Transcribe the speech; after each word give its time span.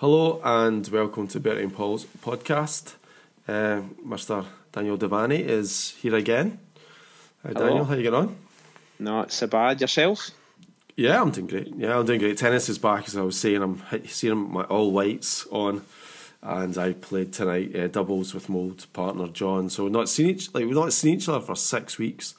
Hello 0.00 0.40
and 0.44 0.86
welcome 0.86 1.26
to 1.26 1.40
Bertie 1.40 1.64
and 1.64 1.74
Paul's 1.74 2.04
podcast. 2.04 2.94
Uh, 3.48 3.80
Mr. 4.06 4.44
Daniel 4.70 4.96
Devani 4.96 5.40
is 5.40 5.96
here 6.00 6.14
again. 6.14 6.60
Hi, 7.42 7.48
Hello. 7.48 7.66
Daniel, 7.66 7.84
how 7.84 7.94
you 7.94 8.04
getting 8.04 8.16
on? 8.16 8.36
Not 9.00 9.32
so 9.32 9.48
bad 9.48 9.80
yourself. 9.80 10.30
Yeah, 10.94 11.20
I'm 11.20 11.32
doing 11.32 11.48
great. 11.48 11.74
Yeah, 11.76 11.98
I'm 11.98 12.06
doing 12.06 12.20
great. 12.20 12.38
Tennis 12.38 12.68
is 12.68 12.78
back, 12.78 13.08
as 13.08 13.16
I 13.16 13.22
was 13.22 13.40
saying. 13.40 13.60
I'm 13.60 13.82
seeing 14.06 14.52
my 14.52 14.62
all 14.62 14.92
whites 14.92 15.48
on, 15.50 15.84
and 16.44 16.78
I 16.78 16.92
played 16.92 17.32
tonight 17.32 17.74
uh, 17.74 17.88
doubles 17.88 18.34
with 18.34 18.48
my 18.48 18.58
old 18.58 18.86
partner 18.92 19.26
John. 19.26 19.68
So 19.68 19.82
we've 19.82 19.92
not 19.92 20.08
seen 20.08 20.28
each 20.28 20.54
like 20.54 20.64
we've 20.64 20.76
not 20.76 20.92
seen 20.92 21.16
each 21.16 21.28
other 21.28 21.44
for 21.44 21.56
six 21.56 21.98
weeks. 21.98 22.36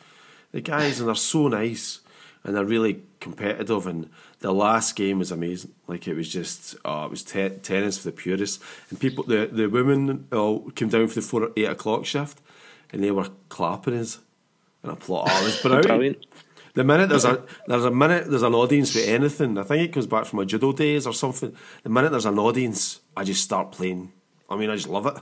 The 0.54 0.62
guys 0.62 1.02
and 1.02 1.10
they're 1.10 1.16
so 1.16 1.50
nice 1.50 2.00
and 2.44 2.56
they're 2.56 2.66
really 2.66 3.04
competitive. 3.20 3.88
And 3.88 4.10
the 4.40 4.54
last 4.54 4.96
game 4.96 5.20
was 5.20 5.32
amazing. 5.32 5.74
Like 5.88 6.08
it 6.08 6.16
was 6.16 6.30
just 6.30 6.76
oh, 6.86 7.06
it 7.06 7.12
was 7.12 7.24
te- 7.24 7.50
tennis 7.50 7.98
for 7.98 8.06
the 8.06 8.12
purists. 8.12 8.64
And 8.90 9.00
people, 9.00 9.24
the 9.24 9.48
the 9.52 9.68
women 9.68 10.28
all 10.32 10.70
came 10.72 10.90
down 10.90 11.08
for 11.08 11.16
the 11.16 11.22
four 11.22 11.52
eight 11.58 11.70
o'clock 11.70 12.06
shift, 12.06 12.42
and 12.92 13.04
they 13.04 13.12
were 13.12 13.30
clapping 13.50 13.98
us 13.98 14.20
and 14.84 14.92
applauding. 14.92 15.34
Oh, 15.34 15.42
it 15.42 15.46
was 15.46 15.58
brilliant. 15.62 15.88
Brilliant. 15.88 16.26
The 16.76 16.84
minute 16.84 17.10
there's 17.10 17.26
a 17.26 17.44
there's 17.68 17.86
a 17.86 17.92
minute 17.92 18.30
there's 18.30 18.44
an 18.44 18.54
audience 18.54 18.94
for 18.94 19.00
anything, 19.00 19.58
I 19.58 19.64
think 19.64 19.90
it 19.90 19.94
comes 19.94 20.08
back 20.08 20.26
from 20.26 20.38
my 20.38 20.46
judo 20.46 20.72
days 20.72 21.08
or 21.08 21.14
something. 21.14 21.56
The 21.84 21.90
minute 21.90 22.12
there's 22.12 22.26
an 22.26 22.40
audience, 22.40 23.02
I 23.18 23.24
just 23.24 23.44
start 23.44 23.72
playing. 23.72 24.14
I 24.50 24.56
mean, 24.56 24.70
I 24.70 24.76
just 24.76 24.88
love 24.88 25.06
it. 25.06 25.16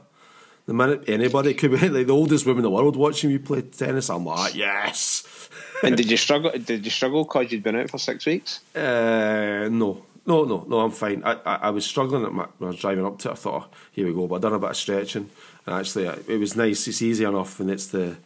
The 0.67 0.73
minute 0.73 1.05
anybody 1.07 1.53
could 1.53 1.71
be 1.71 1.77
like 1.89 2.07
the 2.07 2.13
oldest 2.13 2.45
woman 2.45 2.59
in 2.59 2.63
the 2.63 2.69
world 2.69 2.97
watching 2.97 3.29
me 3.29 3.37
play 3.37 3.61
tennis, 3.61 4.09
I'm 4.09 4.25
like, 4.25 4.53
yes. 4.53 5.46
And 5.83 5.95
did 5.97 6.09
you 6.09 6.17
struggle? 6.17 6.51
Did 6.51 6.85
you 6.85 6.91
struggle 6.91 7.23
because 7.23 7.51
you'd 7.51 7.63
been 7.63 7.75
out 7.75 7.89
for 7.89 7.97
six 7.97 8.25
weeks? 8.25 8.61
Uh, 8.75 9.67
no, 9.71 10.03
no, 10.25 10.43
no, 10.45 10.65
no. 10.67 10.79
I'm 10.79 10.91
fine. 10.91 11.23
I, 11.23 11.33
I, 11.45 11.55
I 11.55 11.69
was 11.69 11.85
struggling 11.85 12.25
at 12.25 12.33
my, 12.33 12.47
when 12.57 12.69
I 12.69 12.71
was 12.71 12.79
driving 12.79 13.05
up 13.05 13.19
to 13.19 13.29
it. 13.29 13.33
I 13.33 13.35
thought, 13.35 13.69
oh, 13.71 13.75
here 13.91 14.07
we 14.07 14.13
go. 14.13 14.27
But 14.27 14.35
I 14.35 14.39
done 14.39 14.53
a 14.53 14.59
bit 14.59 14.69
of 14.71 14.77
stretching, 14.77 15.29
and 15.65 15.75
actually, 15.75 16.05
it 16.05 16.39
was 16.39 16.55
nice. 16.55 16.87
It's 16.87 17.01
easy 17.01 17.23
enough, 17.25 17.59
and 17.59 17.69
it's 17.69 17.87
the 17.87 18.17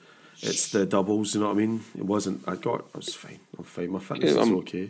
it's 0.41 0.69
the 0.71 0.85
doubles. 0.85 1.33
You 1.35 1.41
know 1.41 1.47
what 1.47 1.53
I 1.57 1.59
mean? 1.59 1.83
It 1.97 2.05
wasn't. 2.05 2.47
I 2.47 2.55
got. 2.55 2.85
I 2.95 2.97
was 2.97 3.13
fine. 3.13 3.39
I'm 3.57 3.63
fine. 3.63 3.91
My 3.91 3.99
fitness 3.99 4.33
Yeah, 4.35 4.41
is 4.41 4.47
I'm- 4.47 4.57
okay. 4.59 4.89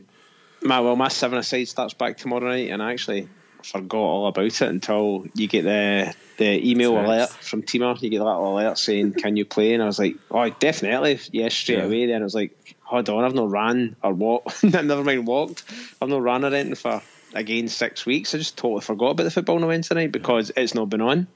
My 0.64 0.80
well, 0.80 0.96
my 0.96 1.08
seven 1.08 1.40
aside 1.40 1.68
starts 1.68 1.96
back 1.96 2.18
tomorrow 2.18 2.48
night, 2.48 2.70
and 2.70 2.84
I 2.84 2.92
actually 2.92 3.28
forgot 3.66 3.98
all 3.98 4.28
about 4.28 4.46
it 4.46 4.62
until 4.62 5.26
you 5.34 5.48
get 5.48 5.64
the 5.64 6.14
the 6.38 6.70
email 6.72 6.96
Text. 6.96 7.06
alert 7.08 7.44
from 7.44 7.62
Teamer. 7.62 8.02
You 8.02 8.10
get 8.10 8.18
that 8.20 8.26
little 8.26 8.58
alert 8.58 8.78
saying, 8.78 9.14
"Can 9.14 9.38
you 9.38 9.46
play?" 9.46 9.74
And 9.74 9.84
I 9.84 9.86
was 9.86 10.00
like, 10.00 10.16
"Oh, 10.32 10.50
definitely, 10.50 11.20
yes, 11.32 11.54
straight 11.54 11.78
Yeah. 11.78 11.84
away." 11.86 12.08
Then 12.08 12.22
I 12.22 12.24
was 12.24 12.34
like, 12.34 12.52
"Hold 12.82 13.10
on, 13.10 13.24
I've 13.24 13.36
not 13.36 13.52
ran 13.52 13.96
or 14.04 14.14
walked. 14.14 14.64
Never 14.64 15.04
mind 15.04 15.28
walked. 15.28 15.64
I've 16.02 16.10
not 16.10 16.22
ran 16.22 16.44
or 16.44 16.48
anything 16.48 16.76
for 16.76 17.02
again 17.34 17.68
six 17.68 18.06
weeks. 18.06 18.34
I 18.34 18.40
just 18.40 18.58
totally 18.58 18.82
forgot 18.82 19.12
about 19.12 19.24
the 19.26 19.32
football 19.32 19.58
on 19.58 19.68
Wednesday 19.68 19.96
night 19.96 20.12
because 20.12 20.52
it's 20.56 20.74
not 20.74 20.90
been 20.90 21.02
on." 21.02 21.28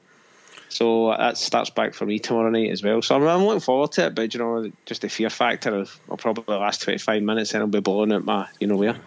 So 0.69 1.15
that 1.15 1.37
starts 1.37 1.69
back 1.69 1.93
for 1.93 2.05
me 2.05 2.17
tomorrow 2.19 2.49
night 2.49 2.71
as 2.71 2.81
well. 2.83 3.01
So 3.01 3.15
I'm, 3.15 3.23
I'm 3.27 3.45
looking 3.45 3.59
forward 3.59 3.91
to 3.93 4.07
it, 4.07 4.15
but 4.15 4.33
you 4.33 4.39
know, 4.39 4.71
just 4.85 5.03
the 5.03 5.09
fear 5.09 5.29
factor 5.29 5.75
of 5.75 5.99
I'll 6.09 6.17
probably 6.17 6.55
last 6.55 6.81
25 6.81 7.21
minutes 7.21 7.53
and 7.53 7.61
I'll 7.61 7.67
be 7.67 7.79
blowing 7.81 8.11
out 8.11 8.25
my, 8.25 8.47
you 8.59 8.67
know 8.67 8.75
where. 8.75 8.97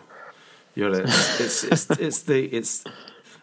You're 0.79 0.93
right. 0.93 1.03
It's 1.41 1.65
it's 1.65 1.91
it's 1.91 2.23
the 2.23 2.45
it's. 2.45 2.85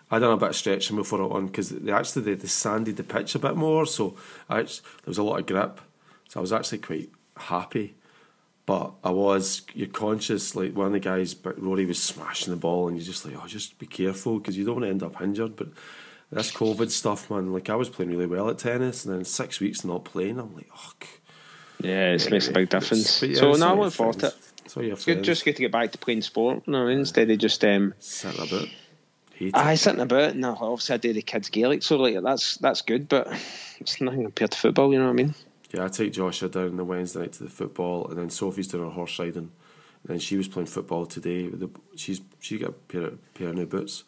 I 0.10 0.20
done 0.20 0.32
a 0.32 0.38
bit 0.38 0.50
of 0.52 0.56
stretching 0.56 0.96
before 0.96 1.20
it 1.20 1.32
on 1.32 1.48
because 1.48 1.68
they 1.70 1.92
actually 1.92 2.22
they, 2.22 2.36
they 2.36 2.48
sanded 2.48 2.96
the 2.96 3.04
pitch 3.04 3.36
a 3.36 3.40
bit 3.40 3.58
more, 3.58 3.86
so 3.86 4.16
I 4.48 4.62
actually, 4.62 4.88
there 5.04 5.12
was 5.12 5.18
a 5.18 5.24
lot 5.24 5.40
of 5.42 5.46
grip. 5.46 5.82
So 6.30 6.40
I 6.40 6.42
was 6.42 6.54
actually 6.54 6.78
quite 6.78 7.10
happy, 7.36 7.96
but 8.66 8.94
I 9.04 9.10
was 9.10 9.64
you're 9.74 9.90
conscious 9.90 10.56
like 10.56 10.78
one 10.78 10.88
of 10.88 10.94
the 10.94 11.02
guys, 11.02 11.34
but 11.34 11.62
Rory 11.62 11.86
was 11.86 12.02
smashing 12.02 12.52
the 12.52 12.58
ball, 12.58 12.88
and 12.88 12.96
you're 12.96 13.06
just 13.06 13.26
like, 13.26 13.36
oh, 13.36 13.48
just 13.48 13.80
be 13.80 13.86
careful 13.86 14.38
because 14.40 14.58
you 14.58 14.64
don't 14.64 14.76
want 14.76 14.86
to 14.86 14.92
end 14.92 15.04
up 15.04 15.22
injured. 15.22 15.58
But 15.58 15.68
this 16.32 16.54
COVID 16.54 16.90
stuff, 16.90 17.30
man, 17.30 17.52
like 17.52 17.70
I 17.70 17.76
was 17.76 17.90
playing 17.90 18.12
really 18.12 18.28
well 18.28 18.50
at 18.50 18.60
tennis, 18.60 19.04
and 19.04 19.14
then 19.14 19.26
six 19.26 19.60
weeks 19.60 19.84
not 19.84 20.06
playing, 20.06 20.40
I'm 20.40 20.56
like, 20.56 20.70
oh. 20.74 20.94
Yeah, 21.82 22.14
it 22.14 22.32
makes 22.32 22.48
a 22.48 22.54
big 22.54 22.70
difference. 22.70 23.22
Yeah, 23.22 23.36
so 23.36 23.52
now 23.54 23.76
looking 23.76 23.92
forward 23.92 24.20
to 24.20 24.28
it. 24.28 24.36
Friends. 24.76 24.78
It's 24.78 24.78
all 24.78 24.84
your 24.84 24.94
It's 24.94 25.06
good, 25.06 25.14
friends. 25.16 25.26
just 25.26 25.46
good 25.46 25.56
to 25.56 25.62
get 25.62 25.72
back 25.72 25.92
to 25.92 25.98
playing 25.98 26.22
sport, 26.22 26.64
you 26.66 26.74
know, 26.74 26.88
instead 26.88 27.30
of 27.30 27.38
just 27.38 27.64
um, 27.66 27.94
sitting 28.00 28.48
about. 28.48 28.68
Hate 29.34 29.48
it. 29.50 29.56
I 29.56 29.76
sitting 29.76 30.02
about. 30.02 30.36
No, 30.36 30.56
obviously 30.60 30.94
I 30.94 30.98
do 30.98 31.14
the 31.14 31.22
kids 31.22 31.50
Gaelic, 31.50 31.84
so 31.84 31.98
like 31.98 32.22
that's 32.22 32.58
that's 32.58 32.82
good, 32.82 33.10
but 33.10 33.28
it's 33.80 34.00
nothing 34.00 34.24
compared 34.24 34.52
to 34.52 34.58
football. 34.58 34.92
You 34.94 35.00
know 35.00 35.06
what 35.06 35.12
I 35.12 35.14
mean? 35.14 35.36
Yeah, 35.74 35.86
I 35.86 35.88
take 35.90 36.14
Joshua 36.14 36.48
down 36.48 36.70
on 36.70 36.78
the 36.78 36.86
Wednesday 36.86 37.22
night 37.22 37.34
to 37.34 37.44
the 37.44 37.50
football, 37.50 38.08
and 38.08 38.18
then 38.18 38.30
Sophie's 38.30 38.68
doing 38.68 38.86
her 38.86 38.92
horse 38.92 39.20
riding, 39.20 39.38
and 39.38 39.52
then 40.06 40.20
she 40.20 40.38
was 40.38 40.48
playing 40.48 40.68
football 40.68 41.06
today. 41.06 41.48
With 41.50 41.60
the, 41.60 41.70
she's 41.98 42.22
she 42.40 42.58
got 42.58 42.70
a 42.70 42.74
pair 42.74 43.02
of, 43.02 43.34
pair 43.34 43.50
of 43.50 43.56
new 43.56 43.66
boots 43.66 44.04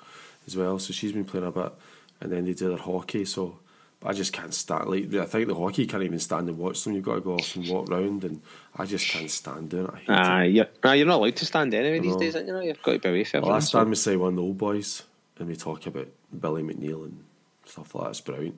as 0.45 0.55
well, 0.55 0.79
so 0.79 0.93
she's 0.93 1.11
been 1.11 1.25
playing 1.25 1.45
a 1.47 1.51
bit, 1.51 1.73
and 2.21 2.31
then 2.31 2.45
they 2.45 2.53
do 2.53 2.69
their 2.69 2.77
hockey. 2.77 3.25
So 3.25 3.59
but 3.99 4.09
I 4.09 4.13
just 4.13 4.33
can't 4.33 4.53
stand. 4.53 4.87
Like 4.89 5.13
I 5.15 5.25
think 5.25 5.47
the 5.47 5.55
hockey 5.55 5.83
you 5.83 5.87
can't 5.87 6.03
even 6.03 6.19
stand 6.19 6.47
and 6.49 6.57
watch 6.57 6.83
them. 6.83 6.93
You've 6.93 7.05
got 7.05 7.15
to 7.15 7.21
go 7.21 7.33
off 7.35 7.55
and 7.55 7.67
walk 7.67 7.89
round, 7.89 8.23
and 8.23 8.41
I 8.77 8.85
just 8.85 9.07
can't 9.09 9.29
stand 9.29 9.69
doing 9.69 9.85
it. 9.87 9.93
I 9.93 9.97
hate 9.97 10.05
Ah, 10.09 10.41
it. 10.41 10.47
you're, 10.49 10.67
ah, 10.83 10.91
you're 10.93 11.07
not 11.07 11.19
allowed 11.19 11.35
to 11.37 11.45
stand 11.45 11.73
anyway 11.73 11.99
these 11.99 12.15
days, 12.15 12.35
aren't 12.35 12.47
you? 12.47 12.53
know? 12.53 12.61
You've 12.61 12.81
got 12.83 12.93
to 12.93 12.99
be 12.99 13.09
away 13.09 13.23
from 13.23 13.41
Well, 13.41 13.51
last 13.51 13.71
time 13.71 13.89
we 13.89 13.95
say 13.95 14.15
one 14.15 14.29
of 14.29 14.35
the 14.35 14.41
old 14.43 14.57
boys, 14.57 15.03
and 15.39 15.47
we 15.47 15.55
talk 15.55 15.85
about 15.87 16.07
Billy 16.39 16.63
McNeill 16.63 17.05
and 17.05 17.23
stuff 17.65 17.93
like 17.95 18.05
that. 18.05 18.09
It's 18.11 18.21
brilliant. 18.21 18.57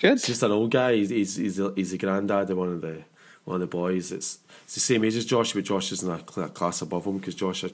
Good. 0.00 0.12
It's 0.12 0.26
just 0.26 0.42
an 0.42 0.52
old 0.52 0.70
guy. 0.70 0.94
He's 0.94 1.10
he's 1.10 1.36
he's 1.36 1.56
the, 1.56 1.72
he's 1.74 1.90
the 1.90 1.98
granddad 1.98 2.50
of 2.50 2.56
one 2.58 2.68
of 2.68 2.80
the 2.80 3.02
one 3.44 3.56
of 3.56 3.60
the 3.60 3.66
boys. 3.66 4.12
It's 4.12 4.38
it's 4.64 4.74
the 4.74 4.80
same 4.80 5.04
age 5.04 5.16
as 5.16 5.24
Josh, 5.24 5.52
but 5.54 5.64
Josh 5.64 5.90
is 5.92 6.02
in 6.02 6.10
a, 6.10 6.18
class 6.18 6.82
above 6.82 7.04
him 7.06 7.18
because 7.18 7.34
Josh 7.34 7.64
uh, 7.64 7.68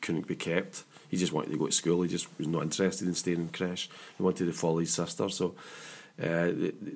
couldn't 0.00 0.26
be 0.26 0.34
kept. 0.34 0.82
He 1.08 1.16
just 1.16 1.32
wanted 1.32 1.50
to 1.50 1.58
go 1.58 1.66
to 1.66 1.72
school. 1.72 2.02
He 2.02 2.08
just 2.08 2.26
was 2.38 2.46
not 2.48 2.62
interested 2.62 3.06
in 3.06 3.14
staying 3.14 3.38
in 3.38 3.48
creche. 3.50 3.88
He 4.16 4.22
wanted 4.22 4.46
to 4.46 4.52
follow 4.52 4.78
his 4.78 4.92
sister. 4.92 5.28
So 5.28 5.54
uh, 6.22 6.52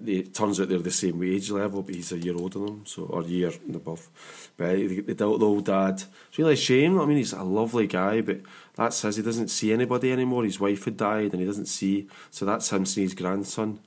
it 0.07 0.35
turns 0.35 0.61
out 0.61 0.69
they're 0.69 0.79
the 0.79 0.91
same 0.91 1.23
age 1.23 1.51
level, 1.51 1.83
but 1.83 1.95
he's 1.95 2.12
a 2.12 2.19
year 2.19 2.35
older 2.37 2.59
than 2.59 2.67
them, 2.67 2.87
so 2.87 3.05
or 3.05 3.23
a 3.23 3.27
year 3.27 3.51
and 3.67 3.75
above. 3.75 4.09
But 4.57 4.77
the, 4.77 5.01
the, 5.01 5.15
the 5.15 5.27
old 5.27 5.65
dad, 5.65 6.03
it's 6.29 6.39
really 6.39 6.53
a 6.53 6.57
shame. 6.57 7.01
I 7.01 7.07
mean, 7.07 7.17
he's 7.17 7.33
a 7.33 7.43
lovely 7.43 7.87
guy, 7.87 8.21
but 8.21 8.41
that's 8.75 9.01
his. 9.01 9.17
He 9.17 9.23
doesn't 9.23 9.49
see 9.49 9.73
anybody 9.73 10.12
anymore. 10.12 10.45
His 10.45 10.61
wife 10.61 10.85
had 10.85 10.99
died, 10.99 11.33
and 11.33 11.41
he 11.41 11.47
doesn't 11.47 11.67
see. 11.67 12.07
So 12.31 12.45
that's 12.45 12.71
him 12.71 12.85
seeing 12.85 13.07
his 13.07 13.15
grandson 13.15 13.81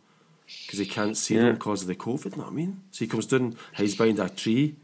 because 0.66 0.80
he 0.80 0.86
can't 0.86 1.16
see 1.16 1.36
them 1.38 1.54
because 1.54 1.84
of 1.84 1.88
the 1.88 1.96
COVID. 1.96 2.36
Know 2.36 2.44
what 2.44 2.52
I 2.52 2.56
mean? 2.56 2.82
So 2.92 3.06
he 3.06 3.08
comes 3.08 3.28
down, 3.28 3.56
hides 3.76 3.96
behind 3.96 4.20
a 4.20 4.30
tree. 4.30 4.76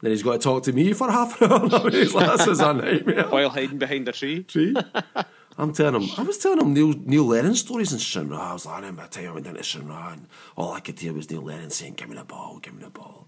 Then 0.00 0.12
he's 0.12 0.22
got 0.22 0.32
to 0.32 0.38
talk 0.38 0.62
to 0.62 0.72
me 0.72 0.92
for 0.92 1.10
half 1.10 1.40
an 1.42 1.52
hour. 1.52 1.68
I 1.70 1.82
mean, 1.82 1.92
he's 1.92 2.14
like, 2.14 2.36
this 2.38 2.46
is 2.46 2.60
a 2.60 2.72
nightmare. 2.72 3.28
While 3.28 3.50
hiding 3.50 3.78
behind 3.78 4.08
a 4.08 4.12
tree. 4.12 4.44
Tree. 4.44 4.74
I'm 5.58 5.72
telling 5.72 6.00
him, 6.00 6.10
I 6.16 6.22
was 6.22 6.38
telling 6.38 6.60
him 6.60 6.72
Neil, 6.72 6.94
Neil 7.04 7.24
Lennon 7.24 7.56
stories 7.56 7.92
in 7.92 7.98
Shinra. 7.98 8.38
I 8.38 8.52
was 8.52 8.64
like, 8.64 8.76
I 8.76 8.78
remember 8.78 9.02
a 9.02 9.08
time 9.08 9.28
I 9.28 9.32
went 9.32 9.46
down 9.46 9.54
to 9.56 9.62
Shinra 9.62 10.12
and 10.12 10.26
all 10.56 10.72
I 10.72 10.78
could 10.80 10.98
hear 11.00 11.12
was 11.12 11.28
Neil 11.28 11.42
Lennon 11.42 11.70
saying, 11.70 11.94
Give 11.94 12.08
me 12.08 12.16
the 12.16 12.24
ball, 12.24 12.60
give 12.62 12.74
me 12.74 12.84
the 12.84 12.90
ball. 12.90 13.26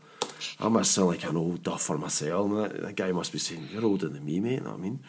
I 0.61 0.69
must 0.69 0.93
sound 0.93 1.09
like 1.09 1.25
an 1.25 1.37
old 1.37 1.65
duffer 1.65 1.99
myself. 1.99 2.51
And 2.51 2.59
that, 2.65 2.83
that 2.83 2.97
guy 2.97 3.11
must 3.11 3.33
be 3.33 3.39
saying, 3.41 3.69
You're 3.73 3.85
older 3.85 4.09
than 4.09 4.25
me, 4.25 4.39
mate. 4.39 4.63
Know 4.63 4.71
what 4.71 4.79
I 4.79 4.83
mean? 4.83 5.01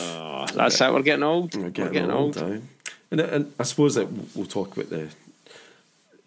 Oh, 0.00 0.46
that's 0.54 0.80
it. 0.80 0.92
We're 0.92 1.02
getting 1.02 1.22
old. 1.22 1.54
We're 1.54 1.64
We're 1.64 1.70
getting, 1.70 1.92
getting, 1.92 2.10
old. 2.10 2.38
old. 2.38 2.62
And, 3.10 3.20
and 3.20 3.52
I 3.60 3.64
suppose 3.64 3.94
that 3.96 4.08
we'll 4.34 4.46
talk 4.46 4.74
about 4.74 4.88
the 4.88 5.08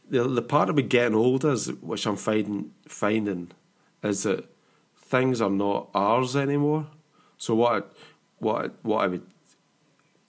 the 0.07 0.27
the 0.27 0.41
part 0.43 0.69
about 0.69 0.87
getting 0.89 1.15
older, 1.15 1.53
is, 1.53 1.71
which 1.81 2.05
I'm 2.05 2.17
finding 2.17 2.71
finding, 2.87 3.49
is 4.03 4.21
that 4.23 4.45
things 4.95 5.41
are 5.41 5.49
not 5.49 5.89
ours 5.95 6.35
anymore. 6.35 6.85
So 7.39 7.55
what 7.55 7.73
I, 7.73 7.81
what 8.37 8.65
I, 8.65 8.69
what 8.83 9.03
I 9.03 9.07
would 9.07 9.25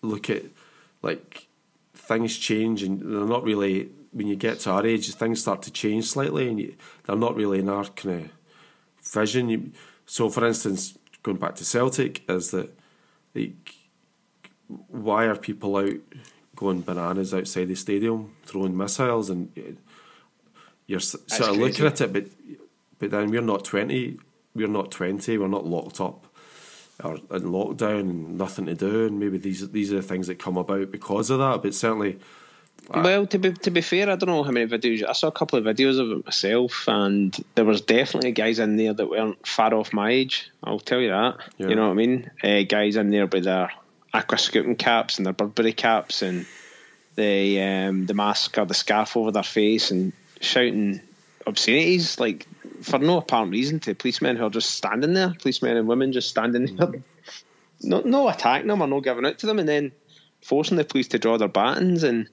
look 0.02 0.30
at, 0.30 0.44
like 1.02 1.46
things 1.94 2.36
change 2.36 2.82
and 2.82 3.00
they're 3.00 3.26
not 3.26 3.44
really 3.44 3.90
when 4.12 4.26
you 4.26 4.36
get 4.36 4.60
to 4.60 4.70
our 4.70 4.86
age, 4.86 5.12
things 5.14 5.42
start 5.42 5.60
to 5.62 5.70
change 5.70 6.06
slightly, 6.06 6.48
and 6.48 6.58
you, 6.58 6.74
they're 7.04 7.16
not 7.16 7.36
really 7.36 7.58
in 7.58 7.68
our 7.68 7.84
kind 7.84 8.24
of 8.24 8.30
vision. 9.02 9.50
You, 9.50 9.72
so, 10.06 10.30
for 10.30 10.46
instance, 10.46 10.96
going 11.22 11.36
back 11.36 11.54
to 11.56 11.64
Celtic, 11.66 12.22
is 12.30 12.50
that 12.52 12.72
like 13.34 13.74
why 14.88 15.24
are 15.26 15.36
people 15.36 15.76
out 15.76 15.92
going 16.54 16.80
bananas 16.80 17.34
outside 17.34 17.66
the 17.68 17.74
stadium 17.74 18.34
throwing 18.44 18.76
missiles 18.76 19.30
and 19.30 19.50
uh, 19.58 19.72
you're 20.86 20.98
s- 20.98 21.16
sort 21.26 21.50
of 21.50 21.56
looking 21.56 21.86
at 21.86 22.00
it 22.00 22.12
but 22.12 22.26
but 22.98 23.10
then 23.10 23.30
we're 23.30 23.42
not 23.42 23.64
20 23.64 24.18
we're 24.54 24.66
not 24.66 24.90
20 24.90 25.38
we're 25.38 25.46
not 25.46 25.66
locked 25.66 26.00
up 26.00 26.25
or 27.06 27.36
in 27.36 27.44
lockdown 27.44 28.00
and 28.00 28.38
nothing 28.38 28.66
to 28.66 28.74
do 28.74 29.06
and 29.06 29.18
maybe 29.18 29.38
these 29.38 29.70
these 29.70 29.92
are 29.92 29.96
the 29.96 30.02
things 30.02 30.26
that 30.26 30.38
come 30.38 30.56
about 30.56 30.90
because 30.90 31.30
of 31.30 31.38
that 31.38 31.62
but 31.62 31.74
certainly 31.74 32.18
Well, 32.88 33.26
to 33.26 33.38
be 33.38 33.52
to 33.52 33.70
be 33.70 33.80
fair, 33.80 34.08
I 34.08 34.16
don't 34.16 34.28
know 34.28 34.44
how 34.44 34.52
many 34.52 34.66
videos 34.66 35.02
I 35.08 35.12
saw. 35.12 35.28
A 35.28 35.32
couple 35.32 35.58
of 35.58 35.64
videos 35.64 35.98
of 35.98 36.18
it 36.18 36.24
myself, 36.24 36.84
and 36.86 37.36
there 37.56 37.64
was 37.64 37.80
definitely 37.80 38.30
guys 38.30 38.60
in 38.60 38.76
there 38.76 38.94
that 38.94 39.10
weren't 39.10 39.44
far 39.44 39.74
off 39.74 39.92
my 39.92 40.10
age. 40.10 40.50
I'll 40.62 40.78
tell 40.78 41.00
you 41.00 41.10
that. 41.10 41.36
Yeah. 41.58 41.68
You 41.68 41.74
know 41.74 41.86
what 41.86 41.92
I 41.92 41.94
mean? 41.94 42.30
Uh, 42.44 42.62
guys 42.62 42.94
in 42.94 43.10
there 43.10 43.26
with 43.26 43.44
their 43.44 43.72
Aquascutum 44.14 44.78
caps 44.78 45.18
and 45.18 45.26
their 45.26 45.32
Burberry 45.32 45.72
caps 45.72 46.22
and 46.22 46.46
the 47.16 47.60
um, 47.60 48.06
the 48.06 48.14
mask 48.14 48.56
or 48.56 48.66
the 48.66 48.74
scarf 48.74 49.16
over 49.16 49.32
their 49.32 49.42
face 49.42 49.90
and 49.90 50.12
shouting 50.40 51.00
obscenities 51.46 52.20
like 52.20 52.46
for 52.82 52.98
no 52.98 53.18
apparent 53.18 53.52
reason 53.52 53.80
to 53.80 53.94
policemen 53.94 54.36
who 54.36 54.44
are 54.46 54.50
just 54.50 54.70
standing 54.72 55.14
there, 55.14 55.34
policemen 55.40 55.76
and 55.76 55.88
women 55.88 56.12
just 56.12 56.28
standing 56.28 56.76
there, 56.76 56.92
no 57.82 58.00
no 58.00 58.28
attacking 58.28 58.68
them 58.68 58.82
or 58.82 58.86
no 58.86 59.00
giving 59.00 59.26
out 59.26 59.38
to 59.40 59.46
them, 59.46 59.58
and 59.58 59.68
then 59.68 59.92
forcing 60.42 60.76
the 60.76 60.84
police 60.84 61.08
to 61.08 61.18
draw 61.18 61.36
their 61.38 61.48
batons, 61.48 62.02
and 62.02 62.28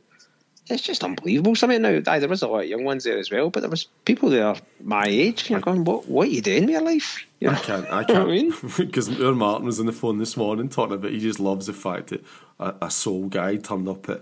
it's 0.69 0.83
just 0.83 1.03
unbelievable. 1.03 1.55
Something 1.55 1.81
now, 1.81 2.01
aye, 2.07 2.19
there 2.19 2.29
was 2.29 2.41
a 2.41 2.47
lot 2.47 2.63
of 2.63 2.69
young 2.69 2.83
ones 2.85 3.03
there 3.03 3.17
as 3.17 3.29
well, 3.31 3.49
but 3.49 3.59
there 3.61 3.69
was 3.69 3.87
people 4.05 4.29
there 4.29 4.55
my 4.81 5.05
age. 5.05 5.49
You're 5.49 5.59
going, 5.59 5.83
what, 5.83 6.07
what 6.07 6.27
are 6.27 6.31
you 6.31 6.41
doing 6.41 6.61
with 6.61 6.69
your 6.71 6.81
life? 6.81 7.25
You 7.39 7.49
I 7.49 7.55
can't, 7.55 7.89
I 7.91 8.03
can't, 8.05 8.77
because 8.77 9.09
our 9.21 9.33
Martin 9.33 9.65
was 9.65 9.79
on 9.81 9.87
the 9.87 9.91
phone 9.91 10.19
this 10.19 10.37
morning 10.37 10.69
talking 10.69 10.95
about 10.95 11.11
he 11.11 11.19
just 11.19 11.39
loves 11.41 11.65
the 11.67 11.73
fact 11.73 12.07
that 12.07 12.23
a, 12.59 12.75
a 12.83 12.91
soul 12.91 13.27
guy 13.27 13.57
turned 13.57 13.89
up 13.89 14.07
at 14.09 14.21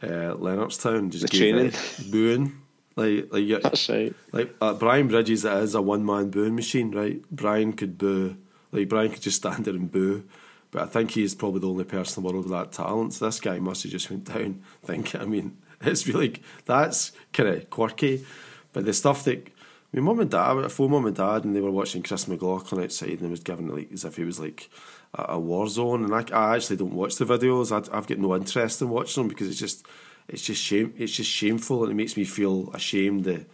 uh, 0.00 0.34
Lennoxtown, 0.36 1.10
just 1.10 1.22
The 1.22 1.28
gave 1.28 1.54
training. 1.54 1.66
it 1.72 2.04
booing. 2.10 2.52
Like, 2.98 3.32
like, 3.32 3.44
you- 3.44 3.60
That's 3.60 3.88
right. 3.88 4.14
like 4.32 4.54
uh, 4.60 4.74
Brian 4.74 5.08
Bridges 5.08 5.44
is 5.44 5.74
a 5.74 5.80
one 5.82 6.04
man 6.04 6.30
booing 6.30 6.54
machine, 6.56 6.90
right? 6.90 7.22
Brian 7.30 7.72
could 7.72 7.96
boo, 7.96 8.36
like 8.72 8.88
Brian 8.88 9.10
could 9.12 9.22
just 9.22 9.36
stand 9.38 9.64
there 9.64 9.74
and 9.74 9.90
boo, 9.90 10.24
but 10.70 10.82
I 10.82 10.86
think 10.86 11.12
he's 11.12 11.34
probably 11.34 11.60
the 11.60 11.68
only 11.70 11.84
person 11.84 12.20
in 12.20 12.26
the 12.26 12.32
world 12.32 12.44
with 12.46 12.58
that 12.58 12.72
talent. 12.72 13.14
So 13.14 13.24
this 13.26 13.40
guy 13.40 13.58
must 13.58 13.84
have 13.84 13.92
just 13.92 14.10
went 14.10 14.24
down 14.24 14.62
Think, 14.84 15.14
I 15.14 15.24
mean, 15.24 15.56
it's 15.80 16.06
really 16.08 16.42
that's 16.64 17.12
kind 17.32 17.48
of 17.48 17.70
quirky, 17.70 18.24
but 18.72 18.84
the 18.84 18.92
stuff 18.92 19.24
that. 19.24 19.48
I 19.90 19.96
mean, 19.96 20.04
mum 20.04 20.20
and 20.20 20.30
dad, 20.30 20.58
I 20.58 20.68
phone 20.68 20.90
mum 20.90 21.06
and 21.06 21.16
dad, 21.16 21.44
and 21.46 21.56
they 21.56 21.62
were 21.62 21.70
watching 21.70 22.02
Chris 22.02 22.28
McLaughlin 22.28 22.84
outside, 22.84 23.08
and 23.08 23.20
he 23.22 23.28
was 23.28 23.40
giving 23.40 23.68
it 23.70 23.74
like 23.74 23.90
as 23.90 24.04
if 24.04 24.16
he 24.16 24.24
was 24.24 24.38
like 24.38 24.68
a, 25.14 25.24
a 25.36 25.38
war 25.38 25.66
zone. 25.66 26.04
And 26.04 26.14
I, 26.14 26.24
I 26.30 26.56
actually 26.56 26.76
don't 26.76 26.92
watch 26.92 27.16
the 27.16 27.24
videos. 27.24 27.72
I, 27.72 27.96
I've 27.96 28.06
got 28.06 28.18
no 28.18 28.36
interest 28.36 28.82
in 28.82 28.90
watching 28.90 29.22
them 29.22 29.28
because 29.28 29.48
it's 29.48 29.58
just, 29.58 29.86
it's 30.28 30.42
just 30.42 30.62
shame, 30.62 30.94
it's 30.98 31.12
just 31.12 31.30
shameful, 31.30 31.82
and 31.82 31.92
it 31.92 31.96
makes 31.96 32.16
me 32.16 32.24
feel 32.24 32.70
ashamed 32.74 33.24
that 33.24 33.46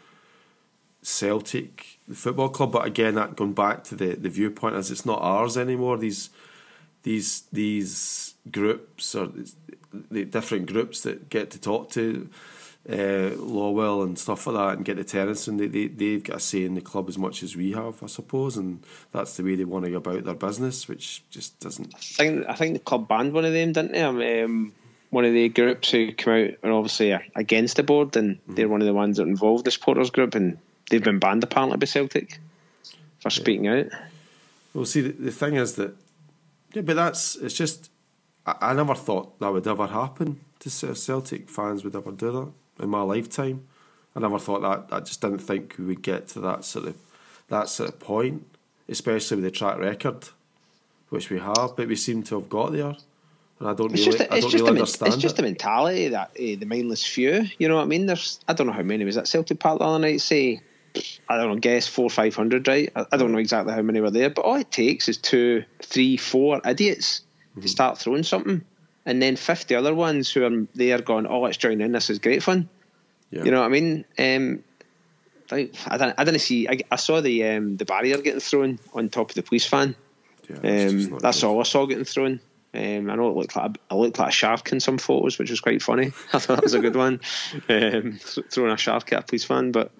Celtic, 1.03 1.99
the 2.09 2.15
football 2.15 2.49
club. 2.49 2.73
But 2.73 2.87
again, 2.87 3.15
that 3.15 3.37
going 3.37 3.53
back 3.53 3.85
to 3.85 3.94
the, 3.94 4.15
the 4.15 4.29
viewpoint 4.29 4.75
as 4.75 4.91
it's 4.91 5.06
not 5.06 5.21
ours 5.23 5.56
anymore. 5.56 5.99
These 5.99 6.31
these 7.05 7.43
these 7.53 8.35
groups 8.50 9.15
or 9.15 9.31
the 10.11 10.25
different 10.25 10.67
groups 10.67 11.03
that 11.03 11.29
get 11.29 11.50
to 11.53 11.61
talk 11.61 11.91
to 11.91 12.29
uh, 12.88 13.31
Lawwell 13.37 14.03
and 14.03 14.19
stuff 14.19 14.47
like 14.47 14.56
that 14.56 14.76
and 14.76 14.85
get 14.85 14.97
the 14.97 15.05
tenants 15.05 15.49
and 15.49 15.59
they, 15.59 15.69
they 15.69 15.87
they've 15.87 16.23
got 16.23 16.37
a 16.37 16.41
say 16.41 16.65
in 16.65 16.75
the 16.75 16.81
club 16.81 17.09
as 17.09 17.17
much 17.17 17.43
as 17.43 17.56
we 17.56 17.73
have, 17.73 18.03
I 18.03 18.06
suppose, 18.06 18.56
and 18.56 18.82
that's 19.12 19.37
the 19.37 19.43
way 19.43 19.55
they 19.55 19.65
want 19.65 19.85
to 19.85 19.91
go 19.91 19.99
about 19.99 20.25
their 20.25 20.35
business, 20.35 20.88
which 20.88 21.23
just 21.31 21.61
doesn't. 21.61 21.94
I 21.94 21.99
think 21.99 22.47
I 22.49 22.55
think 22.55 22.73
the 22.75 22.81
club 22.81 23.06
banned 23.06 23.32
one 23.32 23.44
of 23.44 23.53
them, 23.53 23.73
didn't 23.73 23.93
they? 23.93 24.43
Um, 24.43 24.73
one 25.14 25.25
of 25.25 25.32
the 25.32 25.49
groups 25.49 25.93
who 25.93 26.12
come 26.12 26.32
out 26.32 26.50
and 26.64 26.72
obviously 26.72 27.16
against 27.37 27.76
the 27.76 27.84
board, 27.84 28.16
and 28.16 28.37
mm-hmm. 28.37 28.55
they're 28.55 28.69
one 28.69 28.82
of 28.82 28.87
the 28.87 28.93
ones 28.93 29.19
that 29.19 29.28
involved 29.28 29.64
the 29.64 29.70
supporters 29.70 30.11
group, 30.11 30.34
and 30.34 30.58
they've 30.90 31.05
been 31.05 31.20
banned 31.20 31.44
apparently 31.44 31.78
by 31.78 31.87
Celtic 31.87 32.40
for 33.20 33.31
speaking 33.31 33.69
out. 33.69 33.87
Well, 34.75 34.84
see, 34.84 35.02
the, 35.02 35.12
the 35.12 35.31
thing 35.31 35.55
is 35.55 35.76
that 35.76 35.94
yeah, 36.75 36.82
but 36.82 36.96
that's 36.96 37.37
it's 37.37 37.55
just. 37.55 37.90
I, 38.44 38.56
I 38.61 38.72
never 38.75 38.96
thought 38.96 39.38
that 39.38 39.52
would 39.52 39.69
ever 39.69 39.87
happen 39.87 40.40
to 40.58 40.70
Celtic 40.70 41.49
fans 41.49 41.84
would 41.84 41.94
ever 41.94 42.11
do 42.11 42.32
that 42.32 42.82
in 42.82 42.90
my 42.90 43.02
lifetime. 43.02 43.64
I 44.16 44.20
never 44.20 44.40
thought 44.40 44.62
that. 44.62 44.94
I 44.94 44.99
just 44.99 45.20
didn't 45.20 45.38
think 45.38 45.76
we 45.78 45.84
would 45.84 46.02
get 46.02 46.26
to 46.28 46.40
that 46.40 46.64
sort 46.64 46.88
of 46.88 46.96
that 47.49 47.69
sort 47.69 47.88
of 47.88 48.00
point, 48.00 48.44
especially 48.88 49.37
with 49.37 49.44
the 49.44 49.52
track 49.52 49.78
record, 49.78 50.28
which 51.08 51.31
we 51.31 51.38
have. 51.38 51.76
But 51.76 51.87
we 51.87 51.94
seem 51.94 52.25
to 52.25 52.40
have 52.40 52.49
got 52.49 52.72
there, 52.72 52.96
and 53.64 53.72
I 53.72 53.75
don't 53.75 53.93
It's 53.93 54.06
really, 54.06 54.19
just, 54.19 54.20
a, 54.31 54.32
I 54.32 54.37
it's 54.37 54.44
don't 54.44 54.50
just, 54.52 54.62
really 54.62 54.76
a, 54.76 54.81
understand 54.81 55.12
it's 55.14 55.22
just 55.22 55.38
it. 55.38 55.40
a 55.40 55.43
mentality 55.43 56.08
that 56.08 56.28
uh, 56.31 56.34
the 56.37 56.64
mindless 56.66 57.05
few. 57.05 57.44
You 57.58 57.69
know 57.69 57.76
what 57.76 57.82
I 57.82 57.87
mean? 57.87 58.06
There's 58.06 58.40
I 58.46 58.52
don't 58.52 58.66
know 58.66 58.72
how 58.72 58.82
many 58.82 59.05
was 59.05 59.16
at 59.16 59.26
Celtic 59.26 59.58
Park 59.58 59.78
the 59.78 59.84
other 59.84 59.99
night. 59.99 60.20
Say 60.20 60.61
I 61.28 61.37
don't 61.37 61.49
know, 61.49 61.56
guess 61.56 61.88
four 61.88 62.11
five 62.11 62.34
hundred, 62.37 62.69
right? 62.69 62.93
I, 62.94 63.06
I 63.12 63.16
don't 63.16 63.32
know 63.32 63.38
exactly 63.38 63.72
how 63.72 63.82
many 63.82 64.00
were 64.00 64.11
there, 64.11 64.31
but 64.31 64.44
all 64.44 64.56
it 64.56 64.70
takes 64.70 65.08
is 65.08 65.16
two, 65.19 65.64
three, 65.82 66.16
four 66.16 66.61
idiots 66.64 67.22
Mm-hmm. 67.55 67.61
to 67.62 67.69
start 67.69 67.99
throwing 67.99 68.25
something, 68.25 68.64
and 69.06 69.22
then 69.22 69.37
fifty 69.37 69.76
other 69.76 69.94
ones 69.94 70.28
who 70.28 70.44
are 70.44 70.66
there 70.75 71.00
going, 71.00 71.25
"Oh, 71.25 71.43
let's 71.43 71.56
join 71.56 71.81
in. 71.81 71.93
This 71.93 72.11
is 72.11 72.19
great 72.19 72.43
fun." 72.43 72.69
Yeah. 73.31 73.44
You 73.44 73.52
know 73.52 73.61
what 73.61 73.66
I 73.66 73.69
mean? 73.69 74.05
Um, 74.19 74.64
like, 75.52 75.72
I 75.87 75.96
don't, 75.96 76.14
I 76.19 76.25
didn't 76.25 76.40
see. 76.40 76.66
I, 76.69 76.81
I 76.90 76.96
saw 76.96 77.20
the 77.20 77.44
um, 77.44 77.76
the 77.76 77.84
barrier 77.84 78.16
getting 78.19 78.40
thrown 78.40 78.81
on 78.93 79.08
top 79.08 79.31
of 79.31 79.37
the 79.37 79.44
police 79.44 79.69
van. 79.69 79.94
Yeah, 80.50 80.88
Um, 80.88 81.19
that's 81.20 81.44
all 81.44 81.61
I 81.61 81.62
saw 81.62 81.87
getting 81.87 82.05
thrown. 82.05 82.40
Um, 82.75 83.09
I 83.09 83.15
know 83.15 83.31
it 83.31 83.37
looked 83.37 83.55
like 83.55 83.71
a, 83.71 83.75
I 83.91 83.94
looked 83.94 84.19
like 84.19 84.31
a 84.31 84.32
shark 84.32 84.73
in 84.73 84.81
some 84.81 84.99
photos, 84.99 85.38
which 85.38 85.50
was 85.50 85.61
quite 85.61 85.81
funny. 85.81 86.06
I 86.32 86.38
thought 86.38 86.56
that 86.56 86.65
was 86.65 86.75
a 86.75 86.81
good 86.81 86.97
one, 86.97 87.21
um, 87.69 88.19
th- 88.19 88.47
throwing 88.50 88.73
a 88.73 88.76
shark 88.76 89.12
at 89.12 89.21
a 89.21 89.23
police 89.23 89.44
van. 89.44 89.71
But 89.71 89.93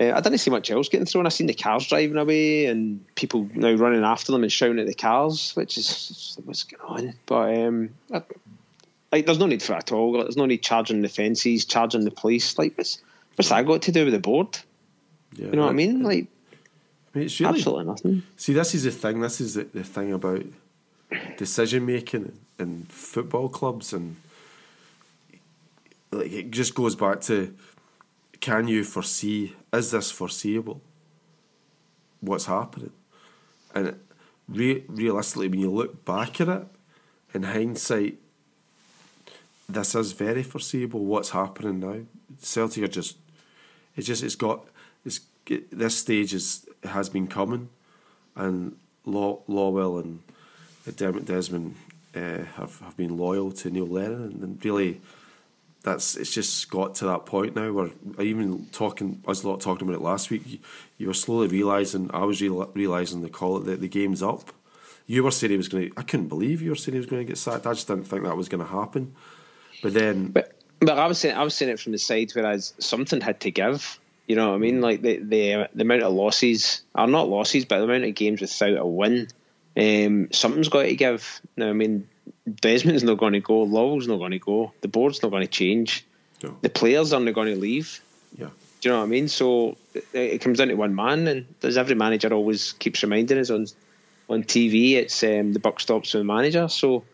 uh, 0.00 0.12
I 0.12 0.20
didn't 0.20 0.38
see 0.38 0.50
much 0.50 0.70
else 0.70 0.88
getting 0.88 1.06
thrown. 1.06 1.26
I 1.26 1.28
seen 1.28 1.46
the 1.46 1.54
cars 1.54 1.86
driving 1.86 2.16
away 2.16 2.66
and 2.66 3.04
people 3.14 3.48
now 3.54 3.72
running 3.74 4.02
after 4.02 4.32
them 4.32 4.42
and 4.42 4.50
shouting 4.50 4.80
at 4.80 4.86
the 4.86 4.94
cars, 4.94 5.52
which 5.54 5.78
is 5.78 6.38
what's 6.44 6.64
going 6.64 7.08
on. 7.08 7.14
But 7.26 7.58
um, 7.58 7.90
I, 8.12 8.22
like, 9.12 9.26
there's 9.26 9.38
no 9.38 9.46
need 9.46 9.62
for 9.62 9.74
it 9.74 9.78
at 9.78 9.92
all. 9.92 10.12
There's 10.12 10.36
no 10.36 10.46
need 10.46 10.62
charging 10.62 11.02
the 11.02 11.08
fences, 11.08 11.64
charging 11.64 12.04
the 12.04 12.10
police. 12.10 12.58
Like, 12.58 12.76
what's 12.76 13.00
what's 13.36 13.50
that 13.50 13.66
got 13.66 13.82
to 13.82 13.92
do 13.92 14.04
with 14.04 14.14
the 14.14 14.20
board? 14.20 14.58
Yeah, 15.34 15.46
You 15.46 15.52
know 15.52 15.62
what 15.62 15.70
I 15.70 15.74
mean? 15.74 16.02
Like, 16.02 16.26
I 17.14 17.18
mean, 17.18 17.26
it's 17.26 17.38
really 17.38 17.54
absolutely 17.58 17.84
nothing. 17.84 18.22
See, 18.36 18.54
this 18.54 18.74
is 18.74 18.84
the 18.84 18.90
thing. 18.90 19.20
This 19.20 19.40
is 19.40 19.54
the, 19.54 19.64
the 19.64 19.84
thing 19.84 20.12
about 20.12 20.44
decision 21.36 21.86
making 21.86 22.38
in 22.58 22.84
football 22.88 23.48
clubs, 23.48 23.92
and 23.92 24.16
like 26.10 26.32
it 26.32 26.50
just 26.50 26.74
goes 26.74 26.94
back 26.94 27.20
to: 27.22 27.54
Can 28.40 28.68
you 28.68 28.84
foresee? 28.84 29.54
Is 29.72 29.90
this 29.90 30.10
foreseeable? 30.10 30.80
What's 32.20 32.46
happening? 32.46 32.92
And 33.74 33.98
re- 34.48 34.84
realistically, 34.88 35.48
when 35.48 35.60
you 35.60 35.70
look 35.70 36.04
back 36.04 36.40
at 36.40 36.48
it, 36.48 36.66
in 37.34 37.42
hindsight, 37.44 38.18
this 39.68 39.94
is 39.94 40.12
very 40.12 40.42
foreseeable. 40.42 41.04
What's 41.04 41.30
happening 41.30 41.80
now? 41.80 42.00
Celtic 42.40 42.84
are 42.84 42.88
just. 42.88 43.16
It's 43.96 44.06
just. 44.06 44.22
It's 44.22 44.36
got. 44.36 44.66
It's 45.04 45.20
this 45.70 45.98
stage 45.98 46.34
is 46.34 46.66
has 46.84 47.08
been 47.08 47.26
coming 47.26 47.68
and 48.36 48.76
Law, 49.04 49.40
Lawwell 49.48 50.02
and 50.02 50.20
Dermot 50.90 51.24
Desmond 51.24 51.76
uh, 52.14 52.44
have 52.56 52.80
have 52.80 52.96
been 52.96 53.16
loyal 53.16 53.52
to 53.52 53.70
Neil 53.70 53.86
Lennon, 53.86 54.40
and, 54.42 54.64
really, 54.64 55.00
that's 55.82 56.16
it's 56.16 56.32
just 56.32 56.68
got 56.70 56.94
to 56.96 57.04
that 57.06 57.26
point 57.26 57.54
now 57.54 57.72
where 57.72 57.90
I 58.18 58.22
even 58.22 58.66
talking 58.72 59.22
I 59.26 59.30
was 59.30 59.44
a 59.44 59.48
lot 59.48 59.60
talking 59.60 59.88
about 59.88 60.00
it 60.00 60.04
last 60.04 60.30
week. 60.30 60.42
You, 60.44 60.58
you 60.98 61.06
were 61.06 61.14
slowly 61.14 61.48
realizing 61.48 62.10
I 62.12 62.24
was 62.24 62.40
real, 62.40 62.70
realizing 62.74 63.22
the 63.22 63.28
call 63.28 63.58
that 63.60 63.80
the 63.80 63.88
game's 63.88 64.22
up. 64.22 64.52
You 65.06 65.24
were 65.24 65.30
saying 65.30 65.50
he 65.50 65.56
was 65.56 65.68
going 65.68 65.90
to. 65.90 65.94
I 65.98 66.02
couldn't 66.02 66.28
believe 66.28 66.62
you 66.62 66.70
were 66.70 66.76
saying 66.76 66.94
he 66.94 66.98
was 66.98 67.06
going 67.06 67.22
to 67.24 67.30
get 67.30 67.38
sacked. 67.38 67.66
I 67.66 67.74
just 67.74 67.88
didn't 67.88 68.04
think 68.04 68.24
that 68.24 68.36
was 68.36 68.48
going 68.48 68.64
to 68.64 68.70
happen. 68.70 69.14
But 69.82 69.94
then, 69.94 70.28
But 70.28 70.54
but 70.80 70.98
I 70.98 71.06
was 71.06 71.18
saying 71.18 71.36
I 71.36 71.42
was 71.42 71.54
saying 71.54 71.70
it 71.70 71.80
from 71.80 71.92
the 71.92 71.98
side 71.98 72.30
whereas 72.32 72.74
something 72.78 73.20
had 73.20 73.40
to 73.40 73.50
give. 73.50 73.98
You 74.26 74.36
know 74.36 74.50
what 74.50 74.56
I 74.56 74.58
mean? 74.58 74.80
Like 74.80 75.02
the 75.02 75.18
the 75.18 75.68
the 75.74 75.82
amount 75.82 76.02
of 76.02 76.12
losses 76.12 76.82
are 76.94 77.06
not 77.06 77.28
losses, 77.28 77.64
but 77.64 77.78
the 77.78 77.84
amount 77.84 78.04
of 78.04 78.14
games 78.14 78.40
without 78.40 78.78
a 78.78 78.86
win. 78.86 79.28
Um, 79.76 80.28
something's 80.32 80.68
got 80.68 80.82
to 80.82 80.94
give. 80.94 81.40
Now, 81.56 81.70
I 81.70 81.72
mean, 81.72 82.08
Desmond's 82.48 83.02
not 83.02 83.18
going 83.18 83.32
to 83.32 83.40
go. 83.40 83.64
Lawwell's 83.64 84.06
not 84.08 84.18
going 84.18 84.32
to 84.32 84.38
go. 84.38 84.72
The 84.80 84.88
board's 84.88 85.22
not 85.22 85.30
going 85.30 85.42
to 85.42 85.48
change. 85.48 86.04
No. 86.42 86.56
The 86.60 86.70
players 86.70 87.12
aren't 87.12 87.32
going 87.34 87.54
to 87.54 87.60
leave. 87.60 88.00
yeah, 88.36 88.48
Do 88.80 88.88
you 88.88 88.90
know 88.92 88.98
what 88.98 89.04
I 89.04 89.08
mean? 89.08 89.28
So 89.28 89.76
it, 89.94 90.04
it 90.12 90.40
comes 90.40 90.58
down 90.58 90.68
to 90.68 90.74
one 90.74 90.94
man, 90.94 91.26
and 91.28 91.46
as 91.62 91.78
every 91.78 91.94
manager 91.94 92.32
always 92.32 92.72
keeps 92.72 93.02
reminding 93.02 93.38
us 93.38 93.50
on 93.50 93.66
on 94.28 94.44
TV, 94.44 94.92
it's 94.92 95.22
um, 95.24 95.52
the 95.52 95.58
buck 95.58 95.80
stops 95.80 96.14
with 96.14 96.20
the 96.20 96.24
manager. 96.24 96.68
So 96.68 97.04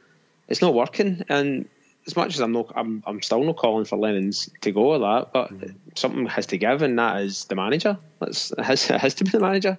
it's 0.48 0.60
not 0.62 0.74
working. 0.74 1.24
And 1.28 1.68
as 2.06 2.16
much 2.16 2.34
as 2.34 2.40
I'm 2.40 2.52
not, 2.52 2.72
I'm 2.74 3.02
I'm 3.06 3.20
still 3.22 3.42
not 3.44 3.56
calling 3.56 3.84
for 3.84 3.98
Lennon's 3.98 4.48
to 4.62 4.72
go 4.72 4.92
or 4.94 4.98
that, 4.98 5.32
but 5.32 5.50
something 5.94 6.26
has 6.26 6.46
to 6.46 6.58
give, 6.58 6.82
and 6.82 6.98
that 6.98 7.20
is 7.22 7.44
the 7.46 7.54
manager. 7.54 7.98
That's 8.18 8.50
it 8.52 8.60
has, 8.64 8.90
it 8.90 9.00
has 9.00 9.14
to 9.14 9.24
be 9.24 9.30
the 9.30 9.40
manager, 9.40 9.76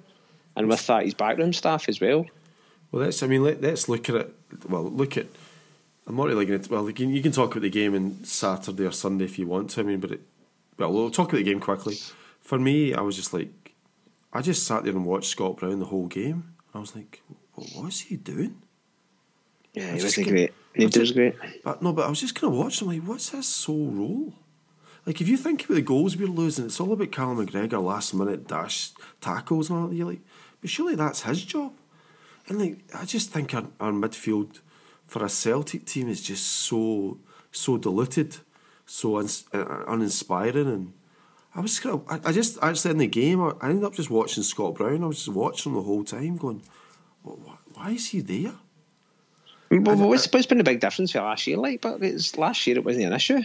and 0.55 0.67
with 0.67 0.85
that, 0.87 1.05
his 1.05 1.13
backroom 1.15 1.53
staff 1.53 1.89
as 1.89 1.99
well. 1.99 2.25
Well, 2.91 3.03
let's. 3.03 3.21
I 3.23 3.27
mean, 3.27 3.43
let, 3.43 3.61
let's 3.61 3.87
look 3.87 4.09
at 4.09 4.15
it. 4.15 4.35
Well, 4.67 4.83
look 4.83 5.17
at. 5.17 5.27
I'm 6.07 6.15
not 6.15 6.27
really 6.27 6.45
going 6.45 6.61
to. 6.61 6.71
Well, 6.71 6.87
you 6.87 6.93
can, 6.93 7.09
you 7.09 7.21
can 7.21 7.31
talk 7.31 7.51
about 7.51 7.61
the 7.61 7.69
game 7.69 7.93
on 7.95 8.23
Saturday 8.23 8.85
or 8.85 8.91
Sunday 8.91 9.25
if 9.25 9.37
you 9.37 9.47
want 9.47 9.69
to. 9.71 9.81
I 9.81 9.83
mean, 9.83 9.99
but 9.99 10.11
it, 10.11 10.21
well, 10.77 10.91
we'll 10.91 11.11
talk 11.11 11.29
about 11.29 11.37
the 11.37 11.43
game 11.43 11.59
quickly. 11.59 11.97
For 12.41 12.57
me, 12.57 12.93
I 12.93 13.01
was 13.01 13.15
just 13.15 13.33
like, 13.33 13.73
I 14.33 14.41
just 14.41 14.65
sat 14.65 14.83
there 14.83 14.93
and 14.93 15.05
watched 15.05 15.29
Scott 15.29 15.57
Brown 15.57 15.79
the 15.79 15.85
whole 15.85 16.07
game. 16.07 16.55
I 16.73 16.79
was 16.79 16.95
like, 16.95 17.21
what 17.53 17.85
was 17.85 17.99
he 18.01 18.15
doing? 18.15 18.61
Yeah, 19.73 19.93
he 19.95 20.03
wasn't 20.03 20.27
great. 20.27 20.53
Neither 20.75 20.99
was 20.99 21.11
great. 21.11 21.35
But 21.63 21.81
no, 21.83 21.93
but 21.93 22.05
I 22.05 22.09
was 22.09 22.21
just 22.21 22.35
kind 22.35 22.51
of 22.51 22.57
watching. 22.57 22.87
Like, 22.87 23.03
what's 23.03 23.29
his 23.29 23.47
sole 23.47 23.91
role? 23.91 24.33
Like, 25.05 25.21
if 25.21 25.27
you 25.27 25.37
think 25.37 25.65
about 25.65 25.75
the 25.75 25.81
goals 25.81 26.17
we're 26.17 26.27
losing, 26.27 26.65
it's 26.65 26.79
all 26.79 26.93
about 26.93 27.11
Callum 27.11 27.45
McGregor 27.45 27.83
last 27.83 28.13
minute 28.13 28.47
dash 28.47 28.91
tackles 29.21 29.69
and 29.69 29.79
all 29.79 29.87
that. 29.87 29.95
You're 29.95 30.07
like, 30.07 30.21
but 30.61 30.69
surely 30.69 30.95
that's 30.95 31.21
his 31.21 31.43
job. 31.43 31.73
And 32.49 32.59
like, 32.59 32.79
I 32.93 33.05
just 33.05 33.31
think 33.31 33.53
our, 33.53 33.65
our 33.79 33.91
midfield 33.91 34.59
for 35.07 35.23
a 35.23 35.29
Celtic 35.29 35.85
team 35.85 36.09
is 36.09 36.21
just 36.21 36.45
so 36.45 37.17
so 37.51 37.77
diluted, 37.77 38.37
so 38.85 39.17
uns, 39.17 39.45
uh, 39.53 39.83
uninspiring. 39.87 40.67
And 40.67 40.93
I 41.55 41.61
was 41.61 41.79
kind 41.79 41.95
of, 41.95 42.05
I, 42.09 42.29
I 42.29 42.31
just 42.31 42.57
actually 42.61 42.91
in 42.91 42.97
the 42.97 43.07
game, 43.07 43.41
I, 43.41 43.53
I 43.61 43.69
ended 43.69 43.85
up 43.85 43.93
just 43.93 44.09
watching 44.09 44.43
Scott 44.43 44.75
Brown. 44.75 45.03
I 45.03 45.07
was 45.07 45.25
just 45.25 45.35
watching 45.35 45.71
him 45.71 45.77
the 45.77 45.83
whole 45.83 46.03
time, 46.03 46.37
going, 46.37 46.61
"Wh- 47.23 47.39
wh- 47.47 47.77
why 47.77 47.91
is 47.91 48.07
he 48.09 48.21
there? 48.21 48.53
Well, 49.71 49.97
what's, 49.97 50.31
what's 50.31 50.47
been 50.47 50.57
the 50.57 50.63
big 50.63 50.79
difference 50.79 51.11
for 51.11 51.19
last 51.19 51.45
year? 51.45 51.57
Like, 51.57 51.81
but 51.81 52.01
it's 52.01 52.37
last 52.37 52.65
year 52.65 52.77
it 52.77 52.83
wasn't 52.83 53.05
an 53.05 53.13
issue. 53.13 53.41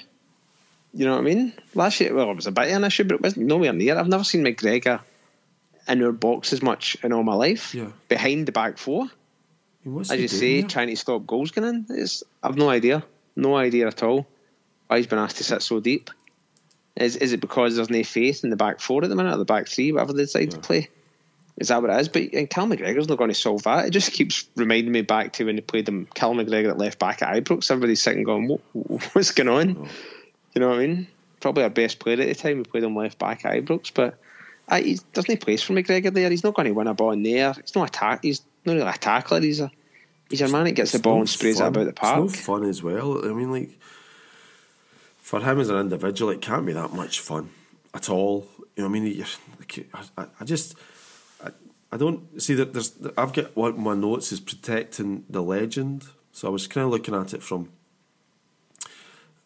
You 0.95 1.05
know 1.07 1.13
what 1.13 1.21
I 1.21 1.25
mean? 1.25 1.53
Last 1.75 2.01
year, 2.01 2.15
well, 2.15 2.31
it 2.31 2.37
was 2.37 2.47
a 2.47 2.53
bit 2.53 2.71
of 2.71 2.77
an 2.77 2.85
issue, 2.85 3.05
but 3.05 3.17
it 3.17 3.23
wasn't 3.23 3.47
nowhere 3.47 3.73
near. 3.75 3.99
I've 3.99 4.09
never 4.09 4.25
seen 4.25 4.43
McGregor 4.45 5.01
in 5.89 6.03
our 6.03 6.13
box 6.13 6.53
as 6.53 6.63
much 6.63 6.97
in 7.03 7.13
all 7.13 7.23
my 7.23 7.35
life. 7.35 7.75
Yeah. 7.75 7.89
Behind 8.09 8.47
the 8.47 8.53
back 8.53 8.79
four, 8.79 9.07
as 10.01 10.11
you 10.13 10.29
say, 10.29 10.61
there? 10.61 10.69
trying 10.69 10.89
to 10.89 10.97
stop 10.97 11.27
goals 11.27 11.51
going 11.51 11.69
in. 11.69 11.87
It's, 11.91 12.23
I've 12.43 12.57
no 12.57 12.69
idea, 12.71 13.05
no 13.37 13.57
idea 13.57 13.87
at 13.87 14.03
all 14.03 14.27
why 14.87 14.99
he's 14.99 15.07
been 15.07 15.19
asked 15.19 15.39
to 15.39 15.45
sit 15.45 15.63
so 15.63 15.81
deep. 15.81 16.11
Is 16.97 17.17
is 17.17 17.33
it 17.33 17.41
because 17.41 17.75
there's 17.75 17.91
no 17.91 18.05
faith 18.05 18.45
in 18.45 18.51
the 18.51 18.57
back 18.57 18.81
four 18.81 19.03
at 19.03 19.11
the 19.11 19.17
minute, 19.17 19.35
or 19.35 19.39
the 19.39 19.45
back 19.45 19.67
three, 19.67 19.91
whatever 19.91 20.13
they 20.13 20.23
decide 20.23 20.53
to 20.53 20.61
play? 20.61 20.89
Is 21.57 21.69
that 21.69 21.83
what 21.83 21.91
it 21.91 22.01
is? 22.01 22.09
But 22.09 22.33
and 22.33 22.49
Cal 22.49 22.67
McGregor's 22.67 23.09
not 23.09 23.19
going 23.19 23.31
to 23.31 23.35
solve 23.35 23.65
that. 23.65 23.87
It 23.87 23.91
just 23.91 24.13
keeps 24.13 24.49
reminding 24.55 24.93
me 24.93 25.03
back 25.03 25.33
to 25.35 25.45
when 25.45 25.57
they 25.57 25.63
played 25.63 25.89
him, 25.89 26.07
Cal 26.15 26.35
McGregor 26.35 26.71
at 26.71 26.79
left 26.79 26.99
back 26.99 27.23
at 27.23 27.35
Ibrox. 27.35 27.71
Everybody's 27.71 28.03
sitting 28.03 28.23
going, 28.23 28.49
what, 28.49 28.61
"What's 29.13 29.33
going 29.33 29.49
on?" 29.49 29.77
Oh. 29.81 29.89
You 30.55 30.61
know 30.61 30.69
what 30.69 30.79
I 30.79 30.87
mean? 30.87 31.09
Probably 31.41 31.65
our 31.65 31.71
best 31.71 31.99
player 31.99 32.21
at 32.21 32.29
the 32.29 32.35
time. 32.35 32.59
We 32.59 32.65
played 32.65 32.85
him 32.85 32.95
left 32.95 33.19
back 33.19 33.45
at 33.45 33.55
Ibrox, 33.55 33.91
but 33.93 34.19
uh, 34.69 34.77
he 34.81 34.99
there's 35.13 35.29
no 35.29 35.37
place 35.37 35.63
for 35.63 35.73
McGregor 35.75 36.13
there. 36.13 36.31
He's 36.31 36.45
not 36.45 36.55
going 36.55 36.67
to 36.67 36.73
win 36.73 36.87
a 36.87 36.95
ball 36.95 37.11
in 37.13 37.23
there. 37.23 37.53
He's 37.55 37.75
not 37.75 37.95
a. 38.01 38.19
He's 38.23 38.43
not 38.65 38.75
really 38.75 38.87
a 38.89 38.93
tackler. 38.95 39.41
He's 39.41 39.61
a 39.61 39.71
he's 40.31 40.41
a 40.41 40.49
man 40.49 40.65
that 40.65 40.73
gets 40.73 40.93
the 40.93 40.99
ball 40.99 41.15
no 41.17 41.21
and 41.21 41.29
sprays 41.29 41.61
it 41.61 41.67
about 41.67 41.85
the 41.85 41.91
It's 41.91 42.01
park. 42.01 42.19
no 42.21 42.29
fun 42.29 42.65
as 42.65 42.83
well. 42.83 43.25
I 43.25 43.33
mean, 43.33 43.53
like 43.53 43.79
for 45.19 45.41
him 45.41 45.61
as 45.61 45.69
an 45.69 45.77
individual, 45.77 46.31
it 46.31 46.41
can't 46.41 46.65
be 46.67 46.73
that 46.73 46.93
much 46.93 47.21
fun 47.21 47.51
at 47.93 48.09
all. 48.09 48.47
You 48.77 48.83
know, 48.83 48.89
I 48.89 48.93
mean, 48.93 49.25
I, 49.95 50.23
I- 50.23 50.27
I 50.41 50.45
just, 50.45 50.75
I, 51.45 51.51
I 51.93 51.97
don't 51.97 52.43
see 52.43 52.55
that. 52.55 52.73
There's, 52.73 52.93
I've 53.17 53.33
got 53.33 53.55
one 53.57 53.71
of 53.71 53.79
my 53.79 53.95
notes 53.95 54.33
is 54.33 54.41
protecting 54.41 55.25
the 55.31 55.43
legend. 55.43 56.07
So 56.33 56.49
I 56.49 56.51
was 56.51 56.67
kind 56.67 56.85
of 56.85 56.91
looking 56.91 57.15
at 57.15 57.33
it 57.35 57.43
from 57.43 57.69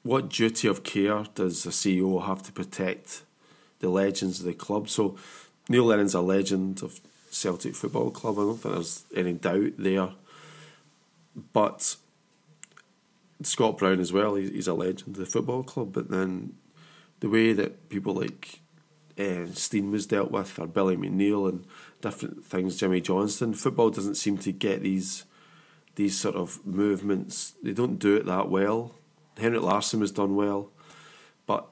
what 0.02 0.30
duty 0.30 0.68
of 0.68 0.82
care 0.82 1.24
does 1.34 1.66
a 1.66 1.70
CEO 1.70 2.24
have 2.24 2.42
to 2.44 2.52
protect 2.52 3.22
the 3.80 3.88
legends 3.88 4.40
of 4.40 4.46
the 4.46 4.54
club? 4.54 4.88
So 4.88 5.16
Neil 5.68 5.84
Lennon's 5.84 6.14
a 6.14 6.20
legend 6.20 6.82
of 6.82 7.00
Celtic 7.30 7.74
Football 7.74 8.10
Club. 8.10 8.38
I 8.38 8.42
don't 8.42 8.56
think 8.58 8.74
there's 8.74 9.04
any 9.14 9.32
doubt 9.34 9.72
there. 9.78 10.10
But 11.52 11.96
Scott 13.42 13.78
Brown 13.78 14.00
as 14.00 14.12
well, 14.12 14.34
he- 14.34 14.50
he's 14.50 14.66
a 14.68 14.74
legend 14.74 15.16
of 15.16 15.16
the 15.16 15.26
football 15.26 15.62
club. 15.62 15.92
But 15.92 16.08
then 16.10 16.54
the 17.20 17.28
way 17.28 17.52
that 17.52 17.88
people 17.88 18.14
like 18.14 18.60
uh, 19.18 19.46
Stein 19.52 19.90
was 19.90 20.06
dealt 20.06 20.30
with, 20.30 20.58
or 20.58 20.66
Billy 20.66 20.96
McNeill, 20.96 21.48
and 21.48 21.64
different 22.00 22.44
things, 22.44 22.76
Jimmy 22.76 23.00
Johnstone, 23.00 23.52
football 23.54 23.90
doesn't 23.90 24.14
seem 24.14 24.38
to 24.38 24.52
get 24.52 24.82
these 24.82 25.24
these 25.96 26.16
sort 26.16 26.36
of 26.36 26.64
movements. 26.64 27.54
They 27.60 27.72
don't 27.72 27.98
do 27.98 28.14
it 28.14 28.24
that 28.26 28.48
well. 28.48 28.94
Henrik 29.36 29.62
Larsson 29.62 29.98
was 29.98 30.12
done 30.12 30.36
well, 30.36 30.70
but 31.46 31.66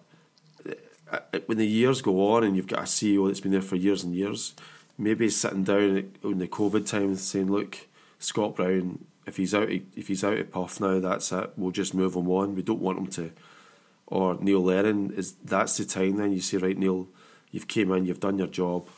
Uh, 1.11 1.19
when 1.47 1.59
the 1.59 1.67
years 1.67 2.03
go 2.03 2.33
on 2.33 2.43
and 2.45 2.57
you've 2.57 2.67
got 2.67 2.81
a 2.81 2.83
CEO 2.83 3.27
that's 3.29 3.41
been 3.41 3.53
there 3.53 3.63
for 3.63 3.77
years 3.77 4.03
and 4.03 4.15
years, 4.15 4.55
maybe 4.99 5.29
sitting 5.31 5.63
down 5.65 6.11
in 6.25 6.39
the 6.39 6.49
COVID 6.49 6.85
time 6.87 7.05
and 7.11 7.19
saying, 7.19 7.51
"Look, 7.51 7.79
Scott 8.19 8.57
Brown, 8.57 9.05
if 9.27 9.37
he's 9.37 9.55
out, 9.55 9.69
if 9.71 10.09
he's 10.09 10.25
out 10.25 10.39
of 10.39 10.51
puff 10.51 10.81
now, 10.81 10.99
that's 10.99 11.31
it. 11.33 11.51
We'll 11.57 11.71
just 11.71 11.95
move 11.95 12.15
him 12.17 12.29
on. 12.31 12.55
We 12.57 12.63
don't 12.63 12.81
want 12.81 12.99
him 12.99 13.07
to." 13.09 13.31
Or 14.09 14.37
Neil 14.41 14.63
Lennon 14.63 15.13
is 15.17 15.35
that's 15.45 15.77
the 15.77 15.85
time. 15.85 16.17
Then 16.17 16.33
you 16.33 16.41
say, 16.41 16.57
"Right, 16.59 16.77
Neil, 16.79 17.09
you've 17.53 17.69
came 17.69 17.93
in, 17.93 18.05
you've 18.07 18.21
done 18.21 18.39
your 18.39 18.47
job. 18.49 18.89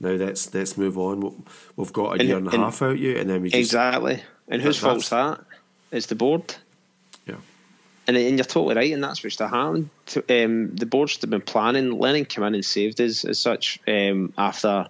Now 0.00 0.10
let's 0.10 0.52
let's 0.52 0.76
move 0.76 0.98
on. 0.98 1.20
We- 1.20 1.30
We've 1.76 1.92
got 1.92 2.16
a 2.16 2.20
And- 2.20 2.28
year 2.28 2.36
and 2.38 2.48
a 2.48 2.56
half 2.56 2.82
out 2.82 2.98
you, 2.98 3.16
and 3.16 3.30
then 3.30 3.42
we 3.42 3.50
just 3.50 3.58
Exactly. 3.60 4.22
And 4.48 4.62
whose 4.62 4.78
fault's 4.78 5.08
that? 5.10 5.44
It's 5.92 6.06
the 6.06 6.14
board. 6.16 6.56
Yeah." 8.06 8.14
And, 8.14 8.16
and 8.16 8.38
you're 8.38 8.44
totally 8.44 8.74
right, 8.76 8.92
and 8.92 9.02
that's 9.02 9.22
what's 9.22 9.36
to 9.36 9.48
happen. 9.48 9.90
Um, 10.30 10.74
the 10.76 10.86
board's 10.86 11.20
have 11.20 11.30
been 11.30 11.40
planning. 11.40 11.98
Lennon 11.98 12.24
came 12.24 12.44
in 12.44 12.54
and 12.54 12.64
saved 12.64 13.00
us 13.00 13.24
as 13.24 13.38
such 13.38 13.78
um, 13.88 14.32
after 14.38 14.86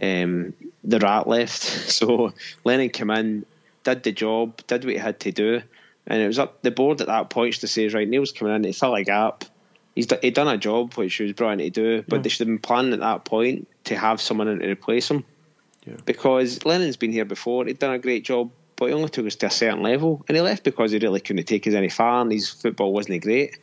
um, 0.00 0.54
the 0.82 0.98
rat 0.98 1.28
left. 1.28 1.62
So 1.90 2.32
Lennon 2.64 2.90
came 2.90 3.10
in, 3.10 3.46
did 3.84 4.02
the 4.02 4.12
job, 4.12 4.60
did 4.66 4.84
what 4.84 4.92
he 4.94 4.98
had 4.98 5.20
to 5.20 5.32
do, 5.32 5.62
and 6.06 6.20
it 6.22 6.26
was 6.26 6.38
up 6.38 6.62
the 6.62 6.70
board 6.70 7.00
at 7.00 7.06
that 7.08 7.30
point 7.30 7.54
to 7.56 7.68
say, 7.68 7.88
right, 7.88 8.08
Neil's 8.08 8.32
coming 8.32 8.54
in 8.54 8.62
to 8.64 8.72
fill 8.72 8.94
a 8.94 9.04
gap. 9.04 9.44
He's 9.94 10.06
d- 10.08 10.16
he'd 10.22 10.34
done 10.34 10.48
a 10.48 10.58
job 10.58 10.94
which 10.94 11.14
he 11.14 11.22
was 11.22 11.32
brought 11.34 11.52
in 11.52 11.58
to 11.58 11.70
do, 11.70 12.02
but 12.08 12.16
Yeah. 12.16 12.22
they 12.22 12.28
should 12.28 12.40
have 12.40 12.48
been 12.48 12.58
planning 12.58 12.92
at 12.94 13.00
that 13.00 13.24
point 13.24 13.68
to 13.84 13.96
have 13.96 14.20
someone 14.20 14.48
in 14.48 14.58
to 14.58 14.68
replace 14.68 15.08
him 15.10 15.24
Yeah. 15.86 15.94
because 16.04 16.64
Lennon's 16.64 16.96
been 16.96 17.12
here 17.12 17.24
before. 17.24 17.64
He'd 17.66 17.78
done 17.78 17.94
a 17.94 17.98
great 18.00 18.24
job, 18.24 18.50
but 18.76 18.86
he 18.86 18.92
only 18.92 19.08
took 19.08 19.26
us 19.26 19.36
to 19.36 19.46
a 19.46 19.50
certain 19.50 19.82
level, 19.82 20.24
and 20.28 20.36
he 20.36 20.40
left 20.42 20.64
because 20.64 20.92
he 20.92 20.98
really 20.98 21.20
couldn't 21.20 21.44
take 21.44 21.66
us 21.66 21.74
any 21.74 21.88
far, 21.88 22.22
and 22.22 22.32
his 22.32 22.48
football 22.48 22.92
wasn't 22.92 23.22
great, 23.22 23.58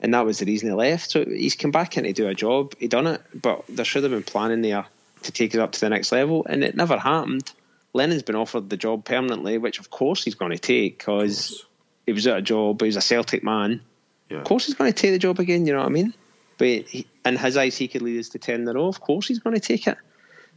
and 0.00 0.14
that 0.14 0.24
was 0.24 0.38
the 0.38 0.46
reason 0.46 0.68
he 0.68 0.74
left. 0.74 1.10
So 1.10 1.24
he's 1.24 1.56
come 1.56 1.70
back 1.70 1.96
in 1.96 2.04
to 2.04 2.12
do 2.12 2.28
a 2.28 2.34
job. 2.34 2.74
He 2.78 2.88
done 2.88 3.06
it, 3.06 3.22
but 3.34 3.64
there 3.68 3.84
should 3.84 4.02
have 4.02 4.12
been 4.12 4.22
planning 4.22 4.62
there 4.62 4.86
to 5.22 5.32
take 5.32 5.54
us 5.54 5.60
up 5.60 5.72
to 5.72 5.80
the 5.80 5.88
next 5.88 6.12
level, 6.12 6.46
and 6.48 6.62
it 6.62 6.76
never 6.76 6.98
happened. 6.98 7.50
Lennon's 7.92 8.22
been 8.22 8.36
offered 8.36 8.68
the 8.68 8.76
job 8.76 9.04
permanently, 9.04 9.56
which 9.58 9.78
of 9.78 9.90
course 9.90 10.22
he's 10.22 10.34
going 10.34 10.52
to 10.52 10.58
take 10.58 10.98
because 10.98 11.64
he 12.04 12.12
was 12.12 12.26
out 12.28 12.38
of 12.38 12.44
job. 12.44 12.78
But 12.78 12.84
he's 12.84 12.96
a 12.96 13.00
Celtic 13.00 13.42
man. 13.42 13.80
Yeah. 14.28 14.38
Of 14.38 14.44
course 14.44 14.66
he's 14.66 14.74
going 14.74 14.92
to 14.92 14.96
take 14.96 15.12
the 15.12 15.18
job 15.18 15.40
again. 15.40 15.66
You 15.66 15.72
know 15.72 15.78
what 15.78 15.86
I 15.86 15.90
mean? 15.90 16.12
But 16.58 16.66
he, 16.88 17.06
in 17.24 17.36
his 17.36 17.56
eyes, 17.56 17.76
he 17.76 17.88
could 17.88 18.02
lead 18.02 18.20
us 18.20 18.28
to 18.30 18.38
ten 18.38 18.60
in 18.60 18.68
a 18.68 18.74
row. 18.74 18.86
Of 18.86 19.00
course 19.00 19.28
he's 19.28 19.38
going 19.38 19.54
to 19.54 19.60
take 19.60 19.86
it. 19.86 19.96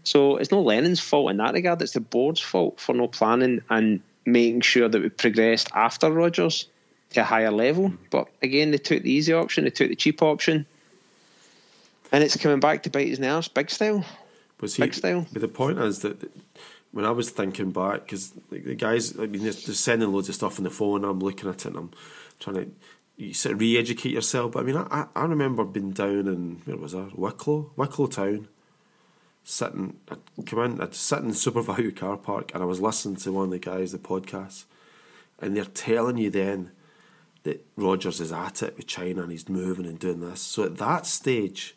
So 0.03 0.38
it's 0.38 0.51
no 0.51 0.62
Lennon's 0.62 1.00
fault 1.00 1.32
in 1.32 1.38
that 1.38 1.53
regard. 1.53 1.82
It's 1.82 1.94
the 1.94 2.00
board's 2.00 2.41
fault 2.41 2.79
for 2.79 2.94
no 2.94 3.08
planning 3.08 3.62
and 3.70 4.01
making 4.25 4.62
sure 4.62 4.88
that 4.88 5.01
we 5.01 5.10
progressed 5.10 5.70
after 5.74 6.12
Rodgers 6.12 6.68
to 7.12 7.22
a 7.22 7.24
higher 7.24 7.51
level. 7.51 7.94
But 8.10 8.27
again, 8.41 8.72
they 8.72 8.77
took 8.77 9.03
the 9.03 9.12
easy 9.12 9.34
option. 9.34 9.63
They 9.63 9.70
took 9.72 9.89
the 9.89 9.96
cheap 9.96 10.22
option. 10.22 10.65
And 12.12 12.24
it's 12.24 12.38
coming 12.38 12.60
back 12.60 12.84
to 12.84 12.89
bite 12.89 13.08
his 13.08 13.20
nerves, 13.20 13.48
big 13.48 13.70
style. 13.70 14.03
Was 14.62 14.75
he? 14.75 14.84
Big 14.84 14.94
style. 14.94 15.25
But 15.32 15.41
the 15.41 15.48
point 15.48 15.79
is 15.79 16.00
that 16.00 16.32
when 16.91 17.06
I 17.06 17.12
was 17.12 17.29
thinking 17.29 17.72
back, 17.72 18.06
because 18.06 18.34
like, 18.50 18.63
the 18.63 18.75
guys, 18.75 19.18
I 19.18 19.27
mean, 19.27 19.44
they're, 19.44 19.53
they're 19.53 19.75
sending 19.75 20.12
loads 20.12 20.29
of 20.29 20.36
stuff 20.36 20.58
on 20.60 20.63
the 20.63 20.72
phone. 20.72 21.03
I'm 21.03 21.20
looking 21.20 21.50
at 21.50 21.58
it 21.58 21.65
and 21.65 21.77
I'm 21.77 21.91
trying 22.39 22.56
to 22.56 22.72
you 23.20 23.34
sort 23.34 23.53
of 23.53 23.60
re-educate 23.60 24.12
yourself. 24.12 24.53
But 24.53 24.62
I 24.62 24.63
mean, 24.63 24.77
I, 24.77 24.88
I, 24.89 25.06
I 25.15 25.25
remember 25.25 25.63
being 25.65 25.91
down 25.91 26.27
in 26.27 26.62
where 26.65 26.77
was 26.77 26.94
that? 26.94 27.20
Wicklow, 27.20 27.72
Wicklow 27.75 28.08
town. 28.08 28.48
Sitting, 29.43 29.98
I'd 30.10 30.46
come 30.46 30.60
in, 30.60 30.81
I'd 30.81 30.93
sit 30.93 31.19
in 31.19 31.29
the 31.29 31.34
SuperValu 31.34 31.96
car 31.96 32.17
park, 32.17 32.51
and 32.53 32.62
I 32.62 32.65
was 32.65 32.81
listening 32.81 33.15
to 33.17 33.31
one 33.31 33.46
of 33.46 33.51
the 33.51 33.60
guys, 33.60 33.91
the 33.91 33.98
podcast, 33.98 34.65
and 35.39 35.55
they're 35.55 35.65
telling 35.65 36.17
you 36.17 36.29
then 36.29 36.72
that 37.43 37.65
Rodgers 37.75 38.19
is 38.19 38.31
at 38.31 38.62
it 38.62 38.75
with 38.75 38.88
China 38.88 39.24
and 39.24 39.31
he's 39.31 39.50
moving 39.50 39.86
and 39.86 39.98
doing 39.98 40.19
this. 40.19 40.41
So 40.41 40.63
at 40.63 40.77
that 40.77 41.05
stage, 41.05 41.75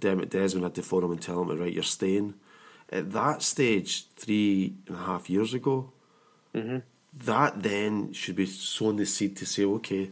Dermot 0.00 0.30
Desmond 0.30 0.64
had 0.64 0.74
to 0.76 0.82
phone 0.82 1.04
him 1.04 1.10
and 1.10 1.20
tell 1.20 1.42
him, 1.42 1.58
right, 1.58 1.72
you're 1.72 1.82
staying. 1.82 2.34
At 2.90 3.12
that 3.12 3.42
stage, 3.42 4.06
three 4.16 4.74
and 4.86 4.96
a 4.96 5.00
half 5.00 5.28
years 5.28 5.54
ago, 5.54 5.92
mm-hmm. 6.54 6.78
that 7.24 7.62
then 7.62 8.12
should 8.12 8.36
be 8.36 8.46
sown 8.46 8.96
the 8.96 9.06
seed 9.06 9.36
to 9.38 9.46
say, 9.46 9.64
okay, 9.64 10.10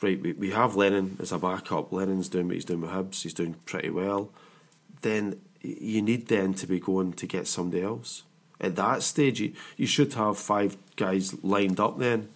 right, 0.00 0.20
we, 0.20 0.32
we 0.32 0.50
have 0.50 0.76
Lennon 0.76 1.16
as 1.20 1.32
a 1.32 1.38
backup. 1.38 1.92
Lennon's 1.92 2.28
doing 2.28 2.46
what 2.46 2.54
he's 2.54 2.64
doing 2.64 2.80
with 2.80 2.90
Hibs. 2.90 3.22
He's 3.22 3.34
doing 3.34 3.56
pretty 3.64 3.90
well. 3.90 4.30
Then 5.02 5.40
you 5.80 6.02
need 6.02 6.28
then 6.28 6.54
to 6.54 6.66
be 6.66 6.80
going 6.80 7.12
to 7.14 7.26
get 7.26 7.46
somebody 7.46 7.82
else. 7.82 8.22
At 8.60 8.76
that 8.76 9.02
stage, 9.02 9.40
you, 9.40 9.52
you 9.76 9.86
should 9.86 10.14
have 10.14 10.38
five 10.38 10.76
guys 10.96 11.42
lined 11.44 11.78
up 11.80 11.98
then. 11.98 12.28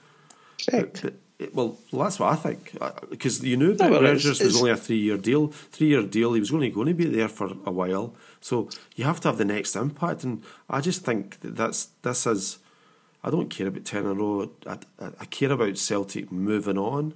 Correct. 0.68 1.02
But, 1.02 1.14
it- 1.38 1.54
well, 1.54 1.78
that's 1.92 2.18
what 2.20 2.32
I 2.32 2.36
think. 2.36 2.76
Because 3.08 3.42
you 3.42 3.56
knew 3.56 3.68
No, 3.68 3.74
that 3.74 3.90
well, 3.90 4.04
it's- 4.04 4.24
Rodgers 4.24 4.40
was 4.42 4.56
only 4.58 4.72
a 4.72 4.76
three 4.76 4.98
year 4.98 5.16
deal. 5.16 5.48
Three 5.48 5.86
year 5.88 6.02
deal, 6.02 6.34
he 6.34 6.40
was 6.40 6.52
only 6.52 6.68
going 6.68 6.88
to 6.88 6.94
be 6.94 7.06
there 7.06 7.28
for 7.28 7.46
a 7.64 7.70
while. 7.70 8.14
So 8.42 8.68
you 8.94 9.04
have 9.04 9.20
to 9.20 9.28
have 9.28 9.38
the 9.38 9.46
next 9.46 9.74
impact. 9.74 10.22
And 10.24 10.42
I 10.68 10.82
just 10.82 11.02
think 11.02 11.40
that 11.40 11.56
that's 11.56 11.86
this 12.02 12.26
is. 12.26 12.58
I 13.24 13.30
don't 13.30 13.48
care 13.50 13.66
about 13.68 13.84
10 13.84 14.00
in 14.02 14.06
a 14.10 14.14
row. 14.14 14.50
I, 14.66 14.78
I, 14.98 15.06
I 15.20 15.24
care 15.26 15.52
about 15.52 15.76
Celtic 15.78 16.30
moving 16.32 16.78
on 16.78 17.14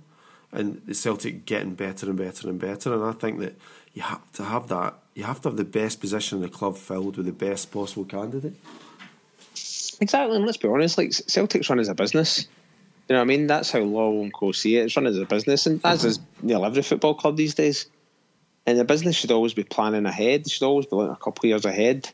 and 0.53 0.81
the 0.87 0.95
Celtic 0.95 1.45
getting 1.47 1.75
better 1.75 2.07
and 2.09 2.17
better 2.19 2.49
and 2.49 2.59
better. 2.59 2.93
And 2.95 3.03
I 3.05 3.13
think 3.13 3.41
that 3.41 3.57
you 3.95 4.03
have 4.03 4.33
to 4.33 4.45
have 4.45 4.69
that. 4.69 4.95
You 5.15 5.25
have 5.25 5.41
to 5.43 5.49
have 5.49 5.57
the 5.57 5.65
best 5.65 6.01
position 6.01 6.39
in 6.39 6.43
the 6.43 6.49
club 6.49 6.77
filled 6.77 7.17
with 7.17 7.27
the 7.27 7.33
best 7.33 7.71
possible 7.71 8.05
candidate. 8.05 8.55
Exactly, 10.01 10.37
and 10.37 10.45
let's 10.45 10.57
be 10.57 10.69
honest, 10.69 10.99
like 10.99 11.13
Celtic's 11.13 11.71
run 11.71 11.79
as 11.79 11.89
a 11.89 11.95
business. 11.95 12.49
You 13.09 13.15
know 13.15 13.21
what 13.21 13.23
I 13.23 13.27
mean? 13.27 13.47
That's 13.47 13.71
how 13.71 13.81
Law 13.81 14.11
and 14.23 14.33
Co 14.33 14.53
see 14.53 14.77
it. 14.77 14.87
It's 14.87 14.97
run 14.97 15.07
as 15.07 15.19
a 15.19 15.25
business, 15.25 15.67
and 15.67 15.81
as 15.85 16.05
is 16.05 16.19
nearly 16.43 16.65
every 16.65 16.83
football 16.83 17.15
club 17.15 17.37
these 17.37 17.55
days. 17.55 17.87
And 18.67 18.79
the 18.79 18.85
business 18.85 19.15
should 19.15 19.31
always 19.31 19.55
be 19.55 19.63
planning 19.63 20.07
ahead. 20.07 20.45
They 20.45 20.49
should 20.49 20.65
always 20.65 20.87
be 20.87 20.97
looking 20.97 21.13
a 21.13 21.17
couple 21.17 21.47
of 21.47 21.51
years 21.51 21.65
ahead 21.65 22.11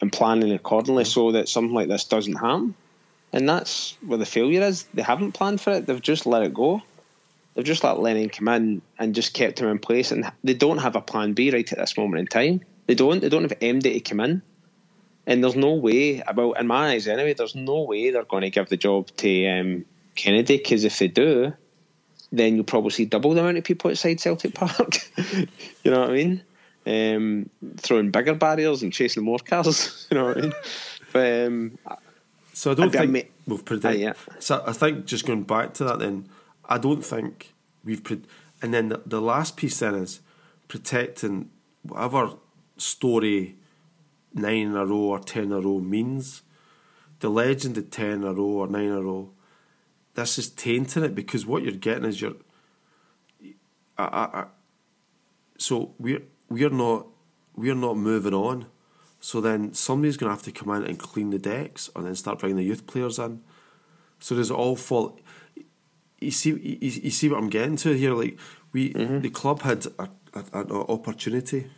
and 0.00 0.12
planning 0.12 0.52
accordingly 0.52 1.04
so 1.04 1.32
that 1.32 1.48
something 1.48 1.74
like 1.74 1.88
this 1.88 2.04
doesn't 2.04 2.36
happen. 2.36 2.74
And 3.32 3.48
that's 3.48 3.96
where 4.00 4.16
the 4.16 4.24
failure 4.24 4.62
is. 4.62 4.84
They 4.94 5.02
haven't 5.02 5.32
planned 5.32 5.60
for 5.60 5.72
it. 5.72 5.86
They've 5.86 6.00
just 6.00 6.24
let 6.24 6.44
it 6.44 6.54
go. 6.54 6.82
They've 7.58 7.66
just 7.66 7.82
let 7.82 7.98
Lennon 7.98 8.28
come 8.28 8.46
in 8.46 8.82
and 9.00 9.16
just 9.16 9.34
kept 9.34 9.58
him 9.58 9.66
in 9.66 9.80
place. 9.80 10.12
And 10.12 10.30
they 10.44 10.54
don't 10.54 10.78
have 10.78 10.94
a 10.94 11.00
plan 11.00 11.32
B 11.32 11.50
right 11.50 11.72
at 11.72 11.76
this 11.76 11.96
moment 11.96 12.20
in 12.20 12.28
time. 12.28 12.60
They 12.86 12.94
don't. 12.94 13.18
They 13.18 13.28
don't 13.28 13.42
have 13.42 13.58
MD 13.58 13.94
to 13.94 13.98
come 14.00 14.20
in 14.20 14.42
And 15.26 15.42
there's 15.42 15.56
no 15.56 15.74
way 15.74 16.20
about 16.20 16.60
in 16.60 16.68
my 16.68 16.90
eyes 16.90 17.08
anyway. 17.08 17.34
There's 17.34 17.56
no 17.56 17.82
way 17.82 18.12
they're 18.12 18.22
going 18.22 18.42
to 18.42 18.50
give 18.50 18.68
the 18.68 18.76
job 18.76 19.08
to 19.16 19.46
um, 19.48 19.84
Kennedy 20.14 20.58
because 20.58 20.84
if 20.84 21.00
they 21.00 21.08
do, 21.08 21.52
then 22.30 22.54
you'll 22.54 22.62
probably 22.62 22.90
see 22.90 23.06
double 23.06 23.34
the 23.34 23.40
amount 23.40 23.58
of 23.58 23.64
people 23.64 23.90
outside 23.90 24.20
Celtic 24.20 24.54
Park. 24.54 24.98
you 25.82 25.90
know 25.90 25.98
what 25.98 26.10
I 26.10 26.12
mean? 26.12 26.42
Um, 26.86 27.50
throwing 27.78 28.12
bigger 28.12 28.34
barriers 28.34 28.84
and 28.84 28.92
chasing 28.92 29.24
more 29.24 29.40
cars. 29.40 30.06
you 30.12 30.16
know 30.16 30.26
what 30.26 30.38
I 30.38 30.40
mean? 30.42 30.52
But 31.12 31.46
um, 31.46 31.78
so 32.52 32.70
I 32.70 32.74
don't 32.74 32.92
think 32.92 33.10
mean- 33.10 33.28
we've 33.48 33.64
predicted. 33.64 34.00
yeah. 34.00 34.12
So 34.38 34.62
I 34.64 34.72
think 34.72 35.06
just 35.06 35.26
going 35.26 35.42
back 35.42 35.74
to 35.74 35.84
that, 35.84 35.98
then 35.98 36.28
I 36.68 36.78
don't 36.78 37.04
think 37.04 37.54
we've. 37.84 38.02
Pre- 38.02 38.22
and 38.60 38.74
then 38.74 38.88
the, 38.88 39.02
the 39.06 39.20
last 39.20 39.56
piece 39.56 39.78
then 39.78 39.94
is 39.94 40.20
protecting 40.66 41.50
whatever 41.82 42.34
story 42.76 43.56
nine 44.34 44.68
in 44.68 44.76
a 44.76 44.84
row 44.84 44.96
or 44.96 45.18
ten 45.18 45.44
in 45.44 45.52
a 45.52 45.60
row 45.60 45.80
means. 45.80 46.42
The 47.20 47.30
legend 47.30 47.78
of 47.78 47.90
ten 47.90 48.10
in 48.10 48.24
a 48.24 48.32
row 48.32 48.44
or 48.44 48.68
nine 48.68 48.84
in 48.84 48.92
a 48.92 49.02
row. 49.02 49.30
This 50.14 50.38
is 50.38 50.50
tainting 50.50 51.04
it 51.04 51.14
because 51.14 51.46
what 51.46 51.62
you're 51.62 51.72
getting 51.72 52.04
is 52.04 52.20
you're. 52.20 52.34
I, 53.96 54.04
I, 54.04 54.40
I, 54.40 54.44
so 55.56 55.94
we're 55.98 56.22
we're 56.48 56.70
not 56.70 57.06
we're 57.56 57.74
not 57.74 57.96
moving 57.96 58.34
on. 58.34 58.66
So 59.20 59.40
then 59.40 59.74
somebody's 59.74 60.16
going 60.16 60.30
to 60.30 60.34
have 60.34 60.44
to 60.44 60.52
come 60.52 60.70
in 60.76 60.84
and 60.84 60.98
clean 60.98 61.30
the 61.30 61.38
decks, 61.38 61.90
and 61.96 62.06
then 62.06 62.14
start 62.14 62.38
bringing 62.38 62.56
the 62.56 62.62
youth 62.62 62.86
players 62.86 63.18
in. 63.18 63.42
So 64.20 64.36
does 64.36 64.50
it 64.50 64.54
all 64.54 64.76
fall? 64.76 65.18
You 66.20 66.30
see, 66.30 66.50
you, 66.50 66.78
you 66.80 67.10
see 67.10 67.28
what 67.28 67.38
I'm 67.38 67.48
getting 67.48 67.76
to 67.76 67.92
here. 67.92 68.12
Like 68.14 68.38
we, 68.72 68.92
mm-hmm. 68.92 69.20
the 69.20 69.30
club 69.30 69.62
had 69.62 69.86
a, 69.98 70.08
a, 70.34 70.60
an 70.60 70.72
opportunity 70.72 71.70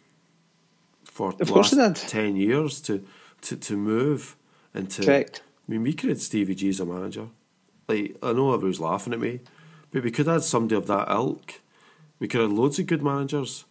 for 1.04 1.34
Of 1.40 1.50
course 1.50 1.72
last 1.74 1.98
it 1.98 2.00
did. 2.00 2.08
ten 2.08 2.36
years 2.36 2.80
to, 2.82 3.04
to, 3.42 3.56
to 3.56 3.76
move 3.76 4.36
and 4.72 4.90
to. 4.90 5.04
Correct. 5.04 5.42
I 5.68 5.72
mean, 5.72 5.82
we 5.82 5.92
could 5.92 6.08
have 6.10 6.20
Stevie 6.20 6.54
G 6.54 6.68
as 6.68 6.80
a 6.80 6.86
manager. 6.86 7.28
Like 7.88 8.16
I 8.22 8.32
know 8.32 8.54
everyone's 8.54 8.80
laughing 8.80 9.12
at 9.12 9.20
me, 9.20 9.40
but 9.92 10.02
we 10.02 10.10
could 10.10 10.26
have 10.26 10.36
had 10.36 10.42
somebody 10.44 10.76
of 10.76 10.86
that 10.86 11.08
ilk. 11.10 11.60
We 12.18 12.28
could 12.28 12.40
have 12.40 12.52
loads 12.52 12.78
of 12.78 12.86
good 12.86 13.02
managers. 13.02 13.64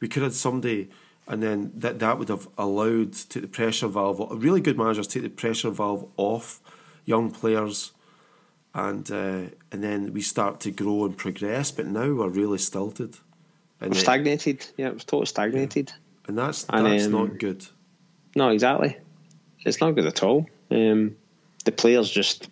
We 0.00 0.08
could 0.08 0.22
have 0.22 0.34
somebody, 0.34 0.90
and 1.26 1.42
then 1.42 1.72
that 1.76 1.98
that 1.98 2.18
would 2.18 2.28
have 2.28 2.48
allowed 2.58 3.12
to 3.14 3.28
take 3.28 3.42
the 3.42 3.48
pressure 3.48 3.88
valve. 3.88 4.20
A 4.20 4.36
really 4.36 4.60
good 4.60 4.76
managers 4.76 5.06
take 5.06 5.22
the 5.22 5.30
pressure 5.30 5.70
valve 5.70 6.06
off 6.16 6.60
young 7.04 7.30
players, 7.30 7.92
and 8.74 9.08
uh, 9.10 9.42
and 9.72 9.82
then 9.82 10.12
we 10.12 10.20
start 10.20 10.60
to 10.60 10.70
grow 10.70 11.04
and 11.04 11.16
progress. 11.16 11.70
But 11.70 11.86
now 11.86 12.12
we're 12.12 12.28
really 12.28 12.58
stilted, 12.58 13.16
and 13.80 13.90
We're 13.92 13.98
it- 13.98 14.00
stagnated. 14.00 14.66
Yeah, 14.76 14.90
we're 14.90 14.98
totally 14.98 15.26
stagnated. 15.26 15.92
and 16.26 16.36
that's 16.38 16.66
And, 16.68 16.86
that's 16.86 17.06
um, 17.06 17.12
not 17.12 17.38
good. 17.38 17.66
No, 18.36 18.48
exactly. 18.50 18.96
It's 19.64 19.80
not 19.80 19.92
good 19.92 20.06
at 20.06 20.22
all. 20.22 20.46
Um, 20.70 21.16
the 21.64 21.72
players 21.72 22.10
just. 22.10 22.48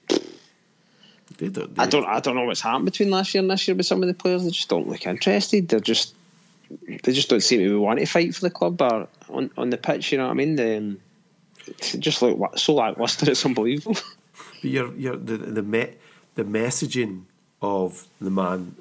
They 1.38 1.48
don't. 1.48 1.72
I 1.78 1.86
don't. 1.86 2.06
I 2.06 2.20
don't 2.20 2.36
know 2.36 2.44
what's 2.44 2.60
happened 2.60 2.84
between 2.84 3.10
last 3.10 3.34
year 3.34 3.42
and 3.42 3.50
this 3.50 3.66
year 3.66 3.74
with 3.76 3.86
some 3.86 4.02
of 4.02 4.08
the 4.08 4.14
players. 4.14 4.44
They 4.44 4.50
just 4.50 4.68
don't 4.68 4.88
look 4.88 5.06
interested. 5.06 5.68
They're 5.68 5.80
just. 5.80 6.14
They 6.86 7.12
just 7.12 7.28
don't 7.28 7.42
seem 7.42 7.60
to 7.60 7.80
want 7.80 7.98
to 7.98 8.06
fight 8.06 8.34
for 8.34 8.40
the 8.42 8.50
club 8.50 8.80
or 8.80 9.08
on 9.28 9.50
on 9.56 9.70
the 9.70 9.76
pitch. 9.76 10.12
You 10.12 10.18
know 10.18 10.24
what 10.26 10.30
I 10.30 10.34
mean? 10.34 10.56
They 10.56 10.76
um, 10.76 11.00
just 11.98 12.22
look 12.22 12.58
so 12.58 12.74
lackluster. 12.74 13.30
It's 13.30 13.44
unbelievable. 13.44 13.96
But 14.62 14.70
you're, 14.70 14.94
you're 14.94 15.16
the 15.16 15.36
the 15.36 15.62
me, 15.62 15.88
the 16.34 16.44
messaging 16.44 17.24
of 17.60 18.06
the 18.20 18.30
man 18.30 18.74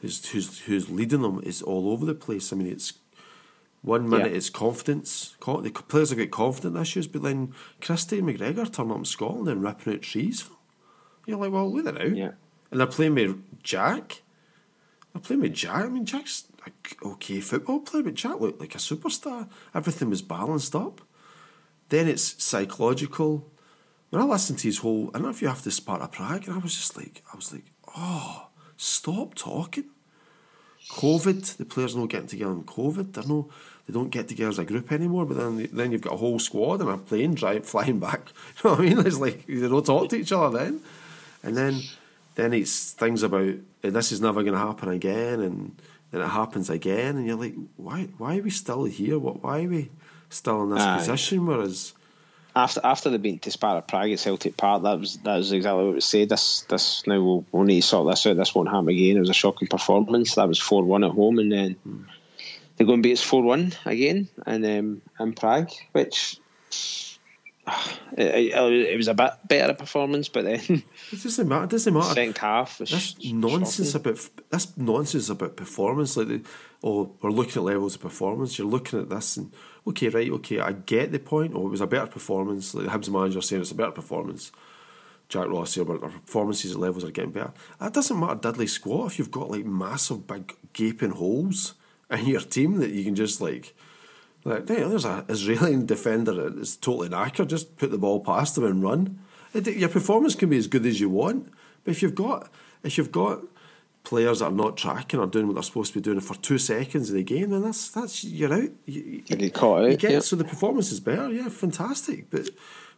who's 0.00 0.24
who's 0.30 0.60
who's 0.60 0.88
leading 0.90 1.22
them 1.22 1.40
is 1.42 1.62
all 1.62 1.90
over 1.90 2.06
the 2.06 2.14
place. 2.14 2.52
I 2.52 2.56
mean, 2.56 2.68
it's 2.68 2.94
one 3.82 4.08
minute 4.08 4.30
Yeah. 4.30 4.36
it's 4.36 4.50
confidence. 4.50 5.36
The 5.40 5.70
players 5.88 6.10
have 6.10 6.18
got 6.18 6.30
confident 6.30 6.76
issues, 6.76 7.06
but 7.06 7.22
then 7.22 7.54
Christie 7.80 8.18
and 8.18 8.28
McGregor 8.28 8.70
turn 8.72 8.90
up 8.90 8.98
in 8.98 9.04
Scotland 9.04 9.48
and 9.48 9.62
ripping 9.62 9.94
out 9.94 10.02
trees. 10.02 10.48
You're 11.26 11.38
like, 11.38 11.52
well, 11.52 11.70
wait 11.70 11.86
it 11.86 12.00
out. 12.00 12.16
Yeah. 12.16 12.32
And 12.70 12.80
they're 12.80 12.86
playing 12.86 13.14
with 13.14 13.62
Jack. 13.62 14.22
They're 15.12 15.20
playing 15.22 15.42
with 15.42 15.54
Jack. 15.54 15.84
I 15.84 15.88
mean, 15.88 16.04
Jack's 16.06 16.44
a 16.66 17.06
okay 17.08 17.40
football 17.40 17.80
player, 17.80 18.02
but 18.02 18.14
Jack 18.14 18.40
looked 18.40 18.60
like 18.60 18.74
a 18.74 18.78
superstar. 18.78 19.48
Everything 19.74 20.10
was 20.10 20.22
balanced 20.22 20.74
up. 20.76 21.00
Then 21.88 22.06
it's 22.06 22.42
psychological. 22.42 23.50
When 24.10 24.20
I 24.20 24.24
listened 24.24 24.58
to 24.60 24.68
his 24.68 24.78
whole 24.78 25.10
interview 25.14 25.48
after 25.48 25.70
Sparta 25.70 26.08
Prague, 26.08 26.46
and 26.46 26.54
I 26.54 26.58
was 26.58 26.74
just 26.74 26.96
like, 26.96 27.22
I 27.32 27.36
was 27.36 27.52
like, 27.52 27.64
oh, 27.96 28.48
stop 28.76 29.34
talking. 29.34 29.84
COVID, 30.92 31.56
the 31.58 31.64
players 31.64 31.94
are 31.94 32.00
not 32.00 32.08
getting 32.08 32.26
together 32.26 32.50
in 32.52 32.64
COVID. 32.64 33.12
They're 33.12 33.24
no, 33.24 33.48
they 33.86 33.92
don't 33.94 34.10
get 34.10 34.26
together 34.26 34.50
as 34.50 34.58
a 34.58 34.64
group 34.64 34.90
anymore. 34.90 35.24
But 35.26 35.36
then, 35.36 35.68
then 35.72 35.92
you've 35.92 36.00
got 36.00 36.14
a 36.14 36.16
whole 36.16 36.40
squad 36.40 36.80
and 36.80 36.90
a 36.90 36.98
plane 36.98 37.34
drive 37.34 37.66
flying 37.66 38.00
back. 38.00 38.32
You 38.64 38.70
know 38.70 38.76
what 38.76 38.80
I 38.80 38.82
mean? 38.82 39.06
It's 39.06 39.18
like 39.18 39.46
they 39.46 39.60
don't 39.68 39.86
talk 39.86 40.08
to 40.08 40.16
each 40.16 40.32
other 40.32 40.58
then. 40.58 40.80
And 41.44 41.56
then, 41.56 41.80
then 42.34 42.52
it's 42.52 42.92
things 42.92 43.22
about 43.22 43.54
"Eh, 43.84 43.90
this 43.90 44.10
is 44.10 44.20
never 44.20 44.42
going 44.42 44.54
to 44.54 44.58
happen 44.58 44.88
again, 44.88 45.40
and 45.40 45.80
then 46.10 46.20
it 46.22 46.28
happens 46.28 46.68
again, 46.68 47.16
and 47.16 47.26
you're 47.26 47.36
like, 47.36 47.54
why? 47.76 48.08
Why 48.18 48.38
are 48.38 48.42
we 48.42 48.50
still 48.50 48.84
here? 48.84 49.18
What? 49.18 49.42
Why 49.44 49.62
are 49.64 49.68
we 49.68 49.90
still 50.28 50.64
in 50.64 50.70
this 50.70 50.82
Aye. 50.82 50.98
position? 50.98 51.46
Whereas, 51.46 51.92
after 52.54 52.80
after 52.84 53.10
they 53.10 53.16
beat 53.18 53.42
to 53.42 53.50
Sparta 53.50 53.82
Prague 53.82 54.10
at 54.10 54.18
Celtic 54.18 54.56
Park, 54.56 54.82
that 54.82 54.98
was 54.98 55.18
that 55.18 55.36
was 55.36 55.52
exactly 55.52 55.84
what 55.84 55.94
was 55.94 56.04
said. 56.04 56.28
This 56.28 56.62
this 56.62 57.06
now 57.06 57.20
we'll, 57.22 57.44
we'll 57.52 57.64
need 57.64 57.82
to 57.82 57.86
sort 57.86 58.10
this 58.10 58.26
out. 58.26 58.36
This 58.36 58.54
won't 58.54 58.68
happen 58.68 58.88
again. 58.88 59.16
It 59.16 59.20
was 59.20 59.30
a 59.30 59.34
shocking 59.34 59.68
performance. 59.68 60.34
That 60.34 60.48
was 60.48 60.58
four 60.58 60.82
one 60.82 61.04
at 61.04 61.12
home, 61.12 61.38
and 61.38 61.52
then 61.52 61.76
they 62.76 62.84
go 62.84 62.94
and 62.94 63.02
beat 63.02 63.12
us 63.12 63.22
four 63.22 63.42
one 63.42 63.72
again, 63.86 64.28
and 64.46 64.64
um, 64.64 65.02
in 65.18 65.32
Prague, 65.32 65.70
which. 65.92 66.38
It, 68.16 68.52
it, 68.54 68.96
was 68.96 69.08
a 69.08 69.14
bit 69.14 69.32
better 69.46 69.74
performance, 69.74 70.28
but 70.28 70.44
then 70.44 70.60
it 71.12 71.22
doesn't 71.22 71.48
matter. 71.48 71.64
It 71.64 71.70
doesn't 71.70 71.94
matter. 71.94 72.14
second 72.14 72.38
half 72.38 72.78
This 72.78 73.16
nonsense 73.24 73.92
shocking. 73.92 74.12
about 74.12 74.30
this 74.50 74.76
nonsense 74.76 75.28
about 75.28 75.56
performance. 75.56 76.16
Like, 76.16 76.28
the, 76.28 76.42
oh, 76.82 77.12
we're 77.20 77.30
looking 77.30 77.56
at 77.56 77.64
levels 77.64 77.94
of 77.94 78.00
performance. 78.00 78.58
You're 78.58 78.68
looking 78.68 79.00
at 79.00 79.10
this, 79.10 79.36
and 79.36 79.52
okay, 79.86 80.08
right, 80.08 80.30
okay, 80.30 80.60
I 80.60 80.72
get 80.72 81.12
the 81.12 81.18
point. 81.18 81.52
Oh, 81.54 81.66
it 81.66 81.70
was 81.70 81.80
a 81.80 81.86
better 81.86 82.06
performance. 82.06 82.74
Like 82.74 82.86
the 82.86 82.90
Hibs 82.90 83.10
manager 83.10 83.40
saying 83.40 83.62
it's 83.62 83.70
a 83.70 83.74
better 83.74 83.92
performance. 83.92 84.52
Jack 85.28 85.48
Ross 85.48 85.74
here, 85.74 85.84
but 85.84 86.02
our 86.02 86.10
performances 86.10 86.72
and 86.72 86.80
levels 86.80 87.04
are 87.04 87.12
getting 87.12 87.30
better. 87.30 87.52
That 87.78 87.92
doesn't 87.92 88.18
matter 88.18 88.36
diddly 88.36 88.68
squat 88.68 89.12
if 89.12 89.18
you've 89.18 89.30
got 89.30 89.50
like 89.50 89.64
massive 89.64 90.26
big 90.26 90.56
gaping 90.72 91.10
holes 91.10 91.74
in 92.10 92.26
your 92.26 92.40
team 92.40 92.78
that 92.78 92.90
you 92.90 93.04
can 93.04 93.14
just 93.14 93.40
like. 93.40 93.74
Like, 94.44 94.68
hey, 94.68 94.82
there's 94.84 95.04
an 95.04 95.24
Israeli 95.28 95.82
defender 95.84 96.32
that 96.32 96.58
is 96.58 96.76
totally 96.76 97.08
knackered. 97.08 97.48
Just 97.48 97.76
put 97.76 97.90
the 97.90 97.98
ball 97.98 98.20
past 98.20 98.54
them 98.54 98.64
and 98.64 98.82
run. 98.82 99.18
It, 99.52 99.66
your 99.66 99.88
performance 99.88 100.34
can 100.34 100.48
be 100.48 100.58
as 100.58 100.66
good 100.66 100.86
as 100.86 101.00
you 101.00 101.08
want, 101.08 101.52
but 101.84 101.90
if 101.90 102.02
you've 102.02 102.14
got 102.14 102.50
if 102.82 102.96
you've 102.96 103.12
got 103.12 103.40
players 104.04 104.38
that 104.38 104.46
are 104.46 104.52
not 104.52 104.76
tracking 104.76 105.20
or 105.20 105.26
doing 105.26 105.46
what 105.46 105.54
they're 105.54 105.62
supposed 105.62 105.92
to 105.92 105.98
be 105.98 106.02
doing 106.02 106.20
for 106.20 106.34
two 106.36 106.58
seconds 106.58 107.10
of 107.10 107.16
the 107.16 107.22
game, 107.22 107.50
then 107.50 107.62
that's 107.62 107.90
that's 107.90 108.24
you're 108.24 108.52
out. 108.52 108.70
You, 108.86 109.22
you, 109.26 109.36
get 109.36 109.54
caught 109.54 109.84
out, 109.84 109.90
you 109.90 109.96
get 109.96 110.10
yeah. 110.10 110.20
so 110.20 110.36
the 110.36 110.44
performance 110.44 110.92
is 110.92 111.00
better. 111.00 111.30
Yeah, 111.30 111.48
fantastic. 111.48 112.30
But 112.30 112.50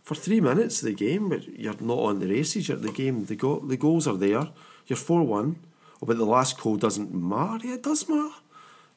for 0.02 0.14
three 0.14 0.40
minutes 0.40 0.83
of 0.83 0.87
the 0.87 0.94
game, 0.94 1.28
but 1.28 1.48
you're 1.48 1.74
not 1.81 1.98
on 1.98 2.18
the 2.20 2.26
races. 2.26 2.68
You're 2.68 2.76
at 2.76 2.83
the 2.83 2.92
game. 2.92 3.24
The 3.24 3.37
go, 3.37 3.61
the 3.61 3.76
goals 3.76 4.07
are 4.07 4.16
there. 4.16 4.48
You're 4.87 4.96
four 4.96 5.22
one. 5.22 5.57
But 6.05 6.18
the 6.18 6.26
last 6.26 6.61
goal 6.61 6.76
doesn't 6.76 7.14
matter. 7.14 7.66
Yeah, 7.66 7.74
it 7.74 7.85
does 7.85 8.09
matter. 8.09 8.35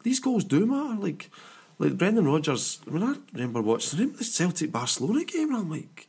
These 0.02 0.20
goals 0.20 0.44
do 0.44 0.66
matter. 0.66 1.00
Like 1.00 1.30
like 1.80 1.98
Brendan 1.98 2.26
Rodgers. 2.28 2.80
I 2.88 2.92
mean, 2.92 3.04
I 3.04 3.16
remember 3.34 3.62
watching 3.62 4.00
remember 4.00 4.20
the 4.20 4.24
Celtic 4.24 4.72
Barcelona 4.72 5.26
game, 5.26 5.50
and 5.50 5.58
I'm 5.58 5.70
like, 5.70 6.08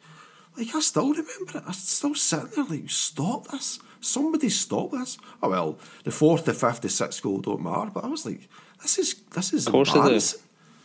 like 0.57 0.75
I 0.75 0.81
still 0.81 1.11
remember 1.11 1.59
it. 1.59 1.63
I'm 1.67 1.73
still 1.73 2.15
sitting 2.15 2.51
there 2.55 2.65
like, 2.65 2.91
stop 2.91 3.49
this. 3.49 3.79
Somebody 4.01 4.49
stop 4.51 4.91
this. 4.93 5.19
Oh 5.43 5.49
well, 5.51 5.79
the 6.05 6.11
fourth, 6.13 6.45
the 6.45 6.55
fifth, 6.55 6.83
the 6.83 6.89
sixth 6.89 7.23
goal 7.23 7.41
don't 7.41 7.63
matter. 7.63 7.91
But 7.93 8.05
I 8.05 8.09
was 8.09 8.25
like, 8.27 8.49
this 8.83 8.99
is 8.99 9.15
this 9.35 9.53
is 9.53 9.67
Of 9.67 9.73
course 9.73 9.89
it 9.95 9.97
is. 9.97 10.03
embarrassing 10.03 10.41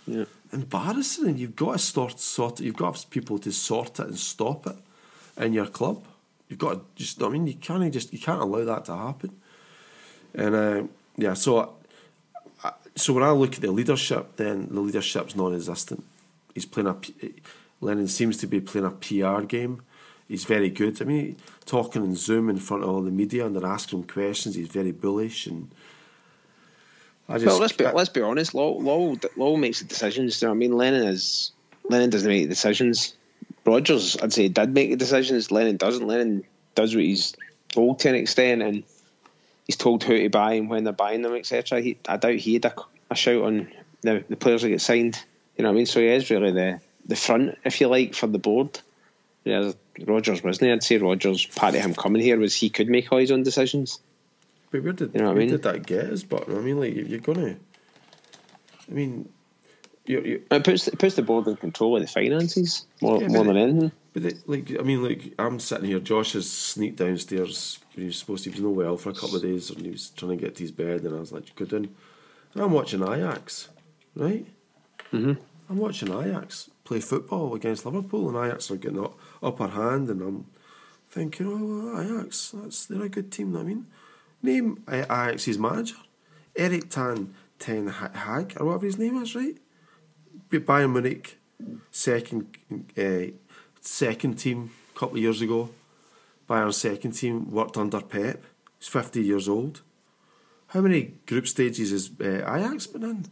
Yeah. 0.08 0.26
embarrassing, 0.52 1.28
and 1.28 1.40
you've 1.40 1.56
got 1.56 1.74
to 1.74 1.80
sort 1.80 2.20
sort 2.20 2.60
it. 2.60 2.64
You've 2.66 2.76
got 2.78 3.06
people 3.10 3.38
to 3.40 3.52
sort 3.52 4.00
it 4.00 4.08
and 4.08 4.18
stop 4.18 4.66
it 4.68 4.76
in 5.38 5.54
your 5.54 5.68
club. 5.68 6.04
You've 6.50 6.60
got 6.60 6.74
to 6.74 6.82
just. 6.96 7.22
I 7.22 7.30
mean, 7.30 7.46
you 7.48 7.54
can't 7.56 7.94
just 7.94 8.12
you 8.12 8.20
can't 8.20 8.42
allow 8.42 8.66
that 8.66 8.86
to 8.86 8.96
happen. 8.98 9.32
And 10.34 10.56
uh, 10.56 10.84
yeah, 11.18 11.34
so 11.36 11.60
I, 11.60 11.68
so 12.96 13.14
when 13.14 13.24
I 13.24 13.32
look 13.32 13.56
at 13.56 13.62
the 13.62 13.72
leadership, 13.72 14.36
then 14.38 14.68
the 14.72 14.80
leadership's 14.82 15.36
non-existent. 15.36 16.04
He's 16.54 16.66
playing 16.66 16.88
a. 16.88 16.96
Lennon 17.84 18.08
seems 18.08 18.38
to 18.38 18.48
be 18.48 18.62
playing 18.62 18.86
a 18.86 18.92
PR 18.92 19.42
game. 19.44 19.82
He's 20.28 20.44
very 20.46 20.70
good. 20.70 21.02
I 21.02 21.06
mean, 21.06 21.36
talking 21.66 22.02
on 22.04 22.16
Zoom 22.16 22.50
in 22.50 22.58
front 22.58 22.84
of 22.84 22.90
all 22.90 23.02
the 23.02 23.12
media 23.12 23.46
and 23.46 23.56
they're 23.56 23.66
asking 23.66 24.00
him 24.00 24.08
questions. 24.08 24.56
He's 24.56 24.68
very 24.68 24.92
bullish 24.92 25.48
and. 25.48 25.72
I 27.28 27.36
just, 27.36 27.46
Well, 27.48 27.60
let's 27.60 27.74
be 27.74 27.86
I- 27.86 27.92
let's 27.94 28.10
be 28.10 28.22
honest. 28.22 28.54
Lawwell, 28.54 28.82
Lawwell, 28.82 29.20
Lawwell 29.38 29.60
makes 29.60 29.80
the 29.80 29.86
decisions. 29.86 30.40
Do 30.40 30.46
you 30.46 30.48
know 30.50 30.54
I 30.54 30.58
mean? 30.58 30.74
Lennon 30.74 31.08
is 31.08 31.52
Lennon 31.90 32.10
doesn't 32.10 32.28
make 32.28 32.44
the 32.44 32.50
decisions. 32.50 33.16
Rodgers, 33.66 34.18
I'd 34.22 34.34
say, 34.34 34.48
did 34.48 34.74
make 34.74 34.90
the 34.90 34.96
decisions. 34.98 35.52
Lennon 35.52 35.78
doesn't. 35.78 36.06
Lennon 36.06 36.44
does 36.76 36.96
what 36.96 37.04
he's 37.04 37.36
told 37.70 38.00
to 38.00 38.10
an 38.10 38.16
extent, 38.16 38.62
and 38.62 38.84
he's 39.66 39.76
told 39.78 40.04
who 40.04 40.18
to 40.18 40.30
buy 40.30 40.54
and 40.54 40.70
when 40.70 40.84
they're 40.84 40.94
buying 40.94 41.22
them, 41.22 41.36
etc. 41.36 41.82
I 42.08 42.18
doubt 42.18 42.36
he 42.36 42.54
had 42.56 42.66
a, 42.66 42.76
a 43.10 43.16
shout 43.16 43.44
on 43.44 43.72
the, 44.02 44.24
the 44.30 44.36
players 44.36 44.62
that 44.62 44.70
get 44.70 44.82
signed. 44.82 45.24
You 45.58 45.64
know 45.64 45.70
what 45.70 45.76
I 45.76 45.78
mean? 45.78 45.86
So 45.86 46.00
he 46.00 46.08
is 46.08 46.30
really 46.30 46.52
the 46.52 46.80
the 47.06 47.16
front, 47.16 47.58
if 47.66 47.82
you 47.82 47.88
like, 47.88 48.14
for 48.14 48.28
the 48.28 48.40
board. 48.40 48.80
Yeah, 49.44 49.72
Rodgers 50.06 50.44
wasn't. 50.44 50.68
he? 50.68 50.72
I'd 50.72 50.84
say 50.84 50.98
Rodgers 50.98 51.46
Part 51.48 51.76
of 51.76 51.82
him 51.82 51.96
coming 51.96 52.22
here 52.22 52.38
was 52.38 52.56
he 52.56 52.70
could 52.70 52.88
make 52.90 53.12
all 53.12 53.18
his 53.18 53.32
own 53.32 53.44
decisions. 53.44 54.00
But 54.70 54.84
where 54.84 54.94
did 54.94 55.14
You 55.14 55.22
know 55.22 55.28
what 55.28 55.36
I 55.36 55.40
mean? 55.40 55.50
did 55.50 55.64
that 55.64 55.86
get 55.86 56.06
us? 56.06 56.24
But 56.24 56.48
I 56.48 56.54
mean, 56.54 56.80
like 56.80 56.96
you're 56.96 57.20
gonna. 57.20 57.56
I 58.90 58.94
mean, 58.94 59.30
you're, 60.06 60.26
you're 60.26 60.40
It 60.52 60.64
puts 60.64 60.88
it 60.88 61.00
puts 61.00 61.16
the 61.16 61.22
board 61.24 61.48
in 61.48 61.56
control 61.58 61.96
of 61.96 62.02
the 62.02 62.08
finances 62.08 62.86
more 63.02 63.22
Yeah, 63.22 63.28
more 63.30 63.44
than 63.44 63.58
anything. 63.58 63.92
But 64.14 64.24
they, 64.24 64.34
like, 64.46 64.78
I 64.78 64.84
mean, 64.84 65.04
like, 65.04 65.34
I'm 65.40 65.60
sitting 65.60 65.86
here. 65.86 66.00
Josh 66.00 66.34
has 66.34 66.50
sneaked 66.50 66.98
downstairs. 66.98 67.80
He 67.96 68.06
was 68.06 68.18
supposed 68.18 68.44
to 68.44 68.50
he 68.50 68.56
was 68.56 68.64
no 68.64 68.70
well 68.70 68.98
for 68.98 69.10
a 69.10 69.14
couple 69.14 69.38
of 69.38 69.42
days, 69.42 69.70
and 69.70 69.86
he 69.86 69.92
was 69.92 70.10
trying 70.10 70.38
to 70.38 70.44
get 70.44 70.56
to 70.56 70.64
his 70.64 70.72
bed. 70.72 71.02
And 71.04 71.16
I 71.16 71.20
was 71.20 71.32
like, 71.32 71.56
"Go 71.56 71.66
down." 71.66 71.90
And 72.54 72.64
I'm 72.64 72.72
watching 72.72 73.02
Ajax, 73.02 73.70
right? 74.16 74.46
Mm-hmm. 75.14 75.34
I'm 75.70 75.78
watching 75.78 76.10
Ajax 76.10 76.70
play 76.84 77.00
football 77.00 77.56
against 77.56 77.86
Liverpool, 77.86 78.28
and 78.28 78.46
Ajax 78.46 78.70
are 78.70 78.76
getting 78.76 79.00
up, 79.00 79.18
upper 79.42 79.68
hand, 79.68 80.10
and 80.10 80.22
I'm 80.22 80.46
thinking, 81.10 81.48
"Oh, 81.48 82.02
Ajax, 82.02 82.52
that's 82.54 82.86
they're 82.86 83.04
a 83.04 83.10
good 83.10 83.32
team." 83.32 83.56
I 83.56 83.64
mean, 83.64 83.88
name 84.44 84.84
A- 84.90 85.04
Ajax's 85.04 85.58
manager, 85.58 85.96
Erik 86.58 86.90
Tan 86.90 87.34
Ten 87.60 87.88
Hag 87.88 88.58
or 88.60 88.66
whatever 88.66 88.88
his 88.88 88.98
name 88.98 89.22
is, 89.22 89.36
right? 89.36 89.58
Bayern 90.50 90.92
Munich, 90.92 91.38
second 91.92 92.58
uh, 92.98 93.32
second 93.82 94.36
team 94.36 94.72
a 94.96 95.00
couple 95.00 95.18
of 95.18 95.24
years 95.24 95.42
ago. 95.42 95.70
Bayern's 96.48 96.78
second 96.78 97.12
team 97.12 97.52
worked 97.52 97.78
under 97.78 98.02
Pep. 98.02 98.44
He's 98.80 98.88
fifty 98.88 99.24
years 99.24 99.48
old. 99.48 99.82
How 100.68 100.82
many 100.82 101.16
group 101.26 101.48
stages 101.48 101.92
has 101.92 102.12
uh, 102.20 102.46
Ajax 102.50 102.88
been 102.88 103.04
in? 103.04 103.26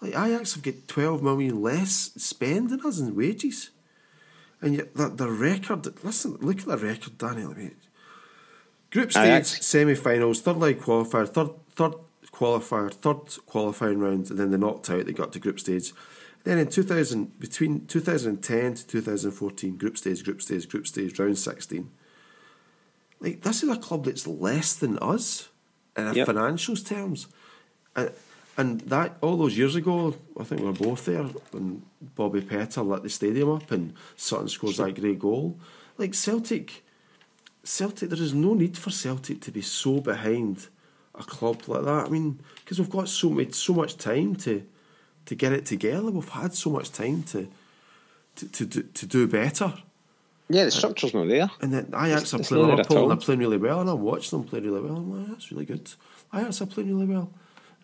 Like 0.00 0.14
Ajax 0.14 0.54
have 0.54 0.62
got 0.62 0.88
twelve 0.88 1.22
million 1.22 1.60
less 1.60 2.12
spend 2.16 2.70
than 2.70 2.80
us 2.84 2.98
in 3.00 3.14
wages, 3.14 3.70
and 4.62 4.74
yet 4.74 4.94
the, 4.94 5.08
the 5.08 5.30
record. 5.30 5.86
Listen, 6.04 6.38
look 6.40 6.60
at 6.60 6.66
the 6.66 6.78
record, 6.78 7.18
Daniel. 7.18 7.48
Let 7.48 7.58
me. 7.58 7.70
Group 8.90 9.12
stage, 9.12 9.24
Ajax. 9.24 9.64
semi-finals, 9.64 10.40
third 10.40 10.56
leg 10.56 10.80
qualifier, 10.80 11.28
third 11.28 11.50
third 11.70 11.94
qualifier, 12.32 12.92
third 12.92 13.44
qualifying 13.46 13.98
round, 13.98 14.30
and 14.30 14.38
then 14.38 14.50
they 14.50 14.56
knocked 14.56 14.90
out. 14.90 15.06
They 15.06 15.12
got 15.12 15.32
to 15.32 15.38
group 15.38 15.60
stage. 15.60 15.92
Then 16.44 16.58
in 16.58 16.68
2000, 16.68 17.38
between 17.38 17.86
2010 17.86 18.74
to 18.74 18.86
2014, 18.86 19.76
group 19.76 19.98
stage, 19.98 20.24
group 20.24 20.40
stage, 20.40 20.68
group 20.68 20.86
stage, 20.86 21.18
round 21.18 21.38
16. 21.38 21.90
Like 23.20 23.42
this 23.42 23.62
is 23.62 23.68
a 23.68 23.76
club 23.76 24.06
that's 24.06 24.26
less 24.26 24.74
than 24.74 24.98
us 24.98 25.50
in 25.96 26.14
Yep. 26.14 26.28
financials 26.28 26.86
terms, 26.86 27.26
and 27.94 28.10
and 28.56 28.80
that 28.82 29.16
all 29.20 29.36
those 29.36 29.56
years 29.56 29.74
ago, 29.76 30.14
I 30.38 30.44
think 30.44 30.60
we 30.60 30.66
were 30.66 30.72
both 30.72 31.04
there 31.04 31.24
when 31.52 31.82
Bobby 32.14 32.40
Petta 32.40 32.86
lit 32.86 33.02
the 33.02 33.08
stadium 33.08 33.50
up 33.50 33.70
and 33.70 33.94
Sutton 34.16 34.48
scores 34.48 34.76
that 34.78 35.00
great 35.00 35.18
goal. 35.18 35.58
Like 35.96 36.14
Celtic, 36.14 36.82
Celtic, 37.62 38.10
there 38.10 38.22
is 38.22 38.34
no 38.34 38.54
need 38.54 38.76
for 38.76 38.90
Celtic 38.90 39.40
to 39.42 39.50
be 39.50 39.62
so 39.62 40.00
behind 40.00 40.68
a 41.14 41.22
club 41.22 41.62
like 41.68 41.84
that. 41.84 42.06
I 42.06 42.08
mean, 42.08 42.40
because 42.56 42.78
we've 42.78 42.90
got 42.90 43.08
so 43.08 43.30
much, 43.30 43.54
so 43.54 43.72
much 43.74 43.96
time 43.96 44.36
to 44.36 44.62
to 45.30 45.36
get 45.36 45.52
it 45.52 45.64
together. 45.64 46.10
We've 46.10 46.28
had 46.28 46.54
so 46.54 46.70
much 46.70 46.90
time 46.90 47.22
to 47.22 47.46
to 48.34 48.48
to, 48.48 48.66
do, 48.66 48.82
to 48.82 49.06
do 49.06 49.28
better. 49.28 49.72
Yeah, 50.48 50.64
the 50.64 50.72
structure's 50.72 51.14
not 51.14 51.28
there. 51.28 51.48
And 51.60 51.72
then 51.72 51.86
Ajax 51.94 52.34
are 52.34 52.40
it's 52.40 52.48
playing 52.48 52.66
there 52.66 52.72
at 52.72 52.78
Liverpool 52.78 53.02
and 53.02 53.10
they're 53.12 53.24
playing 53.24 53.38
really 53.38 53.56
well, 53.56 53.80
and 53.80 53.88
I'm 53.88 54.02
watching 54.02 54.40
them 54.40 54.48
play 54.48 54.58
really 54.58 54.80
well. 54.80 54.96
I'm 54.96 55.08
like, 55.16 55.28
that's 55.28 55.52
really 55.52 55.66
good. 55.66 55.88
Ajax 56.34 56.60
are 56.60 56.66
playing 56.66 56.92
really 56.92 57.14
well. 57.14 57.30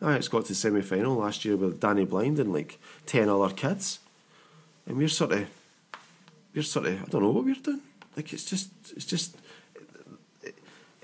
Ajax 0.02 0.26
got 0.26 0.42
to 0.42 0.48
the 0.48 0.54
semi 0.56 0.82
final 0.82 1.14
last 1.14 1.44
year 1.44 1.56
with 1.56 1.78
Danny 1.78 2.04
Blind 2.04 2.40
and 2.40 2.52
like 2.52 2.80
ten 3.06 3.28
other 3.28 3.54
kids, 3.54 4.00
and 4.85 4.96
we're 4.96 5.06
sort 5.06 5.30
of, 5.30 5.46
we're 6.52 6.64
sort 6.64 6.87
of, 6.87 7.00
I 7.00 7.04
don't 7.06 7.22
know 7.22 7.30
what 7.30 7.44
we're 7.44 7.54
doing. 7.54 7.82
Like 8.16 8.32
it's 8.32 8.44
just, 8.44 8.70
it's 8.96 9.06
just. 9.06 9.37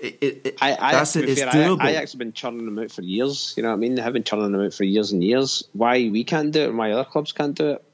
It, 0.03 0.17
it, 0.19 0.41
it, 0.43 0.57
I, 0.61 0.75
I, 0.77 0.91
that's 0.91 1.15
it. 1.15 1.29
It's 1.29 1.41
fair, 1.41 1.49
doable. 1.49 1.81
I, 1.81 1.91
Ajax 1.91 2.11
have 2.11 2.19
been 2.19 2.33
churning 2.33 2.65
them 2.65 2.77
out 2.77 2.91
for 2.91 3.01
years. 3.01 3.53
You 3.55 3.63
know 3.63 3.69
what 3.69 3.75
I 3.75 3.77
mean? 3.77 3.95
They 3.95 4.01
have 4.01 4.11
been 4.11 4.25
churning 4.25 4.51
them 4.51 4.59
out 4.59 4.73
for 4.73 4.83
years 4.83 5.13
and 5.13 5.23
years. 5.23 5.63
Why 5.71 6.09
we 6.09 6.25
can't 6.25 6.51
do 6.51 6.63
it 6.63 6.69
and 6.69 6.77
why 6.77 6.91
other 6.91 7.05
clubs 7.05 7.31
can't 7.31 7.55
do 7.55 7.71
it? 7.71 7.85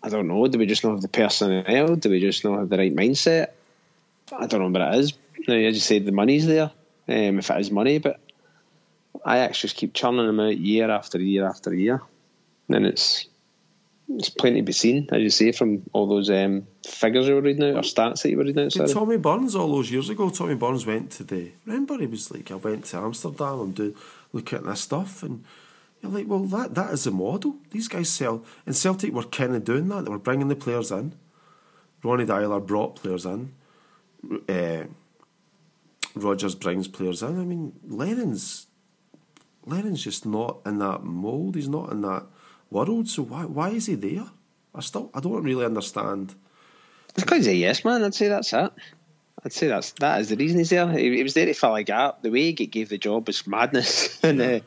I 0.00 0.10
don't 0.10 0.28
know. 0.28 0.46
Do 0.46 0.60
we 0.60 0.66
just 0.66 0.84
not 0.84 0.92
have 0.92 1.00
the 1.02 1.08
personnel? 1.08 1.96
Do 1.96 2.08
we 2.08 2.20
just 2.20 2.44
not 2.44 2.60
have 2.60 2.68
the 2.68 2.78
right 2.78 2.94
mindset? 2.94 3.48
I 4.32 4.46
don't 4.46 4.60
know 4.60 4.78
what 4.78 4.94
it 4.94 5.00
is. 5.00 5.12
Now, 5.48 5.56
as 5.56 5.74
you 5.74 5.80
said, 5.80 6.04
the 6.04 6.12
money's 6.12 6.46
there. 6.46 6.70
Um, 7.08 7.38
if 7.40 7.50
it 7.50 7.60
is 7.60 7.70
money, 7.72 7.98
but 7.98 8.20
Ajax 9.26 9.60
just 9.60 9.76
keep 9.76 9.92
churning 9.92 10.26
them 10.26 10.38
out 10.38 10.56
year 10.56 10.88
after 10.88 11.18
year 11.18 11.46
after 11.46 11.74
year, 11.74 12.00
and 12.68 12.86
it's 12.86 13.26
it's 14.08 14.28
plenty 14.28 14.60
to 14.60 14.64
be 14.64 14.72
seen, 14.72 15.08
as 15.12 15.22
you 15.22 15.30
say, 15.30 15.52
from 15.52 15.82
all 15.92 16.06
those 16.06 16.30
um, 16.30 16.66
figures 16.86 17.26
you 17.26 17.34
were 17.34 17.40
reading 17.40 17.64
out 17.64 17.76
or 17.76 17.80
stats 17.80 18.22
that 18.22 18.30
you 18.30 18.36
were 18.36 18.44
reading 18.44 18.64
out. 18.64 18.72
Sorry. 18.72 18.88
Tommy 18.88 19.16
Burns 19.16 19.54
all 19.54 19.72
those 19.72 19.90
years 19.90 20.10
ago? 20.10 20.28
Tommy 20.30 20.54
Burns 20.54 20.84
went 20.84 21.10
to 21.12 21.24
the. 21.24 21.52
Remember, 21.64 21.98
he 21.98 22.06
was 22.06 22.30
like, 22.30 22.50
I 22.50 22.56
went 22.56 22.84
to 22.86 22.98
Amsterdam. 22.98 23.60
I'm 23.60 23.72
doing 23.72 23.94
looking 24.32 24.58
at 24.58 24.64
this 24.64 24.80
stuff, 24.80 25.22
and 25.22 25.44
you're 26.02 26.12
like, 26.12 26.28
well, 26.28 26.44
that 26.44 26.74
that 26.74 26.92
is 26.92 27.04
the 27.04 27.10
model. 27.10 27.56
These 27.70 27.88
guys 27.88 28.10
sell, 28.10 28.44
and 28.66 28.76
Celtic 28.76 29.12
were 29.12 29.24
kind 29.24 29.56
of 29.56 29.64
doing 29.64 29.88
that. 29.88 30.04
They 30.04 30.10
were 30.10 30.18
bringing 30.18 30.48
the 30.48 30.56
players 30.56 30.90
in. 30.90 31.14
Ronny 32.02 32.26
Deila 32.26 32.64
brought 32.66 32.96
players 32.96 33.24
in. 33.24 33.54
Uh, 34.48 34.84
Rodgers 36.14 36.54
brings 36.54 36.88
players 36.88 37.22
in. 37.22 37.40
I 37.40 37.44
mean, 37.44 37.72
Lennon's 37.86 38.66
Lennon's 39.66 40.04
just 40.04 40.26
not 40.26 40.60
in 40.66 40.78
that 40.78 41.04
mould. 41.04 41.56
He's 41.56 41.68
not 41.68 41.90
in 41.90 42.02
that 42.02 42.26
world. 42.70 43.08
So 43.08 43.22
why 43.22 43.44
why 43.44 43.70
is 43.70 43.86
he 43.86 43.94
there? 43.94 44.26
I 44.74 44.80
still 44.80 45.10
I 45.14 45.20
don't 45.20 45.42
really 45.42 45.64
understand. 45.64 46.34
Because 47.14 47.38
he's 47.38 47.48
a 47.48 47.54
yes 47.54 47.84
man, 47.84 48.02
I'd 48.02 48.14
say 48.14 48.28
that's 48.28 48.52
it. 48.52 48.72
I'd 49.44 49.52
say 49.52 49.68
that's 49.68 49.92
that 49.92 50.20
is 50.20 50.30
the 50.30 50.36
reason 50.36 50.58
he's 50.58 50.70
there. 50.70 50.88
He, 50.90 51.16
he 51.16 51.22
was 51.22 51.34
there 51.34 51.46
to 51.46 51.54
fill 51.54 51.74
a 51.74 51.82
gap. 51.82 52.22
The 52.22 52.30
way 52.30 52.52
he 52.52 52.66
gave 52.66 52.88
the 52.88 52.98
job 52.98 53.26
was 53.26 53.46
madness. 53.46 54.18
and 54.24 54.40
uh, 54.40 54.60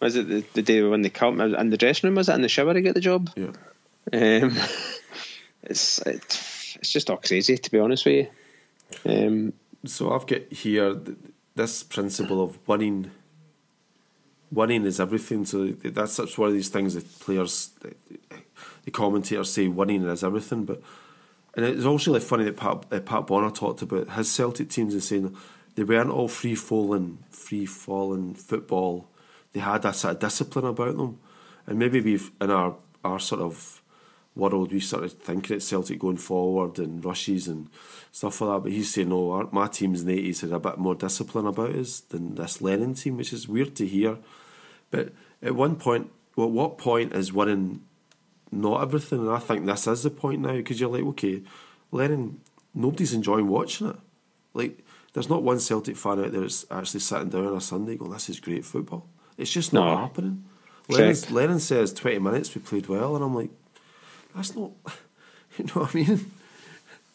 was 0.00 0.16
it 0.16 0.28
the, 0.28 0.44
the 0.54 0.62
day 0.62 0.82
when 0.82 1.02
they 1.02 1.10
come 1.10 1.40
in 1.40 1.70
the 1.70 1.76
dressing 1.76 2.08
room? 2.08 2.16
Was 2.16 2.28
it 2.28 2.34
in 2.34 2.42
the 2.42 2.48
shower 2.48 2.74
he 2.74 2.80
got 2.80 2.94
the 2.94 3.00
job? 3.00 3.30
Yeah. 3.36 3.52
Um, 4.12 4.56
it's 5.62 5.98
it's 6.06 6.76
it's 6.76 6.90
just 6.90 7.10
all 7.10 7.18
crazy 7.18 7.58
to 7.58 7.70
be 7.70 7.78
honest 7.78 8.06
with 8.06 8.28
you. 9.04 9.26
Um, 9.26 9.52
So 9.86 10.12
I've 10.12 10.26
got 10.26 10.52
here 10.52 10.94
th- 10.94 11.18
this 11.54 11.82
principle 11.82 12.42
of 12.42 12.58
winning. 12.66 13.10
Winning 14.52 14.84
is 14.84 14.98
everything. 14.98 15.44
So 15.44 15.68
that's 15.68 16.16
that's 16.16 16.36
one 16.36 16.48
of 16.48 16.54
these 16.54 16.70
things 16.70 16.94
that 16.94 17.20
players, 17.20 17.70
the 18.84 18.90
commentators 18.90 19.52
say, 19.52 19.68
winning 19.68 20.04
is 20.04 20.24
everything. 20.24 20.64
But 20.64 20.82
and 21.54 21.64
it's 21.64 21.84
also 21.84 22.10
really 22.12 22.24
funny 22.24 22.44
that 22.44 22.56
Pat, 22.56 23.04
Pat 23.04 23.26
Bonner 23.26 23.50
talked 23.50 23.82
about 23.82 24.10
his 24.10 24.30
Celtic 24.30 24.70
teams 24.70 24.94
and 24.94 25.02
saying 25.02 25.36
they 25.74 25.84
weren't 25.84 26.10
all 26.10 26.28
free 26.28 26.54
falling, 26.54 27.18
free 27.30 27.66
falling 27.66 28.34
football. 28.34 29.08
They 29.52 29.60
had 29.60 29.84
a 29.84 29.92
sort 29.92 30.14
of 30.14 30.20
discipline 30.20 30.64
about 30.64 30.96
them, 30.96 31.18
and 31.66 31.78
maybe 31.78 32.00
we've 32.00 32.30
in 32.40 32.50
our 32.50 32.76
our 33.04 33.18
sort 33.18 33.40
of 33.40 33.82
world 34.36 34.72
we 34.72 34.80
started 34.80 35.12
thinking 35.20 35.56
at 35.56 35.62
Celtic 35.62 35.98
going 35.98 36.16
forward 36.16 36.78
and 36.78 37.04
rushes 37.04 37.48
and 37.48 37.68
stuff 38.12 38.40
like 38.40 38.56
that. 38.56 38.62
But 38.62 38.72
he's 38.72 38.92
saying 38.94 39.08
no, 39.08 39.32
our, 39.32 39.48
my 39.50 39.66
teams 39.66 40.02
in 40.02 40.06
the 40.08 40.18
eighties 40.18 40.42
had 40.42 40.52
a 40.52 40.60
bit 40.60 40.78
more 40.78 40.94
discipline 40.94 41.46
about 41.46 41.74
us 41.74 42.00
than 42.00 42.36
this 42.36 42.60
Lennon 42.60 42.94
team, 42.94 43.16
which 43.16 43.32
is 43.32 43.48
weird 43.48 43.74
to 43.76 43.86
hear. 43.86 44.18
But 44.90 45.12
at 45.42 45.54
one 45.54 45.76
point, 45.76 46.10
well, 46.36 46.46
at 46.48 46.52
what 46.52 46.78
point 46.78 47.12
is 47.14 47.32
winning 47.32 47.82
not 48.50 48.82
everything? 48.82 49.20
And 49.20 49.30
I 49.30 49.38
think 49.38 49.66
this 49.66 49.86
is 49.86 50.02
the 50.02 50.10
point 50.10 50.40
now 50.40 50.52
because 50.52 50.80
you're 50.80 50.90
like, 50.90 51.04
okay, 51.04 51.42
Lennon, 51.92 52.40
nobody's 52.74 53.12
enjoying 53.14 53.48
watching 53.48 53.88
it. 53.88 53.96
Like, 54.54 54.84
there's 55.12 55.28
not 55.28 55.42
one 55.42 55.60
Celtic 55.60 55.96
fan 55.96 56.20
out 56.24 56.32
there 56.32 56.40
that's 56.42 56.64
actually 56.70 57.00
sitting 57.00 57.28
down 57.30 57.46
on 57.46 57.56
a 57.56 57.60
Sunday 57.60 57.96
going, 57.96 58.10
this 58.12 58.28
is 58.28 58.40
great 58.40 58.64
football. 58.64 59.06
It's 59.38 59.50
just 59.50 59.72
not 59.72 59.86
No. 59.94 59.96
happening. 59.96 60.44
Lennon's, 60.88 61.30
Lennon 61.30 61.60
says 61.60 61.92
20 61.92 62.18
minutes 62.18 62.52
we 62.54 62.60
played 62.60 62.88
well, 62.88 63.14
and 63.14 63.24
I'm 63.24 63.34
like, 63.34 63.50
that's 64.34 64.56
not, 64.56 64.72
you 65.58 65.64
know 65.66 65.72
what 65.82 65.94
I 65.94 65.98
mean? 65.98 66.30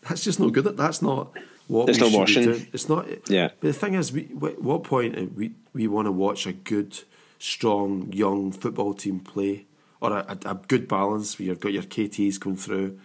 That's 0.07 0.23
just 0.23 0.39
not 0.39 0.53
good. 0.53 0.77
That's 0.77 1.01
not 1.01 1.33
what 1.67 1.87
There's 1.87 1.99
we 1.99 2.03
no 2.03 2.09
should 2.09 2.19
washing. 2.19 2.41
be 2.41 2.45
doing. 2.59 2.67
It's 2.73 2.87
not. 2.87 3.29
Yeah. 3.29 3.47
But 3.59 3.67
the 3.67 3.73
thing 3.73 3.95
is, 3.95 4.11
we, 4.13 4.23
wh- 4.23 4.63
what 4.63 4.83
point 4.83 5.17
uh, 5.17 5.23
we 5.35 5.51
we 5.73 5.87
want 5.87 6.05
to 6.05 6.11
watch 6.11 6.45
a 6.47 6.53
good, 6.53 6.99
strong, 7.45 8.11
young 8.11 8.51
football 8.51 8.93
team 8.93 9.19
play, 9.19 9.65
or 10.01 10.11
a, 10.11 10.37
a, 10.45 10.49
a 10.49 10.55
good 10.55 10.87
balance 10.87 11.37
where 11.37 11.47
you've 11.47 11.59
got 11.59 11.73
your 11.73 11.83
KTs 11.83 12.39
going 12.39 12.57
through, 12.57 12.99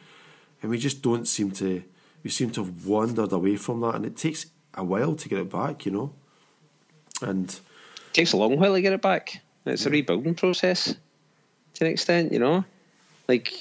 and 0.63 0.71
we 0.71 0.79
just 0.79 1.03
don't 1.03 1.29
seem 1.29 1.51
to. 1.53 1.83
We 2.23 2.31
seem 2.31 2.51
to 2.53 2.65
have 2.65 2.87
wandered 2.87 3.33
away 3.33 3.57
from 3.57 3.81
that, 3.81 3.95
and 3.95 4.07
it 4.07 4.17
takes 4.17 4.47
a 4.75 4.85
while 4.85 5.15
to 5.15 5.29
get 5.29 5.39
it 5.39 5.51
back, 5.51 5.87
you 5.87 5.93
know. 5.93 6.13
And 7.23 7.59
takes 8.13 8.33
a 8.33 8.37
long 8.39 8.59
while 8.59 8.75
to 8.75 8.81
get 8.81 8.93
it 8.93 9.03
back. 9.03 9.41
It's 9.67 9.87
a 9.87 9.91
rebuilding 9.91 10.35
process 10.35 10.95
to 11.75 11.85
an 11.85 11.91
extent, 11.91 12.33
you 12.33 12.39
know. 12.39 12.65
Like 13.29 13.53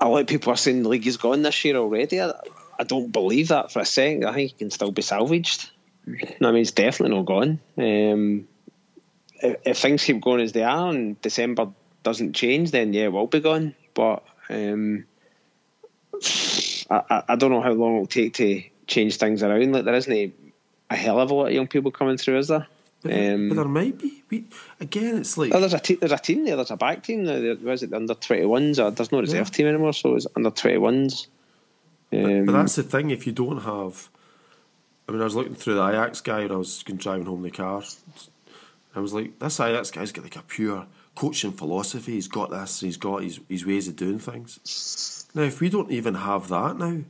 a 0.00 0.08
lot 0.08 0.20
of 0.20 0.26
people 0.26 0.52
are 0.52 0.56
saying 0.56 0.82
the 0.82 0.88
league 0.88 1.06
is 1.06 1.16
gone 1.16 1.42
this 1.42 1.64
year 1.64 1.76
already. 1.76 2.20
I, 2.20 2.32
I 2.78 2.84
don't 2.84 3.12
believe 3.12 3.48
that 3.48 3.72
for 3.72 3.80
a 3.80 3.86
second. 3.86 4.24
I 4.24 4.32
think 4.34 4.52
it 4.52 4.58
can 4.58 4.70
still 4.70 4.90
be 4.90 5.02
salvaged. 5.02 5.70
No, 6.40 6.48
I 6.48 6.52
mean, 6.52 6.62
it's 6.62 6.72
definitely 6.72 7.16
not 7.16 7.26
gone. 7.26 7.60
Um, 7.78 8.48
if, 9.42 9.56
if 9.64 9.78
things 9.78 10.04
keep 10.04 10.20
going 10.20 10.40
as 10.40 10.52
they 10.52 10.62
are 10.62 10.90
and 10.90 11.20
December 11.20 11.68
doesn't 12.02 12.34
change, 12.34 12.70
then 12.70 12.92
yeah, 12.92 13.08
we'll 13.08 13.26
be 13.26 13.40
gone. 13.40 13.74
But 13.94 14.22
um, 14.50 15.04
I, 16.90 17.22
I 17.28 17.36
don't 17.36 17.50
know 17.50 17.60
how 17.60 17.72
long 17.72 17.94
it'll 17.94 18.06
take 18.06 18.34
to 18.34 18.62
change 18.86 19.16
things 19.16 19.42
around. 19.42 19.72
Like 19.72 19.84
there 19.84 19.94
isn't 19.94 20.12
a, 20.12 20.32
a 20.90 20.96
hell 20.96 21.20
of 21.20 21.30
a 21.30 21.34
lot 21.34 21.46
of 21.46 21.52
young 21.52 21.66
people 21.68 21.90
coming 21.90 22.16
through, 22.16 22.38
is 22.38 22.48
there? 22.48 22.66
But, 23.02 23.12
Um, 23.12 23.48
but 23.50 23.54
there 23.56 23.64
might 23.66 23.98
be. 23.98 24.22
We, 24.30 24.44
again, 24.80 25.18
it's 25.18 25.36
like 25.36 25.52
Oh, 25.54 25.60
there's 25.60 25.74
a 25.74 25.78
te- 25.78 25.96
there's 25.96 26.12
a 26.12 26.18
team 26.18 26.44
there. 26.44 26.56
There's 26.56 26.70
a 26.70 26.76
back 26.76 27.02
team. 27.02 27.24
There, 27.24 27.56
was 27.56 27.82
it 27.82 27.90
the 27.90 27.96
under 27.96 28.14
twenty 28.14 28.46
ones? 28.46 28.78
There's 28.78 29.12
no 29.12 29.20
reserve 29.20 29.48
Yeah. 29.48 29.52
team 29.52 29.66
anymore, 29.66 29.92
so 29.92 30.14
it's 30.14 30.26
under 30.36 30.50
twenty 30.50 30.78
ones. 30.78 31.28
Um, 32.12 32.46
But 32.46 32.52
that's 32.52 32.76
the 32.76 32.82
thing. 32.82 33.10
If 33.10 33.26
you 33.26 33.32
don't 33.32 33.62
have, 33.62 34.08
I 35.08 35.12
mean, 35.12 35.20
I 35.20 35.24
was 35.24 35.34
looking 35.34 35.54
through 35.54 35.74
the 35.74 35.86
Ajax 35.88 36.20
guy 36.22 36.44
I 36.44 36.46
was 36.46 36.82
driving 36.82 37.26
home 37.26 37.38
in 37.38 37.42
the 37.44 37.50
car. 37.50 37.82
I 38.94 39.00
was 39.00 39.12
like, 39.12 39.38
this 39.38 39.60
Ajax 39.60 39.90
guy's 39.90 40.12
got 40.12 40.24
like 40.24 40.36
a 40.36 40.42
pure 40.42 40.86
coaching 41.14 41.52
philosophy. 41.52 42.12
He's 42.12 42.28
got 42.28 42.50
this. 42.50 42.80
He's 42.80 42.96
got 42.96 43.22
his 43.22 43.40
his 43.48 43.66
ways 43.66 43.88
of 43.88 43.96
doing 43.96 44.18
things. 44.18 45.28
Now, 45.34 45.42
if 45.42 45.60
we 45.60 45.68
don't 45.68 45.90
even 45.90 46.14
have 46.14 46.48
that 46.48 46.76
now, 46.78 47.00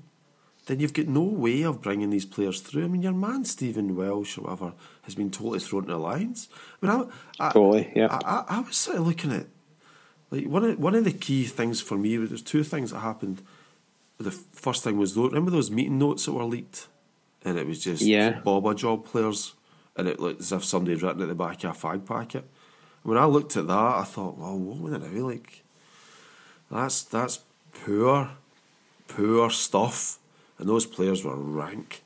then 0.66 0.80
you've 0.80 0.94
got 0.94 1.08
no 1.08 1.22
way 1.22 1.62
of 1.62 1.82
bringing 1.82 2.10
these 2.10 2.24
players 2.24 2.60
through. 2.60 2.84
I 2.84 2.88
mean, 2.88 3.02
your 3.02 3.12
man 3.12 3.44
Stephen 3.44 3.94
Welsh 3.96 4.38
or 4.38 4.42
whatever 4.42 4.72
has 5.02 5.14
been 5.14 5.30
totally 5.30 5.60
thrown 5.60 5.82
to 5.86 5.92
the 5.92 5.98
lines. 5.98 6.48
I 6.82 6.86
mean, 6.86 7.06
I, 7.38 7.48
I, 7.48 7.52
Totally, 7.52 7.92
yeah. 7.94 8.06
I, 8.10 8.18
I, 8.24 8.44
I 8.56 8.60
was 8.60 8.76
sort 8.76 8.96
of 8.96 9.06
looking 9.06 9.32
at 9.32 9.46
like 10.30 10.46
one 10.46 10.64
of 10.64 10.78
one 10.78 10.94
of 10.94 11.04
the 11.04 11.12
key 11.12 11.44
things 11.44 11.80
for 11.80 11.98
me. 11.98 12.16
There's 12.16 12.42
two 12.42 12.64
things 12.64 12.92
that 12.92 13.00
happened. 13.00 13.42
The 14.18 14.30
first 14.30 14.82
thing 14.84 14.96
was 14.96 15.14
though, 15.14 15.26
remember 15.26 15.50
those 15.50 15.70
meeting 15.70 15.98
notes 15.98 16.24
that 16.24 16.32
were 16.32 16.44
leaked, 16.44 16.88
and 17.44 17.58
it 17.58 17.66
was 17.66 17.82
just 17.84 18.02
Yeah. 18.02 18.40
Boba 18.40 18.74
job 18.74 19.04
players, 19.04 19.54
and 19.96 20.08
it 20.08 20.20
looked 20.20 20.40
as 20.40 20.52
if 20.52 20.64
somebody 20.64 20.92
had 20.92 21.02
written 21.02 21.22
at 21.22 21.28
the 21.28 21.34
back 21.34 21.64
of 21.64 21.76
a 21.76 21.78
fag 21.78 22.06
packet. 22.06 22.44
When 23.02 23.18
I 23.18 23.26
looked 23.26 23.56
at 23.56 23.66
that, 23.66 23.96
I 23.96 24.04
thought, 24.04 24.38
well, 24.38 24.58
what 24.58 24.78
would 24.78 25.00
the 25.00 25.08
hell? 25.08 25.26
Like, 25.26 25.62
that's 26.70 27.02
that's 27.02 27.40
poor, 27.84 28.30
poor 29.08 29.50
stuff. 29.50 30.18
And 30.58 30.68
those 30.68 30.86
players 30.86 31.24
were 31.24 31.36
rank, 31.36 32.02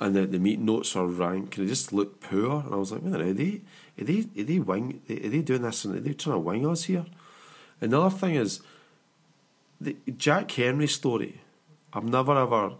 and 0.00 0.14
the 0.16 0.26
the 0.26 0.38
meeting 0.38 0.66
notes 0.66 0.94
were 0.94 1.06
rank, 1.06 1.56
and 1.56 1.66
it 1.66 1.68
just 1.68 1.92
looked 1.92 2.20
poor. 2.20 2.60
And 2.60 2.74
I 2.74 2.76
was 2.76 2.92
like, 2.92 3.02
minute, 3.02 3.20
are 3.20 3.32
they 3.32 3.60
are 4.00 4.04
they 4.04 4.26
are 4.38 4.44
they 4.44 4.58
wing? 4.58 5.00
Are 5.08 5.28
they 5.28 5.42
doing 5.42 5.62
this? 5.62 5.84
And 5.84 5.96
are 5.96 6.00
they 6.00 6.14
trying 6.14 6.36
to 6.36 6.40
wing 6.40 6.66
us 6.66 6.84
here? 6.84 7.06
Another 7.80 8.10
thing 8.10 8.34
is 8.34 8.60
the 9.80 9.96
Jack 10.16 10.50
Hendry 10.50 10.88
story. 10.88 11.40
I've 11.92 12.04
never 12.04 12.36
ever 12.36 12.72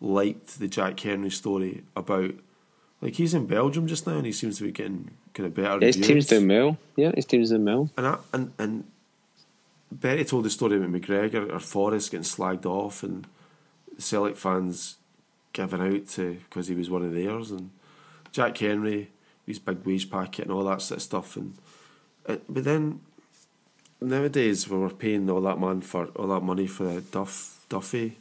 liked 0.00 0.58
the 0.58 0.68
Jack 0.68 0.98
Hendry 1.00 1.30
story 1.30 1.84
about 1.94 2.32
like 3.00 3.14
he's 3.14 3.34
in 3.34 3.46
Belgium 3.46 3.86
just 3.86 4.06
now 4.06 4.16
and 4.16 4.26
he 4.26 4.32
seems 4.32 4.58
to 4.58 4.64
be 4.64 4.72
getting 4.72 5.10
kind 5.34 5.46
of 5.46 5.54
better. 5.54 5.84
his 5.84 5.96
reviews. 5.96 6.06
team's 6.06 6.26
doing 6.26 6.48
well. 6.48 6.78
Yeah, 6.96 7.12
his 7.14 7.26
team's 7.26 7.50
doing 7.50 7.64
well. 7.64 7.90
And 7.96 8.06
I, 8.06 8.18
and 8.32 8.52
and 8.58 8.84
Betty 9.92 10.24
told 10.24 10.44
the 10.44 10.50
story 10.50 10.76
about 10.76 10.90
McGregor 10.90 11.52
or 11.52 11.58
Forrest 11.60 12.10
getting 12.10 12.24
slagged 12.24 12.66
off 12.66 13.02
and 13.02 13.26
the 13.94 14.02
Celtic 14.02 14.36
fans 14.36 14.96
giving 15.52 15.80
out 15.80 16.08
to 16.08 16.38
because 16.48 16.68
he 16.68 16.74
was 16.74 16.90
one 16.90 17.02
of 17.02 17.14
theirs 17.14 17.50
and 17.50 17.70
Jack 18.32 18.58
Hendry, 18.58 19.10
his 19.46 19.58
big 19.58 19.84
wage 19.86 20.10
packet 20.10 20.46
and 20.46 20.52
all 20.52 20.64
that 20.64 20.82
sort 20.82 20.98
of 20.98 21.02
stuff 21.02 21.36
and 21.36 21.56
uh, 22.28 22.36
but 22.48 22.64
then 22.64 23.00
nowadays 24.00 24.68
when 24.68 24.80
we're 24.80 24.90
paying 24.90 25.28
all 25.30 25.40
that 25.40 25.58
man 25.58 25.80
for 25.80 26.06
all 26.16 26.26
that 26.28 26.42
money 26.42 26.66
for 26.66 27.00
Duff 27.00 27.64
Duffy, 27.68 28.18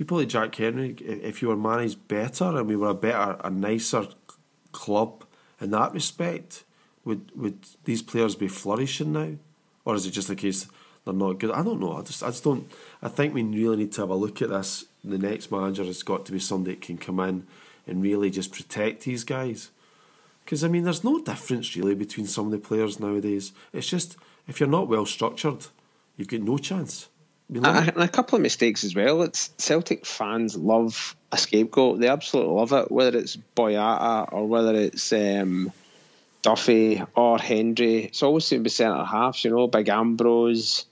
people 0.00 0.16
like 0.16 0.28
Jack 0.28 0.54
Hendry, 0.54 0.96
if 0.98 1.42
you 1.42 1.48
were 1.48 1.56
managed 1.58 2.08
better 2.08 2.56
and 2.56 2.66
we 2.66 2.74
were 2.74 2.88
a 2.88 2.94
better, 2.94 3.36
a 3.44 3.50
nicer 3.50 4.06
club 4.72 5.26
in 5.60 5.72
that 5.72 5.92
respect, 5.92 6.64
would 7.04 7.30
would 7.36 7.58
these 7.84 8.00
players 8.00 8.34
be 8.34 8.48
flourishing 8.48 9.12
now, 9.12 9.32
or 9.84 9.94
is 9.94 10.06
it 10.06 10.12
just 10.12 10.30
a 10.30 10.34
case 10.34 10.66
they're 11.04 11.12
not 11.12 11.38
good? 11.38 11.50
I 11.50 11.62
don't 11.62 11.80
know. 11.80 11.98
I 11.98 12.00
just 12.00 12.22
I 12.22 12.28
just 12.28 12.44
don't. 12.44 12.66
I 13.02 13.08
think 13.08 13.34
we 13.34 13.42
really 13.42 13.76
need 13.76 13.92
to 13.92 14.00
have 14.00 14.08
a 14.08 14.14
look 14.14 14.40
at 14.40 14.48
this. 14.48 14.86
The 15.04 15.18
next 15.18 15.52
manager 15.52 15.84
has 15.84 16.02
got 16.02 16.24
to 16.24 16.32
be 16.32 16.38
somebody 16.38 16.76
that 16.76 16.80
can 16.80 16.96
come 16.96 17.20
in 17.20 17.46
and 17.86 18.02
really 18.02 18.30
just 18.30 18.52
protect 18.52 19.02
these 19.02 19.22
guys. 19.22 19.68
Because 20.46 20.64
I 20.64 20.68
mean, 20.68 20.84
there's 20.84 21.04
no 21.04 21.20
difference 21.20 21.76
really 21.76 21.94
between 21.94 22.26
some 22.26 22.46
of 22.46 22.52
the 22.52 22.58
players 22.58 23.00
nowadays. 23.00 23.52
It's 23.74 23.90
just 23.90 24.16
if 24.48 24.60
you're 24.60 24.76
not 24.76 24.88
well 24.88 25.04
structured, 25.04 25.66
you've 26.16 26.28
got 26.28 26.40
no 26.40 26.56
chance. 26.56 27.09
Know? 27.52 27.68
And 27.68 27.88
a, 27.96 28.06
couple 28.06 28.36
of 28.36 28.42
mistakes 28.42 28.84
as 28.84 28.94
well. 28.94 29.22
It's 29.22 29.50
Celtic 29.58 30.06
fans 30.06 30.56
love 30.56 31.16
a 31.32 31.36
scapegoat. 31.36 31.98
They 31.98 32.06
absolutely 32.06 32.54
love 32.54 32.72
it, 32.72 32.92
whether 32.92 33.18
it's 33.18 33.36
Boyata 33.56 34.32
or 34.32 34.46
whether 34.46 34.72
it's 34.76 35.12
um, 35.12 35.72
Duffy 36.42 37.02
or 37.16 37.38
Hendry. 37.38 38.04
It's 38.04 38.22
always 38.22 38.44
seems 38.44 38.60
to 38.60 38.62
be 38.62 38.70
centre 38.70 39.04
halves, 39.04 39.44
you 39.44 39.50
know, 39.50 39.66
Big 39.66 39.88
Ambrose. 39.88 40.86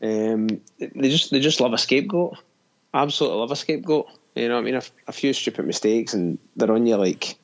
Um, 0.00 0.46
they 0.78 1.10
just 1.10 1.32
they 1.32 1.40
just 1.40 1.60
love 1.60 1.72
a 1.72 1.78
scapegoat. 1.78 2.38
Absolutely 2.92 3.40
love 3.40 3.50
a 3.50 3.56
scapegoat. 3.56 4.06
You 4.36 4.48
know, 4.48 4.54
what 4.54 4.60
I 4.60 4.64
mean, 4.64 4.74
a, 4.76 4.82
a 5.08 5.12
few 5.12 5.32
stupid 5.32 5.66
mistakes 5.66 6.14
and 6.14 6.38
they're 6.54 6.70
on 6.70 6.86
you 6.86 6.96
like 6.96 7.36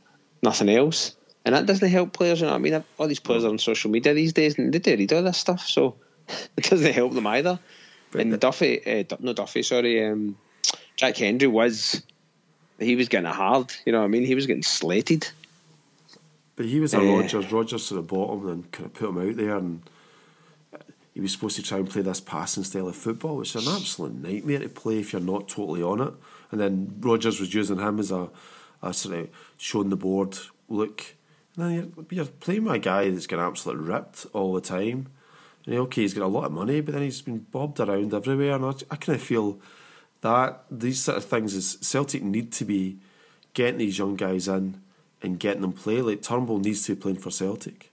nothing 0.44 0.68
else. 0.68 1.16
And 1.44 1.56
that 1.56 1.66
doesn't 1.66 1.88
help 1.88 2.12
players. 2.12 2.40
You 2.40 2.46
know, 2.46 2.52
what 2.52 2.59
I 2.59 2.62
mean, 2.62 2.85
all 2.98 3.09
these 3.09 3.18
players 3.18 3.44
are 3.44 3.48
on 3.48 3.59
social 3.59 3.90
media 3.90 4.14
these 4.14 4.33
days 4.33 4.56
and 4.59 4.72
they 4.72 4.78
do 4.78 4.96
read 4.96 5.12
all 5.12 5.24
this 5.24 5.38
stuff, 5.38 5.66
so 5.66 5.96
it 6.56 6.70
doesn't 6.70 6.92
help 6.92 7.14
them 7.14 7.26
either. 7.26 7.59
And 8.12 8.38
Duffy, 8.40 9.00
uh, 9.00 9.16
no 9.20 9.32
Duffy, 9.32 9.62
sorry, 9.62 10.04
um, 10.06 10.36
Jack 10.96 11.16
Hendry 11.16 11.48
was 11.48 12.02
he 12.78 12.96
was 12.96 13.08
getting 13.08 13.30
hard. 13.30 13.72
You 13.84 13.92
know 13.92 14.00
what 14.00 14.06
I 14.06 14.08
mean? 14.08 14.24
He 14.24 14.34
was 14.34 14.46
getting 14.46 14.62
slated. 14.62 15.28
But 16.56 16.66
he 16.66 16.80
was 16.80 16.92
a 16.94 16.98
Eh. 16.98 17.16
Rodgers. 17.16 17.52
Rodgers 17.52 17.88
to 17.88 17.94
the 17.94 18.02
bottom 18.02 18.48
and 18.48 18.70
kind 18.72 18.86
of 18.86 18.94
put 18.94 19.08
him 19.10 19.18
out 19.18 19.36
there, 19.36 19.56
and 19.56 19.82
he 21.14 21.20
was 21.20 21.32
supposed 21.32 21.56
to 21.56 21.62
try 21.62 21.78
and 21.78 21.88
play 21.88 22.02
this 22.02 22.20
passing 22.20 22.64
style 22.64 22.88
of 22.88 22.96
football, 22.96 23.36
which 23.36 23.54
is 23.54 23.66
an 23.66 23.74
absolute 23.74 24.14
nightmare 24.14 24.58
to 24.58 24.68
play 24.68 24.98
if 24.98 25.12
you're 25.12 25.22
not 25.22 25.48
totally 25.48 25.82
on 25.82 26.00
it. 26.00 26.12
And 26.50 26.60
then 26.60 26.96
Rodgers 27.00 27.40
was 27.40 27.54
using 27.54 27.78
him 27.78 27.98
as 27.98 28.10
a, 28.10 28.28
a 28.82 28.92
sort 28.92 29.18
of 29.18 29.28
showing 29.56 29.90
the 29.90 29.96
board 29.96 30.38
look. 30.68 31.14
And 31.56 31.64
then 31.64 31.92
you're, 32.10 32.24
you're 32.24 32.26
playing 32.26 32.68
a 32.68 32.78
guy 32.78 33.10
that's 33.10 33.26
getting 33.26 33.44
absolutely 33.44 33.84
ripped 33.84 34.26
all 34.32 34.52
the 34.54 34.60
time. 34.60 35.08
Okay, 35.68 36.02
he's 36.02 36.14
got 36.14 36.24
a 36.24 36.26
lot 36.26 36.44
of 36.44 36.52
money, 36.52 36.80
but 36.80 36.94
then 36.94 37.02
he's 37.02 37.22
been 37.22 37.38
bobbed 37.38 37.80
around 37.80 38.12
everywhere. 38.14 38.56
And 38.56 38.64
I, 38.64 38.72
I 38.90 38.96
kind 38.96 39.16
of 39.16 39.22
feel 39.22 39.58
that 40.22 40.64
these 40.70 41.02
sort 41.02 41.18
of 41.18 41.24
things 41.24 41.54
is 41.54 41.78
Celtic 41.80 42.22
need 42.22 42.52
to 42.52 42.64
be 42.64 42.98
getting 43.54 43.78
these 43.78 43.98
young 43.98 44.16
guys 44.16 44.48
in 44.48 44.80
and 45.22 45.38
getting 45.38 45.62
them 45.62 45.72
play. 45.72 46.00
Like 46.02 46.22
Turnbull 46.22 46.58
needs 46.60 46.84
to 46.86 46.94
be 46.94 47.00
playing 47.00 47.18
for 47.18 47.30
Celtic. 47.30 47.90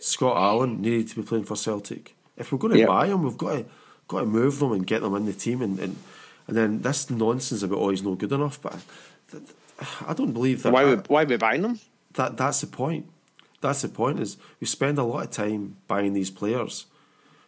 Scott 0.00 0.36
Allan 0.36 0.80
needed 0.82 1.08
to 1.08 1.16
be 1.16 1.22
playing 1.22 1.44
for 1.44 1.56
Celtic. 1.56 2.14
If 2.36 2.52
we're 2.52 2.58
going 2.58 2.72
to 2.74 2.78
Yep. 2.80 2.88
buy 2.88 3.06
him, 3.06 3.22
we've 3.22 3.38
got 3.38 3.52
to 3.56 3.64
got 4.08 4.20
to 4.20 4.26
move 4.26 4.58
them 4.58 4.72
and 4.72 4.86
get 4.86 5.00
them 5.00 5.14
in 5.14 5.24
the 5.24 5.32
team. 5.32 5.62
And, 5.62 5.78
and, 5.78 5.96
and 6.46 6.56
then 6.56 6.82
this 6.82 7.08
nonsense 7.08 7.62
about 7.62 7.78
oh 7.78 7.88
he's 7.90 8.02
not 8.02 8.18
good 8.18 8.32
enough. 8.32 8.60
But 8.60 8.76
th- 9.30 9.44
I 10.06 10.12
don't 10.12 10.32
believe 10.32 10.62
that. 10.64 10.72
Why 10.72 10.84
we 10.84 10.94
why 10.96 11.24
we 11.24 11.36
buying 11.36 11.62
them? 11.62 11.78
that 12.14 12.36
that's 12.36 12.60
the 12.60 12.66
point. 12.66 13.06
That's 13.64 13.80
the 13.80 13.88
point. 13.88 14.20
Is 14.20 14.36
we 14.60 14.66
spend 14.66 14.98
a 14.98 15.04
lot 15.04 15.24
of 15.24 15.30
time 15.30 15.76
buying 15.88 16.12
these 16.12 16.30
players, 16.30 16.84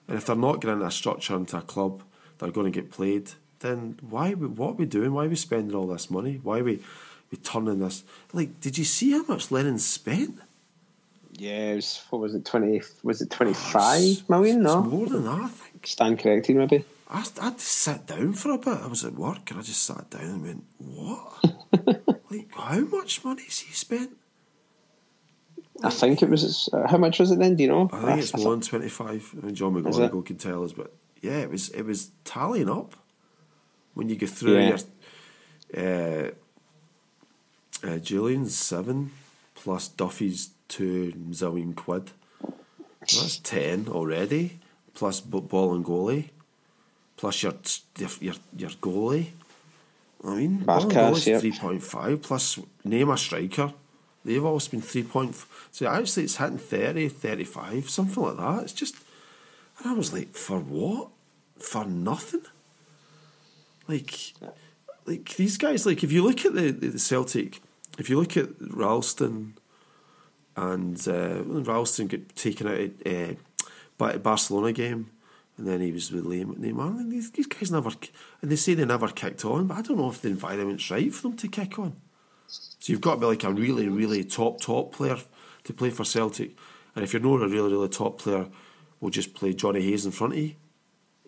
and 0.09 0.17
if 0.17 0.25
they're 0.25 0.35
not 0.35 0.63
getting 0.63 0.81
a 0.81 0.91
structure 0.91 1.37
into 1.37 1.59
a 1.59 1.61
club, 1.61 2.03
they're 2.39 2.51
going 2.51 2.73
to 2.73 2.81
get 2.81 2.91
played. 2.91 3.33
Then 3.61 3.99
why? 4.01 4.33
What 4.33 4.71
are 4.71 4.73
we 4.73 4.87
doing? 4.87 5.13
Why 5.13 5.27
are 5.27 5.29
we 5.29 5.37
spending 5.37 5.77
all 5.77 5.87
this 5.87 6.11
money? 6.11 6.41
Why 6.43 6.61
are 6.61 6.65
we 6.65 6.81
we 7.31 7.37
turning 7.37 7.81
this? 7.81 8.03
Like, 8.33 8.61
did 8.61 8.79
you 8.79 8.85
see 8.85 9.11
how 9.13 9.25
much 9.25 9.51
Lennon 9.51 9.79
spent? 9.79 10.39
Yeah, 11.33 11.73
it 11.73 11.75
was 11.77 12.03
what 12.09 12.23
was 12.23 12.35
it 12.35 12.47
twenty? 12.47 12.81
Was 13.03 13.21
it 13.21 13.31
twenty 13.31 13.53
five 13.53 14.27
million? 14.31 14.57
It's 14.65 14.75
No, 14.75 14.83
more 14.83 15.07
than 15.07 15.25
that. 15.25 15.41
I 15.43 15.49
think. 15.49 15.87
stand 15.87 16.19
corrected 16.19 16.57
maybe. 16.57 16.85
I, 17.11 17.27
I 17.41 17.45
had 17.45 17.59
to 17.59 17.65
sit 17.65 18.07
down 18.07 18.33
for 18.33 18.53
a 18.53 18.59
bit. 18.59 18.79
I 18.83 18.87
was 18.87 19.05
at 19.05 19.13
work 19.15 19.51
and 19.51 19.61
I 19.61 19.63
just 19.63 19.83
sat 19.83 20.09
down 20.09 20.23
and 20.23 20.43
went, 20.43 20.65
"What? 20.79 22.25
like, 22.31 22.49
how 22.55 22.81
much 22.81 23.23
money 23.23 23.43
has 23.45 23.59
he 23.61 23.73
spent?" 23.75 24.17
I 25.83 25.91
think 25.91 26.23
it 26.23 26.31
was. 26.31 26.69
Uh, 26.73 26.87
how 26.89 26.99
much 26.99 27.19
was 27.19 27.31
it 27.31 27.39
then? 27.39 27.57
Do 27.57 27.63
you 27.63 27.69
know? 27.69 27.89
I 27.93 28.03
think 28.03 28.21
it's 28.21 28.37
more 28.37 28.53
than 28.53 28.61
twenty 28.61 28.89
five. 28.89 29.35
I 29.41 29.47
mean, 29.47 29.55
John? 29.55 29.75
McGonigal 29.75 30.25
can 30.25 30.37
tell 30.37 30.65
us, 30.65 30.73
but 30.73 30.93
yeah, 31.21 31.39
it 31.39 31.51
was 31.51 31.69
it 31.71 31.83
was 31.83 32.11
tallying 32.25 32.71
up 32.71 32.95
when 33.95 34.09
you 34.09 34.17
go 34.17 34.27
through 34.27 34.59
Yeah. 34.59 34.79
your 35.75 36.27
uh, 36.27 36.31
uh, 37.83 37.99
Jullien's 37.99 38.57
seven 38.57 39.13
plus 39.55 39.89
Duffy's 39.89 40.51
two 40.69 41.13
zillion 41.31 41.75
quid. 41.75 42.11
That's 43.01 43.39
ten 43.39 43.89
already. 43.89 44.61
Plus 44.95 45.21
ball 45.21 45.75
and 45.75 45.85
goalie, 45.85 46.31
plus 47.19 47.43
your 47.43 47.53
your 47.99 48.35
your, 48.57 48.71
goalie. 48.81 49.33
I 50.25 50.37
mean, 50.37 50.59
ball 50.61 50.83
and 50.83 50.91
goalie's 50.91 51.27
yep. 51.27 51.41
three 51.43 51.53
point 51.53 51.83
five 51.83 52.23
plus 52.23 52.59
name 52.83 53.11
a 53.11 53.19
striker. 53.19 53.75
They've 54.27 54.45
always 54.45 54.67
been 54.69 54.83
three 54.83 55.05
point. 55.05 55.37
So 55.71 55.87
actually, 55.87 56.25
it's 56.25 56.37
hitting 56.37 56.59
30, 56.59 57.09
35, 57.09 57.89
something 57.89 58.23
like 58.23 58.37
that. 58.37 58.63
It's 58.65 58.73
just, 58.73 58.97
and 59.79 59.89
I 59.89 59.93
was 59.93 60.13
like, 60.13 60.35
for 60.35 60.59
what? 60.59 61.11
For 61.59 61.85
nothing. 61.85 62.43
Like, 63.87 64.35
like 65.07 65.37
these 65.37 65.57
guys. 65.57 65.87
Like, 65.87 66.03
if 66.03 66.11
you 66.11 66.25
look 66.25 66.45
at 66.45 66.55
the, 66.55 66.71
the 66.73 66.99
Celtic, 66.99 67.61
if 67.99 68.11
you 68.11 68.19
look 68.19 68.37
at 68.37 68.49
Ralston, 68.61 69.55
and 70.57 71.07
uh, 71.07 71.43
Ralston 71.45 72.09
got 72.09 72.35
taken 72.35 72.67
out 72.67 73.07
at 73.07 73.07
uh, 73.07 73.35
Ba- 73.97 74.19
Barcelona 74.19 74.73
game, 74.73 75.11
and 75.57 75.67
then 75.67 75.81
he 75.81 75.93
was 75.93 76.11
with 76.11 76.25
Neymar. 76.25 77.09
These, 77.09 77.31
these 77.31 77.47
guys 77.47 77.71
never, 77.71 77.91
and 78.43 78.51
they 78.51 78.57
say 78.57 78.75
they 78.75 78.85
never 78.85 79.09
kicked 79.09 79.45
on, 79.45 79.69
but 79.69 79.79
I 79.79 79.83
don't 79.83 79.99
know 79.99 80.11
if 80.11 80.21
the 80.21 80.29
environment's 80.29 80.91
right 80.91 81.15
for 81.15 81.23
them 81.29 81.37
to 81.37 81.49
kick 81.49 81.79
on. 81.79 81.97
So 82.49 82.93
you've 82.93 83.01
got 83.01 83.15
to 83.15 83.21
be 83.21 83.27
like 83.27 83.45
a 83.45 83.53
really, 83.53 83.89
really 83.89 84.25
top, 84.25 84.61
top 84.61 84.93
player 84.93 85.17
to 85.65 85.73
play 85.73 85.91
for 85.91 86.05
Celtic. 86.05 86.57
And 86.95 87.05
if 87.05 87.13
you're 87.13 87.23
not 87.23 87.43
a 87.43 87.49
really, 87.49 87.73
really 87.73 87.89
top 87.89 88.19
player, 88.19 88.47
we'll 89.01 89.11
just 89.11 89.35
play 89.35 89.53
Jonny 89.53 89.83
Hayes 89.83 90.07
in 90.07 90.13
front 90.13 90.35
of 90.35 90.39
you. 90.39 90.55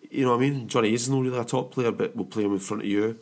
You 0.09 0.25
know 0.25 0.31
what 0.31 0.43
I 0.43 0.49
mean? 0.49 0.67
Jonny 0.67 0.89
Hayes 0.89 1.03
is 1.03 1.09
not 1.09 1.21
really 1.21 1.37
a 1.37 1.43
top 1.43 1.71
player, 1.71 1.91
but 1.91 2.15
we'll 2.15 2.25
play 2.25 2.43
him 2.43 2.53
in 2.53 2.59
front 2.59 2.83
of 2.83 2.89
you. 2.89 3.19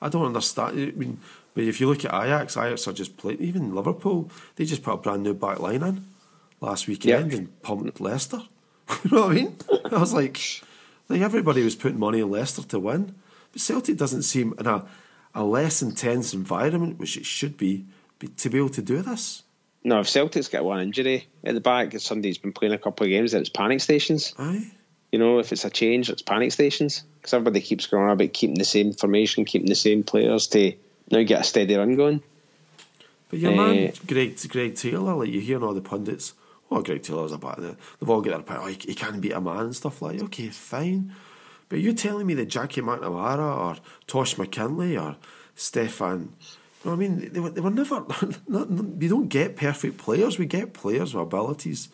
I 0.00 0.08
don't 0.08 0.26
understand. 0.26 0.78
I 0.78 0.98
mean, 0.98 1.18
but 1.54 1.64
if 1.64 1.80
you 1.80 1.88
look 1.88 2.04
at 2.04 2.14
Ajax, 2.14 2.56
Ajax 2.56 2.88
are 2.88 2.92
just 2.92 3.16
playing. 3.16 3.40
Even 3.40 3.74
Liverpool, 3.74 4.30
they 4.56 4.64
just 4.64 4.82
put 4.82 4.94
a 4.94 4.96
brand 4.96 5.22
new 5.22 5.34
back 5.34 5.60
line 5.60 5.82
in 5.82 6.06
last 6.60 6.88
weekend 6.88 7.32
and 7.32 7.62
pumped 7.62 8.00
Leicester. 8.00 8.42
you 9.04 9.10
know 9.10 9.22
what 9.22 9.32
I 9.32 9.34
mean? 9.34 9.56
I 9.90 9.98
was 9.98 10.14
like, 10.14 10.40
like 11.08 11.20
everybody 11.20 11.62
was 11.62 11.76
putting 11.76 11.98
money 11.98 12.22
on 12.22 12.30
Leicester 12.30 12.62
to 12.62 12.80
win, 12.80 13.14
but 13.52 13.60
Celtic 13.60 13.96
doesn't 13.96 14.22
seem 14.22 14.54
in 14.58 14.66
a 14.66 14.86
a 15.34 15.44
less 15.44 15.82
intense 15.82 16.34
environment, 16.34 16.98
which 16.98 17.16
it 17.16 17.26
should 17.26 17.56
be, 17.56 17.86
to 18.36 18.50
be 18.50 18.58
able 18.58 18.68
to 18.70 18.82
do 18.82 19.02
this. 19.02 19.42
No, 19.84 20.00
if 20.00 20.08
Celtic's 20.08 20.48
got 20.48 20.64
one 20.64 20.80
injury 20.80 21.26
at 21.42 21.54
the 21.54 21.60
back, 21.60 21.92
and 21.92 22.00
Sunday's 22.00 22.38
been 22.38 22.52
playing 22.52 22.74
a 22.74 22.78
couple 22.78 23.04
of 23.04 23.10
games, 23.10 23.32
then 23.32 23.40
it's 23.40 23.50
panic 23.50 23.80
stations. 23.80 24.34
Aye. 24.38 24.70
You 25.10 25.18
know, 25.18 25.40
if 25.40 25.52
it's 25.52 25.64
a 25.64 25.70
change, 25.70 26.08
it's 26.08 26.22
panic 26.22 26.52
stations. 26.52 27.02
Because 27.18 27.34
everybody 27.34 27.60
keeps 27.60 27.86
going 27.86 28.04
on 28.04 28.10
about 28.10 28.32
keeping 28.32 28.58
the 28.58 28.64
same 28.64 28.92
formation, 28.92 29.44
keeping 29.44 29.68
the 29.68 29.74
same 29.74 30.04
players 30.04 30.46
to 30.48 30.72
now 31.10 31.22
get 31.22 31.40
a 31.40 31.44
steady 31.44 31.74
run 31.74 31.96
going. 31.96 32.22
But 33.28 33.40
your 33.40 33.52
uh, 33.52 33.56
man, 33.56 33.92
Greg, 34.06 34.38
Greg 34.48 34.76
Taylor, 34.76 35.14
like 35.14 35.30
you 35.30 35.40
hear 35.40 35.62
all 35.64 35.74
the 35.74 35.80
pundits, 35.80 36.34
oh, 36.70 36.82
Greg 36.82 37.02
Taylor's 37.02 37.32
a 37.32 37.38
bad. 37.38 37.58
They've 37.58 38.08
all 38.08 38.20
got 38.20 38.30
their 38.30 38.42
point, 38.42 38.60
oh, 38.62 38.66
he, 38.66 38.74
he 38.74 38.94
can't 38.94 39.20
beat 39.20 39.32
a 39.32 39.40
man 39.40 39.64
and 39.64 39.76
stuff 39.76 40.00
like 40.00 40.22
Okay, 40.22 40.48
fine. 40.48 41.12
But 41.72 41.80
you're 41.80 41.94
telling 41.94 42.26
me 42.26 42.34
that 42.34 42.50
Jackie 42.50 42.82
McNamara 42.82 43.38
or 43.38 43.76
Tosh 44.06 44.34
McKinlay 44.34 45.02
or 45.02 45.16
Stefan 45.54 46.34
you 46.84 46.90
know 46.90 46.92
I 46.92 46.98
mean? 46.98 47.32
They 47.32 47.40
were, 47.40 47.48
they 47.48 47.62
were 47.62 47.70
never. 47.70 48.04
We 48.46 49.08
don't 49.08 49.28
get 49.28 49.56
perfect 49.56 49.96
players. 49.96 50.38
We 50.38 50.44
get 50.44 50.74
players 50.74 51.14
with 51.14 51.22
abilities, 51.22 51.88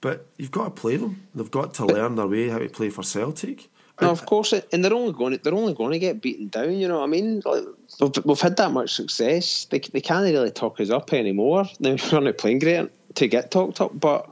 but 0.00 0.26
you've 0.36 0.50
got 0.50 0.64
to 0.64 0.70
play 0.70 0.96
them. 0.96 1.28
They've 1.32 1.48
got 1.48 1.74
to 1.74 1.86
learn 1.86 2.16
their 2.16 2.26
way 2.26 2.48
how 2.48 2.58
to 2.58 2.68
play 2.68 2.90
for 2.90 3.04
Celtic. 3.04 3.68
No, 4.00 4.10
of 4.10 4.26
course, 4.26 4.52
and 4.52 4.84
they're 4.84 4.92
only 4.92 5.12
going. 5.12 5.36
To, 5.36 5.38
they're 5.38 5.54
only 5.54 5.74
going 5.74 5.92
to 5.92 6.00
get 6.00 6.20
beaten 6.20 6.48
down. 6.48 6.72
You 6.72 6.88
know 6.88 6.98
what 6.98 7.04
I 7.04 7.06
mean? 7.06 7.40
Like, 7.44 7.64
we've, 8.00 8.24
we've 8.24 8.40
had 8.40 8.56
that 8.56 8.72
much 8.72 8.94
success. 8.94 9.66
They 9.66 9.78
they 9.78 10.00
can't 10.00 10.24
really 10.24 10.50
talk 10.50 10.80
us 10.80 10.90
up 10.90 11.12
anymore. 11.12 11.66
They're 11.78 11.96
not 12.20 12.38
playing 12.38 12.58
great 12.58 12.90
to 13.14 13.28
get 13.28 13.52
talked 13.52 13.80
up, 13.80 13.92
but 13.94 14.28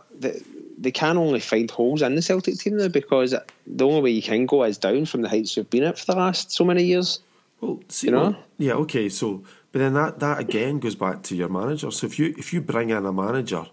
they 0.82 0.90
can 0.90 1.16
only 1.16 1.40
find 1.40 1.70
holes 1.70 2.02
in 2.02 2.14
the 2.14 2.22
Celtic 2.22 2.58
team 2.58 2.76
now 2.76 2.88
because 2.88 3.34
the 3.66 3.86
only 3.86 4.02
way 4.02 4.10
you 4.10 4.22
can 4.22 4.46
go 4.46 4.64
is 4.64 4.78
down 4.78 5.06
from 5.06 5.22
the 5.22 5.28
heights 5.28 5.56
you've 5.56 5.70
been 5.70 5.84
at 5.84 5.98
for 5.98 6.06
the 6.06 6.18
last 6.18 6.50
so 6.50 6.64
many 6.64 6.84
years. 6.84 7.20
Well, 7.60 7.80
see, 7.88 8.08
you 8.08 8.12
know, 8.12 8.22
well, 8.22 8.36
yeah, 8.58 8.72
okay, 8.74 9.08
so 9.08 9.44
but 9.70 9.78
then 9.78 9.94
that, 9.94 10.18
that 10.18 10.40
again 10.40 10.80
goes 10.80 10.96
back 10.96 11.22
to 11.24 11.36
your 11.36 11.48
manager. 11.48 11.90
So 11.90 12.06
if 12.06 12.18
you 12.18 12.34
if 12.36 12.52
you 12.52 12.60
bring 12.60 12.90
in 12.90 13.06
a 13.06 13.12
manager 13.12 13.66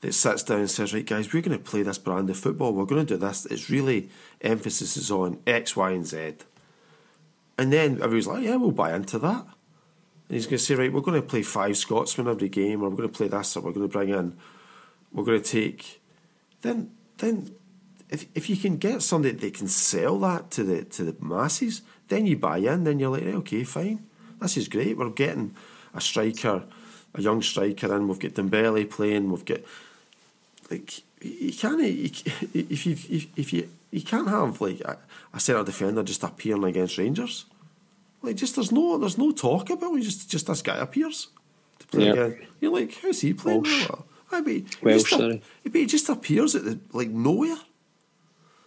that 0.00 0.14
sits 0.14 0.44
down 0.44 0.60
and 0.60 0.70
says, 0.70 0.94
right 0.94 1.04
guys, 1.04 1.32
we're 1.32 1.42
going 1.42 1.58
to 1.58 1.64
play 1.70 1.82
this 1.82 1.98
brand 1.98 2.30
of 2.30 2.36
football, 2.36 2.72
we're 2.72 2.84
going 2.84 3.04
to 3.04 3.14
do 3.14 3.18
this. 3.18 3.46
It's 3.46 3.68
really 3.68 4.08
emphasis 4.40 4.96
is 4.96 5.10
on 5.10 5.40
X, 5.46 5.74
Y, 5.74 5.90
and 5.90 6.06
Z. 6.06 6.34
And 7.58 7.72
then 7.72 7.94
everybody's 7.94 8.28
like, 8.28 8.38
oh, 8.38 8.42
yeah, 8.42 8.56
we'll 8.56 8.70
buy 8.70 8.94
into 8.94 9.18
that. 9.18 9.44
And 10.28 10.36
he's 10.36 10.46
going 10.46 10.58
to 10.58 10.64
say, 10.64 10.76
right, 10.76 10.92
we're 10.92 11.00
going 11.00 11.20
to 11.20 11.26
play 11.26 11.42
five 11.42 11.76
Scotsmen 11.76 12.28
every 12.28 12.48
game, 12.48 12.82
or 12.82 12.88
we're 12.88 12.96
going 12.96 13.08
to 13.08 13.16
play 13.16 13.26
this, 13.26 13.56
or 13.56 13.62
we're 13.62 13.72
going 13.72 13.88
to 13.88 13.92
bring 13.92 14.10
in, 14.10 14.36
we're 15.12 15.24
going 15.24 15.42
to 15.42 15.48
take. 15.48 16.00
Then, 16.62 16.92
then, 17.18 17.54
if 18.08 18.26
if 18.34 18.48
you 18.48 18.56
can 18.56 18.76
get 18.76 19.02
somebody 19.02 19.34
that 19.34 19.54
can 19.54 19.68
sell 19.68 20.18
that 20.20 20.50
to 20.52 20.64
the 20.64 20.84
to 20.84 21.04
the 21.04 21.16
masses, 21.24 21.82
then 22.08 22.26
you 22.26 22.36
buy 22.36 22.58
in. 22.58 22.84
Then 22.84 22.98
you're 22.98 23.10
like, 23.10 23.22
okay, 23.24 23.64
fine 23.64 24.08
this 24.40 24.56
is 24.56 24.68
great. 24.68 24.96
We're 24.96 25.10
getting 25.10 25.54
a 25.94 26.00
striker, 26.00 26.64
a 27.14 27.20
young 27.20 27.42
striker 27.42 27.94
in. 27.94 28.08
We've 28.08 28.18
got 28.18 28.32
Dembele 28.32 28.88
playing. 28.90 29.30
We've 29.30 29.44
got 29.44 29.60
like 30.70 31.02
you 31.20 31.52
can't 31.52 31.80
if 31.82 32.86
you 32.86 32.96
if 33.36 33.52
you 33.52 33.68
you 33.90 34.02
can't 34.02 34.28
have 34.28 34.60
like 34.60 34.80
a, 34.80 34.98
a 35.32 35.40
centre 35.40 35.64
defender 35.64 36.02
just 36.02 36.22
appearing 36.22 36.64
against 36.64 36.98
Rangers. 36.98 37.46
Like 38.22 38.36
just 38.36 38.56
there's 38.56 38.72
no 38.72 38.98
there's 38.98 39.18
no 39.18 39.32
talk 39.32 39.70
about 39.70 39.96
it. 39.96 40.02
Just 40.02 40.30
just 40.30 40.46
this 40.46 40.62
guy 40.62 40.76
appears 40.76 41.28
to 41.78 41.86
play 41.86 42.04
yep. 42.06 42.14
again. 42.14 42.46
You're 42.60 42.72
like, 42.72 42.96
how's 43.00 43.20
he 43.20 43.34
playing? 43.34 43.62
Welsh. 43.62 43.88
I 44.30 44.40
mean, 44.42 44.66
Welsh, 44.82 45.10
just, 45.10 45.40
he 45.72 45.86
just 45.86 46.08
appears 46.08 46.54
at 46.54 46.64
the, 46.64 46.78
like 46.92 47.08
nowhere. 47.08 47.56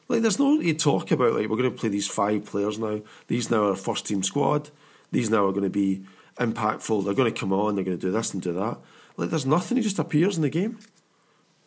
Like 0.08 0.21
there's 0.21 0.39
no 0.39 0.60
you 0.60 0.74
talk 0.74 1.12
about 1.12 1.34
like 1.34 1.47
we're 1.47 1.58
going 1.58 1.71
to 1.71 1.78
play 1.78 1.89
these 1.89 2.08
five 2.08 2.45
players 2.45 2.80
now. 2.80 3.02
These 3.28 3.50
now 3.50 3.69
are 3.69 3.76
first 3.76 4.06
team 4.08 4.24
squad 4.24 4.71
these 5.12 5.30
now 5.30 5.45
are 5.45 5.52
going 5.52 5.63
to 5.63 5.69
be 5.69 6.04
impactful. 6.38 7.06
They're 7.06 7.13
going 7.13 7.32
to 7.32 7.39
come 7.39 7.54
on. 7.54 7.76
They're 7.76 7.84
going 7.84 7.97
to 7.97 8.08
do 8.08 8.12
this 8.12 8.34
and 8.34 8.41
do 8.41 8.54
that. 8.54 8.78
Like 9.17 9.30
there's 9.30 9.45
nothing. 9.45 9.78
He 9.78 9.84
just 9.84 10.00
appears 10.00 10.38
in 10.38 10.41
the 10.41 10.50
game, 10.50 10.80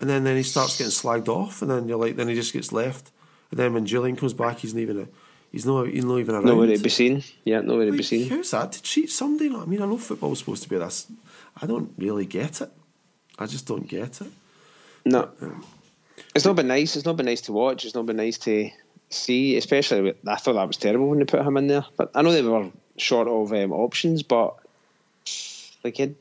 and 0.00 0.08
then 0.08 0.24
then 0.24 0.36
he 0.36 0.42
starts 0.42 0.78
getting 0.78 0.90
slagged 0.90 1.28
off, 1.28 1.62
and 1.62 1.70
then 1.70 1.86
you're 1.86 1.98
like, 1.98 2.16
then 2.16 2.28
he 2.28 2.34
just 2.34 2.52
gets 2.52 2.72
left. 2.72 3.12
And 3.50 3.60
then 3.60 3.74
when 3.74 3.86
Jullien 3.86 4.16
comes 4.16 4.32
back, 4.32 4.58
he's 4.58 4.74
not 4.74 4.80
even 4.80 5.00
a, 5.02 5.08
he's 5.52 5.66
not 5.66 5.86
he's 5.86 6.04
not 6.04 6.18
even 6.18 6.34
around. 6.34 6.46
Nowhere 6.46 6.74
to 6.74 6.82
be 6.82 6.88
seen. 6.88 7.22
Yeah, 7.44 7.60
nowhere 7.60 7.84
like, 7.84 7.92
to 7.92 7.96
be 7.98 8.02
seen. 8.02 8.30
How's 8.30 8.50
that 8.52 8.72
to 8.72 8.82
cheat 8.82 9.10
somebody? 9.10 9.50
Like, 9.50 9.62
I 9.62 9.66
mean, 9.66 9.82
I 9.82 9.86
know 9.86 9.98
football's 9.98 10.38
supposed 10.38 10.62
to 10.62 10.68
be 10.68 10.78
this. 10.78 11.06
I 11.60 11.66
don't 11.66 11.92
really 11.98 12.26
get 12.26 12.62
it. 12.62 12.72
I 13.38 13.46
just 13.46 13.66
don't 13.66 13.88
get 13.88 14.20
it. 14.20 14.32
No. 15.04 15.30
Um, 15.40 15.64
it's 16.34 16.44
not 16.44 16.56
been 16.56 16.68
nice. 16.68 16.96
It's 16.96 17.04
not 17.04 17.16
been 17.16 17.26
nice 17.26 17.42
to 17.42 17.52
watch. 17.52 17.84
It's 17.84 17.94
not 17.94 18.06
been 18.06 18.16
nice 18.16 18.38
to 18.38 18.70
see, 19.10 19.56
especially. 19.56 20.00
With, 20.02 20.16
I 20.26 20.36
thought 20.36 20.54
that 20.54 20.66
was 20.66 20.76
terrible 20.76 21.08
when 21.08 21.18
they 21.18 21.24
put 21.24 21.46
him 21.46 21.56
in 21.56 21.66
there. 21.66 21.84
But 21.96 22.10
I 22.14 22.22
know 22.22 22.32
they 22.32 22.42
were 22.42 22.70
short 22.96 23.28
of 23.28 23.52
um, 23.52 23.72
options, 23.72 24.22
but 24.22 24.56
like 25.82 25.96
he 25.96 26.14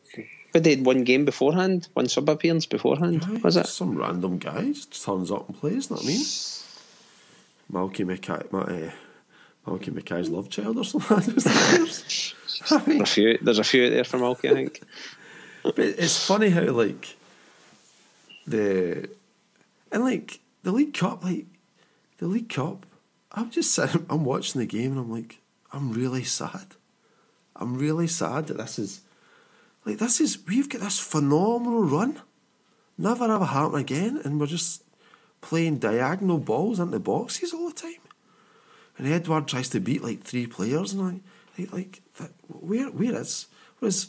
but 0.53 0.63
they 0.63 0.71
had 0.71 0.85
one 0.85 1.03
game 1.03 1.25
beforehand, 1.25 1.87
one 1.93 2.07
sub 2.07 2.29
appearance 2.29 2.67
beforehand, 2.67 3.25
Aye, 3.27 3.39
was 3.43 3.57
it? 3.57 3.65
Some 3.65 3.97
random 3.97 4.37
guy 4.37 4.71
just 4.71 5.03
turns 5.03 5.31
up 5.31 5.49
and 5.49 5.59
plays, 5.59 5.89
know 5.89 5.95
what 5.95 6.05
I 6.05 6.07
mean? 6.07 6.21
Malky 7.71 8.05
Mackay, 8.05 8.43
my, 8.51 8.61
uh, 8.61 8.91
Malky 9.65 9.91
Mackay's 9.91 10.29
love 10.29 10.49
child 10.49 10.77
or 10.77 10.85
something. 10.85 11.41
I 12.69 12.85
mean, 12.87 13.01
a 13.01 13.05
few, 13.07 13.39
there's 13.41 13.57
a 13.57 13.63
few 13.63 13.87
out 13.87 13.89
there 13.89 14.03
for 14.03 14.19
Malky, 14.19 14.51
I 14.51 14.53
think. 14.53 14.83
But 15.63 15.79
it's 15.79 16.25
funny 16.25 16.49
how 16.49 16.63
like 16.63 17.15
the 18.45 19.09
and 19.91 20.03
like 20.03 20.39
the 20.63 20.71
League 20.71 20.93
Cup, 20.93 21.23
like 21.23 21.45
the 22.17 22.27
League 22.27 22.49
Cup, 22.49 22.85
I'm 23.31 23.49
just 23.49 23.73
sitting, 23.73 24.05
I'm 24.09 24.25
watching 24.25 24.59
the 24.59 24.67
game 24.67 24.91
and 24.91 24.99
I'm 24.99 25.11
like, 25.11 25.39
I'm 25.71 25.93
really 25.93 26.23
sad. 26.23 26.75
I'm 27.55 27.77
really 27.77 28.07
sad 28.07 28.47
that 28.47 28.57
this 28.57 28.77
is 28.77 29.01
like 29.85 29.99
this 29.99 30.19
is 30.19 30.37
we've 30.47 30.69
got 30.69 30.81
this 30.81 30.99
phenomenal 30.99 31.83
run. 31.83 32.21
Never 32.97 33.25
ever 33.25 33.45
happen 33.45 33.79
again, 33.79 34.21
and 34.23 34.39
we're 34.39 34.47
just 34.47 34.83
playing 35.41 35.79
diagonal 35.79 36.37
balls 36.37 36.79
into 36.79 36.99
boxes 36.99 37.53
all 37.53 37.69
the 37.69 37.75
time. 37.75 38.01
And 38.97 39.07
Edouard 39.07 39.47
tries 39.47 39.69
to 39.69 39.79
beat 39.79 40.03
like 40.03 40.21
three 40.21 40.45
players, 40.45 40.93
and 40.93 41.01
like, 41.01 41.21
like, 41.57 41.73
like 41.73 42.01
that, 42.17 42.31
where 42.47 42.87
where 42.87 43.19
is 43.19 43.47
whereas 43.79 44.07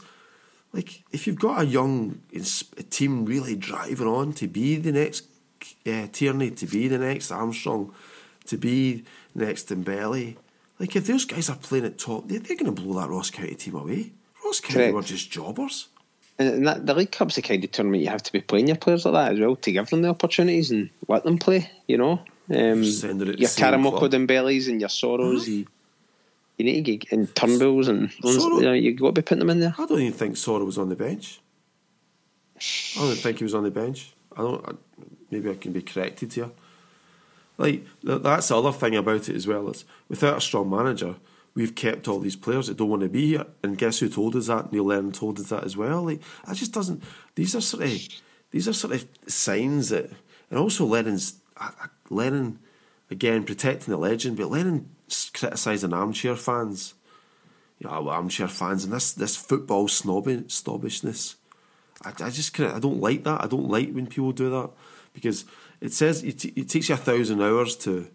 like 0.74 1.04
if 1.12 1.26
you've 1.26 1.38
got 1.38 1.62
a 1.62 1.66
young 1.66 2.20
a 2.34 2.82
team 2.82 3.24
really 3.24 3.54
driving 3.54 4.08
on 4.08 4.32
to 4.34 4.48
be 4.48 4.76
the 4.76 4.92
next 4.92 5.24
uh, 5.86 6.08
Tierney, 6.12 6.50
to 6.50 6.66
be 6.66 6.88
the 6.88 6.98
next 6.98 7.30
Armstrong, 7.30 7.94
to 8.46 8.58
be 8.58 9.04
the 9.34 9.46
next 9.46 9.68
Dembele, 9.68 10.36
like 10.80 10.96
if 10.96 11.06
those 11.06 11.24
guys 11.24 11.48
are 11.48 11.56
playing 11.56 11.84
at 11.84 11.96
top, 11.96 12.28
they're, 12.28 12.40
they're 12.40 12.56
going 12.56 12.74
to 12.74 12.82
blow 12.82 13.00
that 13.00 13.08
Ross 13.08 13.30
County 13.30 13.54
team 13.54 13.76
away. 13.76 14.12
Ross 14.44 14.60
County 14.60 14.74
Correct. 14.74 14.94
were 14.94 15.02
just 15.02 15.30
jobbers. 15.30 15.88
And 16.40 16.66
that, 16.66 16.84
the 16.84 16.94
League 16.94 17.12
Cup's 17.12 17.36
the 17.36 17.42
kind 17.42 17.62
of 17.62 17.70
tournament 17.70 18.02
you 18.02 18.08
have 18.08 18.24
to 18.24 18.32
be 18.32 18.40
playing 18.40 18.66
your 18.66 18.76
players 18.76 19.04
like 19.04 19.14
that 19.14 19.32
as 19.32 19.38
well 19.38 19.54
to 19.54 19.70
give 19.70 19.88
them 19.88 20.02
the 20.02 20.08
opportunities 20.08 20.72
and 20.72 20.90
let 21.06 21.22
them 21.22 21.38
play. 21.38 21.70
You 21.86 21.98
know, 21.98 22.12
um, 22.50 22.82
your 22.82 22.82
Karamoko 22.82 24.10
Dembele's 24.10 24.66
and 24.66 24.80
your 24.80 24.90
Soro's. 24.90 25.46
And 25.46 25.68
you 26.56 26.64
need 26.64 26.84
to 26.84 26.96
get 26.96 27.12
in 27.12 27.26
Turnbulls 27.28 27.88
and 27.88 28.12
you, 28.22 28.60
know, 28.60 28.72
you 28.72 28.94
got 28.94 29.06
to 29.06 29.12
be 29.12 29.22
putting 29.22 29.40
them 29.40 29.50
in 29.50 29.60
there. 29.60 29.74
I 29.76 29.86
don't 29.86 30.00
even 30.00 30.12
think 30.12 30.36
Soro 30.36 30.64
was 30.64 30.78
on 30.78 30.88
the 30.88 30.96
bench. 30.96 31.40
I 32.96 33.00
don't 33.00 33.16
think 33.16 33.38
he 33.38 33.44
was 33.44 33.54
on 33.54 33.64
the 33.64 33.70
bench. 33.70 34.14
I 34.36 34.42
don't. 34.42 34.68
I, 34.68 34.72
maybe 35.30 35.50
I 35.50 35.54
can 35.54 35.72
be 35.72 35.82
corrected 35.82 36.32
here. 36.32 36.50
Like 37.58 37.84
that's 38.02 38.48
the 38.48 38.56
other 38.56 38.72
thing 38.72 38.96
about 38.96 39.28
it 39.28 39.36
as 39.36 39.46
well 39.46 39.68
is 39.68 39.84
without 40.08 40.38
a 40.38 40.40
strong 40.40 40.70
manager, 40.70 41.16
we've 41.54 41.74
kept 41.74 42.08
all 42.08 42.18
these 42.20 42.36
players 42.36 42.66
that 42.66 42.76
don't 42.76 42.88
want 42.88 43.02
to 43.02 43.08
be 43.08 43.28
here. 43.28 43.46
And 43.62 43.78
guess 43.78 43.98
who 43.98 44.08
told 44.08 44.36
us 44.36 44.46
that? 44.46 44.72
Neil 44.72 44.84
Lennon 44.84 45.12
told 45.12 45.38
us 45.40 45.48
that 45.48 45.64
as 45.64 45.76
well. 45.76 46.02
Like 46.02 46.20
I 46.46 46.54
just 46.54 46.72
doesn't. 46.72 47.02
These 47.34 47.56
are 47.56 47.60
sort 47.60 47.84
of 47.84 48.08
these 48.52 48.68
are 48.68 48.72
sort 48.72 48.94
of 48.94 49.06
signs 49.26 49.88
that, 49.88 50.10
and 50.50 50.58
also 50.58 50.84
Lennon's 50.84 51.40
Lennon 52.10 52.60
again 53.10 53.44
protecting 53.44 53.90
the 53.90 53.98
legend, 53.98 54.36
but 54.36 54.50
Lennon 54.50 54.93
criticising 55.32 55.92
armchair 55.92 56.36
fans. 56.36 56.94
You 57.78 57.88
know, 57.88 58.08
armchair 58.08 58.48
fans 58.48 58.84
and 58.84 58.92
this 58.92 59.12
this 59.12 59.36
football 59.36 59.88
snobbing 59.88 60.50
snobbishness. 60.50 61.36
I, 62.04 62.10
I 62.24 62.30
just 62.30 62.58
I 62.60 62.78
don't 62.78 63.00
like 63.00 63.24
that. 63.24 63.42
I 63.42 63.46
don't 63.46 63.68
like 63.68 63.92
when 63.92 64.06
people 64.06 64.32
do 64.32 64.50
that 64.50 64.70
because 65.12 65.44
it 65.80 65.92
says 65.92 66.22
it, 66.22 66.38
t- 66.38 66.52
it 66.56 66.68
takes 66.68 66.88
you 66.88 66.94
a 66.94 66.98
thousand 66.98 67.42
hours 67.42 67.76
to 67.76 68.08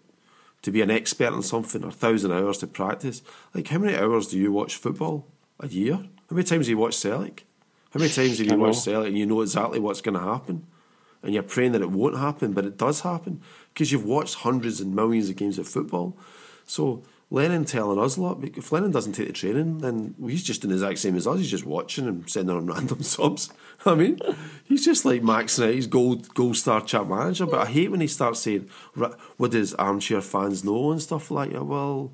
to 0.62 0.72
be 0.72 0.82
an 0.82 0.92
expert 0.92 1.34
in 1.34 1.42
something, 1.42 1.84
or 1.84 1.90
a 1.90 1.92
thousand 1.92 2.32
hours 2.32 2.58
to 2.60 2.68
practice. 2.68 3.22
Like, 3.54 3.68
how 3.68 3.78
many 3.78 3.98
hours 3.98 4.28
do 4.28 4.38
you 4.38 4.52
watch 4.52 4.76
football 4.76 5.26
a 5.60 5.68
year? 5.68 5.96
How 5.96 6.36
many 6.36 6.44
times 6.44 6.66
do 6.66 6.72
you 6.72 6.78
watch 6.78 6.96
Celtic? 6.96 7.46
How 7.92 8.00
many 8.00 8.12
times 8.12 8.38
have 8.38 8.48
you 8.48 8.58
watched 8.58 8.84
Celtic 8.84 9.10
and 9.10 9.18
you 9.18 9.26
know 9.26 9.42
exactly 9.42 9.80
what's 9.80 10.02
going 10.02 10.16
to 10.16 10.24
happen? 10.24 10.68
And 11.24 11.34
you're 11.34 11.44
praying 11.44 11.74
that 11.74 11.82
it 11.82 11.92
won't 11.92 12.18
happen, 12.18 12.54
but 12.54 12.66
it 12.66 12.78
does 12.78 13.02
happen 13.02 13.42
because 13.74 13.92
you've 13.92 14.06
watched 14.06 14.36
hundreds 14.36 14.80
and 14.80 14.96
millions 14.96 15.30
of 15.30 15.36
games 15.36 15.58
of 15.58 15.68
football. 15.68 16.16
So 16.70 17.02
Lennon 17.32 17.66
telling 17.66 17.98
us 17.98 18.16
a 18.16 18.22
lot. 18.22 18.44
If 18.44 18.72
Lennon 18.72 18.92
doesn't 18.92 19.14
take 19.14 19.26
the 19.26 19.34
training, 19.34 19.80
then 19.80 20.14
he's 20.22 20.44
just 20.44 20.64
in 20.64 20.70
the 20.70 20.76
exact 20.76 21.00
same 21.00 21.16
as 21.16 21.26
us. 21.26 21.40
He's 21.40 21.50
just 21.50 21.66
watching 21.66 22.08
and 22.08 22.30
sending 22.30 22.56
on 22.56 22.66
random 22.74 23.02
subs. 23.02 23.50
I 23.88 23.96
mean, 23.96 24.20
he's 24.66 24.86
just 24.86 25.04
like 25.04 25.24
maxing 25.24 25.68
out. 25.68 25.74
He's 25.74 25.88
gold 25.88 26.32
gold 26.36 26.58
star 26.58 26.82
chat 26.82 27.10
manager. 27.10 27.48
But 27.48 27.68
I 27.68 27.72
hate 27.72 27.90
when 27.90 28.02
he 28.02 28.08
starts 28.08 28.42
saying, 28.42 28.70
"What 29.38 29.52
does 29.52 29.74
armchair 29.76 30.22
fans 30.22 30.64
know?" 30.64 30.92
and 30.92 31.02
stuff 31.02 31.32
like 31.32 31.54
that. 31.54 31.66
Well, 31.66 32.12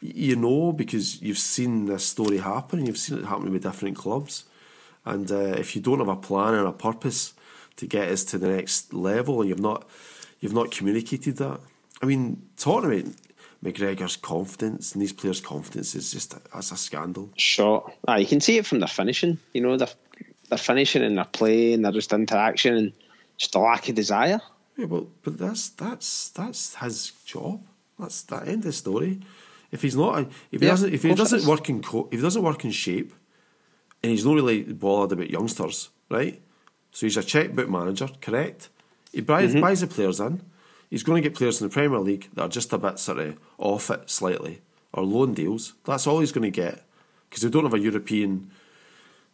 you 0.00 0.34
know 0.34 0.72
because 0.72 1.22
you've 1.22 1.38
seen 1.38 1.86
this 1.86 2.04
story 2.04 2.38
happen 2.38 2.80
and 2.80 2.88
you've 2.88 2.98
seen 2.98 3.18
it 3.18 3.26
happening 3.26 3.52
with 3.52 3.62
different 3.62 3.96
clubs. 3.96 4.44
And 5.04 5.30
uh, 5.30 5.54
if 5.58 5.76
you 5.76 5.82
don't 5.82 6.00
have 6.00 6.08
a 6.08 6.16
plan 6.16 6.54
and 6.54 6.66
a 6.66 6.72
purpose 6.72 7.34
to 7.76 7.86
get 7.86 8.08
us 8.08 8.24
to 8.24 8.38
the 8.38 8.48
next 8.48 8.92
level, 8.92 9.40
and 9.40 9.48
you've 9.48 9.60
not 9.60 9.88
you've 10.40 10.54
not 10.54 10.72
communicated 10.72 11.36
that. 11.36 11.60
I 12.02 12.06
mean, 12.06 12.42
about 12.64 12.84
McGregor's 13.64 14.16
confidence 14.16 14.92
and 14.92 15.02
these 15.02 15.12
players' 15.12 15.40
confidence 15.40 15.94
is 15.94 16.12
just 16.12 16.34
a, 16.34 16.40
that's 16.52 16.72
a 16.72 16.76
scandal. 16.76 17.30
Sure, 17.36 17.92
ah, 18.08 18.16
you 18.16 18.26
can 18.26 18.40
see 18.40 18.58
it 18.58 18.66
from 18.66 18.80
their 18.80 18.88
finishing. 18.88 19.38
You 19.52 19.62
know, 19.62 19.76
they're, 19.76 19.88
they're 20.48 20.58
finishing 20.58 21.02
and 21.02 21.16
their 21.16 21.24
play 21.24 21.72
and 21.72 21.84
their 21.84 21.92
just 21.92 22.12
interaction 22.12 22.74
and 22.76 22.92
just 23.38 23.54
a 23.54 23.58
lack 23.58 23.88
of 23.88 23.94
desire. 23.94 24.40
Yeah, 24.76 24.86
well, 24.86 25.08
but 25.22 25.38
that's 25.38 25.68
that's 25.70 26.30
that's 26.30 26.74
his 26.76 27.12
job. 27.24 27.62
That's 27.98 28.22
that 28.22 28.48
end 28.48 28.58
of 28.58 28.64
the 28.64 28.72
story. 28.72 29.20
If 29.70 29.82
he's 29.82 29.96
not, 29.96 30.18
if 30.50 30.60
he 30.60 30.66
yeah, 30.66 30.72
doesn't, 30.72 30.92
if 30.92 31.02
he 31.02 31.14
doesn't 31.14 31.46
work 31.46 31.68
in, 31.68 31.82
co- 31.82 32.08
if 32.10 32.18
he 32.18 32.22
doesn't 32.22 32.42
work 32.42 32.64
in 32.64 32.70
shape, 32.70 33.12
and 34.02 34.10
he's 34.10 34.24
not 34.24 34.34
really 34.34 34.64
bothered 34.64 35.12
about 35.12 35.30
youngsters, 35.30 35.90
right? 36.10 36.40
So 36.90 37.06
he's 37.06 37.16
a 37.16 37.22
checkbook 37.22 37.70
manager, 37.70 38.08
correct? 38.20 38.68
He 39.12 39.20
buys, 39.20 39.52
mm-hmm. 39.52 39.60
buys 39.60 39.80
the 39.80 39.86
players 39.86 40.20
in. 40.20 40.42
He's 40.92 41.02
going 41.02 41.22
to 41.22 41.26
get 41.26 41.38
players 41.38 41.58
in 41.58 41.68
the 41.68 41.72
Premier 41.72 41.98
League 41.98 42.28
that 42.34 42.42
are 42.42 42.48
just 42.50 42.70
a 42.74 42.76
bit 42.76 42.98
sort 42.98 43.18
of 43.18 43.38
off 43.56 43.88
it 43.88 44.10
slightly, 44.10 44.60
or 44.92 45.02
loan 45.02 45.32
deals. 45.32 45.72
That's 45.86 46.06
all 46.06 46.20
he's 46.20 46.32
going 46.32 46.52
to 46.52 46.54
get 46.54 46.84
because 47.30 47.42
they 47.42 47.48
don't 47.48 47.64
have 47.64 47.72
a 47.72 47.78
European. 47.78 48.50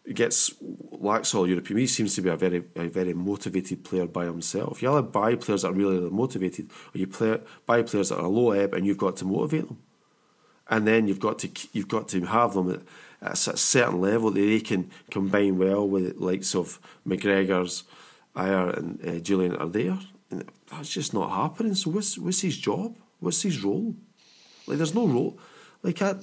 He 0.07 0.13
gets 0.13 0.55
lacks 0.93 1.35
all 1.35 1.49
European. 1.49 1.81
He 1.81 1.89
seems 1.89 2.15
to 2.15 2.23
be 2.23 2.29
a 2.29 2.37
very 2.37 2.63
a 2.77 2.87
very 2.87 3.13
motivated 3.13 3.83
player 3.83 4.07
by 4.07 4.27
himself. 4.27 4.81
You 4.81 4.93
either 4.93 5.03
buy 5.03 5.35
players 5.35 5.63
that 5.63 5.71
are 5.71 5.73
really 5.73 6.09
motivated, 6.09 6.71
or 6.95 6.99
you 6.99 7.09
play, 7.09 7.41
buy 7.67 7.83
players 7.83 8.11
that 8.11 8.21
are 8.21 8.29
low 8.29 8.53
ebb, 8.53 8.73
and 8.73 8.87
you've 8.87 8.97
got 8.97 9.17
to 9.17 9.25
motivate 9.25 9.67
them. 9.67 9.79
And 10.71 10.87
then 10.87 11.09
you've 11.09 11.19
got 11.19 11.41
to 11.41 11.51
you've 11.73 11.89
got 11.89 12.07
to 12.11 12.25
have 12.27 12.55
them 12.55 12.71
at, 12.71 12.83
at 13.21 13.49
a 13.49 13.57
certain 13.57 14.01
level 14.01 14.31
that 14.31 14.41
they 14.41 14.61
can 14.61 14.93
combine 15.11 15.59
well 15.59 15.89
with 15.89 16.17
the 16.17 16.25
likes 16.25 16.55
of 16.55 16.79
McGregor's, 17.05 17.83
Ajer 18.37 18.77
and 18.77 19.01
uh, 19.01 19.21
Jullien 19.21 19.61
are 19.61 19.67
there. 19.67 19.99
And 20.31 20.45
that's 20.71 20.91
just 20.91 21.15
not 21.15 21.31
happening. 21.31 21.75
So 21.75 21.91
what's 21.91 22.19
what's 22.19 22.41
his 22.41 22.57
job? 22.57 22.97
What's 23.21 23.43
his 23.43 23.63
role? 23.65 23.95
Like 24.67 24.79
there's 24.79 24.95
no 24.95 25.07
role. 25.07 25.39
Like 25.83 26.03
at 26.03 26.17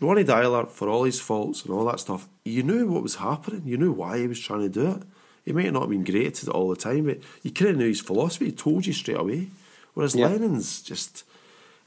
Ronny 0.00 0.24
Deila, 0.24 0.68
for 0.68 0.88
all 0.88 1.04
his 1.04 1.20
faults 1.20 1.64
and 1.64 1.72
all 1.72 1.84
that 1.86 2.00
stuff, 2.00 2.28
you 2.44 2.62
knew 2.62 2.86
what 2.86 3.02
was 3.02 3.16
happening. 3.16 3.62
You 3.64 3.76
knew 3.76 3.92
why 3.92 4.18
he 4.18 4.26
was 4.26 4.40
trying 4.40 4.60
to 4.60 4.68
do 4.68 4.92
it. 4.92 5.02
He 5.44 5.52
might 5.52 5.72
not 5.72 5.82
have 5.82 5.90
been 5.90 6.04
great 6.04 6.26
at 6.26 6.42
it 6.42 6.48
all 6.48 6.68
the 6.68 6.76
time, 6.76 7.06
but 7.06 7.18
you 7.42 7.50
kind 7.50 7.72
of 7.72 7.76
knew 7.76 7.88
his 7.88 8.00
philosophy. 8.00 8.46
He 8.46 8.52
told 8.52 8.86
you 8.86 8.92
straight 8.92 9.18
away. 9.18 9.48
Whereas 9.94 10.14
yeah. 10.14 10.26
Lennon's 10.26 10.82
just 10.82 11.24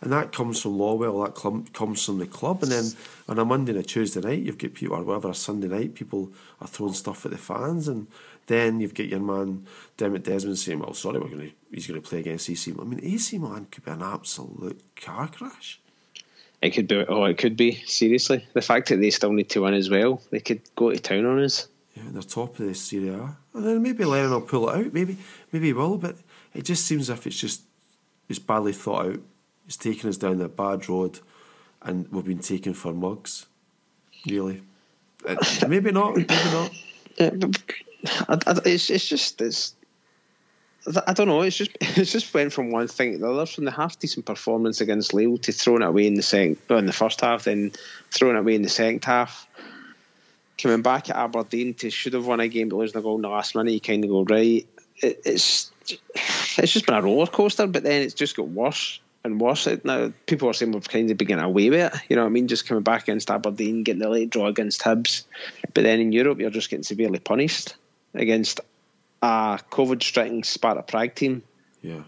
and 0.02 0.14
that 0.14 0.32
comes 0.32 0.62
from 0.62 0.78
Lawwell, 0.78 1.26
that 1.26 1.36
club, 1.36 1.74
comes 1.74 2.06
from 2.06 2.20
the 2.20 2.26
club. 2.26 2.64
And 2.64 2.72
then 2.72 2.86
on 3.28 3.38
a 3.38 3.44
Monday 3.44 3.74
and 3.74 3.82
a 3.82 3.84
Tuesday 3.84 4.22
night, 4.22 4.44
you've 4.44 4.58
got 4.58 4.74
people, 4.74 4.96
or 4.96 5.04
whatever, 5.04 5.30
a 5.30 5.36
Sunday 5.36 5.68
night, 5.68 5.94
people 5.94 6.32
are 6.62 6.68
throwing 6.68 6.94
stuff 6.94 7.26
at 7.26 7.32
the 7.32 7.38
fans. 7.38 7.90
And 7.90 8.08
then 8.50 8.82
you've 8.82 8.94
got 8.94 9.08
your 9.08 9.22
man, 9.22 9.66
Dermot 9.96 10.24
Desmond, 10.24 10.60
saying, 10.60 10.80
well, 10.80 10.94
sorry, 10.94 11.20
we're 11.20 11.30
gonna, 11.30 11.50
he's 11.72 11.88
going 11.88 12.02
to 12.02 12.08
play 12.08 12.20
against 12.20 12.50
AC 12.50 12.72
Milan. 12.72 12.88
I 12.88 12.90
mean, 12.96 13.14
AC 13.14 13.38
Milan 13.38 13.68
could 13.72 13.86
be 13.86 13.92
an 13.92 14.02
absolute 14.02 14.82
car 14.96 15.28
crash. 15.28 15.80
It 16.62 16.72
could 16.72 16.88
be, 16.88 17.06
oh, 17.08 17.24
it 17.24 17.38
could 17.38 17.56
be, 17.56 17.76
seriously. 17.86 18.46
The 18.54 18.62
fact 18.62 18.90
that 18.90 18.98
they 18.98 19.12
still 19.12 19.32
need 19.32 19.50
to 19.52 19.62
win 19.62 19.74
as 19.74 19.90
well, 19.90 20.22
they 20.30 20.42
could 20.42 20.62
go 20.76 20.92
to 20.92 21.00
town 21.00 21.26
on 21.26 21.42
us. 21.42 21.70
Yeah, 21.96 22.04
they're 22.08 22.22
top 22.22 22.60
of 22.60 22.68
the 22.68 22.76
Serie 22.76 23.10
A. 23.10 23.38
And 23.54 23.66
then 23.66 23.82
maybe 23.82 24.04
Lennon 24.04 24.32
will 24.32 24.42
pull 24.42 24.70
it 24.70 24.76
out, 24.76 24.94
maybe, 24.94 25.18
maybe 25.54 25.68
he 25.68 25.74
will, 25.74 25.98
but 25.98 26.18
it 26.54 26.66
just 26.66 26.86
seems 26.86 27.10
as 27.10 27.18
if 27.18 27.28
it's 27.28 27.40
just, 27.40 27.62
it's 28.28 28.40
badly 28.40 28.74
thought 28.74 29.06
out 29.06 29.20
it's 29.70 29.78
taken 29.78 30.10
us 30.10 30.18
down 30.18 30.42
a 30.42 30.50
bad 30.50 30.90
road, 30.90 31.20
and 31.84 32.08
we've 32.12 32.26
been 32.26 32.40
taken 32.40 32.74
for 32.74 32.92
mugs. 32.92 33.46
Really, 34.28 34.64
uh, 35.28 35.36
maybe 35.68 35.92
not. 35.92 36.16
Maybe 36.16 36.34
not. 36.34 36.72
it's 38.04 38.90
it's 38.90 39.08
just 39.08 39.42
it's. 39.42 39.76
I 41.06 41.14
don't 41.14 41.28
know. 41.28 41.42
It's 41.42 41.58
just 41.58 41.72
it's 41.82 42.12
just 42.12 42.34
went 42.34 42.54
from 42.54 42.72
one 42.72 42.88
thing 42.88 43.14
to 43.14 43.18
the 43.20 43.32
other. 43.32 43.46
From 43.46 43.66
the 43.66 43.72
half 43.72 44.00
decent 44.00 44.26
performance 44.26 44.82
against 44.82 45.14
Lille 45.14 45.38
to 45.40 45.52
throwing 45.52 45.82
it 45.82 45.88
away 45.88 46.08
in 46.08 46.16
the 46.16 46.22
second, 46.22 46.58
well, 46.70 46.80
in 46.80 46.86
the 46.86 46.94
first 46.94 47.22
half, 47.22 47.44
then 47.44 47.72
throwing 48.12 48.36
it 48.36 48.40
away 48.40 48.56
in 48.56 48.62
the 48.62 48.70
second 48.70 49.04
half. 49.04 49.48
Coming 50.58 50.82
back 50.82 51.10
at 51.10 51.16
Aberdeen 51.16 51.74
to 51.76 51.90
should 51.90 52.14
have 52.14 52.28
won 52.28 52.42
a 52.42 52.48
game 52.48 52.70
but 52.70 52.78
losing 52.78 53.00
a 53.00 53.02
goal 53.02 53.16
in 53.16 53.22
the 53.22 53.30
last 53.30 53.56
minute, 53.56 53.72
you 53.72 53.82
kind 53.82 54.04
of 54.04 54.10
go 54.10 54.24
right. 54.24 54.68
It, 54.98 55.22
it's 55.26 55.72
it's 56.58 56.74
just 56.74 56.86
been 56.86 56.96
a 56.96 57.02
roller 57.02 57.28
coaster, 57.28 57.68
but 57.68 57.84
then 57.84 58.02
it's 58.02 58.14
just 58.14 58.36
got 58.36 58.48
worse 58.48 59.00
and 59.24 59.40
worse. 59.40 59.68
Now 59.84 60.12
people 60.26 60.50
are 60.50 60.54
saying 60.54 60.72
we've 60.72 60.88
kind 60.88 61.10
of 61.12 61.18
been 61.18 61.28
getting 61.28 61.44
away 61.44 61.70
with 61.70 61.94
it. 61.94 62.02
You 62.10 62.16
know 62.16 62.24
what 62.24 62.30
I 62.30 62.32
mean? 62.32 62.48
Just 62.48 62.68
coming 62.68 62.84
back 62.84 63.04
against 63.04 63.32
Aberdeen, 63.32 63.84
getting 63.84 64.02
the 64.02 64.10
late 64.10 64.30
draw 64.30 64.48
against 64.48 64.82
Hibs, 64.82 65.24
but 65.74 65.84
then 65.84 66.00
in 66.00 66.12
Europe 66.12 66.40
you're 66.40 66.50
just 66.50 66.70
getting 66.70 66.84
severely 66.84 67.20
punished 67.20 67.76
against 68.14 68.60
a 69.22 69.60
COVID-stricken 69.70 70.44
Sparta 70.44 70.84
Prague 70.84 71.16
team. 71.16 71.44
Yeah, 71.82 71.92
you 71.94 72.02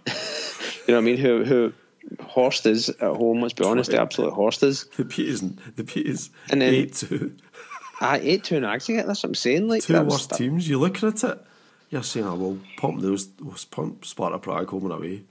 know 0.90 0.96
what 0.96 0.98
I 0.98 1.02
mean? 1.02 1.18
Who 1.18 1.44
who 1.44 1.74
horsed 2.20 2.66
is 2.66 2.90
at 2.90 3.00
home? 3.00 3.42
Let's 3.42 3.54
be 3.54 3.64
honest, 3.64 3.92
the 3.92 4.02
absolute 4.02 4.34
horsed 4.34 4.64
is. 4.64 4.86
The 4.98 5.06
Peters, 5.06 5.42
the 5.76 5.84
Peters, 5.84 6.30
and 6.50 6.62
then 6.62 6.74
eight 6.74 6.94
two. 6.94 7.36
I 8.02 8.20
eight 8.20 8.44
two 8.44 8.58
in 8.58 8.66
aggregate. 8.66 9.06
That's 9.06 9.24
what 9.24 9.30
I'm 9.30 9.36
saying. 9.36 9.68
Like 9.68 9.84
two 9.84 10.02
worst 10.04 10.32
teams. 10.32 10.68
You're 10.68 10.80
looking 10.80 11.10
at 11.10 11.24
it. 11.24 11.46
You're 11.90 12.04
saying, 12.04 12.26
"Oh 12.26 12.36
well, 12.36 12.58
pump 12.78 13.02
those, 13.02 13.28
pump 13.70 14.06
Sparta 14.06 14.40
Prague 14.40 14.70
home 14.70 14.86
and 14.86 14.94
away." 14.94 15.24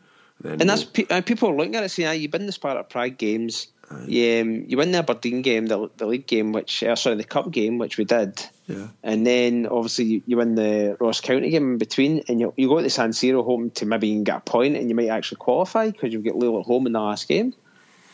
and 0.42 0.60
that's 0.60 0.86
uh, 1.10 1.20
people 1.20 1.50
are 1.50 1.54
looking 1.54 1.76
at 1.76 1.84
it 1.84 1.90
saying, 1.90 2.08
ah, 2.08 2.12
"You've 2.12 2.30
been 2.30 2.46
the 2.46 2.52
Sparta 2.52 2.84
Prague 2.84 3.18
games, 3.18 3.68
um, 3.90 4.06
you 4.08 4.76
win 4.76 4.92
the 4.92 4.98
Aberdeen 4.98 5.42
game, 5.42 5.66
the, 5.66 5.90
the 5.96 6.06
league 6.06 6.26
game, 6.26 6.52
which 6.52 6.82
uh, 6.82 6.94
sorry, 6.94 7.16
the 7.16 7.24
cup 7.24 7.50
game, 7.50 7.78
which 7.78 7.98
we 7.98 8.04
did, 8.04 8.40
yeah, 8.68 8.86
and 9.02 9.26
then 9.26 9.66
obviously 9.66 10.04
you, 10.04 10.22
you 10.26 10.36
win 10.36 10.54
the 10.54 10.96
Ross 11.00 11.20
County 11.20 11.50
game 11.50 11.72
in 11.72 11.78
between, 11.78 12.22
and 12.28 12.40
you, 12.40 12.54
you 12.56 12.68
go 12.68 12.76
to 12.76 12.84
the 12.84 12.90
San 12.90 13.10
Siro 13.10 13.44
home 13.44 13.70
to 13.72 13.86
maybe 13.86 14.08
even 14.08 14.24
get 14.24 14.36
a 14.36 14.40
point, 14.40 14.76
and 14.76 14.88
you 14.88 14.94
might 14.94 15.08
actually 15.08 15.38
qualify 15.38 15.90
because 15.90 16.12
you've 16.12 16.24
got 16.24 16.36
Lille 16.36 16.60
at 16.60 16.66
home 16.66 16.86
in 16.86 16.92
the 16.92 17.00
last 17.00 17.26
game, 17.26 17.52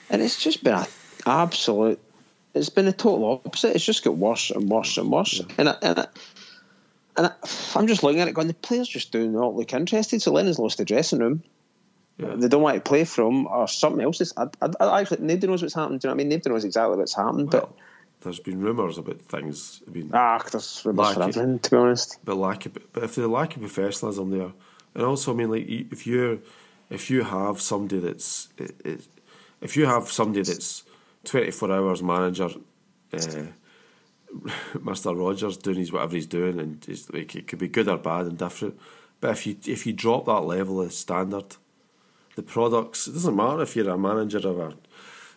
and 0.09 0.23
it's 0.23 0.43
just 0.43 0.65
been 0.65 0.75
an 0.75 0.87
absolute, 1.27 2.01
it's 2.55 2.71
been 2.71 2.87
a 2.87 2.93
total 2.93 3.43
opposite. 3.45 3.75
It's 3.75 3.85
just 3.85 4.03
got 4.03 4.17
worse 4.17 4.51
and 4.51 4.71
worse 4.71 4.97
and 4.97 5.11
worse, 5.11 5.41
yeah. 5.41 5.55
and 5.59 5.69
I, 5.69 5.77
and. 5.83 5.99
I, 6.01 6.07
and 7.19 7.29
I, 7.29 7.33
I'm 7.75 7.87
just 7.87 8.03
looking 8.03 8.21
at 8.21 8.29
it 8.29 8.35
going, 8.35 8.47
the 8.47 8.53
players 8.53 8.87
just 8.87 9.11
do 9.11 9.27
not 9.27 9.55
look 9.55 9.73
interested. 9.73 10.21
So 10.21 10.33
Lennon's 10.33 10.59
lost 10.59 10.77
the 10.77 10.85
dressing 10.85 11.21
room 11.21 11.43
yeah. 12.19 12.35
they 12.37 12.49
don't 12.49 12.63
want 12.63 12.77
to 12.77 12.81
play 12.81 13.05
from 13.05 13.47
or 13.47 13.69
something 13.69 14.03
else. 14.03 14.21
Is, 14.21 14.33
I, 14.37 14.49
I, 14.63 14.71
I, 14.81 15.01
actually, 15.01 15.19
nobody 15.21 15.47
knows 15.47 15.63
what's 15.63 15.75
happened. 15.75 16.01
Do 16.01 16.09
you 16.09 16.11
know 16.11 16.17
what 16.17 16.21
I 16.21 16.25
mean? 16.25 16.29
Nobody 16.31 16.51
knows 16.51 16.65
exactly 16.65 16.97
what's 16.97 17.15
happened. 17.15 17.53
Well, 17.53 17.69
but 17.69 17.77
there's 18.21 18.41
been 18.41 18.61
rumours 18.61 18.99
about 18.99 19.21
things. 19.21 19.81
Been 19.91 20.11
ah, 20.15 20.43
there's 20.51 20.83
rumours 20.85 21.15
for 21.15 21.23
everything, 21.23 21.59
to 21.59 21.71
be 21.71 21.77
honest. 21.77 22.19
But 22.25 22.37
lack 22.37 22.67
of, 22.67 22.79
but 22.93 23.03
if 23.03 23.19
a 23.19 23.23
lack 23.23 23.57
of 23.57 23.63
professionalism 23.63 24.31
there, 24.31 24.53
and 24.95 25.05
also, 25.05 25.33
I 25.33 25.37
mean, 25.37 25.51
like 25.51 25.67
if 25.69 26.07
you 26.07 26.43
if 26.91 27.11
you 27.11 27.23
have 27.23 27.61
somebody 27.61 28.01
that's 28.01 28.49
if 29.61 29.77
you 29.77 29.87
have 29.87 30.11
somebody 30.11 30.43
that's 30.43 30.85
twenty 31.25 31.51
four 31.51 31.73
hours 31.73 32.03
manager. 32.03 32.51
Uh, 33.13 33.47
Mr. 34.75 35.19
Rodgers 35.19 35.57
doing 35.57 35.79
his 35.79 35.93
whatever 35.93 36.17
he's 36.17 36.27
doing, 36.27 36.59
and 36.59 36.85
he's, 36.85 37.11
like 37.11 37.35
it 37.35 37.47
could 37.47 37.59
be 37.59 37.69
good 37.69 37.89
or 37.89 37.97
bad 37.97 38.27
and 38.27 38.37
different. 38.37 38.79
But 39.21 39.31
if 39.31 39.47
you 39.47 39.57
if 39.67 39.87
you 39.87 39.93
drop 39.93 40.27
that 40.27 40.41
level 40.41 40.81
of 40.81 40.93
standard, 40.93 41.57
the 42.37 42.43
products. 42.43 43.09
It 43.09 43.13
doesn't 43.13 43.35
matter 43.35 43.63
if 43.63 43.75
you're 43.75 43.91
a 43.91 43.99
manager 43.99 44.39
of 44.39 44.59
a, 44.59 44.75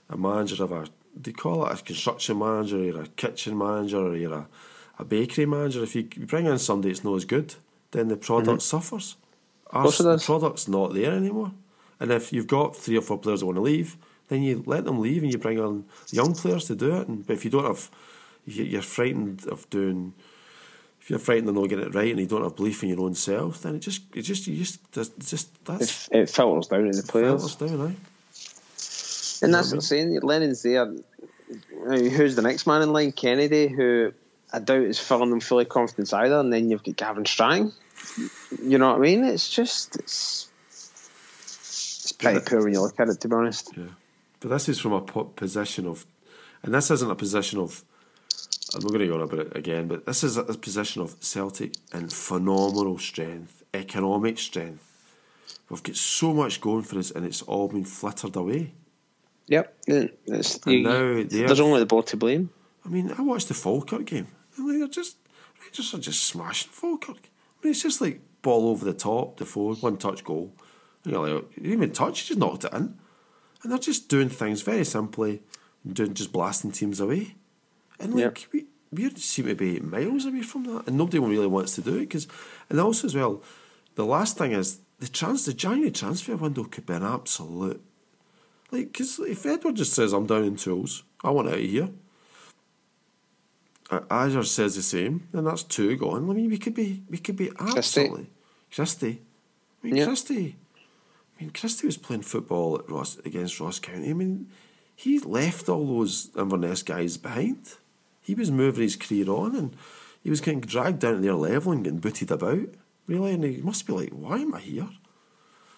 a 0.10 0.18
manager 0.18 0.64
of 0.64 0.72
a, 0.72 0.86
they 1.16 1.32
call 1.32 1.66
it 1.66 1.80
a 1.80 1.84
construction 1.84 2.38
manager, 2.38 2.78
or 2.78 2.84
you're 2.84 3.02
a 3.02 3.08
kitchen 3.08 3.58
manager, 3.58 3.98
or 3.98 4.16
you're 4.16 4.34
a, 4.34 4.48
a 5.00 5.06
bakery 5.06 5.46
manager. 5.46 5.84
If 5.84 5.96
you 5.96 6.04
bring 6.04 6.46
in 6.46 6.60
somebody 6.60 6.94
that's 6.94 7.04
not 7.04 7.16
as 7.16 7.26
good, 7.26 7.56
then 7.92 8.08
the 8.10 8.18
product 8.18 8.60
mm-hmm. 8.60 8.60
suffers. 8.60 9.18
Our, 9.72 9.90
the 9.90 10.22
product's 10.24 10.68
not 10.68 10.94
there 10.94 11.12
anymore. 11.12 11.52
And 12.00 12.12
if 12.12 12.32
you've 12.34 12.48
got 12.48 12.76
three 12.76 12.98
or 12.98 13.02
four 13.02 13.18
players 13.18 13.42
that 13.42 13.46
want 13.46 13.58
to 13.58 13.62
leave, 13.62 13.98
then 14.30 14.42
you 14.44 14.64
let 14.66 14.86
them 14.86 15.00
leave 15.00 15.24
and 15.24 15.32
you 15.32 15.38
bring 15.38 15.60
on 15.60 15.86
young 16.12 16.34
players 16.34 16.66
to 16.66 16.76
do 16.76 16.96
it. 16.96 17.08
And 17.08 17.26
but 17.26 17.34
if 17.34 17.46
you 17.46 17.52
don't 17.52 17.66
have, 17.66 17.90
you're 18.46 18.82
frightened 18.82 19.48
of 19.48 19.70
doing 19.70 20.14
if 21.10 21.14
you're 21.14 21.18
frightened 21.20 21.50
of 21.50 21.56
not 21.56 21.68
getting 21.68 21.86
it 21.86 21.96
right 21.96 22.12
and 22.12 22.20
you 22.20 22.28
don't 22.28 22.44
have 22.44 22.56
belief 22.56 22.84
in 22.84 22.90
your 22.90 23.02
own 23.02 23.16
self, 23.16 23.64
then 23.64 23.74
it 23.74 23.80
just 23.80 24.04
it 24.14 24.22
just 24.22 24.46
you 24.46 24.58
just 24.58 24.80
just 24.92 25.66
that's 25.66 26.08
It, 26.10 26.18
it 26.20 26.30
filters 26.30 26.68
down 26.68 26.84
to 26.92 27.02
the 27.02 27.08
players. 27.08 27.56
down, 27.56 27.82
aye. 27.82 27.96
And 29.42 29.52
that's 29.52 29.70
what 29.70 29.78
I'm 29.78 29.82
saying. 29.82 30.20
Lennon's 30.22 30.62
there. 30.62 30.94
Who's 31.88 32.36
the 32.36 32.44
next 32.44 32.68
man 32.68 32.84
in 32.84 32.94
line? 32.94 33.12
Kennedy, 33.12 33.70
who 33.70 34.14
I 34.54 34.60
doubt 34.60 34.84
is 34.84 35.00
filling 35.00 35.32
them 35.32 35.40
fully 35.40 35.66
confidence 35.66 36.14
either. 36.14 36.38
And 36.40 36.54
then 36.54 36.70
you've 36.70 36.84
got 36.84 36.96
Gavin 36.98 37.26
Strachan. 37.26 37.74
You 38.64 38.78
know 38.78 38.90
what 38.90 38.98
I 38.98 39.00
mean? 39.00 39.24
It's 39.24 39.50
just 39.50 39.96
it's 39.96 40.48
it's 41.48 42.12
pretty 42.12 42.42
poor 42.42 42.64
when 42.64 42.74
you 42.74 42.82
look 42.82 43.00
at 43.00 43.10
it. 43.10 43.20
To 43.22 43.28
be 43.28 43.34
honest, 43.34 43.72
Yeah, 43.76 43.86
but 44.42 44.50
this 44.50 44.70
is 44.70 44.78
from 44.80 44.94
a 44.94 45.02
po- 45.02 45.24
position 45.24 45.88
of, 45.88 46.06
and 46.62 46.72
this 46.72 46.92
isn't 46.92 47.10
a 47.10 47.16
position 47.16 47.60
of. 47.60 47.84
I'm 48.76 48.82
not 48.82 48.90
going 48.90 49.02
to 49.02 49.08
go 49.08 49.16
on 49.16 49.22
about 49.22 49.40
it 49.40 49.56
again, 49.58 49.88
but 49.88 50.06
this 50.06 50.24
is 50.24 50.38
a, 50.38 50.44
position 50.44 51.02
of 51.02 51.16
Celtic 51.22 51.74
and 51.92 52.12
phenomenal 52.14 52.98
strength, 53.00 53.64
economic 53.74 54.38
strength. 54.38 54.86
We've 55.70 55.82
got 55.82 55.96
so 55.96 56.34
much 56.34 56.62
going 56.62 56.84
for 56.84 57.00
us, 57.00 57.12
and 57.12 57.26
it's 57.26 57.42
all 57.42 57.68
been 57.68 57.86
flittered 57.86 58.36
away. 58.36 58.74
yep. 59.48 59.76
It's, 59.88 60.60
And 60.66 60.74
you- 60.74 60.84
now 60.84 61.24
there's 61.24 61.60
only 61.60 61.80
the 61.80 61.86
ball 61.86 62.04
to 62.04 62.18
blame. 62.18 62.50
I 62.86 62.90
mean, 62.90 63.12
I 63.18 63.22
watched 63.22 63.48
the 63.48 63.54
Falkirk 63.54 64.06
game. 64.06 64.28
I 64.58 64.62
mean, 64.62 64.80
they're 64.80 64.88
just 64.88 65.18
Rangers 65.62 65.94
are 65.94 66.00
just 66.00 66.24
smashing 66.24 66.72
Falkirk. 66.72 67.18
I 67.18 67.64
mean, 67.66 67.72
it's 67.72 67.84
just 67.84 68.02
like 68.02 68.22
ball 68.42 68.70
over 68.70 68.86
the 68.86 68.94
top, 68.94 69.38
the 69.38 69.46
forward, 69.46 69.82
one 69.82 69.98
touch 69.98 70.24
goal. 70.24 70.54
You 71.04 71.12
know, 71.12 71.22
like, 71.22 71.32
you 71.56 71.64
didn't 71.64 71.74
even 71.74 71.92
touch, 71.92 72.22
you 72.22 72.28
just 72.36 72.40
knocked 72.40 72.66
it 72.66 72.74
in, 72.74 72.98
and 73.64 73.72
they're 73.72 73.78
just 73.80 74.10
doing 74.10 74.30
things 74.30 74.62
very 74.62 74.86
simply, 74.86 75.42
doing 75.92 76.14
just 76.14 76.32
blasting 76.32 76.72
teams 76.72 77.00
away. 77.00 77.36
And 78.00 78.16
like 78.16 78.48
we, 78.54 78.66
we 78.92 79.10
seem 79.16 79.46
to 79.48 79.56
be 79.56 79.80
miles 79.80 80.26
away 80.26 80.42
from 80.42 80.64
that, 80.66 80.88
and 80.88 80.98
nobody 80.98 81.20
really 81.20 81.48
wants 81.48 81.76
to 81.76 81.82
do 81.82 81.96
it 81.96 82.02
because, 82.02 82.28
and 82.70 82.80
also 82.80 83.08
as 83.08 83.16
well, 83.16 83.44
the 83.96 84.06
last 84.06 84.38
thing 84.38 84.52
is 84.54 84.80
the 85.00 85.08
trans 85.08 85.46
the 85.46 85.54
January 85.54 85.92
transfer 85.92 86.36
window 86.36 86.64
could 86.64 86.86
be 86.86 86.94
an 86.94 87.04
absolute 87.04 87.82
like 88.72 88.92
because 88.92 89.20
if 89.20 89.46
Edouard 89.46 89.76
just 89.76 89.94
says 89.94 90.14
I'm 90.14 90.28
down 90.28 90.44
in 90.44 90.56
tools, 90.56 91.04
I 91.24 91.32
want 91.32 91.48
out 91.50 91.56
of 91.56 91.60
here. 91.62 91.90
Uh, 93.90 94.02
Ajer 94.02 94.46
says 94.46 94.76
the 94.76 94.84
same, 94.84 95.28
then 95.32 95.46
that's 95.46 95.64
two 95.64 95.98
gone. 95.98 96.30
I 96.30 96.34
mean, 96.34 96.50
we 96.50 96.60
could 96.60 96.76
be 96.76 97.02
we 97.10 97.18
could 97.18 97.36
be 97.36 97.52
absolutely 97.60 98.30
Christie. 98.74 99.22
I 99.84 99.88
mean, 99.88 99.96
Yeah. 99.96 100.06
Christie. 100.06 100.58
I 101.40 101.44
mean, 101.44 101.52
Christie 101.52 101.88
was 101.88 101.98
playing 101.98 102.22
football 102.24 102.78
at 102.78 102.90
Ross 102.92 103.18
against 103.26 103.60
Ross 103.60 103.80
County. 103.80 104.10
I 104.10 104.14
mean, 104.14 104.50
he 104.96 105.20
left 105.20 105.70
all 105.70 105.86
those 105.88 106.30
Inverness 106.38 106.84
guys 106.84 107.18
behind. 107.18 107.76
He 108.30 108.36
was 108.36 108.52
moving 108.52 108.84
his 108.84 108.96
career 108.96 109.28
on, 109.28 109.56
and 109.56 109.76
he 110.24 110.30
was 110.30 110.40
getting 110.40 110.62
dragged 110.62 111.00
down 111.00 111.16
to 111.16 111.22
their 111.22 111.34
level 111.34 111.72
and 111.72 111.84
getting 111.84 111.98
booted 111.98 112.30
about. 112.30 112.70
Really, 113.08 113.34
and 113.34 113.44
he 113.44 113.58
must 113.58 113.88
be 113.88 113.94
like, 113.94 114.12
"Why 114.12 114.38
am 114.38 114.54
I 114.54 114.60
here?" 114.60 114.88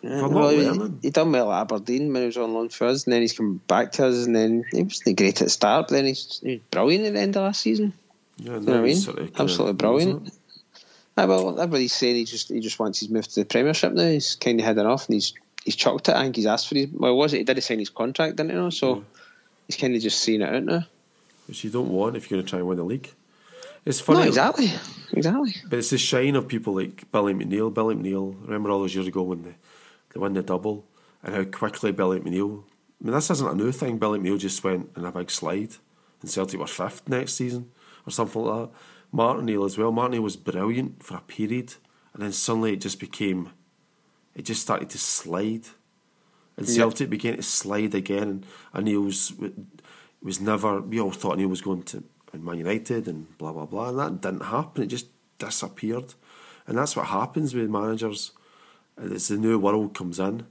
Yeah, 0.02 0.28
well, 0.28 0.50
he, 0.50 0.92
he 1.02 1.10
done 1.12 1.32
well 1.32 1.50
at 1.50 1.62
Aberdeen 1.62 2.12
when 2.12 2.24
he 2.24 2.26
was 2.26 2.36
on 2.36 2.54
loan 2.54 2.68
for 2.68 2.88
us, 2.88 3.06
and 3.06 3.14
then 3.14 3.22
he's 3.22 3.32
come 3.32 3.62
back 3.68 3.94
to 3.94 4.08
us, 4.08 4.26
and 4.26 4.36
then 4.36 4.66
he 4.74 4.84
wasn't 4.84 5.18
great 5.18 5.40
at 5.42 5.46
the 5.46 5.50
start, 5.50 5.88
but 5.88 5.96
then 5.96 6.08
he's, 6.08 6.42
he's 6.44 6.60
brilliant 6.72 7.06
at 7.06 7.14
the 7.14 7.20
end 7.22 7.38
of 7.38 7.44
last 7.44 7.62
season. 7.62 7.94
Yeah, 8.36 8.56
You 8.56 8.60
know 8.60 8.72
what 8.74 8.80
I 8.82 8.84
mean? 8.84 8.96
sort 8.98 9.20
of 9.20 9.32
Absolutely 9.40 9.74
brilliant. 9.74 10.34
Ah, 11.18 11.28
well, 11.28 11.58
everybody's 11.58 11.94
saying 11.94 12.18
he 12.18 12.26
just 12.26 12.50
he 12.50 12.60
just 12.60 12.80
wants 12.80 13.00
his 13.00 13.08
move 13.08 13.30
to 13.30 13.40
the 13.42 13.46
Premiership 13.46 13.94
now. 13.94 14.10
He's 14.10 14.36
kind 14.36 14.60
of 14.60 14.66
had 14.66 14.78
enough, 14.78 15.08
and 15.08 15.14
he's 15.14 15.34
he's 15.64 15.78
chucked 15.78 16.10
it. 16.10 16.16
I 16.16 16.24
think 16.24 16.36
he's 16.36 16.48
asked 16.48 16.68
for 16.68 16.76
his. 16.76 16.90
Well, 16.92 17.16
was 17.16 17.34
it? 17.34 17.38
He 17.38 17.44
did 17.46 17.64
sign 17.64 17.80
his 17.80 17.90
contract, 17.90 18.36
didn't 18.36 18.52
he? 18.52 18.58
Know? 18.58 18.72
So 18.72 19.06
he's 19.68 19.78
kind 19.78 19.96
of 19.96 20.02
just 20.02 20.20
seeing 20.20 20.42
it 20.42 20.54
out 20.54 20.64
now. 20.64 20.86
Which 21.52 21.66
you 21.66 21.70
don't 21.70 21.90
want 21.90 22.16
if 22.16 22.32
you're 22.32 22.38
going 22.38 22.46
to 22.46 22.50
try 22.50 22.60
and 22.60 22.68
win 22.70 22.78
the 22.78 22.86
league. 22.86 23.12
It's 23.84 24.00
funny, 24.00 24.22
No, 24.22 24.26
exactly, 24.26 24.72
exactly. 25.12 25.54
but 25.70 25.80
it's 25.80 25.90
the 25.90 25.98
shine 25.98 26.38
of 26.38 26.48
people 26.48 26.76
like 26.76 27.12
Billy 27.12 27.34
McNeill. 27.34 27.74
Billy 27.74 27.94
McNeill, 27.94 28.42
remember 28.44 28.70
all 28.70 28.80
those 28.80 28.96
years 28.96 29.06
ago 29.08 29.22
when 29.22 29.44
they, 29.44 29.56
they 30.14 30.20
won 30.22 30.32
the 30.32 30.44
double 30.44 30.86
and 31.22 31.36
how 31.36 31.44
quickly 31.44 31.92
Billy 31.92 32.22
McNeill. 32.22 32.64
I 32.64 33.04
mean, 33.04 33.14
this 33.14 33.30
isn't 33.32 33.52
a 33.52 33.54
new 33.54 33.74
thing. 33.74 33.98
Billy 33.98 34.18
McNeill 34.18 34.40
just 34.40 34.64
went 34.64 34.92
in 34.96 35.04
a 35.04 35.12
big 35.12 35.30
slide, 35.30 35.72
and 36.22 36.30
Celtic 36.32 36.58
were 36.58 36.68
fifth 36.68 37.10
next 37.10 37.34
season 37.34 37.70
or 38.08 38.12
something 38.12 38.42
like 38.42 38.70
that. 38.70 38.78
Martin 39.12 39.46
Neal 39.46 39.66
as 39.66 39.78
well. 39.78 39.92
Martin 39.92 40.14
Neal 40.14 40.22
was 40.22 40.38
brilliant 40.38 41.04
for 41.04 41.18
a 41.18 41.22
period, 41.22 41.74
and 42.14 42.24
then 42.24 42.32
suddenly 42.32 42.72
it 42.72 42.80
just 42.80 42.98
became, 42.98 43.50
it 44.36 44.44
just 44.46 44.62
started 44.62 44.90
to 44.92 44.98
slide, 44.98 45.66
and. 46.56 46.66
Celtic 46.66 47.10
began 47.10 47.36
to 47.36 47.44
slide 47.44 47.94
again. 47.94 48.24
And, 48.24 48.46
and 48.74 48.86
Neil 48.86 49.12
was 50.22 50.40
never. 50.40 50.82
We 50.82 51.00
all 51.00 51.12
thought 51.12 51.38
Neil 51.38 51.48
was 51.48 51.62
going 51.62 51.84
to 51.84 52.04
Man 52.34 52.60
United 52.60 53.08
and 53.08 53.38
blah 53.38 53.54
blah 53.54 53.66
blah, 53.66 53.90
and 53.90 54.00
that 54.00 54.22
didn't 54.22 54.46
happen. 54.46 54.84
It 54.84 54.88
just 54.88 55.08
disappeared, 55.38 56.14
and 56.68 56.78
that's 56.78 56.96
what 56.96 57.08
happens 57.08 57.54
with 57.54 57.70
managers. 57.70 58.32
Uh, 58.98 59.14
as 59.14 59.30
the 59.30 59.38
new 59.38 59.58
world 59.58 59.94
comes 59.94 60.20
in, 60.20 60.46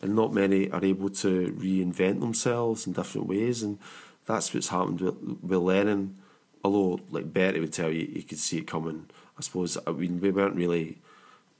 and 0.00 0.14
not 0.14 0.32
many 0.32 0.70
are 0.70 0.84
able 0.84 1.10
to 1.10 1.54
reinvent 1.58 2.20
themselves 2.20 2.86
in 2.86 2.92
different 2.92 3.26
ways, 3.26 3.62
and 3.62 3.78
that's 4.26 4.52
what's 4.52 4.68
happened 4.68 5.00
with, 5.00 5.16
with 5.42 5.58
Lennon. 5.58 6.16
Although, 6.64 7.00
like 7.10 7.32
Bertie 7.32 7.60
would 7.60 7.72
tell 7.72 7.90
you, 7.90 8.06
you 8.12 8.22
could 8.22 8.38
see 8.38 8.58
it 8.58 8.66
coming. 8.66 9.06
I 9.38 9.42
suppose 9.42 9.76
uh, 9.76 9.82
I 9.86 9.92
mean 9.92 10.20
we 10.20 10.30
weren't 10.30 10.56
really, 10.56 10.98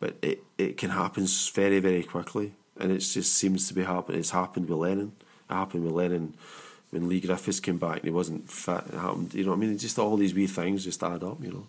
but 0.00 0.16
it 0.22 0.44
it 0.56 0.76
can 0.76 0.90
happen 0.90 1.26
very 1.54 1.80
very 1.80 2.02
quickly, 2.02 2.54
and 2.78 2.92
it 2.92 2.98
just 2.98 3.34
seems 3.34 3.68
to 3.68 3.74
be 3.74 3.84
happening. 3.84 4.20
It's 4.20 4.30
happened 4.30 4.68
with 4.68 4.78
Lennon. 4.78 5.12
It 5.50 5.54
happened 5.54 5.84
with 5.84 5.92
Lennon 5.92 6.34
when 6.90 7.08
Lee 7.08 7.20
Griffiths 7.20 7.60
came 7.60 7.78
back 7.78 7.96
and 7.96 8.04
he 8.04 8.10
wasn't 8.10 8.50
fit. 8.50 8.82
It 8.92 8.98
happened, 8.98 9.34
you 9.34 9.44
know. 9.44 9.50
what 9.50 9.56
I 9.56 9.60
mean, 9.60 9.78
just 9.78 9.98
all 9.98 10.16
these 10.16 10.34
wee 10.34 10.46
things 10.46 10.84
just 10.84 11.02
add 11.02 11.22
up, 11.22 11.42
you 11.42 11.52
know. 11.52 11.66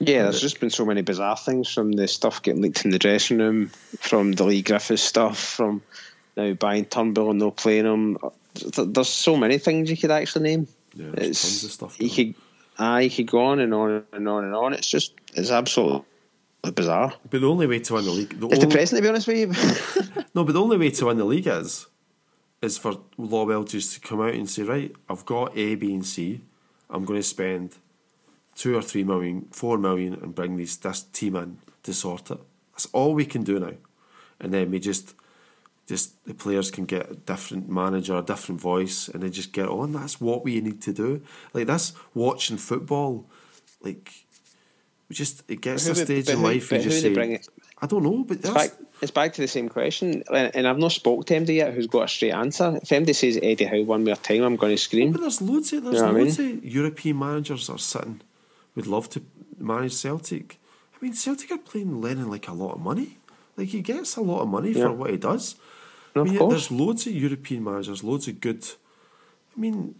Yeah, 0.00 0.22
there's 0.22 0.40
just 0.40 0.60
been 0.60 0.70
so 0.70 0.86
many 0.86 1.02
bizarre 1.02 1.36
things 1.36 1.72
from 1.72 1.92
the 1.92 2.08
stuff 2.08 2.40
getting 2.42 2.62
leaked 2.62 2.86
in 2.86 2.90
the 2.90 2.98
dressing 2.98 3.38
room, 3.38 3.68
from 3.98 4.32
the 4.32 4.44
Lee 4.44 4.62
Griffiths 4.62 5.02
stuff, 5.02 5.38
from 5.38 5.82
now 6.38 6.54
buying 6.54 6.86
Turnbull 6.86 7.30
and 7.30 7.38
no 7.38 7.50
playing 7.50 7.84
him. 7.84 8.18
There's 8.54 9.08
so 9.08 9.36
many 9.36 9.58
things 9.58 9.90
you 9.90 9.98
could 9.98 10.10
actually 10.10 10.44
name. 10.44 10.68
Yeah, 10.94 11.10
there's 11.12 11.28
it's, 11.28 11.42
tons 11.42 11.64
of 11.64 11.70
stuff 11.70 12.00
You 12.00 12.08
could, 12.08 12.34
you 13.02 13.10
could 13.10 13.26
go 13.26 13.44
on 13.44 13.60
and 13.60 13.74
on 13.74 14.04
and 14.12 14.28
on 14.28 14.44
and 14.44 14.54
on. 14.54 14.72
It's 14.72 14.88
just, 14.88 15.12
it's 15.34 15.50
absolutely 15.50 16.04
bizarre. 16.74 17.12
But 17.28 17.42
the 17.42 17.48
only 17.48 17.66
way 17.66 17.80
to 17.80 17.94
win 17.94 18.04
the 18.06 18.10
league, 18.10 18.40
the 18.40 18.46
It's 18.46 18.56
only, 18.56 18.66
depressing 18.66 18.96
to 18.96 19.02
be 19.02 19.08
honest 19.08 19.26
with 19.26 19.36
you. 19.36 20.22
no, 20.34 20.44
but 20.44 20.52
the 20.52 20.62
only 20.62 20.78
way 20.78 20.90
to 20.90 21.06
win 21.06 21.18
the 21.18 21.24
league 21.24 21.46
is, 21.46 21.86
is 22.62 22.78
for 22.78 23.00
Lawwell 23.18 23.68
just 23.68 23.94
to 23.94 24.00
come 24.00 24.20
out 24.20 24.34
and 24.34 24.48
say, 24.48 24.62
right, 24.62 24.94
I've 25.08 25.24
got 25.24 25.56
A, 25.56 25.74
B, 25.76 25.94
and 25.94 26.04
C. 26.04 26.42
I'm 26.90 27.04
going 27.04 27.18
to 27.20 27.26
spend 27.26 27.76
two 28.54 28.76
or 28.76 28.82
three 28.82 29.04
million, 29.04 29.46
four 29.50 29.78
million, 29.78 30.14
and 30.14 30.34
bring 30.34 30.56
these 30.56 30.76
this 30.76 31.02
team 31.02 31.36
in 31.36 31.58
to 31.84 31.94
sort 31.94 32.30
it. 32.30 32.38
That's 32.72 32.86
all 32.92 33.14
we 33.14 33.24
can 33.24 33.42
do 33.42 33.58
now, 33.58 33.74
and 34.40 34.52
then 34.52 34.70
we 34.70 34.78
just, 34.78 35.14
just 35.86 36.22
the 36.26 36.34
players 36.34 36.70
can 36.70 36.84
get 36.84 37.10
a 37.10 37.14
different 37.14 37.68
manager, 37.70 38.16
a 38.16 38.22
different 38.22 38.60
voice, 38.60 39.08
and 39.08 39.22
then 39.22 39.32
just 39.32 39.52
get 39.52 39.68
on. 39.68 39.92
That's 39.92 40.20
what 40.20 40.44
we 40.44 40.60
need 40.60 40.82
to 40.82 40.92
do. 40.92 41.22
Like 41.54 41.66
that's 41.66 41.92
watching 42.14 42.56
football, 42.58 43.26
like. 43.82 44.12
We 45.08 45.16
just 45.16 45.42
it 45.48 45.60
gets 45.60 45.86
to 45.86 45.90
a 45.90 45.94
stage 46.04 46.28
in 46.28 46.40
life 46.44 46.70
but 46.70 46.76
you 46.78 46.84
just 46.84 47.02
who 47.02 47.08
they 47.08 47.08
say, 47.08 47.14
bring 47.14 47.32
it- 47.32 47.48
I 47.82 47.86
don't 47.86 48.02
know, 48.02 48.24
but 48.24 48.38
It's 48.38 48.50
back, 48.50 48.70
it's 49.00 49.10
back 49.10 49.32
to 49.34 49.40
the 49.40 49.48
same 49.48 49.68
question, 49.68 50.22
and 50.30 50.54
and 50.54 50.68
I've 50.68 50.78
not 50.78 50.92
spoke 50.92 51.26
to 51.26 51.34
MD 51.34 51.54
yet 51.56 51.72
who's 51.74 51.86
got 51.86 52.04
a 52.04 52.08
straight 52.08 52.32
answer. 52.32 52.78
If 52.82 52.88
MD 52.90 53.14
says 53.14 53.38
Eddie 53.42 53.64
Howe 53.64 53.82
one 53.82 54.04
more 54.04 54.16
time, 54.16 54.42
I'm 54.42 54.56
going 54.56 54.74
to 54.76 54.82
scream. 54.82 55.08
Oh, 55.08 55.12
but 55.12 55.20
there's 55.22 55.40
loads 55.40 55.72
of 55.72 55.84
there's 55.84 55.96
You 55.96 56.02
know 56.02 56.12
what 56.12 56.16
I 56.20 56.24
loads 56.24 56.38
of 56.38 56.64
European 56.64 57.18
managers 57.18 57.66
that 57.66 57.72
are 57.74 57.78
sitting 57.78 58.20
would 58.74 58.86
love 58.86 59.08
to 59.10 59.22
manage 59.58 59.94
Celtic. 59.94 60.58
I 60.94 61.04
mean, 61.04 61.14
Celtic 61.14 61.50
are 61.50 61.58
playing 61.58 62.00
Lennon 62.00 62.30
like 62.30 62.48
a 62.48 62.52
lot 62.52 62.74
of 62.74 62.80
money. 62.80 63.18
Like 63.56 63.68
he 63.68 63.80
gets 63.80 64.16
a 64.16 64.20
lot 64.20 64.42
of 64.42 64.48
money 64.48 64.72
Yeah. 64.72 64.84
for 64.88 64.92
what 64.92 65.10
he 65.10 65.16
does. 65.16 65.56
No, 66.14 66.22
I 66.22 66.24
mean, 66.24 66.48
there's 66.48 66.70
loads 66.70 67.06
of 67.06 67.14
European 67.14 67.64
managers, 67.64 68.02
loads 68.04 68.28
of 68.28 68.40
good. 68.40 68.64
I 69.56 69.60
mean, 69.60 69.94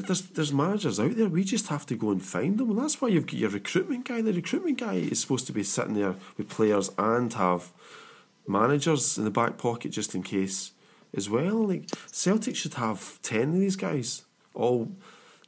there's 0.00 0.22
there's 0.22 0.52
managers 0.52 0.98
out 0.98 1.16
there. 1.16 1.28
We 1.28 1.44
just 1.44 1.68
have 1.68 1.84
to 1.86 1.94
go 1.94 2.10
and 2.10 2.24
find 2.24 2.58
them, 2.58 2.70
and 2.70 2.78
that's 2.78 3.00
why 3.00 3.08
you've 3.08 3.26
got 3.26 3.34
your 3.34 3.50
recruitment 3.50 4.06
guy. 4.06 4.22
The 4.22 4.32
recruitment 4.32 4.78
guy 4.78 4.94
is 4.94 5.20
supposed 5.20 5.46
to 5.48 5.52
be 5.52 5.62
sitting 5.62 5.94
there 5.94 6.14
with 6.36 6.48
players 6.48 6.90
and 6.96 7.32
have 7.34 7.70
managers 8.46 9.18
in 9.18 9.24
the 9.24 9.30
back 9.30 9.58
pocket 9.58 9.92
just 9.92 10.14
in 10.14 10.22
case 10.22 10.72
as 11.14 11.28
well. 11.28 11.66
Like 11.68 11.90
Celtic 12.10 12.56
should 12.56 12.74
have 12.74 13.20
ten 13.22 13.50
of 13.50 13.60
these 13.60 13.76
guys, 13.76 14.24
all 14.54 14.90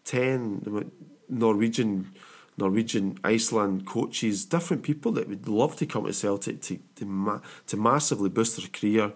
ten 0.05 0.91
Norwegian, 1.29 2.13
Norwegian, 2.59 3.19
Iceland 3.25 3.87
coaches, 3.87 4.45
different 4.45 4.83
people 4.83 5.13
that 5.13 5.29
would 5.29 5.49
love 5.49 5.77
to 5.77 5.87
come 5.87 6.05
to 6.05 6.13
Celtic 6.13 6.61
to 6.63 6.79
to, 6.97 7.07
ma- 7.07 7.41
to 7.69 7.77
massively 7.77 8.29
boost 8.29 8.59
their 8.59 8.69
career 8.69 9.13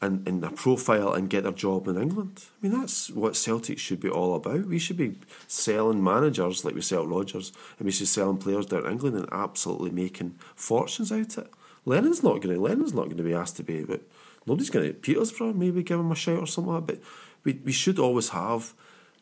and, 0.00 0.26
and 0.28 0.42
their 0.42 0.50
profile 0.50 1.12
and 1.12 1.28
get 1.28 1.42
their 1.42 1.52
job 1.52 1.88
in 1.88 2.00
England. 2.00 2.44
I 2.62 2.66
mean, 2.66 2.80
that's 2.80 3.10
what 3.10 3.36
Celtic 3.36 3.78
should 3.78 4.00
be 4.00 4.08
all 4.08 4.34
about. 4.34 4.66
We 4.66 4.78
should 4.78 4.96
be 4.96 5.16
selling 5.46 6.02
managers 6.02 6.64
like 6.64 6.74
we 6.74 6.82
sell 6.82 7.06
Rodgers, 7.06 7.52
and 7.78 7.86
we 7.86 7.90
should 7.90 8.02
be 8.02 8.06
selling 8.06 8.38
players 8.38 8.66
down 8.66 8.86
in 8.86 8.92
England 8.92 9.16
and 9.16 9.28
absolutely 9.32 9.90
making 9.90 10.36
fortunes 10.54 11.10
out 11.10 11.36
of 11.38 11.46
it. 11.46 11.52
Lennon's 11.84 12.22
not 12.22 12.40
going 12.40 12.54
to. 12.54 12.60
Lennon's 12.60 12.94
not 12.94 13.06
going 13.06 13.16
to 13.16 13.22
be 13.22 13.34
asked 13.34 13.56
to 13.56 13.62
be, 13.62 13.82
but 13.82 14.02
nobody's 14.46 14.70
going 14.70 14.86
to. 14.86 14.92
Petersburg 14.94 15.56
maybe 15.56 15.82
give 15.82 15.98
him 15.98 16.12
a 16.12 16.16
shout 16.16 16.38
or 16.38 16.46
something 16.46 16.72
like. 16.72 16.86
But 16.86 17.00
we 17.44 17.54
we 17.64 17.72
should 17.72 17.98
always 17.98 18.28
have 18.30 18.74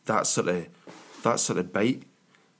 that 0.05 0.27
sort 0.27 0.49
of 0.49 0.67
that 1.23 1.39
sort 1.39 1.59
of 1.59 1.73
bite 1.73 2.03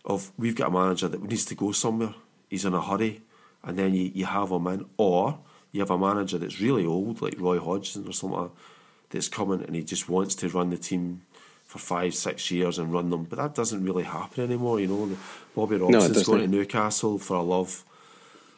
of 0.06 0.32
we've 0.38 0.56
got 0.56 0.70
a 0.70 0.72
manager 0.72 1.08
that 1.08 1.22
needs 1.22 1.46
to 1.46 1.56
go 1.56 1.72
somewhere. 1.72 2.16
he's 2.50 2.66
in 2.66 2.74
a 2.74 2.82
hurry, 2.82 3.22
and 3.64 3.78
then 3.78 3.94
you, 3.94 4.12
you 4.16 4.26
have 4.26 4.50
him 4.50 4.68
in, 4.68 4.86
or 4.98 5.40
you 5.72 5.82
have 5.82 5.92
a 5.92 5.98
manager 5.98 6.38
that's 6.38 6.62
really 6.62 6.86
old, 6.86 7.22
like 7.22 7.40
Roy 7.40 7.60
Hodgson 7.60 8.08
or 8.08 8.14
something, 8.14 8.52
that's 9.10 9.30
coming 9.30 9.64
and 9.64 9.76
he 9.76 9.84
just 9.84 10.10
wants 10.10 10.36
to 10.36 10.50
run 10.50 10.70
the 10.70 10.78
team 10.78 11.22
for 11.66 11.80
five, 11.80 12.16
six 12.16 12.50
years 12.50 12.80
and 12.80 12.94
run 12.94 13.10
them. 13.10 13.26
But 13.26 13.40
that 13.40 13.54
doesn't 13.54 13.84
really 13.84 14.04
happen 14.04 14.44
anymore. 14.44 14.80
You 14.80 14.88
know, 14.88 15.18
Bobby 15.56 15.78
Robson's 15.78 16.24
going 16.24 16.42
to 16.42 16.48
Newcastle 16.48 17.20
for 17.20 17.36
a 17.36 17.42
love. 17.42 17.84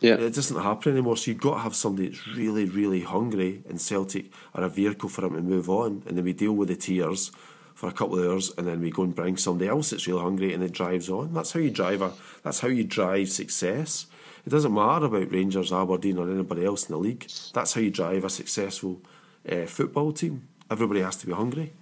Yeah. 0.01 0.16
It 0.16 0.34
doesn't 0.36 0.62
happen 0.62 0.93
anymore. 0.93 1.18
So 1.18 1.32
you've 1.32 1.41
got 1.41 1.55
to 1.55 1.60
have 1.62 1.76
somebody 1.76 2.10
that's 2.10 2.28
really, 2.28 2.66
really 2.66 3.01
hungry, 3.01 3.64
and 3.68 3.82
Celtic 3.82 4.32
are 4.53 4.64
a 4.64 4.70
vehicle 4.70 5.10
for 5.10 5.26
him 5.26 5.36
to 5.36 5.41
move 5.41 5.70
on. 5.70 6.03
And 6.07 6.18
then 6.18 6.24
we 6.24 6.34
deal 6.34 6.53
with 6.53 6.70
the 6.70 6.76
tears 6.76 7.32
for 7.74 7.89
a 7.89 7.91
couple 7.91 8.20
of 8.20 8.30
hours, 8.30 8.51
and 8.57 8.68
then 8.68 8.82
we 8.82 8.91
go 8.91 9.03
and 9.03 9.16
bring 9.16 9.38
somebody 9.38 9.70
else 9.70 9.89
that's 9.89 10.07
really 10.07 10.22
hungry, 10.22 10.53
and 10.53 10.64
it 10.64 10.72
drives 10.72 11.10
on. 11.10 11.34
That's 11.34 11.51
how 11.51 11.60
you 11.60 11.72
drive 11.72 12.01
a. 12.01 12.14
That's 12.43 12.60
how 12.60 12.68
you 12.68 12.84
drive 12.84 13.30
success. 13.30 14.05
It 14.46 14.50
doesn't 14.50 14.74
matter 14.74 15.06
about 15.06 15.32
Rangers, 15.32 15.72
Aberdeen, 15.72 16.18
or 16.18 16.30
anybody 16.30 16.66
else 16.66 16.88
in 16.88 16.94
the 16.94 17.00
league. 17.00 17.28
That's 17.54 17.74
how 17.74 17.82
you 17.82 17.92
drive 17.92 18.24
a 18.24 18.30
successful 18.30 19.02
uh, 19.50 19.66
football 19.66 20.12
team. 20.12 20.48
Everybody 20.72 21.02
has 21.02 21.18
to 21.18 21.28
be 21.28 21.34
hungry. 21.34 21.74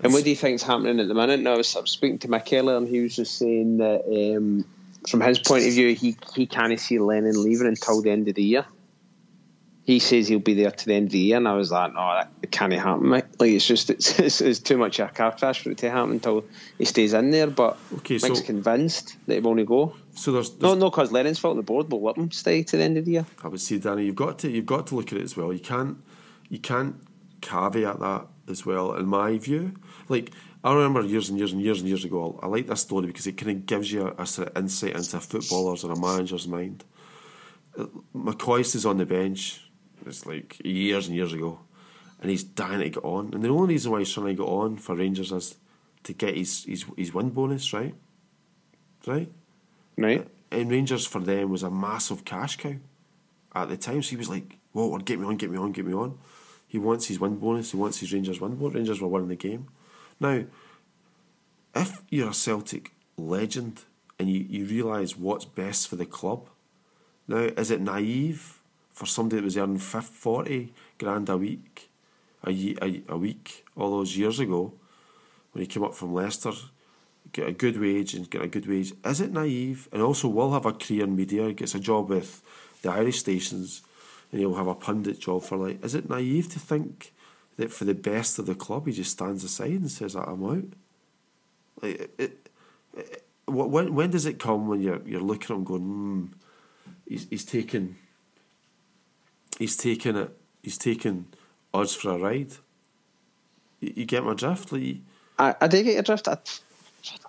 And 0.00 0.12
what 0.12 0.22
do 0.22 0.30
you 0.30 0.36
think's 0.36 0.62
happening 0.62 1.00
at 1.00 1.08
the 1.08 1.14
minute? 1.14 1.40
Now, 1.40 1.54
I 1.54 1.56
was 1.56 1.68
speaking 1.68 2.18
to 2.20 2.28
Mick 2.28 2.56
earlier, 2.56 2.76
and 2.76 2.86
he 2.86 3.00
was 3.00 3.16
just 3.16 3.36
saying 3.36 3.78
that 3.78 4.04
um, 4.06 4.64
from 5.08 5.20
his 5.20 5.40
point 5.40 5.66
of 5.66 5.72
view, 5.72 5.94
he, 5.94 6.16
he 6.34 6.46
can't 6.46 6.78
see 6.78 6.98
Lennon 6.98 7.42
leaving 7.42 7.66
until 7.66 8.00
the 8.00 8.10
end 8.10 8.28
of 8.28 8.34
the 8.34 8.42
year. 8.42 8.64
He 9.88 10.00
says 10.00 10.28
he'll 10.28 10.38
be 10.38 10.52
there 10.52 10.70
to 10.70 10.84
the 10.86 10.92
end 10.92 11.06
of 11.06 11.12
the 11.12 11.18
year, 11.18 11.38
and 11.38 11.48
I 11.48 11.54
was 11.54 11.72
like, 11.72 11.94
no, 11.94 12.20
that 12.40 12.50
can't 12.50 12.74
happen, 12.74 13.04
Mick. 13.04 13.24
Like, 13.40 13.52
it's 13.52 13.66
just, 13.66 13.88
it's, 13.88 14.18
it's, 14.26 14.42
it's 14.42 14.58
too 14.58 14.76
much 14.76 14.98
of 15.00 15.08
a 15.08 15.12
car 15.12 15.34
crash 15.34 15.62
for 15.62 15.70
it 15.70 15.78
to 15.78 15.90
happen 15.90 16.10
until 16.12 16.44
he 16.76 16.84
stays 16.84 17.14
in 17.14 17.30
there. 17.30 17.46
But 17.46 17.78
Okay, 17.96 18.16
Mick's 18.16 18.40
so- 18.40 18.44
convinced 18.44 19.16
that 19.26 19.34
he 19.36 19.40
won't 19.40 19.64
go. 19.64 19.96
So 20.14 20.32
there's, 20.32 20.50
No, 20.60 20.68
there's 20.68 20.78
no, 20.78 20.90
because 20.90 21.10
Lennon's 21.10 21.38
fault. 21.38 21.56
The 21.56 21.62
board 21.62 21.90
will 21.90 22.02
let 22.02 22.18
him 22.18 22.30
stay 22.30 22.62
to 22.64 22.76
the 22.76 22.82
end 22.82 22.98
of 22.98 23.06
the 23.06 23.12
year. 23.12 23.26
I 23.42 23.48
would 23.48 23.62
say, 23.62 23.78
Danny, 23.78 24.04
you've 24.04 24.14
got 24.14 24.38
to 24.40 24.50
you've 24.50 24.66
got 24.66 24.88
to 24.88 24.94
look 24.94 25.10
at 25.10 25.18
it 25.20 25.24
as 25.24 25.38
well. 25.38 25.54
You 25.54 25.60
can't 25.60 25.96
you 26.50 26.58
can't 26.58 26.96
caveat 27.40 27.98
that 28.00 28.26
as 28.46 28.66
well. 28.66 28.94
In 28.94 29.06
my 29.06 29.38
view, 29.38 29.72
like 30.10 30.32
I 30.62 30.74
remember 30.74 31.00
years 31.02 31.30
and 31.30 31.38
years 31.38 31.52
and 31.54 31.62
years 31.62 31.78
and 31.80 31.88
years 31.88 32.04
ago, 32.04 32.38
I 32.42 32.46
like 32.46 32.66
this 32.66 32.82
story 32.82 33.06
because 33.06 33.26
it 33.26 33.38
kind 33.38 33.52
of 33.52 33.64
gives 33.64 33.90
you 33.90 34.08
a, 34.08 34.22
a 34.22 34.26
sort 34.26 34.48
of 34.48 34.56
insight 34.62 34.96
into 34.96 35.16
a 35.16 35.20
footballer's 35.20 35.82
and 35.82 35.96
a 35.96 35.98
manager's 35.98 36.46
mind. 36.46 36.84
Uh, 37.78 37.86
McCoist 38.14 38.74
is 38.74 38.84
on 38.84 38.98
the 38.98 39.06
bench. 39.06 39.64
It's 40.08 40.26
like 40.26 40.60
years 40.64 41.06
and 41.06 41.16
years 41.16 41.32
ago, 41.32 41.60
and 42.20 42.30
he's 42.30 42.44
dying 42.44 42.80
to 42.80 42.88
get 42.88 43.04
on. 43.04 43.32
And 43.32 43.42
the 43.42 43.48
only 43.48 43.74
reason 43.74 43.92
why 43.92 44.00
he's 44.00 44.12
trying 44.12 44.26
to 44.26 44.34
get 44.34 44.42
on 44.42 44.76
for 44.76 44.96
Rangers 44.96 45.32
is 45.32 45.56
to 46.04 46.12
get 46.12 46.36
his 46.36 46.64
his, 46.64 46.84
his 46.96 47.14
win 47.14 47.30
bonus, 47.30 47.72
right? 47.72 47.94
Right. 49.06 49.30
Right? 49.96 50.26
And 50.50 50.70
Rangers 50.70 51.06
for 51.06 51.20
them 51.20 51.50
was 51.50 51.62
a 51.62 51.70
massive 51.70 52.24
cash 52.24 52.56
cow 52.56 52.74
at 53.54 53.68
the 53.68 53.76
time. 53.76 54.02
So 54.02 54.10
he 54.10 54.16
was 54.16 54.28
like, 54.28 54.58
"Whoa, 54.72 54.96
get 54.98 55.18
me 55.18 55.26
on, 55.26 55.36
get 55.36 55.50
me 55.50 55.58
on, 55.58 55.72
get 55.72 55.86
me 55.86 55.94
on." 55.94 56.18
He 56.66 56.78
wants 56.78 57.06
his 57.06 57.18
win 57.18 57.36
bonus. 57.36 57.70
He 57.72 57.76
wants 57.76 57.98
his 57.98 58.12
Rangers 58.12 58.40
win 58.40 58.56
bonus. 58.56 58.74
Rangers 58.74 59.00
were 59.00 59.08
winning 59.08 59.28
the 59.28 59.36
game. 59.36 59.68
Now, 60.20 60.44
if 61.74 62.02
you're 62.10 62.30
a 62.30 62.34
Celtic 62.34 62.92
legend 63.16 63.82
and 64.18 64.28
you, 64.28 64.44
you 64.48 64.64
realise 64.64 65.16
what's 65.16 65.44
best 65.44 65.88
for 65.88 65.96
the 65.96 66.06
club, 66.06 66.48
now 67.26 67.38
is 67.38 67.70
it 67.70 67.80
naive 67.80 68.57
for 68.98 69.06
somebody 69.06 69.36
that 69.36 69.44
was 69.44 69.56
earning 69.56 69.78
50, 69.78 70.12
40 70.12 70.72
grand 70.98 71.28
a 71.28 71.36
week, 71.36 71.88
a, 72.44 72.50
a, 72.82 73.02
a 73.10 73.16
week 73.16 73.64
all 73.76 73.92
those 73.92 74.16
years 74.16 74.40
ago, 74.40 74.72
when 75.52 75.62
he 75.62 75.68
came 75.68 75.84
up 75.84 75.94
from 75.94 76.12
Leicester, 76.12 76.50
get 77.30 77.46
a 77.46 77.52
good 77.52 77.80
wage 77.80 78.14
and 78.14 78.28
get 78.28 78.42
a 78.42 78.48
good 78.48 78.66
wage. 78.66 78.92
Is 79.04 79.20
it 79.20 79.32
naive? 79.32 79.88
And 79.92 80.02
also 80.02 80.26
will 80.26 80.52
have 80.52 80.66
a 80.66 80.72
career 80.72 81.04
in 81.04 81.14
media, 81.14 81.52
gets 81.52 81.76
a 81.76 81.78
job 81.78 82.08
with 82.08 82.42
the 82.82 82.90
Irish 82.90 83.20
stations, 83.20 83.82
and 84.32 84.40
he'll 84.40 84.56
have 84.56 84.66
a 84.66 84.74
pundit 84.74 85.20
job 85.20 85.44
for 85.44 85.56
like. 85.56 85.84
Is 85.84 85.94
it 85.94 86.10
naive 86.10 86.48
to 86.48 86.58
think 86.58 87.12
that 87.56 87.70
for 87.70 87.84
the 87.84 87.94
best 87.94 88.40
of 88.40 88.46
the 88.46 88.56
club 88.56 88.88
he 88.88 88.92
just 88.92 89.12
stands 89.12 89.44
aside 89.44 89.80
and 89.80 89.92
says 89.92 90.16
I'm 90.16 90.44
out? 90.44 90.64
Like 91.82 92.00
it, 92.00 92.14
it, 92.18 92.48
it, 92.96 93.24
when 93.46 93.94
when 93.94 94.10
does 94.10 94.26
it 94.26 94.40
come 94.40 94.66
when 94.66 94.82
you're 94.82 95.02
you're 95.06 95.20
looking 95.20 95.54
at 95.54 95.58
him 95.58 95.64
going, 95.64 95.82
hmm, 95.82 96.24
he's 97.06 97.28
he's 97.30 97.44
taking 97.44 97.94
he's 99.58 99.76
taking 99.76 100.16
it 100.16 100.30
he's 100.62 100.78
taking 100.78 101.26
us 101.74 101.94
for 101.94 102.10
a 102.10 102.18
ride. 102.18 102.52
You, 103.80 103.92
you 103.96 104.04
get 104.04 104.24
my 104.24 104.34
drift, 104.34 104.72
Lee. 104.72 105.02
I, 105.38 105.54
I 105.60 105.68
do 105.68 105.82
get 105.82 105.94
your 105.94 106.02
drift. 106.02 106.28
I, 106.28 106.38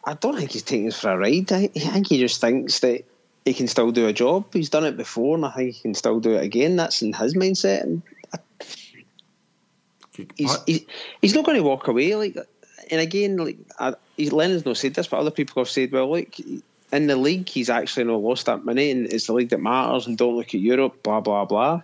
I 0.05 0.13
don't 0.13 0.37
think 0.37 0.51
he's 0.51 0.63
taking 0.63 0.87
us 0.87 0.99
for 0.99 1.11
a 1.11 1.17
ride. 1.17 1.51
I, 1.51 1.69
I 1.75 1.79
think 1.79 2.07
he 2.07 2.19
just 2.19 2.41
thinks 2.41 2.79
that 2.79 3.03
he 3.45 3.53
can 3.53 3.67
still 3.67 3.91
do 3.91 4.07
a 4.07 4.13
job. 4.13 4.45
He's 4.53 4.69
done 4.69 4.85
it 4.85 4.97
before, 4.97 5.35
and 5.35 5.45
I 5.45 5.51
think 5.51 5.75
he 5.75 5.81
can 5.81 5.95
still 5.95 6.19
do 6.19 6.33
it 6.33 6.43
again. 6.43 6.75
That's 6.75 7.01
in 7.01 7.13
his 7.13 7.35
mindset, 7.35 7.83
and 7.83 8.01
he's 10.35 10.57
he's, 10.65 10.85
he's 11.21 11.35
not 11.35 11.45
going 11.45 11.57
to 11.57 11.63
walk 11.63 11.87
away. 11.87 12.15
Like, 12.15 12.37
and 12.91 13.01
again, 13.01 13.37
like 13.37 13.57
I, 13.79 13.93
he's, 14.17 14.31
Lennon's 14.31 14.65
not 14.65 14.77
said 14.77 14.95
this, 14.95 15.07
but 15.07 15.19
other 15.19 15.31
people 15.31 15.61
have 15.61 15.69
said, 15.69 15.91
well, 15.91 16.11
like 16.11 16.39
in 16.91 17.07
the 17.07 17.15
league, 17.15 17.47
he's 17.47 17.69
actually 17.69 18.05
not 18.05 18.21
lost 18.21 18.47
that 18.47 18.65
money, 18.65 18.91
and 18.91 19.11
it's 19.11 19.27
the 19.27 19.33
league 19.33 19.49
that 19.49 19.61
matters, 19.61 20.07
and 20.07 20.17
don't 20.17 20.35
look 20.35 20.53
at 20.53 20.59
Europe, 20.59 21.03
blah 21.03 21.21
blah 21.21 21.45
blah. 21.45 21.81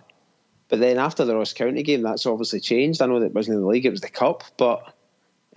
But 0.68 0.80
then 0.80 0.98
after 0.98 1.24
the 1.24 1.36
Ross 1.36 1.52
County 1.52 1.82
game, 1.82 2.02
that's 2.02 2.26
obviously 2.26 2.60
changed. 2.60 3.00
I 3.00 3.06
know 3.06 3.20
that 3.20 3.26
it 3.26 3.34
wasn't 3.34 3.56
in 3.56 3.62
the 3.62 3.68
league; 3.68 3.86
it 3.86 3.90
was 3.90 4.00
the 4.00 4.10
cup, 4.10 4.44
but. 4.56 4.92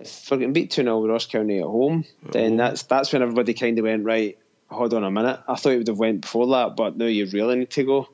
If 0.02 0.30
we're 0.30 0.38
getting 0.38 0.54
beat 0.54 0.70
2 0.70 0.82
0 0.82 1.06
Ross 1.06 1.26
County 1.26 1.58
at 1.58 1.66
home, 1.66 2.06
then 2.22 2.56
that's 2.56 2.84
that's 2.84 3.12
when 3.12 3.20
everybody 3.20 3.52
kind 3.52 3.78
of 3.78 3.84
went, 3.84 4.06
right, 4.06 4.38
hold 4.70 4.94
on 4.94 5.04
a 5.04 5.10
minute. 5.10 5.40
I 5.46 5.56
thought 5.56 5.72
it 5.72 5.78
would 5.78 5.88
have 5.88 5.98
went 5.98 6.22
before 6.22 6.46
that, 6.48 6.76
but 6.76 6.96
now 6.96 7.06
you 7.06 7.26
really 7.26 7.56
need 7.56 7.70
to 7.70 7.84
go. 7.84 8.08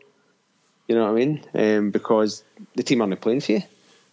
You 0.88 0.94
know 0.94 1.04
what 1.04 1.20
I 1.20 1.24
mean? 1.24 1.44
Um, 1.54 1.90
because 1.90 2.44
the 2.74 2.82
team 2.82 3.02
aren't 3.02 3.20
playing 3.20 3.40
for 3.40 3.52
you. 3.52 3.62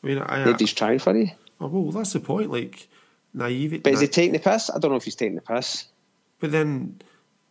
I 0.03 0.07
mean, 0.07 0.23
I, 0.25 0.43
Nobody's 0.43 0.73
trying 0.73 0.99
for 0.99 1.15
you. 1.15 1.29
Oh, 1.61 1.67
well, 1.67 1.91
that's 1.91 2.13
the 2.13 2.19
point. 2.19 2.51
Like, 2.51 2.87
naive. 3.33 3.83
But 3.83 3.93
is 3.93 4.01
he 4.01 4.07
taking 4.07 4.33
the 4.33 4.39
piss? 4.39 4.69
I 4.69 4.79
don't 4.79 4.91
know 4.91 4.97
if 4.97 5.05
he's 5.05 5.15
taking 5.15 5.35
the 5.35 5.41
piss. 5.41 5.87
But 6.39 6.51
then, 6.51 6.99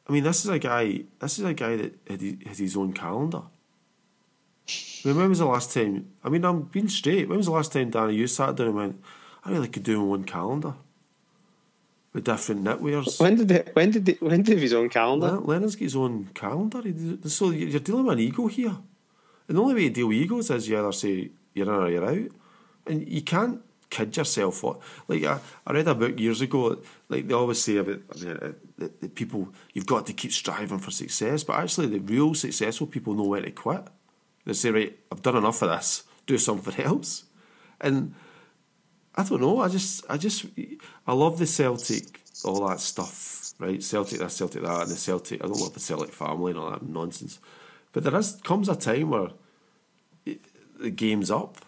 I 0.09 0.12
mean, 0.12 0.24
this 0.24 0.45
is 0.45 0.51
a 0.51 0.59
guy. 0.59 1.05
This 1.20 1.39
is 1.39 1.45
a 1.45 1.55
guy 1.55 1.76
that 1.76 1.95
had 2.09 2.20
his 2.59 2.76
own 2.76 2.93
calendar. 2.93 3.43
When 5.02 5.28
was 5.28 5.38
the 5.38 5.46
last 5.46 5.74
time? 5.74 6.08
I 6.22 6.28
mean, 6.28 6.44
I'm 6.44 6.62
being 6.62 6.88
straight. 6.88 7.28
When 7.28 7.38
was 7.38 7.46
the 7.46 7.52
last 7.52 7.72
time, 7.72 7.90
Danny, 7.90 8.14
you 8.14 8.26
sat 8.26 8.54
down 8.56 8.68
and 8.68 8.76
went, 8.76 9.02
"I 9.44 9.50
really 9.50 9.68
could 9.68 9.82
do 9.82 9.98
my 10.00 10.12
own 10.12 10.24
calendar 10.24 10.74
with 12.12 12.24
different 12.24 12.62
knitwears." 12.64 13.20
When 13.20 13.36
did 13.36 13.50
it, 13.50 13.70
when 13.74 13.90
did 13.90 14.08
it, 14.08 14.22
when 14.22 14.42
did 14.42 14.46
he 14.46 14.52
have 14.54 14.62
his 14.62 14.74
own 14.74 14.88
calendar? 14.88 15.32
Len- 15.32 15.44
Lennon's 15.44 15.74
got 15.74 15.82
his 15.82 15.96
own 15.96 16.30
calendar. 16.34 16.82
So 17.28 17.50
you're 17.50 17.80
dealing 17.80 18.04
with 18.04 18.12
an 18.14 18.20
ego 18.20 18.46
here. 18.46 18.76
And 19.48 19.56
the 19.56 19.62
only 19.62 19.74
way 19.74 19.88
to 19.88 19.90
deal 19.90 20.08
with 20.08 20.16
egos 20.16 20.50
is 20.50 20.68
you 20.68 20.78
either 20.78 20.92
say 20.92 21.30
you're 21.52 21.66
in 21.66 21.80
or 21.80 21.90
you're 21.90 22.08
out. 22.08 22.30
And 22.86 23.08
you 23.08 23.22
can't 23.22 23.60
kid 23.90 24.16
yourself. 24.16 24.62
What 24.62 24.80
Like, 25.08 25.24
I, 25.24 25.38
I 25.66 25.72
read 25.72 25.88
a 25.88 25.94
book 25.94 26.18
years 26.18 26.40
ago, 26.40 26.78
like 27.08 27.28
they 27.28 27.34
always 27.34 27.62
say 27.62 27.76
about 27.76 28.00
I 28.14 28.24
mean, 28.24 28.36
uh, 28.36 28.52
that, 28.78 29.00
that 29.00 29.14
people, 29.14 29.48
you've 29.72 29.86
got 29.86 30.06
to 30.06 30.12
keep 30.12 30.32
striving 30.32 30.78
for 30.78 30.90
success. 30.90 31.44
But 31.44 31.56
actually, 31.56 31.88
the 31.88 31.98
real 31.98 32.34
successful 32.34 32.86
people 32.86 33.14
know 33.14 33.24
when 33.24 33.42
to 33.42 33.50
quit. 33.50 33.84
They 34.45 34.53
say, 34.53 34.70
right, 34.70 34.99
I've 35.11 35.22
done 35.22 35.36
enough 35.36 35.62
of 35.62 35.70
this, 35.70 36.05
do 36.26 36.38
something 36.38 36.84
else. 36.84 37.24
And 37.80 38.14
I 39.14 39.24
don't 39.24 39.40
know. 39.40 39.61
I 39.61 39.68
just, 39.68 40.05
I 40.09 40.16
just, 40.16 40.47
I 41.07 41.12
love 41.12 41.38
the 41.38 41.47
Celtic, 41.47 42.20
all 42.45 42.66
that 42.68 42.80
stuff, 42.80 43.53
right? 43.59 43.82
Celtic 43.82 44.18
this, 44.18 44.34
Celtic 44.34 44.62
that, 44.62 44.82
and 44.82 44.90
the 44.90 44.97
Celtic. 44.97 45.45
I 45.45 45.47
don't 45.47 45.61
love 45.61 45.74
the 45.74 45.80
Celtic 45.80 46.12
family 46.12 46.53
and 46.53 46.61
all 46.61 46.70
that 46.70 46.82
nonsense. 46.82 47.38
But 47.93 48.05
there 48.05 48.16
is 48.16 48.40
comes 48.43 48.68
a 48.68 48.76
time 48.76 49.11
where 49.11 49.28
it, 50.24 50.40
the 50.80 50.90
game's 50.90 51.30
up, 51.30 51.59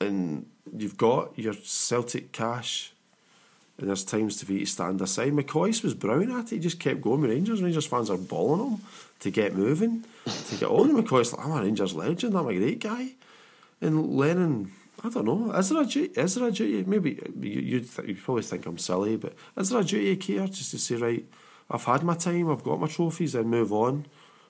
and 0.00 0.46
you've 0.74 0.96
got 0.96 1.38
your 1.38 1.52
Celtic 1.52 2.32
cash, 2.32 2.92
and 3.78 3.88
there's 3.88 4.04
times 4.04 4.36
to 4.38 4.46
be 4.46 4.60
to 4.60 4.66
stand 4.66 5.00
aside. 5.02 5.32
McCoist 5.32 5.84
was 5.84 5.94
brown 5.94 6.30
at 6.30 6.46
it. 6.46 6.56
He 6.56 6.58
just 6.58 6.80
kept 6.80 7.02
going 7.02 7.20
with 7.20 7.30
Rangers. 7.30 7.62
Rangers 7.62 7.86
fans 7.86 8.08
are 8.08 8.16
balling 8.16 8.72
him 8.72 8.80
to 9.20 9.30
get 9.30 9.54
moving, 9.54 10.04
to 10.48 10.56
get 10.56 10.68
on. 10.68 10.90
And 10.90 10.98
McCoist 10.98 11.36
like, 11.36 11.46
I'm 11.46 11.52
a 11.52 11.62
Rangers 11.62 11.94
legend. 11.94 12.36
I'm 12.36 12.48
a 12.48 12.54
great 12.54 12.80
guy. 12.80 13.12
And 13.80 14.16
Lennon, 14.16 14.72
I 15.02 15.08
don't 15.08 15.24
know. 15.24 15.52
Is 15.52 15.70
there 15.70 15.82
a 15.82 15.86
duty? 15.86 16.20
Is 16.20 16.34
there 16.34 16.48
a 16.48 16.50
duty? 16.50 16.84
Maybe 16.88 17.22
you 17.40 17.60
you'd 17.60 17.90
th- 17.90 18.08
you 18.08 18.14
probably 18.16 18.42
think 18.42 18.66
I'm 18.66 18.78
silly, 18.78 19.16
but 19.16 19.34
is 19.56 19.70
there 19.70 19.80
a 19.80 19.84
duty 19.84 20.12
of 20.12 20.20
care 20.20 20.46
just 20.46 20.72
to 20.72 20.78
say 20.78 20.96
right? 20.96 21.24
I've 21.70 21.84
had 21.84 22.02
my 22.02 22.14
time. 22.14 22.50
I've 22.50 22.64
got 22.64 22.80
my 22.80 22.88
trophies. 22.88 23.34
and 23.34 23.48
move 23.48 23.72
on, 23.72 24.06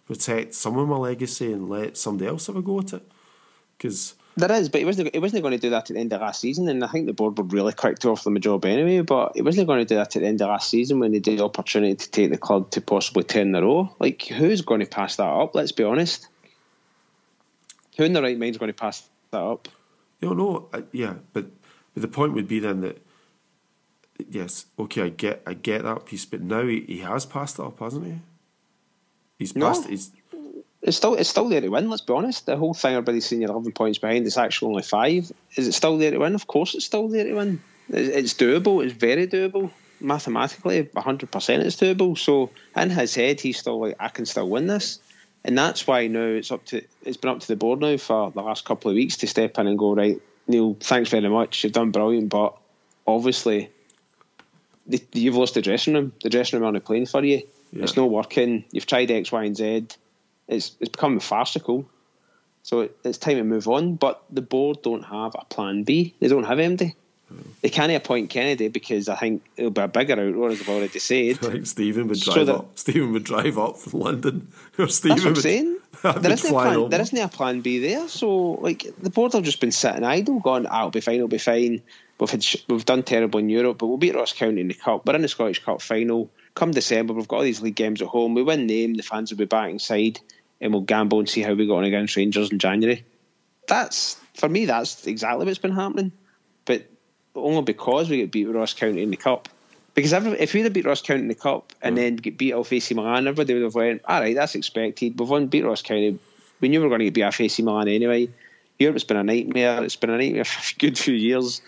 protect 0.06 0.54
some 0.54 0.78
of 0.78 0.88
my 0.88 0.96
legacy, 0.96 1.52
and 1.52 1.68
let 1.68 1.96
somebody 1.96 2.28
else 2.28 2.46
have 2.46 2.56
a 2.56 2.62
go 2.62 2.80
at 2.80 2.94
it. 2.94 3.12
Because 3.76 4.14
There 4.40 4.52
is, 4.52 4.68
but 4.68 4.80
he 4.80 4.84
wasn't. 4.84 5.12
He 5.12 5.18
wasn't 5.18 5.42
going 5.42 5.52
to 5.52 5.58
do 5.58 5.70
that 5.70 5.90
at 5.90 5.94
the 5.94 6.00
end 6.00 6.12
of 6.12 6.20
last 6.20 6.40
season, 6.40 6.68
and 6.68 6.82
I 6.82 6.88
think 6.88 7.06
the 7.06 7.12
board 7.12 7.36
were 7.36 7.44
really 7.44 7.72
quick 7.72 7.98
to 8.00 8.10
offer 8.10 8.28
him 8.28 8.36
a 8.36 8.40
job 8.40 8.64
anyway. 8.64 9.00
But 9.02 9.32
he 9.34 9.42
wasn't 9.42 9.66
going 9.66 9.80
to 9.80 9.84
do 9.84 9.96
that 9.96 10.16
at 10.16 10.20
the 10.20 10.26
end 10.26 10.40
of 10.40 10.48
last 10.48 10.70
season 10.70 10.98
when 10.98 11.12
they 11.12 11.18
did 11.18 11.38
the 11.38 11.44
opportunity 11.44 11.94
to 11.94 12.10
take 12.10 12.30
the 12.30 12.38
club 12.38 12.70
to 12.72 12.80
possibly 12.80 13.24
ten 13.24 13.48
in 13.48 13.54
a 13.54 13.62
row. 13.62 13.94
Like, 13.98 14.22
who's 14.22 14.62
going 14.62 14.80
to 14.80 14.86
pass 14.86 15.16
that 15.16 15.24
up? 15.24 15.54
Let's 15.54 15.72
be 15.72 15.84
honest. 15.84 16.26
Who 17.96 18.04
in 18.04 18.12
the 18.12 18.22
right 18.22 18.38
mind 18.38 18.52
is 18.52 18.58
going 18.58 18.72
to 18.72 18.78
pass 18.78 19.08
that 19.30 19.42
up? 19.42 19.68
you 20.20 20.34
know, 20.34 20.68
I, 20.72 20.84
yeah, 20.92 21.14
but 21.32 21.46
but 21.94 22.02
the 22.02 22.08
point 22.08 22.34
would 22.34 22.48
be 22.48 22.60
then 22.60 22.82
that 22.82 23.04
yes, 24.28 24.66
okay, 24.78 25.02
I 25.02 25.08
get 25.08 25.42
I 25.46 25.54
get 25.54 25.82
that 25.82 26.06
piece, 26.06 26.24
but 26.24 26.40
now 26.40 26.66
he, 26.66 26.80
he 26.80 26.98
has 26.98 27.26
passed 27.26 27.58
it 27.58 27.64
up, 27.64 27.78
hasn't 27.80 28.06
he? 28.06 28.18
He's 29.38 29.56
No. 29.56 29.72
He's 29.82 30.12
It's 30.82 30.96
still 30.96 31.14
it's 31.14 31.28
still 31.28 31.48
there 31.48 31.60
to 31.60 31.68
win. 31.68 31.90
Let's 31.90 32.02
be 32.02 32.14
honest. 32.14 32.46
The 32.46 32.56
whole 32.56 32.74
thing 32.74 32.94
everybody's 32.94 33.26
saying 33.26 33.42
you're 33.42 33.50
eleven 33.50 33.72
points 33.72 33.98
behind. 33.98 34.26
It's 34.26 34.38
actually 34.38 34.70
only 34.70 34.82
five. 34.82 35.30
Is 35.56 35.68
it 35.68 35.72
still 35.72 35.98
there 35.98 36.10
to 36.10 36.18
win? 36.18 36.34
Of 36.34 36.46
course, 36.46 36.74
it's 36.74 36.86
still 36.86 37.08
there 37.08 37.24
to 37.24 37.34
win. 37.34 37.62
It's 37.90 38.08
it's 38.08 38.34
doable. 38.34 38.84
It's 38.84 38.94
very 38.94 39.26
doable. 39.26 39.70
Mathematically, 40.02 40.88
hundred 40.96 41.30
percent, 41.30 41.62
it's 41.62 41.76
doable. 41.76 42.16
So 42.16 42.48
in 42.74 42.88
his 42.88 43.14
head, 43.14 43.38
he's 43.38 43.58
still 43.58 43.80
like, 43.80 43.96
I 44.00 44.08
can 44.08 44.24
still 44.24 44.48
win 44.48 44.66
this, 44.66 44.98
and 45.44 45.58
that's 45.58 45.86
why 45.86 46.06
now 46.06 46.24
it's 46.24 46.50
up 46.50 46.64
to 46.66 46.82
it's 47.02 47.18
been 47.18 47.32
up 47.32 47.40
to 47.40 47.48
the 47.48 47.56
board 47.56 47.80
now 47.80 47.98
for 47.98 48.30
the 48.30 48.40
last 48.40 48.64
couple 48.64 48.90
of 48.90 48.94
weeks 48.94 49.18
to 49.18 49.26
step 49.26 49.58
in 49.58 49.66
and 49.66 49.78
go 49.78 49.94
right. 49.94 50.18
Neil, 50.48 50.74
thanks 50.80 51.10
very 51.10 51.28
much. 51.28 51.62
You've 51.62 51.74
done 51.74 51.90
brilliant, 51.90 52.30
but 52.30 52.56
obviously 53.06 53.68
the, 54.86 55.02
you've 55.12 55.36
lost 55.36 55.52
the 55.52 55.60
dressing 55.60 55.92
room. 55.92 56.12
The 56.22 56.30
dressing 56.30 56.58
room 56.58 56.74
aren't 56.74 56.84
playing 56.86 57.04
for 57.04 57.22
you. 57.22 57.42
Yeah. 57.70 57.82
It's 57.82 57.94
not 57.94 58.08
working. 58.08 58.64
You've 58.72 58.86
tried 58.86 59.10
X, 59.10 59.30
Y, 59.30 59.44
and 59.44 59.56
Z. 59.56 59.86
It's 60.50 60.76
it's 60.80 60.90
becoming 60.90 61.20
farcical. 61.20 61.88
So 62.62 62.80
it, 62.80 62.96
it's 63.04 63.18
time 63.18 63.36
to 63.36 63.44
move 63.44 63.68
on. 63.68 63.94
But 63.94 64.22
the 64.30 64.42
board 64.42 64.82
don't 64.82 65.02
have 65.04 65.34
a 65.38 65.44
plan 65.46 65.84
B. 65.84 66.14
They 66.20 66.28
don't 66.28 66.44
have 66.44 66.58
MD. 66.58 66.94
They 67.62 67.68
can't 67.68 67.92
appoint 67.92 68.28
Kennedy 68.28 68.66
because 68.68 69.08
I 69.08 69.14
think 69.14 69.44
it'll 69.56 69.70
be 69.70 69.80
a 69.80 69.86
bigger 69.88 70.16
outroar, 70.16 70.50
as 70.50 70.60
I've 70.60 70.68
already 70.68 70.98
said. 70.98 71.40
like 71.44 71.64
Stephen 71.64 72.08
would 72.08 72.18
So 72.18 72.32
drive 72.34 72.46
that- 72.46 72.54
up. 72.56 72.70
Stephen 72.78 73.12
would 73.12 73.22
drive 73.24 73.56
up 73.56 73.76
from 73.78 74.00
London, 74.00 74.48
or 74.78 74.88
Stephen 74.88 75.16
That's 75.16 75.24
what 75.24 75.28
I'm 75.28 75.34
would, 75.34 75.42
saying. 75.42 75.76
There 76.02 76.32
isn't, 76.32 76.50
a 76.50 76.52
plan, 76.52 76.88
there 76.88 77.00
isn't 77.00 77.18
a 77.18 77.28
plan 77.28 77.60
B 77.60 77.78
there. 77.78 78.08
So, 78.08 78.28
like, 78.52 78.86
the 79.00 79.10
board 79.10 79.32
have 79.34 79.42
just 79.44 79.60
been 79.60 79.70
sitting 79.72 80.02
idle, 80.02 80.40
going, 80.40 80.66
ah, 80.66 80.78
it'll 80.78 80.90
be 80.90 81.00
fine, 81.00 81.16
it'll 81.16 81.28
be 81.28 81.38
fine. 81.38 81.82
We've, 82.18 82.30
had, 82.30 82.44
we've 82.68 82.84
done 82.84 83.02
terrible 83.02 83.38
in 83.38 83.48
Europe, 83.48 83.78
but 83.78 83.86
we'll 83.86 83.96
beat 83.98 84.14
Ross 84.14 84.32
County 84.32 84.60
in 84.60 84.68
the 84.68 84.74
Cup. 84.74 85.06
We're 85.06 85.14
in 85.16 85.22
the 85.22 85.28
Scottish 85.28 85.62
Cup 85.64 85.82
final. 85.82 86.30
Come 86.54 86.70
December, 86.72 87.12
we've 87.12 87.28
got 87.28 87.36
all 87.36 87.42
these 87.42 87.60
league 87.60 87.74
games 87.76 88.00
at 88.02 88.08
home. 88.08 88.34
We 88.34 88.42
win 88.42 88.66
them, 88.66 88.94
the 88.94 89.02
fans 89.02 89.30
will 89.30 89.38
be 89.38 89.44
back 89.44 89.70
inside, 89.70 90.20
and 90.60 90.72
we'll 90.72 90.82
gamble 90.82 91.18
and 91.18 91.28
see 91.28 91.42
how 91.42 91.54
we 91.54 91.66
got 91.66 91.78
on 91.78 91.84
against 91.84 92.16
Rangers 92.16 92.50
in 92.50 92.58
January. 92.58 93.04
That's, 93.66 94.20
for 94.34 94.48
me, 94.48 94.66
that's 94.66 95.06
exactly 95.06 95.46
what's 95.46 95.58
been 95.58 95.74
happening. 95.74 96.12
But 96.64 96.86
only 97.34 97.62
because 97.62 98.10
we 98.10 98.18
get 98.18 98.32
beat 98.32 98.46
with 98.46 98.56
Ross 98.56 98.74
County 98.74 99.02
in 99.02 99.10
the 99.10 99.16
Cup. 99.16 99.48
Because 99.94 100.12
if 100.12 100.54
we'd 100.54 100.62
have 100.62 100.72
beat 100.72 100.84
Ross 100.84 101.02
County 101.02 101.22
in 101.22 101.28
the 101.28 101.34
Cup 101.34 101.72
and 101.82 101.96
mm. 101.96 102.00
then 102.00 102.16
get 102.16 102.38
beat 102.38 102.52
off 102.52 102.72
AC 102.72 102.94
Milan, 102.94 103.26
everybody 103.26 103.54
would 103.54 103.64
have 103.64 103.74
went, 103.74 104.02
all 104.04 104.20
right, 104.20 104.34
that's 104.34 104.54
expected. 104.54 105.18
We've 105.18 105.28
won, 105.28 105.48
beat 105.48 105.64
Ross 105.64 105.82
County. 105.82 106.18
We 106.60 106.68
knew 106.68 106.80
we 106.80 106.84
were 106.84 106.90
going 106.90 107.00
to 107.00 107.04
get 107.06 107.14
beat 107.14 107.22
off 107.22 107.40
AC 107.40 107.62
Milan 107.62 107.88
anyway. 107.88 108.28
Europe's 108.78 109.04
been 109.04 109.16
a 109.16 109.24
nightmare. 109.24 109.82
It's 109.84 109.96
been 109.96 110.10
a 110.10 110.18
nightmare 110.18 110.44
for 110.46 110.74
a 110.74 110.78
good 110.78 110.98
few 110.98 111.14
years. 111.14 111.60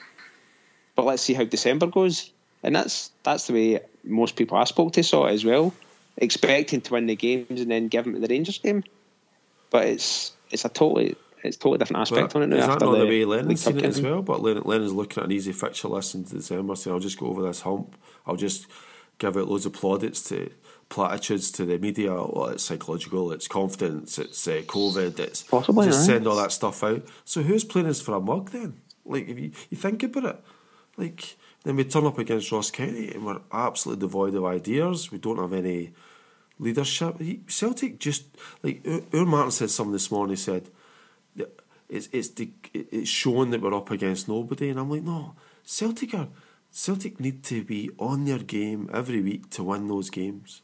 But 0.94 1.06
let's 1.06 1.22
see 1.22 1.34
how 1.34 1.44
December 1.44 1.86
goes. 1.86 2.30
And 2.62 2.76
that's 2.76 3.10
that's 3.22 3.48
the 3.48 3.54
way 3.54 3.80
most 4.04 4.36
people 4.36 4.56
I 4.56 4.64
spoke 4.64 4.92
to 4.92 5.02
saw 5.02 5.26
it 5.26 5.32
as 5.32 5.44
well, 5.44 5.74
expecting 6.16 6.80
to 6.82 6.92
win 6.92 7.06
the 7.06 7.16
games 7.16 7.60
and 7.60 7.70
then 7.70 7.88
give 7.88 8.04
them 8.04 8.14
to 8.14 8.20
the 8.20 8.28
Rangers 8.28 8.58
game. 8.58 8.84
But 9.70 9.86
it's 9.86 10.32
it's 10.50 10.64
a 10.64 10.68
totally 10.68 11.16
it's 11.42 11.56
a 11.56 11.60
totally 11.60 11.78
different 11.78 12.02
aspect 12.02 12.32
But 12.32 12.42
on 12.42 12.42
it 12.44 12.54
now. 12.54 12.56
is 12.56 12.66
that 12.66 12.80
not 12.80 12.92
the, 12.92 12.98
the 12.98 13.06
way 13.06 13.24
Lennon's 13.24 13.62
seen 13.64 13.78
it 13.78 13.84
as 13.84 14.00
well? 14.00 14.22
But 14.22 14.42
Lennon, 14.42 14.62
Lennon's 14.64 14.92
looking 14.92 15.22
at 15.22 15.26
an 15.26 15.32
easy 15.32 15.52
fixture 15.52 15.88
list 15.88 16.14
in 16.14 16.22
December, 16.24 16.76
saying, 16.76 16.94
I'll 16.94 17.00
just 17.00 17.18
go 17.18 17.26
over 17.26 17.42
this 17.42 17.62
hump. 17.62 17.96
I'll 18.26 18.36
just 18.36 18.66
give 19.18 19.36
out 19.36 19.48
loads 19.48 19.66
of 19.66 19.72
plaudits 19.72 20.22
to 20.28 20.50
platitudes 20.88 21.50
to 21.52 21.64
the 21.64 21.78
media. 21.78 22.12
Well, 22.12 22.46
it's 22.46 22.62
psychological, 22.64 23.32
it's 23.32 23.48
confidence, 23.48 24.18
it's 24.18 24.46
uh, 24.46 24.62
COVID, 24.66 25.18
it's 25.18 25.42
Possibly, 25.42 25.86
just 25.86 26.02
aye. 26.02 26.12
send 26.12 26.26
all 26.26 26.36
that 26.36 26.52
stuff 26.52 26.84
out. 26.84 27.02
So 27.24 27.42
who's 27.42 27.64
playing 27.64 27.88
us 27.88 28.00
for 28.00 28.14
a 28.14 28.20
mug 28.20 28.50
then? 28.50 28.80
Like, 29.04 29.28
if 29.28 29.38
you, 29.38 29.50
you 29.70 29.76
think 29.76 30.02
about 30.04 30.24
it, 30.26 30.40
like, 30.96 31.36
then 31.64 31.76
we 31.76 31.84
turn 31.84 32.06
up 32.06 32.18
against 32.18 32.52
Ross 32.52 32.70
County 32.70 33.12
and 33.12 33.24
we're 33.24 33.40
absolutely 33.52 34.00
devoid 34.00 34.34
of 34.34 34.44
ideas. 34.44 35.12
We 35.12 35.18
don't 35.18 35.38
have 35.38 35.52
any 35.52 35.92
leadership. 36.58 37.16
Celtic 37.46 37.98
just, 37.98 38.24
like, 38.62 38.86
Ur 38.86 39.24
Martin 39.24 39.50
said 39.50 39.70
something 39.70 39.92
this 39.92 40.10
morning, 40.10 40.36
he 40.36 40.42
said, 40.42 40.70
it's 41.92 42.08
it's 42.10 42.30
the, 42.30 42.50
it's 42.72 43.10
showing 43.10 43.50
that 43.50 43.60
we're 43.60 43.74
up 43.74 43.90
against 43.90 44.26
nobody, 44.26 44.70
and 44.70 44.80
I'm 44.80 44.90
like, 44.90 45.02
no, 45.02 45.34
Celtic 45.62 46.14
are 46.14 46.28
Celtic 46.70 47.20
need 47.20 47.44
to 47.44 47.62
be 47.62 47.90
on 47.98 48.24
their 48.24 48.38
game 48.38 48.88
every 48.94 49.20
week 49.20 49.50
to 49.50 49.62
win 49.62 49.88
those 49.88 50.08
games, 50.08 50.62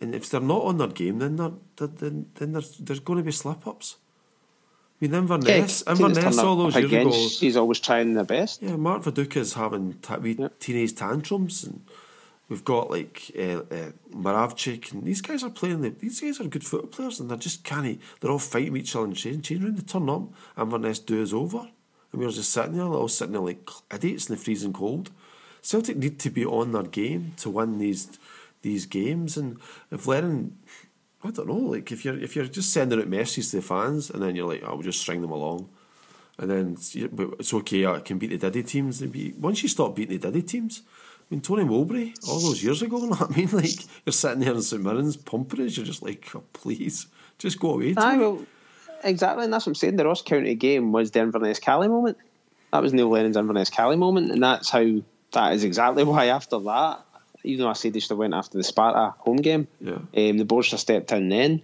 and 0.00 0.14
if 0.14 0.30
they're 0.30 0.40
not 0.40 0.62
on 0.62 0.78
their 0.78 0.88
game, 0.88 1.18
then 1.18 1.36
they're, 1.36 1.52
they're 1.76 1.88
then 1.88 2.30
then 2.36 2.52
there's 2.52 2.78
there's 2.78 3.00
going 3.00 3.18
to 3.18 3.22
be 3.22 3.30
slip 3.30 3.66
ups. 3.66 3.96
I 5.04 5.06
mean, 5.06 5.14
Inverness, 5.22 5.82
Yeah, 5.86 5.92
Inverness 5.92 6.38
all 6.38 6.56
those 6.56 6.74
years 6.76 6.92
ago. 6.92 7.10
He's 7.10 7.56
always 7.56 7.80
trying 7.80 8.14
their 8.14 8.24
best. 8.24 8.62
Yeah, 8.62 8.76
Mark 8.76 9.02
Viduka's 9.02 9.54
having 9.54 9.94
ta- 10.02 10.18
wee 10.18 10.36
Yep. 10.38 10.58
teenage 10.60 10.94
tantrums, 10.94 11.64
and 11.64 11.80
we've 12.48 12.64
got 12.64 12.90
like 12.90 13.30
uh, 13.38 13.62
uh, 13.70 13.90
Moravcik, 14.12 14.92
and 14.92 15.04
these 15.04 15.20
guys 15.20 15.42
are 15.44 15.50
playing. 15.50 15.82
The, 15.82 15.90
these 15.90 16.20
guys 16.20 16.40
are 16.40 16.44
good 16.48 16.64
football 16.64 16.88
players, 16.88 17.20
and 17.20 17.30
they're 17.30 17.36
just 17.36 17.64
canny. 17.64 17.98
They're 18.20 18.30
all 18.30 18.38
fighting 18.38 18.76
each 18.76 18.96
other 18.96 19.06
in 19.06 19.14
change, 19.14 19.46
change 19.48 19.62
room. 19.62 19.76
They 19.76 19.82
turn 19.82 20.08
up, 20.08 20.22
Inverness 20.58 20.98
do 21.00 21.20
is 21.20 21.32
over, 21.34 21.58
and 22.12 22.20
we're 22.20 22.30
just 22.30 22.52
sitting 22.52 22.76
there, 22.76 22.86
all 22.86 23.08
sitting 23.08 23.32
there 23.32 23.42
like 23.42 23.68
idiots 23.92 24.28
in 24.28 24.36
the 24.36 24.40
freezing 24.42 24.72
cold. 24.72 25.10
Celtic 25.62 25.96
need 25.96 26.18
to 26.20 26.30
be 26.30 26.44
on 26.44 26.72
their 26.72 26.82
game 26.82 27.32
to 27.38 27.50
win 27.50 27.78
these 27.78 28.18
these 28.62 28.86
games, 28.86 29.36
and 29.36 29.58
if 29.90 30.06
Lennon. 30.06 30.56
I 31.24 31.30
don't 31.30 31.48
know. 31.48 31.54
Like 31.56 31.90
if 31.90 32.04
you're 32.04 32.18
if 32.18 32.36
you're 32.36 32.44
just 32.46 32.72
sending 32.72 33.00
out 33.00 33.08
messages 33.08 33.50
to 33.50 33.56
the 33.56 33.62
fans 33.62 34.10
and 34.10 34.22
then 34.22 34.36
you're 34.36 34.46
like, 34.48 34.62
"I 34.62 34.72
will 34.74 34.82
just 34.82 35.00
string 35.00 35.22
them 35.22 35.30
along," 35.30 35.68
and 36.38 36.50
then 36.50 36.72
it's, 36.74 36.94
yeah, 36.94 37.06
but 37.10 37.34
it's 37.38 37.54
okay. 37.54 37.84
Uh, 37.84 37.94
I 37.94 38.00
can 38.00 38.18
beat 38.18 38.28
the 38.28 38.50
Diddy 38.50 38.62
teams. 38.62 39.00
Be- 39.00 39.34
Once 39.38 39.62
you 39.62 39.68
stop 39.68 39.96
beating 39.96 40.18
the 40.18 40.30
Diddy 40.30 40.42
teams, 40.42 40.82
I 40.86 41.24
mean 41.30 41.40
Tony 41.40 41.64
Mowbray 41.64 42.12
all 42.28 42.40
those 42.40 42.62
years 42.62 42.82
ago. 42.82 42.98
You 43.02 43.06
know 43.10 43.16
what 43.16 43.32
I 43.32 43.36
mean? 43.36 43.48
Like 43.50 43.80
you're 44.04 44.12
sitting 44.12 44.40
there 44.40 44.54
in 44.54 44.62
St 44.62 44.82
Mirren's 44.82 45.16
pumping 45.16 45.64
us. 45.64 45.76
You're 45.76 45.86
just 45.86 46.02
like, 46.02 46.28
oh, 46.34 46.44
please, 46.52 47.06
just 47.38 47.58
go 47.58 47.70
away. 47.72 47.94
Tony." 47.94 48.18
well, 48.18 48.46
exactly, 49.02 49.44
and 49.44 49.52
that's 49.52 49.64
what 49.64 49.70
I'm 49.70 49.74
saying. 49.76 49.96
The 49.96 50.04
Ross 50.04 50.20
County 50.22 50.54
game 50.54 50.92
was 50.92 51.10
the 51.12 51.20
Inverness 51.20 51.58
Caley 51.58 51.88
moment. 51.88 52.18
That 52.72 52.82
was 52.82 52.92
Neil 52.92 53.08
Lennon's 53.08 53.36
Inverness 53.36 53.70
Caley 53.70 53.96
moment, 53.96 54.30
and 54.30 54.42
that's 54.42 54.68
how. 54.68 54.84
That 55.32 55.54
is 55.54 55.64
exactly 55.64 56.04
why 56.12 56.26
after 56.26 56.60
that, 56.60 57.00
even 57.44 57.64
though 57.64 57.70
I 57.70 57.74
said 57.74 57.92
they 57.92 58.00
should 58.00 58.10
have 58.10 58.18
went 58.18 58.34
after 58.34 58.58
the 58.58 58.64
Sparta 58.64 59.14
home 59.18 59.36
game, 59.36 59.68
Yeah. 59.80 59.92
um, 60.16 60.38
the 60.38 60.44
board 60.44 60.64
should 60.64 60.72
have 60.72 60.80
stepped 60.80 61.12
in 61.12 61.28
then 61.28 61.62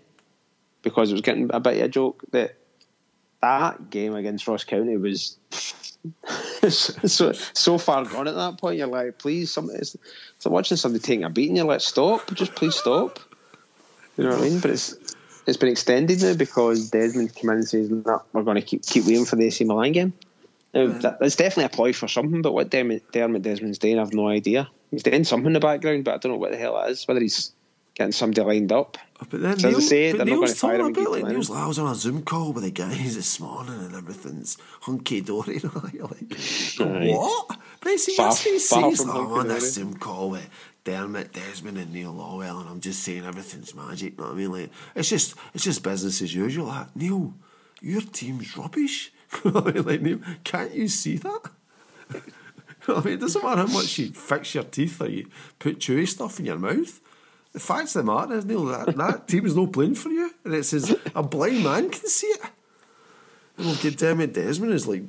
because 0.83 1.11
it 1.11 1.15
was 1.15 1.23
getting 1.23 1.51
a 1.53 1.61
bit 1.61 1.77
of 1.79 1.83
a 1.85 1.89
joke 1.89 2.23
that 2.31 2.55
that 3.43 3.91
game 3.91 4.15
against 4.15 4.47
Ross 4.47 4.65
County 4.65 4.97
was 4.97 5.37
so 6.69 7.33
so 7.33 7.79
far 7.79 8.05
gone 8.05 8.29
at 8.29 8.35
that 8.35 8.59
point. 8.59 8.79
You're 8.79 8.87
like, 8.87 9.19
please, 9.19 9.51
somebody, 9.51 9.79
it's, 9.79 9.95
it's 10.37 10.47
like 10.47 10.53
watching 10.53 10.77
somebody 10.77 11.03
taking 11.03 11.25
a 11.25 11.31
beating. 11.31 11.57
You're 11.57 11.67
like, 11.67 11.81
stop, 11.81 12.33
just 12.35 12.55
please 12.55 12.75
stop. 12.75 13.19
You 14.17 14.25
know 14.25 14.31
what 14.31 14.41
I 14.41 14.43
mean? 14.43 14.61
But 14.61 14.71
it's 14.73 14.95
it's 15.47 15.57
been 15.57 15.71
extended 15.71 16.21
now 16.23 16.35
because 16.35 16.91
Desmond 16.91 17.35
came 17.35 17.51
in 17.51 17.57
and 17.57 17.69
says, 17.69 17.91
"No, 17.91 18.23
we're 18.33 18.43
going 18.43 18.57
to 18.57 18.63
keep 18.63 18.83
keep 18.85 19.05
waiting 19.07 19.25
for 19.25 19.37
the 19.37 19.47
AC 19.47 19.65
Milan 19.65 19.93
game." 19.93 20.13
Now, 20.73 20.87
that, 20.87 21.19
that's 21.19 21.35
definitely 21.37 21.65
a 21.65 21.69
ploy 21.71 21.93
for 21.93 22.07
something, 22.07 22.43
but 22.43 22.53
what 22.53 22.71
Dermot, 22.71 23.11
Dermot 23.11 23.43
Desmond's 23.43 23.79
doing, 23.79 23.99
I've 23.99 24.13
no 24.15 24.29
idea. 24.29 24.69
He's 24.91 25.03
doing 25.03 25.25
something 25.25 25.47
in 25.49 25.53
the 25.53 25.61
background, 25.61 26.05
but 26.05 26.15
I 26.15 26.19
don't 26.19 26.33
know 26.33 26.39
what 26.39 26.51
the 26.53 26.57
hell 26.59 26.81
it 26.83 26.91
is. 26.91 27.07
Whether 27.07 27.21
he's 27.21 27.53
getting 27.95 28.13
somebody 28.13 28.41
lined 28.43 28.73
up. 28.73 28.99
But 29.31 29.43
then 29.43 29.59
So 29.59 29.69
as 29.69 29.75
I 29.75 29.79
Neil, 29.79 29.81
say, 29.81 30.09
they're 30.13 30.19
not 30.19 30.27
Neil's 30.27 30.61
gonna 30.61 30.79
fire 30.79 30.87
him 30.87 30.93
like 31.13 31.25
Neil's 31.27 31.51
like, 31.51 31.63
I 31.63 31.67
was 31.67 31.79
on 31.79 31.93
a 31.93 31.95
Zoom 31.95 32.23
call 32.23 32.53
with 32.53 32.65
the 32.65 32.71
guys 32.71 33.15
this 33.17 33.39
morning 33.41 33.75
and 33.75 33.95
everything's 33.95 34.57
hunky 34.83 35.21
dory. 35.21 35.61
You're 35.63 35.73
like, 35.83 36.23
what? 36.79 37.59
But 37.83 37.99
see, 37.99 38.15
Far- 38.17 38.35
he 38.35 38.59
far 38.59 38.95
from 38.95 39.11
"Oh, 39.11 39.13
I'm 39.13 39.19
on 39.19 39.31
hunky-dory." 39.31 39.61
this 39.61 39.75
Zoom 39.75 39.95
call 39.95 40.31
with 40.31 40.49
Dermot, 40.85 41.33
Desmond, 41.33 41.77
and 41.79 41.93
Neil 41.93 42.13
Lawwell, 42.13 42.61
and 42.61 42.69
I'm 42.71 42.81
just 42.81 43.03
saying 43.03 43.25
everything's 43.25 43.75
magic. 43.75 44.15
You 44.15 44.19
know 44.19 44.25
what 44.31 44.33
I 44.33 44.37
mean? 44.37 44.53
Like, 44.53 44.71
it's 44.95 45.09
just, 45.11 45.35
it's 45.55 45.65
just 45.65 45.83
business 45.83 46.23
as 46.23 46.35
usual. 46.35 46.67
Like, 46.67 46.95
Neil, 46.97 47.35
your 47.81 48.01
team's 48.03 48.57
rubbish. 48.57 49.13
You 49.45 49.53
know 49.53 49.61
what 49.61 49.77
I 49.77 49.81
mean? 49.81 49.87
Like, 49.87 50.01
Neil, 50.03 50.19
can't 50.43 50.75
you 50.75 50.89
see 50.89 51.17
that? 51.19 51.41
You 52.87 52.95
know 52.95 53.01
I 53.01 53.05
mean, 53.05 53.15
it 53.15 53.21
doesn't 53.21 53.43
matter 53.43 53.63
how 53.63 53.67
much 53.67 53.99
you 53.99 54.11
fix 54.13 54.55
your 54.55 54.65
teeth 54.65 55.01
or 55.01 55.09
you 55.09 55.29
put 55.59 55.79
chewy 55.79 56.09
stuff 56.09 56.39
in 56.39 56.47
your 56.47 56.59
mouth. 56.59 57.01
The 57.53 57.61
facts 57.61 57.97
of 57.97 58.07
the 58.07 58.13
matter 58.13 58.35
is, 58.35 58.45
Neil, 58.45 58.65
that, 58.67 58.97
that 58.97 59.29
team 59.29 59.47
is 59.47 59.57
no 59.57 59.67
playing 59.67 59.97
for 59.97 60.09
you. 60.09 60.31
And 60.45 60.55
it 60.55 60.65
says 60.65 60.97
a 61.15 61.23
blind 61.23 61.65
man 61.65 61.91
can 61.91 62.07
see 62.07 62.29
it. 62.29 62.43
And 63.57 63.67
we've 63.67 63.83
got 63.83 63.97
Dermot 63.97 64.33
Desmond 64.33 64.73
is 64.73 64.87
like 64.87 65.03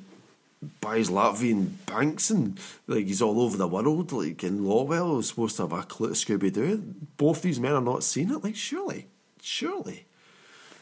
buys 0.80 1.10
Latvian 1.10 1.72
banks 1.86 2.30
and 2.30 2.60
like 2.88 3.08
he's 3.08 3.22
all 3.22 3.42
over 3.42 3.58
the 3.58 3.68
world. 3.68 4.12
Like 4.12 4.44
in 4.44 4.64
Lawwell 4.64 5.20
is 5.20 5.30
supposed 5.30 5.58
to 5.58 5.64
have 5.64 5.74
a 5.74 5.84
clue 5.84 6.10
to 6.10 6.14
Scooby 6.14 6.52
Doo. 6.52 6.78
Both 7.18 7.42
these 7.44 7.60
men 7.60 7.74
are 7.74 7.82
not 7.82 8.04
seeing 8.04 8.32
it. 8.32 8.44
Like 8.44 8.56
surely, 8.56 9.08
surely. 9.42 10.06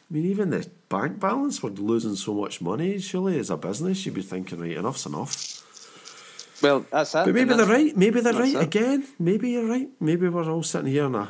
I 0.10 0.14
mean, 0.14 0.26
even 0.26 0.50
the 0.50 0.68
bank 0.90 1.20
balance, 1.20 1.62
we're 1.62 1.70
losing 1.70 2.16
so 2.16 2.34
much 2.34 2.62
money. 2.62 2.98
Surely, 2.98 3.38
as 3.38 3.52
a 3.52 3.58
business, 3.58 4.06
you'd 4.06 4.16
be 4.16 4.24
thinking, 4.24 4.60
right, 4.60 4.72
enough's 4.72 5.06
enough. 5.06 5.64
Well, 6.62 6.86
that's 6.92 7.14
it. 7.16 7.26
But 7.26 7.34
maybe 7.36 7.54
they're 7.54 7.66
right. 7.66 7.96
Maybe 7.96 8.22
they're 8.22 8.34
right 8.34 8.56
it. 8.56 8.62
again. 8.62 9.06
Maybe 9.18 9.52
you're 9.52 9.68
right. 9.68 9.90
Maybe 10.00 10.28
we're 10.30 10.50
all 10.50 10.64
sitting 10.64 10.92
here 10.92 11.06
in 11.06 11.16
a 11.16 11.30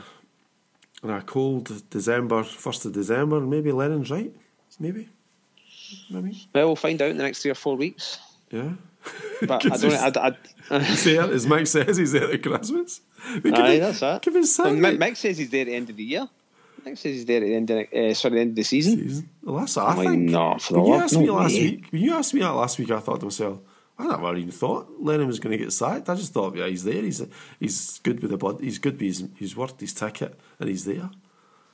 in 1.04 1.10
a 1.10 1.22
cold 1.22 1.72
December, 1.90 2.44
first 2.44 2.86
of 2.86 2.92
December, 2.94 3.40
maybe 3.40 3.72
Lennon's 3.72 4.12
right. 4.12 4.34
Maybe. 4.80 5.08
Maybe. 6.10 6.48
Well, 6.54 6.68
we'll 6.68 6.76
find 6.76 7.02
out 7.02 7.10
in 7.12 7.18
the 7.18 7.24
next 7.24 7.42
three 7.42 7.52
or 7.52 7.56
four 7.56 7.76
weeks. 7.76 8.20
Yeah. 8.52 8.72
But 9.42 9.66
I 9.72 9.78
don't. 9.78 10.18
I, 10.18 10.36
I, 10.70 10.80
He's 10.80 11.04
there, 11.06 11.22
as 11.24 11.48
Mike 11.48 11.68
says, 11.68 11.96
he's 11.96 12.12
there 12.12 12.30
at 12.32 12.44
Christmas. 12.44 13.00
We 13.44 13.54
Aye, 13.54 13.72
him- 13.76 13.80
that's 13.80 14.02
it. 14.02 14.22
Give 14.22 14.34
his 14.36 14.58
Well, 14.60 14.68
son. 14.68 14.78
Mick, 14.80 15.00
like- 15.00 15.14
Mick 15.14 15.18
says 15.18 15.38
he's 15.38 15.50
there 15.50 15.62
at 15.62 15.68
the 15.68 15.76
end 15.76 15.90
of 15.90 15.96
the 15.96 16.04
year. 16.04 16.28
Mike 16.86 16.98
says 16.98 17.16
he's 17.16 17.26
there 17.26 17.38
at 17.38 17.44
the 17.46 17.56
end. 17.56 17.70
Of, 17.72 17.78
uh, 17.94 18.14
sorry, 18.14 18.34
the 18.36 18.42
end 18.42 18.50
of 18.52 18.56
the 18.58 18.64
season. 18.64 18.98
season. 19.00 19.30
Well, 19.42 19.56
that's 19.60 19.76
what 19.78 19.86
I 19.86 19.94
Like, 19.96 20.08
think. 20.10 20.30
no, 20.30 20.58
for 20.60 20.74
when 20.74 20.84
the 20.84 20.90
you 20.90 20.96
asked 21.04 21.14
no 21.14 21.20
me 21.22 21.30
last 21.30 21.54
way. 21.54 21.62
week, 21.62 21.86
when 21.92 22.02
you 22.02 22.14
asked 22.14 22.34
me 22.34 22.42
that 22.42 22.50
last 22.52 22.78
week, 22.80 22.92
I 22.92 23.00
thought 23.00 23.20
to 23.22 23.26
myself, 23.28 23.60
I 24.00 24.08
never 24.08 24.34
even 24.38 24.52
thought 24.52 24.90
Lennon 25.00 25.28
was 25.28 25.40
going 25.40 25.52
to 25.52 25.62
get 25.62 25.74
sacked. 25.74 26.10
I 26.10 26.16
just 26.16 26.32
thought, 26.32 26.56
yeah, 26.56 26.68
he's 26.68 26.86
there. 26.86 27.02
He's 27.02 27.22
he's 27.60 28.00
good 28.00 28.22
with 28.22 28.32
the 28.32 28.38
blood. 28.38 28.62
He's 28.62 28.80
good. 28.80 28.98
But 28.98 29.04
he's 29.04 29.24
he's 29.36 29.58
worth 29.58 29.78
his 29.80 29.94
ticket, 29.94 30.40
and 30.58 30.70
he's 30.70 30.86
there. 30.86 31.10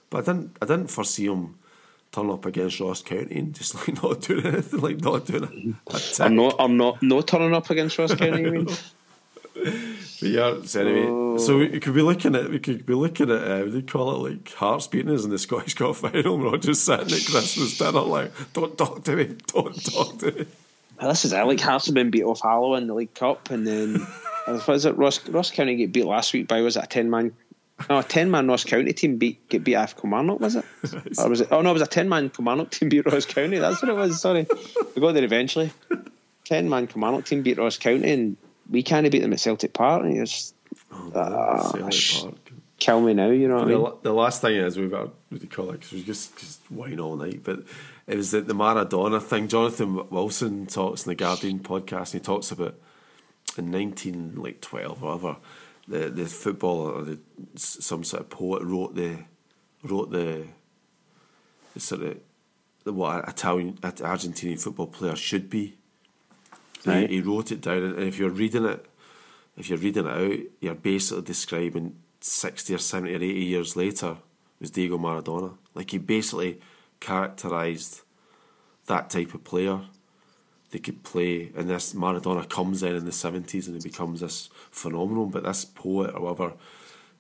But 0.09 0.27
I 0.27 0.33
didn't 0.33 0.57
I 0.61 0.65
didn't 0.65 0.87
foresee 0.87 1.27
him 1.27 1.59
turn 2.11 2.31
up 2.31 2.45
against 2.45 2.79
Ross 2.79 3.03
County 3.03 3.37
and 3.37 3.53
just 3.53 3.75
like 3.87 4.01
not 4.01 4.21
doing 4.21 4.45
anything, 4.45 4.79
like 4.81 5.01
not 5.01 5.27
doing 5.27 5.77
tick. 5.87 6.19
I'm 6.19 6.35
not. 6.35 6.55
I'm 6.57 6.77
not. 6.77 7.01
No 7.03 7.21
turning 7.21 7.53
up 7.53 7.69
against 7.69 7.97
Ross 7.99 8.15
County. 8.15 8.41
You 8.41 8.51
mean? 8.51 8.67
But 9.55 10.29
yeah, 10.29 10.61
so 10.63 10.81
anyway, 10.81 11.39
so 11.39 11.59
we 11.59 11.79
could 11.79 11.93
be 11.93 12.01
looking 12.01 12.35
at 12.35 12.49
we 12.49 12.59
could 12.59 12.85
be 12.85 12.93
looking 12.93 13.31
at 13.31 13.41
uh, 13.41 13.63
you 13.63 13.81
call 13.83 14.25
it 14.25 14.29
like 14.29 14.53
hearts 14.53 14.87
beating 14.87 15.13
us 15.13 15.23
in 15.23 15.29
the 15.29 15.39
Scottish 15.39 15.75
Cup 15.75 15.95
final. 15.95 16.37
We're 16.37 16.47
all 16.49 16.57
just 16.57 16.85
sitting 16.85 17.05
at 17.05 17.25
Christmas 17.25 17.77
dinner 17.77 18.01
like, 18.01 18.31
don't 18.53 18.77
talk 18.77 19.03
to 19.05 19.15
me, 19.15 19.35
don't 19.47 19.83
talk 19.85 20.19
to 20.19 20.31
me. 20.31 20.45
This 21.01 21.25
is 21.25 21.33
it. 21.33 21.43
Like 21.43 21.93
been 21.93 22.09
beat 22.09 22.23
off 22.23 22.41
Harlow 22.41 22.75
in 22.75 22.87
the 22.87 22.93
League 22.93 23.13
Cup, 23.13 23.49
and 23.51 23.65
then 23.65 24.05
was 24.67 24.85
it? 24.85 24.97
Ross 24.97 25.27
Ross 25.29 25.51
County 25.51 25.75
get 25.75 25.91
beat 25.91 26.05
last 26.05 26.33
week 26.33 26.47
by 26.47 26.61
was 26.61 26.77
it 26.77 26.83
a 26.83 26.87
ten 26.87 27.09
man? 27.09 27.33
No, 27.89 27.99
a 27.99 28.03
ten 28.03 28.31
man 28.31 28.47
Ross 28.47 28.63
County 28.63 28.93
team 28.93 29.17
beat 29.17 29.49
get 29.49 29.63
beat 29.63 29.73
AF 29.73 29.99
Kilmarnock, 29.99 30.39
was 30.39 30.55
it? 30.55 30.65
or 31.19 31.29
was 31.29 31.41
it? 31.41 31.49
Oh 31.51 31.61
no, 31.61 31.71
it 31.71 31.73
was 31.73 31.81
a 31.81 31.87
ten 31.87 32.07
man 32.07 32.29
Kilmarnock 32.29 32.71
team 32.71 32.89
beat 32.89 33.05
Ross 33.05 33.25
County. 33.25 33.57
That's 33.57 33.81
what 33.81 33.89
it 33.89 33.95
was. 33.95 34.21
Sorry, 34.21 34.47
we 34.95 35.01
got 35.01 35.13
there 35.13 35.23
eventually. 35.23 35.71
Ten 36.45 36.69
man 36.69 36.87
Kilmarnock 36.87 37.25
team 37.25 37.41
beat 37.41 37.57
Ross 37.57 37.77
County, 37.77 38.11
and 38.11 38.37
we 38.69 38.83
kind 38.83 39.05
of 39.05 39.11
beat 39.11 39.21
them 39.21 39.33
at 39.33 39.39
Celtic 39.39 39.73
Park. 39.73 40.03
And 40.03 40.15
you 40.15 40.25
just 40.25 40.55
Ah, 41.13 41.71
Celtic 41.71 42.21
Park. 42.21 42.44
Kill 42.79 43.01
me 43.01 43.13
now. 43.13 43.29
You 43.29 43.47
know 43.47 43.55
what 43.55 43.63
I 43.63 43.67
The, 43.67 43.73
mean? 43.73 43.81
la- 43.83 43.95
the 44.01 44.13
last 44.13 44.41
thing 44.41 44.55
is 44.55 44.77
we've 44.77 44.91
got 44.91 45.05
what 45.29 45.39
do 45.39 45.41
you 45.41 45.47
call 45.47 45.69
it? 45.71 45.73
Because 45.73 45.91
we 45.93 46.03
just 46.03 46.37
just 46.37 46.59
wine 46.71 46.99
all 46.99 47.15
night, 47.15 47.41
but 47.43 47.63
it 48.07 48.17
was 48.17 48.31
the, 48.31 48.41
the 48.41 48.53
Maradona 48.53 49.21
thing. 49.21 49.47
Jonathan 49.47 50.09
Wilson 50.09 50.65
talks 50.67 51.05
in 51.05 51.09
the 51.11 51.15
Guardian 51.15 51.59
podcast, 51.59 52.13
and 52.13 52.21
he 52.21 52.25
talks 52.25 52.51
about 52.51 52.75
in 53.57 53.71
nineteen 53.71 54.33
like 54.35 54.61
twelve 54.61 55.03
or 55.03 55.15
whatever. 55.15 55.37
The 55.87 56.09
the 56.09 56.25
footballer 56.25 56.91
or 56.93 57.01
the 57.03 57.19
some 57.55 58.03
sort 58.03 58.21
of 58.23 58.29
poet 58.29 58.63
wrote 58.63 58.95
the 58.95 59.19
wrote 59.83 60.11
the, 60.11 60.47
the 61.73 61.79
sort 61.79 62.01
of 62.01 62.17
the, 62.83 62.93
what 62.93 63.27
Italian 63.27 63.73
Argentinian 63.81 64.59
football 64.61 64.87
player 64.87 65.15
should 65.15 65.49
be. 65.49 65.75
So 66.83 66.91
he- 66.91 66.97
Right. 67.01 67.09
he 67.09 67.21
wrote 67.21 67.51
it 67.51 67.61
down, 67.61 67.83
and 67.83 67.99
if 67.99 68.17
you're 68.17 68.29
reading 68.29 68.65
it 68.65 68.85
if 69.57 69.69
you're 69.69 69.77
reading 69.79 70.05
it 70.05 70.11
out, 70.11 70.39
you're 70.59 70.75
basically 70.75 71.23
describing 71.23 71.95
60 72.25 72.73
or 72.73 72.77
70 72.79 73.13
or 73.13 73.17
80 73.17 73.25
years 73.27 73.75
later 73.75 74.17
was 74.59 74.71
Diego 74.71 74.97
Maradona. 74.97 75.57
Like 75.75 75.91
he 75.91 75.99
basically 75.99 76.59
characterised 76.99 78.01
that 78.87 79.11
type 79.11 79.33
of 79.35 79.43
player. 79.43 79.81
They 80.71 80.79
could 80.79 81.03
play, 81.03 81.51
and 81.55 81.69
this 81.69 81.93
Maradona 81.93 82.49
comes 82.49 82.81
in 82.81 82.95
in 82.95 83.05
the 83.05 83.11
70s 83.11 83.67
and 83.67 83.75
he 83.75 83.89
becomes 83.89 84.21
this 84.21 84.49
phenomenal. 84.71 85.27
But 85.27 85.43
this 85.43 85.65
poet 85.65 86.15
or 86.15 86.21
whatever, 86.21 86.53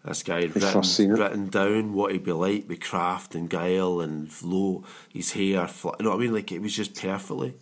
this 0.03 0.23
guy 0.23 0.41
had 0.41 0.55
written, 0.55 0.73
first 0.73 0.95
seen 0.95 1.11
it. 1.11 1.19
written 1.19 1.49
down 1.49 1.93
what 1.93 2.11
he'd 2.11 2.23
be 2.23 2.31
like 2.31 2.67
with 2.67 2.81
craft 2.81 3.35
and 3.35 3.47
guile 3.47 4.01
and 4.01 4.31
flow, 4.31 4.83
his 5.13 5.33
hair, 5.33 5.67
fl- 5.67 5.91
you 5.99 6.05
know 6.05 6.09
what 6.09 6.17
I 6.17 6.21
mean? 6.21 6.33
Like 6.33 6.51
it 6.51 6.61
was 6.61 6.75
just 6.75 6.99
perfectly. 6.99 7.53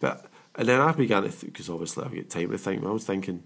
But 0.00 0.24
and 0.54 0.66
then 0.66 0.80
I 0.80 0.92
began 0.92 1.22
to 1.22 1.44
because 1.44 1.68
obviously 1.68 2.04
I've 2.04 2.14
got 2.14 2.30
time 2.30 2.50
to 2.50 2.58
think. 2.58 2.82
I 2.84 2.90
was 2.90 3.04
thinking, 3.04 3.42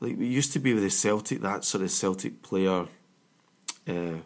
like 0.00 0.16
we 0.18 0.26
used 0.26 0.52
to 0.54 0.58
be 0.58 0.74
with 0.74 0.82
the 0.82 0.90
Celtic, 0.90 1.40
that 1.42 1.64
sort 1.64 1.82
of 1.84 1.90
Celtic 1.90 2.42
player. 2.42 2.86
Uh, 3.88 4.18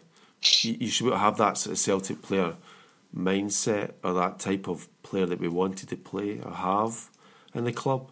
you, 0.61 0.77
you 0.79 0.87
should 0.87 1.11
have 1.13 1.37
that 1.37 1.57
sort 1.57 1.73
of 1.73 1.79
Celtic 1.79 2.21
player 2.21 2.55
mindset 3.15 3.93
or 4.03 4.13
that 4.13 4.39
type 4.39 4.67
of 4.67 4.87
player 5.03 5.25
that 5.25 5.39
we 5.39 5.47
wanted 5.47 5.89
to 5.89 5.95
play 5.97 6.39
or 6.41 6.51
have 6.51 7.09
in 7.53 7.63
the 7.63 7.71
club. 7.71 8.11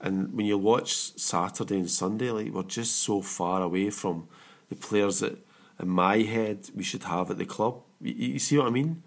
And 0.00 0.34
when 0.34 0.46
you 0.46 0.58
watch 0.58 0.92
Saturday 1.18 1.76
and 1.78 1.90
Sunday, 1.90 2.30
like 2.30 2.52
we're 2.52 2.64
just 2.64 2.96
so 2.96 3.22
far 3.22 3.62
away 3.62 3.90
from 3.90 4.26
the 4.68 4.74
players 4.74 5.20
that, 5.20 5.38
in 5.80 5.88
my 5.88 6.18
head, 6.18 6.70
we 6.74 6.82
should 6.82 7.04
have 7.04 7.30
at 7.30 7.38
the 7.38 7.46
club. 7.46 7.80
You, 8.00 8.12
you 8.34 8.38
see 8.38 8.58
what 8.58 8.66
I 8.66 8.70
mean? 8.70 9.02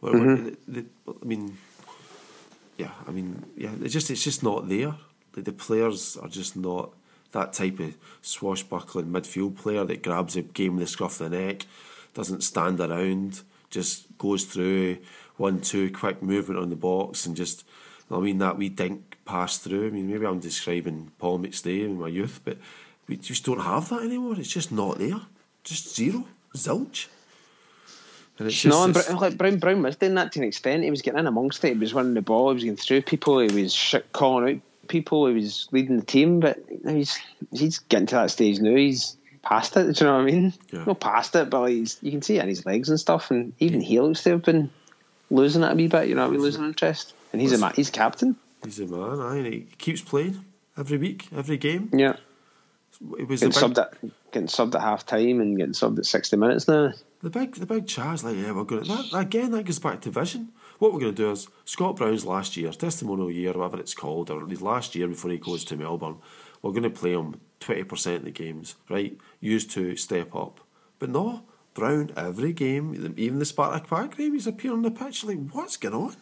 We're- 0.00 0.56
the- 0.66 0.82
the- 0.82 0.86
I 1.22 1.24
mean, 1.24 1.56
yeah, 2.76 2.90
I 3.06 3.12
mean, 3.12 3.44
yeah, 3.56 3.70
it's 3.82 3.92
just 3.92 4.10
it's 4.10 4.24
just 4.24 4.42
not 4.42 4.68
there. 4.68 4.94
The, 5.32 5.42
the 5.42 5.52
players 5.52 6.16
are 6.16 6.28
just 6.28 6.56
not 6.56 6.90
that 7.32 7.52
type 7.52 7.80
of 7.80 7.94
swashbuckling 8.20 9.06
midfield 9.06 9.56
player 9.56 9.84
that 9.84 10.02
grabs 10.02 10.36
a 10.36 10.42
game 10.42 10.76
with 10.76 10.84
the 10.84 10.90
scruff 10.90 11.20
of 11.20 11.30
the 11.30 11.38
neck, 11.38 11.66
doesn't 12.14 12.42
stand 12.42 12.78
around, 12.80 13.42
just 13.70 14.06
goes 14.18 14.44
through 14.44 14.98
one 15.36 15.60
two 15.60 15.90
quick 15.90 16.22
movement 16.22 16.60
on 16.60 16.70
the 16.70 16.76
box 16.76 17.26
and 17.26 17.36
just. 17.36 17.64
I 18.10 18.18
mean 18.20 18.36
that 18.38 18.58
we 18.58 18.68
dink 18.68 19.16
pass 19.24 19.56
through. 19.56 19.86
I 19.86 19.90
mean 19.90 20.10
maybe 20.10 20.26
I'm 20.26 20.38
describing 20.38 21.12
Paul 21.18 21.38
McStay 21.38 21.82
in 21.84 21.98
my 21.98 22.08
youth, 22.08 22.40
but 22.44 22.58
we 23.08 23.16
just 23.16 23.44
don't 23.46 23.60
have 23.60 23.88
that 23.88 24.02
anymore. 24.02 24.34
It's 24.38 24.52
just 24.52 24.70
not 24.70 24.98
there. 24.98 25.20
Just 25.64 25.96
zero, 25.96 26.26
zilch. 26.54 27.06
And 28.38 28.48
it's 28.48 28.60
just 28.60 28.66
no, 28.76 28.84
and 28.84 28.90
it's- 28.94 29.08
Br- 29.08 29.16
like 29.16 29.38
Brown 29.38 29.58
Brown 29.58 29.82
was 29.82 29.96
doing 29.96 30.14
that 30.16 30.32
to 30.32 30.40
an 30.40 30.44
extent. 30.46 30.84
He 30.84 30.90
was 30.90 31.00
getting 31.00 31.20
in 31.20 31.26
amongst 31.26 31.64
it. 31.64 31.72
He 31.72 31.78
was 31.78 31.94
running 31.94 32.12
the 32.14 32.20
ball. 32.22 32.50
He 32.50 32.54
was 32.54 32.64
getting 32.64 32.76
through 32.76 33.02
people. 33.02 33.38
He 33.38 33.62
was 33.62 33.72
shit 33.72 34.12
calling 34.12 34.56
out 34.56 34.60
people. 34.88 35.26
He 35.26 35.34
was 35.34 35.68
leading 35.72 35.96
the 35.98 36.04
team. 36.04 36.40
But 36.40 36.58
he's 36.86 37.18
he's 37.52 37.78
getting 37.80 38.06
to 38.06 38.14
that 38.16 38.30
stage 38.30 38.60
now. 38.60 38.74
He's 38.74 39.16
past 39.42 39.76
it. 39.76 39.92
Do 39.96 40.04
you 40.04 40.10
know 40.10 40.16
what 40.16 40.22
I 40.22 40.24
mean? 40.24 40.54
Yeah. 40.72 40.84
Not 40.84 41.00
past 41.00 41.34
it, 41.36 41.50
but 41.50 41.60
like 41.62 41.72
he's, 41.72 41.98
you 42.02 42.10
can 42.10 42.22
see 42.22 42.38
it 42.38 42.42
in 42.42 42.48
his 42.48 42.64
legs 42.66 42.88
and 42.88 42.98
stuff. 43.00 43.30
And 43.30 43.52
even 43.58 43.80
he 43.80 44.00
looks 44.00 44.22
to 44.24 44.30
have 44.30 44.42
been 44.42 44.70
losing 45.30 45.62
it 45.62 45.72
a 45.72 45.74
wee 45.74 45.88
bit. 45.88 46.08
You 46.08 46.14
know, 46.14 46.28
mean? 46.28 46.40
losing 46.40 46.64
interest. 46.64 47.14
And 47.32 47.40
he's 47.40 47.52
a 47.52 47.58
ma- 47.58 47.72
he's 47.74 47.90
captain. 47.90 48.36
He's 48.64 48.78
a 48.78 48.86
man, 48.86 49.20
aye, 49.20 49.36
and 49.38 49.46
he 49.46 49.66
keeps 49.78 50.02
playing 50.02 50.44
every 50.78 50.98
week, 50.98 51.26
every 51.36 51.56
game. 51.56 51.90
Yeah, 51.92 52.16
It 53.18 53.26
was 53.26 53.40
getting 53.40 53.48
big, 53.48 53.76
subbed 53.76 53.78
at 53.78 53.94
getting 54.30 54.46
subbed 54.48 54.74
at 54.76 54.82
half 54.82 55.04
time 55.04 55.40
and 55.40 55.56
getting 55.56 55.72
subbed 55.72 55.98
at 55.98 56.06
sixty 56.06 56.36
minutes 56.36 56.68
now. 56.68 56.92
the 57.22 57.30
big, 57.30 57.54
the 57.56 57.66
big 57.66 57.88
charge. 57.88 58.22
Like, 58.22 58.36
yeah, 58.36 58.52
we're 58.52 58.64
good 58.64 58.84
to 58.84 58.90
that 58.90 59.18
again. 59.18 59.50
That 59.50 59.64
goes 59.64 59.78
back 59.80 60.00
to 60.02 60.10
vision. 60.10 60.50
What 60.82 60.92
we're 60.92 60.98
going 60.98 61.14
to 61.14 61.22
do 61.22 61.30
is 61.30 61.46
Scott 61.64 61.94
Brown's 61.94 62.26
last 62.26 62.56
year, 62.56 62.72
testimonial 62.72 63.30
year, 63.30 63.52
whatever 63.52 63.78
it's 63.78 63.94
called, 63.94 64.30
or 64.32 64.48
his 64.48 64.60
last 64.60 64.96
year 64.96 65.06
before 65.06 65.30
he 65.30 65.36
goes 65.36 65.64
to 65.66 65.76
Melbourne. 65.76 66.16
We're 66.60 66.72
going 66.72 66.82
to 66.82 66.90
play 66.90 67.12
him 67.12 67.40
twenty 67.60 67.84
percent 67.84 68.16
of 68.16 68.24
the 68.24 68.32
games, 68.32 68.74
right? 68.88 69.16
Used 69.38 69.70
to 69.70 69.94
step 69.94 70.34
up, 70.34 70.58
but 70.98 71.08
no. 71.08 71.44
Brown 71.74 72.10
every 72.16 72.52
game, 72.52 73.14
even 73.16 73.38
the 73.38 73.44
Sparta 73.44 73.86
Prague 73.86 74.16
game, 74.16 74.32
he's 74.32 74.48
appearing 74.48 74.78
on 74.78 74.82
the 74.82 74.90
pitch. 74.90 75.22
Like, 75.22 75.38
what's 75.52 75.76
going 75.76 75.94
on? 75.94 76.16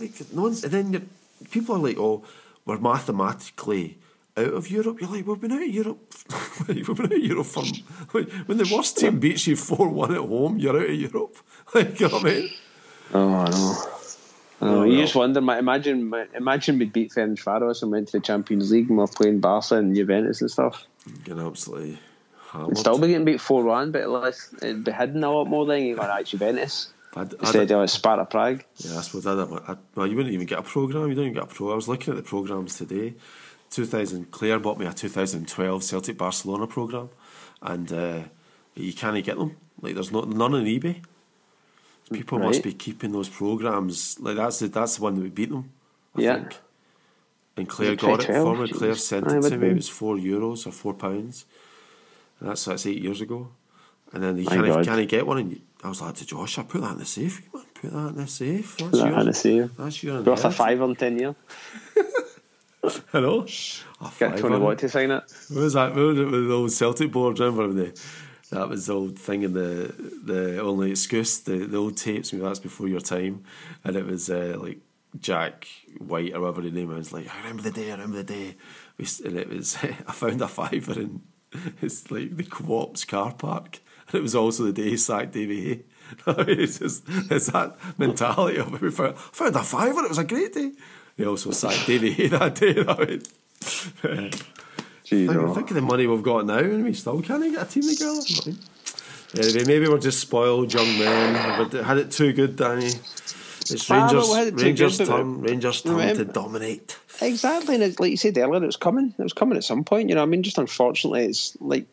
Like, 0.00 0.32
no 0.32 0.46
and 0.46 0.56
then 0.56 1.08
people 1.52 1.76
are 1.76 1.78
like, 1.78 1.96
oh, 1.96 2.24
we're 2.64 2.78
mathematically 2.78 3.98
out 4.36 4.52
of 4.52 4.68
Europe. 4.68 5.00
You're 5.00 5.10
like, 5.10 5.28
we've 5.28 5.40
been 5.40 5.52
out 5.52 5.62
of 5.62 5.68
Europe. 5.68 6.12
we've 6.68 6.84
been 6.84 7.06
out 7.06 7.12
of 7.12 7.18
Europe 7.18 7.46
for 7.46 7.62
like, 8.12 8.32
when 8.46 8.58
the 8.58 8.68
worst 8.74 8.98
team 8.98 9.20
beats 9.20 9.46
you 9.46 9.54
four 9.54 9.88
one 9.88 10.12
at 10.12 10.18
home. 10.18 10.58
You're 10.58 10.76
out 10.76 10.90
of 10.90 10.96
Europe. 10.96 11.36
Like, 11.74 12.00
you 12.00 12.08
know 12.08 12.16
what 12.16 12.26
I 12.26 12.34
mean? 12.34 12.50
Oh, 13.14 13.34
I 13.34 13.50
know. 13.50 13.76
I 14.60 14.64
know. 14.64 14.80
Oh, 14.80 14.84
you 14.84 14.98
just 15.02 15.14
wonder. 15.14 15.40
ma- 15.40 15.58
Imagine, 15.58 16.12
imagine 16.34 16.78
we 16.78 16.86
beat 16.86 17.12
Ferencvaros 17.12 17.82
and 17.82 17.90
went 17.90 18.08
to 18.08 18.12
the 18.18 18.20
Champions 18.20 18.70
League 18.70 18.88
and 18.88 18.98
we're 18.98 19.06
playing 19.06 19.40
Barca 19.40 19.76
and 19.76 19.94
Juventus 19.94 20.40
and 20.40 20.50
stuff. 20.50 20.86
Getting 21.24 21.46
absolutely 21.46 21.98
hammered. 22.50 22.68
And 22.68 22.78
still 22.78 22.98
be 22.98 23.08
getting 23.08 23.24
beat 23.24 23.40
four 23.40 23.64
one, 23.64 23.92
but 23.92 24.08
least 24.10 24.54
it'd 24.62 24.84
be 24.84 24.92
hidden 24.92 25.22
a 25.22 25.30
lot 25.30 25.44
more 25.46 25.66
than 25.66 25.82
you 25.82 25.94
got 25.96 26.18
at 26.18 26.26
Juventus 26.26 26.92
I'd, 27.14 27.34
I'd, 27.34 27.40
instead 27.40 27.70
of 27.70 27.90
Sparta 27.90 28.24
Prague. 28.24 28.64
Yeah, 28.78 28.98
I 28.98 29.02
suppose 29.02 29.26
I'd, 29.26 29.38
I'd, 29.68 29.78
well, 29.94 30.06
you 30.06 30.16
wouldn't 30.16 30.34
even 30.34 30.46
get 30.46 30.58
a 30.58 30.62
program. 30.62 31.08
You 31.08 31.14
don't 31.14 31.24
even 31.26 31.34
get 31.34 31.44
a 31.44 31.46
pro. 31.46 31.72
I 31.72 31.74
was 31.74 31.88
looking 31.88 32.12
at 32.12 32.16
the 32.16 32.22
programs 32.22 32.76
today. 32.76 33.14
2000 33.70 34.30
Claire 34.30 34.58
bought 34.58 34.78
me 34.78 34.86
a 34.86 34.92
2012 34.92 35.82
Celtic 35.84 36.16
Barcelona 36.16 36.66
program, 36.66 37.10
and 37.62 37.92
uh, 37.92 38.20
you 38.74 38.92
can't 38.92 39.22
get 39.24 39.36
them. 39.38 39.56
Like 39.80 39.94
there's 39.94 40.12
not 40.12 40.28
none 40.28 40.54
on 40.54 40.64
eBay. 40.64 41.02
People 42.12 42.38
must 42.38 42.62
be 42.62 42.72
keeping 42.72 43.12
those 43.12 43.28
programs. 43.28 44.18
Like 44.20 44.36
that's 44.36 44.60
the 44.60 44.68
that's 44.68 44.96
the 44.96 45.02
one 45.02 45.14
that 45.16 45.22
would 45.22 45.34
beat 45.34 45.50
them. 45.50 45.70
I 46.16 46.20
Yeah. 46.22 46.34
think. 46.36 46.56
And 47.58 47.68
Claire 47.68 47.96
got 47.96 48.20
it 48.20 48.26
2012? 48.26 48.56
for 48.56 48.62
me. 48.62 48.68
Claire 48.78 48.94
sent 48.94 49.26
it 49.26 49.40
to 49.50 49.50
me. 49.56 49.56
be. 49.56 49.66
It 49.72 49.76
was 49.76 49.88
four 49.88 50.16
euros 50.16 50.66
or 50.66 50.72
four 50.72 50.94
pounds. 50.94 51.46
And 52.38 52.50
that's 52.50 52.64
that's 52.66 52.86
eight 52.86 53.02
years 53.02 53.20
ago. 53.20 53.48
And 54.12 54.22
then 54.22 54.36
you 54.38 54.46
can't 54.46 54.84
can't 54.84 55.08
get 55.08 55.26
one. 55.26 55.38
And 55.38 55.50
you, 55.52 55.60
I 55.82 55.88
was 55.88 56.00
like 56.00 56.14
to 56.16 56.26
Josh, 56.26 56.58
I 56.58 56.62
put 56.62 56.80
that 56.82 56.92
in 56.92 56.98
the 56.98 57.04
safe, 57.06 57.42
man. 57.52 57.64
Put 57.74 57.92
that 57.92 58.08
in 58.08 58.16
the 58.16 58.26
safe. 58.26 58.76
That's 58.76 58.90
That 58.92 59.06
yours. 59.06 59.14
had 59.16 59.24
to 59.26 59.32
see 59.34 59.54
you. 59.56 59.70
That's 59.78 60.02
your 60.02 60.22
Worth 60.22 60.44
a 60.44 60.50
five 60.50 60.80
on 60.82 60.94
ten 60.96 61.18
year. 61.18 61.34
Hello. 63.10 63.42
Get. 64.18 64.38
Tony 64.38 64.58
Watt 64.58 64.78
to 64.78 64.88
sign 64.88 65.10
it. 65.10 65.24
What 65.48 65.60
was 65.62 65.72
that? 65.72 65.94
What 65.94 66.04
was 66.04 66.18
it 66.18 66.24
with 66.30 66.46
the 66.48 66.54
old 66.54 66.70
Celtic 66.72 67.10
board? 67.10 67.38
Remember 67.40 67.72
the 67.72 68.00
that 68.50 68.68
was 68.68 68.86
the 68.86 68.94
old 68.94 69.18
thing 69.18 69.42
in 69.42 69.52
the 69.52 69.94
the 70.24 70.60
only 70.60 70.90
excuse 70.90 71.40
the, 71.40 71.66
the 71.66 71.76
old 71.76 71.96
tapes. 71.96 72.32
Maybe 72.32 72.44
that's 72.44 72.60
before 72.60 72.88
your 72.88 73.00
time, 73.00 73.44
and 73.84 73.96
it 73.96 74.06
was 74.06 74.30
uh, 74.30 74.56
like 74.58 74.80
Jack 75.20 75.66
White 75.98 76.34
or 76.34 76.40
whatever 76.40 76.62
his 76.62 76.72
name 76.72 76.88
was. 76.88 77.12
Like 77.12 77.28
I 77.32 77.38
remember 77.38 77.62
the 77.62 77.72
day. 77.72 77.88
I 77.88 77.94
remember 77.94 78.18
the 78.18 78.24
day. 78.24 78.56
And 78.98 79.36
it 79.36 79.48
was 79.48 79.76
I 79.82 80.12
found 80.12 80.40
a 80.40 80.48
fiver 80.48 80.92
in 80.92 81.22
it's 81.82 82.10
like 82.10 82.36
the 82.36 82.44
co-op's 82.44 83.04
car 83.04 83.32
park, 83.32 83.80
and 84.08 84.16
it 84.16 84.22
was 84.22 84.34
also 84.34 84.64
the 84.64 84.72
day 84.72 84.90
he 84.90 84.96
sacked 84.96 85.32
Davy 85.32 85.64
Hay. 85.64 85.82
it's 86.26 86.78
just 86.78 87.04
it's 87.30 87.46
that 87.46 87.76
mentality 87.98 88.58
of 88.58 88.80
we 88.80 88.90
found, 88.90 89.16
a 89.56 89.62
fiver. 89.62 90.04
It 90.04 90.08
was 90.08 90.18
a 90.18 90.24
great 90.24 90.52
day. 90.52 90.72
He 91.16 91.26
also 91.26 91.50
sacked 91.50 91.86
Davy 91.86 92.12
Hay 92.12 92.28
that 92.28 92.54
day. 92.54 92.72
That 92.74 92.98
way. 92.98 94.30
Jeez, 95.06 95.28
Think, 95.28 95.30
oh. 95.30 95.54
think 95.54 95.70
of 95.70 95.76
the 95.76 95.82
money 95.82 96.06
we've 96.06 96.22
got 96.22 96.46
now, 96.46 96.58
and 96.58 96.82
we 96.84 96.92
still 96.92 97.22
can't 97.22 97.42
get 97.52 97.62
a 97.62 97.70
team 97.70 97.82
together. 97.88 98.58
Anyway, 99.38 99.64
maybe 99.66 99.88
we're 99.88 99.98
just 99.98 100.20
spoiled 100.20 100.72
young 100.74 100.98
men. 100.98 101.58
We've 101.70 101.84
had 101.84 101.98
it 101.98 102.10
too 102.10 102.32
good, 102.32 102.56
Danny. 102.56 102.86
It's 102.86 103.90
Ah, 103.90 104.06
Rangers. 104.08 104.28
well, 104.28 104.46
it 104.46 104.54
Rangers 104.60 104.98
good, 104.98 105.08
but- 105.08 105.16
turn. 105.16 105.40
Rangers 105.42 105.82
turn 105.82 106.16
to 106.16 106.24
dominate. 106.24 106.98
Exactly, 107.20 107.74
and 107.76 107.84
it, 107.84 107.98
like 108.00 108.10
you 108.10 108.16
said 108.16 108.36
earlier, 108.36 108.62
it 108.62 108.66
was 108.66 108.76
coming. 108.76 109.14
It 109.18 109.22
was 109.22 109.32
coming 109.32 109.56
at 109.56 109.64
some 109.64 109.84
point. 109.84 110.08
You 110.08 110.14
know, 110.16 110.22
I 110.22 110.26
mean, 110.26 110.42
just 110.42 110.58
unfortunately, 110.58 111.24
it's 111.24 111.56
like, 111.60 111.86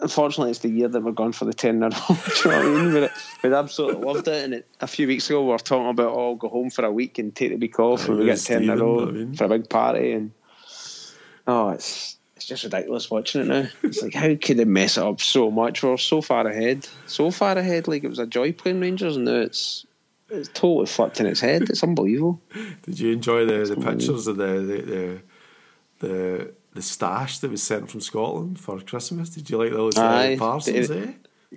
unfortunately, 0.00 0.50
it's 0.50 0.60
the 0.60 0.68
year 0.70 0.88
that 0.88 1.00
we're 1.02 1.12
going 1.12 1.32
for 1.32 1.44
the 1.46 1.52
ten 1.54 1.76
in 1.76 1.82
a 1.84 1.88
row. 1.90 1.94
Do 2.08 2.48
you 2.48 2.50
know 2.50 2.58
what 2.58 2.66
I 2.66 2.82
mean? 2.84 2.94
We'd, 2.94 3.10
we'd 3.42 3.52
absolutely 3.52 4.04
loved 4.04 4.28
it. 4.28 4.44
And 4.44 4.54
it, 4.54 4.66
a 4.80 4.86
few 4.86 5.06
weeks 5.06 5.28
ago, 5.30 5.42
we 5.42 5.48
were 5.50 5.58
talking 5.58 5.88
about, 5.90 6.12
oh, 6.12 6.34
go 6.36 6.48
home 6.48 6.70
for 6.70 6.84
a 6.84 6.90
week 6.92 7.18
and 7.18 7.34
take 7.34 7.50
the 7.50 7.56
week 7.56 7.78
off, 7.78 8.00
Yeah, 8.04 8.06
and 8.08 8.18
we 8.18 8.26
with 8.26 8.36
get 8.38 8.44
ten 8.46 8.62
in 8.64 8.70
a 8.70 8.76
row 8.76 9.08
I 9.08 9.10
mean. 9.10 9.34
for 9.34 9.44
a 9.44 9.48
big 9.48 9.68
party. 9.68 10.12
And 10.12 10.30
oh, 11.46 11.68
it's 11.70 12.16
it's 12.36 12.44
just 12.46 12.64
ridiculous 12.64 13.10
watching 13.10 13.40
it 13.42 13.46
now. 13.46 13.66
It's 13.82 14.02
like 14.02 14.14
how 14.14 14.34
could 14.36 14.58
they 14.58 14.64
mess 14.64 14.96
it 14.98 15.02
up 15.04 15.20
so 15.20 15.50
much? 15.50 15.82
We're 15.82 15.96
so 15.96 16.20
far 16.20 16.46
ahead, 16.46 16.86
so 17.06 17.30
far 17.30 17.56
ahead. 17.58 17.88
Like 17.88 18.04
it 18.04 18.08
was 18.08 18.18
a 18.18 18.26
joy 18.26 18.52
playing 18.52 18.80
Rangers, 18.80 19.16
and 19.16 19.24
now 19.24 19.40
it's. 19.40 19.86
It's 20.28 20.48
totally 20.48 20.86
flipped 20.86 21.20
in 21.20 21.26
its 21.26 21.38
head. 21.38 21.62
It's 21.70 21.84
unbelievable. 21.84 22.40
Did 22.82 22.98
you 22.98 23.12
enjoy 23.12 23.44
the, 23.46 23.64
the 23.64 23.76
pictures 23.80 24.26
of 24.26 24.36
the 24.36 24.44
the, 24.60 24.82
the 24.82 25.20
the 26.00 26.54
the 26.74 26.82
stash 26.82 27.38
that 27.38 27.50
was 27.52 27.62
sent 27.62 27.88
from 27.90 28.00
Scotland 28.00 28.58
for 28.58 28.80
Christmas? 28.80 29.30
Did 29.30 29.48
you 29.48 29.56
like 29.58 29.70
those 29.70 29.96
uh, 29.96 30.02
Aye. 30.04 30.36
parcels? 30.36 30.88
Did- 30.88 31.08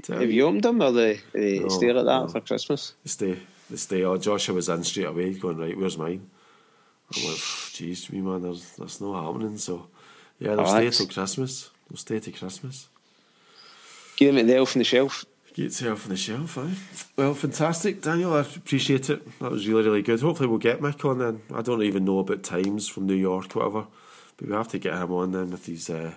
Eh? 0.08 0.14
Have 0.14 0.32
you. 0.32 0.46
opened 0.46 0.62
them 0.62 0.84
or 0.84 0.92
they, 0.92 1.20
they 1.34 1.60
No, 1.60 1.68
stare 1.70 1.98
at 1.98 2.06
that 2.06 2.22
no. 2.22 2.28
for 2.28 2.42
Christmas? 2.42 2.94
They 3.04 3.10
stay, 3.10 3.40
they 3.72 3.76
stay. 3.76 4.04
Oh, 4.04 4.18
Joshua 4.18 4.54
was 4.54 4.70
in 4.70 4.84
straight 4.84 5.08
away, 5.08 5.34
going 5.34 5.58
right. 5.58 5.76
Where's 5.76 5.98
mine? 5.98 6.30
I'm 7.18 7.24
like, 7.24 7.38
jeez, 7.38 8.10
me 8.12 8.22
man, 8.22 8.44
there's 8.44 8.70
that's 8.78 9.02
not 9.02 9.20
happening. 9.26 9.58
So, 9.58 9.88
yeah, 10.40 10.56
they'll 10.56 10.68
stay 10.68 10.90
till 10.90 11.08
Christmas. 11.08 11.70
They'll 11.90 11.98
stay 11.98 12.20
till 12.20 12.34
Christmas. 12.34 12.88
Give 14.18 14.34
them 14.34 14.42
at 14.42 14.48
the 14.48 14.58
elf 14.58 14.76
on 14.76 14.80
the 14.80 14.86
shelf. 14.86 15.26
Get 15.54 15.64
yourself 15.64 16.06
on 16.06 16.10
the 16.10 16.18
shelf, 16.18 16.58
aye. 16.58 16.74
Well, 17.16 17.34
fantastic, 17.34 18.02
Daniel. 18.02 18.34
I 18.34 18.42
appreciate 18.42 19.10
it. 19.10 19.40
That 19.40 19.52
was 19.52 19.68
really, 19.68 19.84
really 19.84 20.02
good. 20.02 20.22
Hopefully, 20.22 20.48
we'll 20.48 20.60
get 20.60 20.80
Mick 20.80 21.04
on 21.04 21.20
then. 21.20 21.42
I 21.54 21.62
don't 21.62 21.84
even 21.84 22.06
know 22.06 22.20
about 22.20 22.44
times 22.44 22.88
from 22.88 23.08
New 23.08 23.16
York, 23.16 23.56
whatever, 23.56 23.88
but 24.38 24.48
we 24.48 24.54
have 24.54 24.68
to 24.70 24.80
get 24.80 24.94
him 24.94 25.12
on 25.12 25.32
then 25.32 25.52
with 25.52 25.66
his 25.66 25.90
uh, 25.90 26.14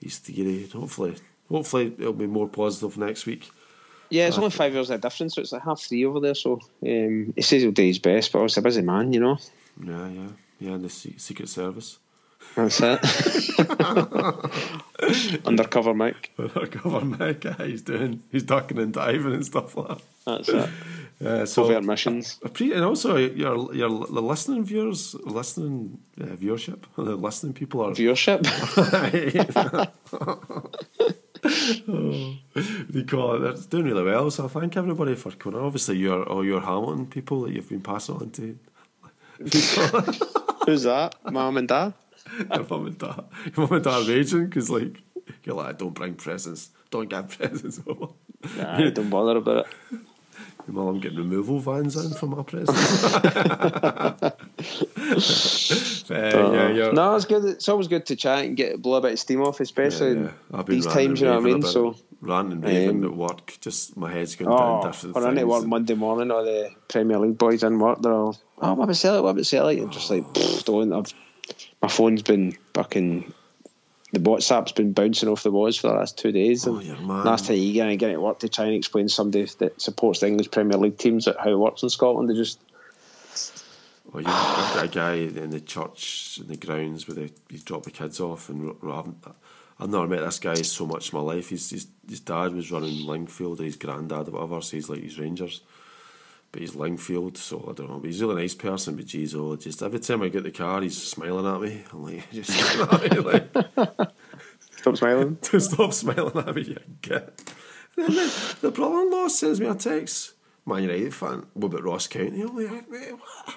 his 0.00 0.18
theory. 0.18 0.68
Hopefully, 0.72 1.16
hopefully 1.48 1.94
it'll 1.98 2.12
be 2.12 2.26
more 2.26 2.48
positive 2.48 2.96
next 2.96 3.26
week. 3.26 3.50
Yeah, 4.08 4.28
it's 4.28 4.38
only 4.38 4.50
five 4.50 4.74
hours 4.76 4.90
of 4.90 5.00
difference, 5.00 5.34
so 5.34 5.40
it's 5.40 5.52
like 5.52 5.62
half 5.62 5.80
three 5.80 6.04
over 6.04 6.20
there. 6.20 6.34
So 6.34 6.60
um, 6.82 7.32
he 7.34 7.42
says 7.42 7.62
he'll 7.62 7.72
do 7.72 7.82
his 7.82 7.98
best, 7.98 8.32
but 8.32 8.38
obviously 8.38 8.60
a 8.60 8.64
busy 8.64 8.82
man, 8.82 9.12
you 9.12 9.20
know. 9.20 9.38
Yeah, 9.82 10.08
yeah, 10.08 10.28
yeah. 10.60 10.74
In 10.74 10.82
the 10.82 10.88
Secret 10.88 11.48
Service, 11.48 11.98
That's 12.54 12.80
it. 12.80 13.00
Undercover 15.46 15.92
Mick. 15.92 16.28
undercover 16.38 17.04
Mike. 17.04 17.44
aye, 17.44 17.66
He's 17.66 17.82
doing, 17.82 18.22
he's 18.32 18.42
ducking 18.44 18.78
and 18.78 18.94
diving 18.94 19.34
and 19.34 19.44
stuff 19.44 19.76
like 19.76 19.88
that. 19.88 20.02
That's 20.24 20.48
it. 20.48 20.70
Uh, 21.24 21.46
so 21.46 21.62
Covert 21.62 21.82
missions. 21.82 22.38
And 22.60 22.84
also 22.84 23.16
your 23.16 23.74
your 23.74 23.88
the 23.88 24.20
listening 24.20 24.64
viewers, 24.66 25.14
listening 25.24 25.98
uh, 26.20 26.24
viewership, 26.26 26.82
the 26.96 27.16
listening 27.16 27.54
people 27.54 27.80
are 27.80 27.92
Viewership. 27.92 28.42
they 32.90 33.02
call 33.04 33.34
it. 33.36 33.38
They're 33.38 33.52
doing 33.70 33.84
really 33.86 34.04
well. 34.04 34.30
So 34.30 34.44
I 34.44 34.48
thank 34.48 34.76
everybody 34.76 35.14
for 35.14 35.30
coming. 35.30 35.58
Obviously, 35.58 35.96
your 35.96 36.22
all 36.28 36.44
your 36.44 36.60
Hamilton 36.60 37.06
people 37.06 37.40
that 37.42 37.52
you've 37.54 37.70
been 37.70 37.80
passing 37.80 38.16
on 38.16 38.30
to. 38.32 38.58
Who's 40.66 40.82
that? 40.82 41.14
Mum 41.30 41.56
and 41.56 41.68
Dad? 41.68 41.94
Your 42.38 42.66
mum 42.68 42.86
and 42.86 42.98
dad, 42.98 43.24
your 43.44 43.66
mum 43.66 43.72
and 43.72 43.84
dad 43.84 44.06
raging 44.08 44.46
because 44.46 44.70
like 44.70 45.02
you're 45.44 45.56
like, 45.56 45.66
I 45.66 45.72
don't 45.72 45.94
bring 45.94 46.14
presents, 46.14 46.70
don't 46.90 47.08
get 47.08 47.28
presents. 47.38 47.80
over." 47.86 48.08
Nah, 48.56 48.90
don't 48.90 49.10
bother 49.10 49.38
about 49.38 49.66
it. 49.66 50.00
Well, 50.68 50.88
I'm 50.88 50.98
getting 50.98 51.18
removal 51.18 51.60
vans 51.60 51.94
in 51.96 52.10
for 52.12 52.26
my 52.26 52.42
presents. 52.42 53.14
uh, 53.14 54.34
yeah, 56.10 56.70
yeah. 56.70 56.90
No, 56.90 57.14
it's 57.14 57.24
good. 57.24 57.44
It's 57.44 57.68
always 57.68 57.86
good 57.86 58.04
to 58.06 58.16
chat 58.16 58.44
and 58.44 58.56
get 58.56 58.82
blow 58.82 58.96
a 58.98 59.00
bit 59.00 59.12
of 59.12 59.18
steam 59.20 59.42
off, 59.42 59.60
especially 59.60 60.14
Yeah, 60.22 60.30
yeah. 60.52 60.62
These 60.64 60.86
times. 60.86 61.20
You 61.20 61.28
know 61.28 61.34
what 61.40 61.42
I 61.50 61.52
mean? 61.52 61.62
So. 61.62 61.90
it. 61.90 61.96
ranting 62.20 62.52
and 62.54 62.64
raving 62.64 63.04
Um, 63.04 63.10
at 63.12 63.16
work, 63.16 63.56
just 63.60 63.96
my 63.96 64.10
head's 64.10 64.34
going 64.34 64.50
Oh, 64.50 64.56
down 64.56 64.90
different 64.90 65.14
when 65.14 65.24
I 65.24 65.30
need 65.32 65.44
work 65.44 65.66
Monday 65.66 65.94
morning, 65.94 66.30
all 66.32 66.44
the 66.44 66.70
Premier 66.88 67.18
League 67.18 67.38
boys 67.38 67.62
in 67.62 67.78
work, 67.78 68.02
they're 68.02 68.12
all, 68.12 68.36
oh, 68.60 68.74
what 68.74 68.84
about 68.84 68.96
Celtic, 68.96 69.22
what 69.22 69.30
about 69.30 69.46
Celtic? 69.46 69.78
And 69.78 69.92
just 69.92 70.10
like, 70.10 70.24
don't. 70.64 70.92
I've, 70.92 71.14
my 71.82 71.88
phone's 71.88 72.22
been 72.22 72.56
fucking, 72.74 73.32
the 74.12 74.20
WhatsApp's 74.20 74.72
been 74.72 74.92
bouncing 74.92 75.28
off 75.28 75.42
the 75.42 75.50
walls 75.50 75.76
for 75.76 75.88
the 75.88 75.94
last 75.94 76.18
two 76.18 76.32
days. 76.32 76.66
Oh, 76.66 76.78
And 76.78 77.06
last 77.06 77.46
time 77.46 77.56
you 77.56 77.82
and 77.82 77.98
get 77.98 78.12
to 78.12 78.20
work 78.20 78.40
to 78.40 78.48
try 78.48 78.66
and 78.66 78.74
explain 78.74 79.08
somebody 79.08 79.46
that 79.58 79.80
supports 79.80 80.20
the 80.20 80.28
English 80.28 80.50
Premier 80.50 80.78
League 80.78 80.98
teams 80.98 81.28
at 81.28 81.38
how 81.38 81.50
it 81.50 81.58
works 81.58 81.82
in 81.82 81.90
Scotland, 81.90 82.30
they 82.30 82.34
just, 82.34 82.60
Well, 84.12 84.22
you, 84.22 84.28
got 84.28 84.84
a 84.84 84.88
guy 84.88 85.14
in 85.14 85.50
the 85.50 85.60
church 85.60 86.38
in 86.40 86.48
the 86.48 86.56
grounds 86.56 87.06
where 87.06 87.14
they, 87.14 87.30
he 87.50 87.58
dropped 87.58 87.84
the 87.84 87.90
kids 87.90 88.20
off, 88.20 88.48
and 88.48 88.74
I've, 89.78 89.90
never 89.90 90.06
met 90.06 90.20
this 90.20 90.38
guy 90.38 90.54
so 90.54 90.86
much 90.86 91.12
in 91.12 91.18
my 91.18 91.24
life. 91.24 91.50
His, 91.50 91.70
his 91.70 91.86
his 92.08 92.20
dad 92.20 92.54
was 92.54 92.70
running 92.70 93.04
Linfield, 93.06 93.60
or 93.60 93.64
his 93.64 93.76
granddad, 93.76 94.28
or 94.28 94.32
whatever. 94.32 94.60
So 94.62 94.76
he's 94.76 94.88
like 94.88 95.02
he's 95.02 95.18
Rangers, 95.18 95.60
but 96.52 96.60
he's 96.60 96.72
Linfield. 96.72 97.36
So 97.36 97.68
I 97.70 97.72
don't 97.72 97.90
know. 97.90 97.98
But 97.98 98.06
he's 98.06 98.20
a 98.20 98.26
really 98.26 98.42
nice 98.42 98.54
person. 98.54 98.96
But 98.96 99.06
geez, 99.06 99.34
oh, 99.34 99.56
just 99.56 99.82
every 99.82 100.00
time 100.00 100.22
I 100.22 100.28
get 100.28 100.44
the 100.44 100.50
car, 100.50 100.80
he's 100.82 101.00
smiling 101.02 101.46
at 101.46 101.60
me. 101.60 101.82
I'm 101.92 102.02
like, 102.02 102.30
just 102.32 102.50
smiling 102.50 103.04
at 103.04 103.12
me, 103.12 103.20
like, 103.20 104.10
stop 104.76 104.96
smiling. 104.96 105.36
to 105.42 105.60
stop 105.60 105.92
smiling 105.92 106.36
at 106.36 106.54
me, 106.54 106.62
you 106.62 106.76
git. 107.02 107.54
And 107.96 108.08
then 108.08 108.14
the, 108.14 108.56
the 108.62 108.70
brother-in-law 108.70 109.28
sends 109.28 109.60
me 109.60 109.66
a 109.66 109.74
text. 109.74 110.34
Man 110.66 110.82
United 110.82 111.14
fan. 111.14 111.46
What 111.54 111.68
about 111.68 111.84
Ross 111.84 112.08
County? 112.08 112.42
I'm 112.42 112.56
like, 112.56 112.90
wait, 112.90 113.12
what? 113.12 113.56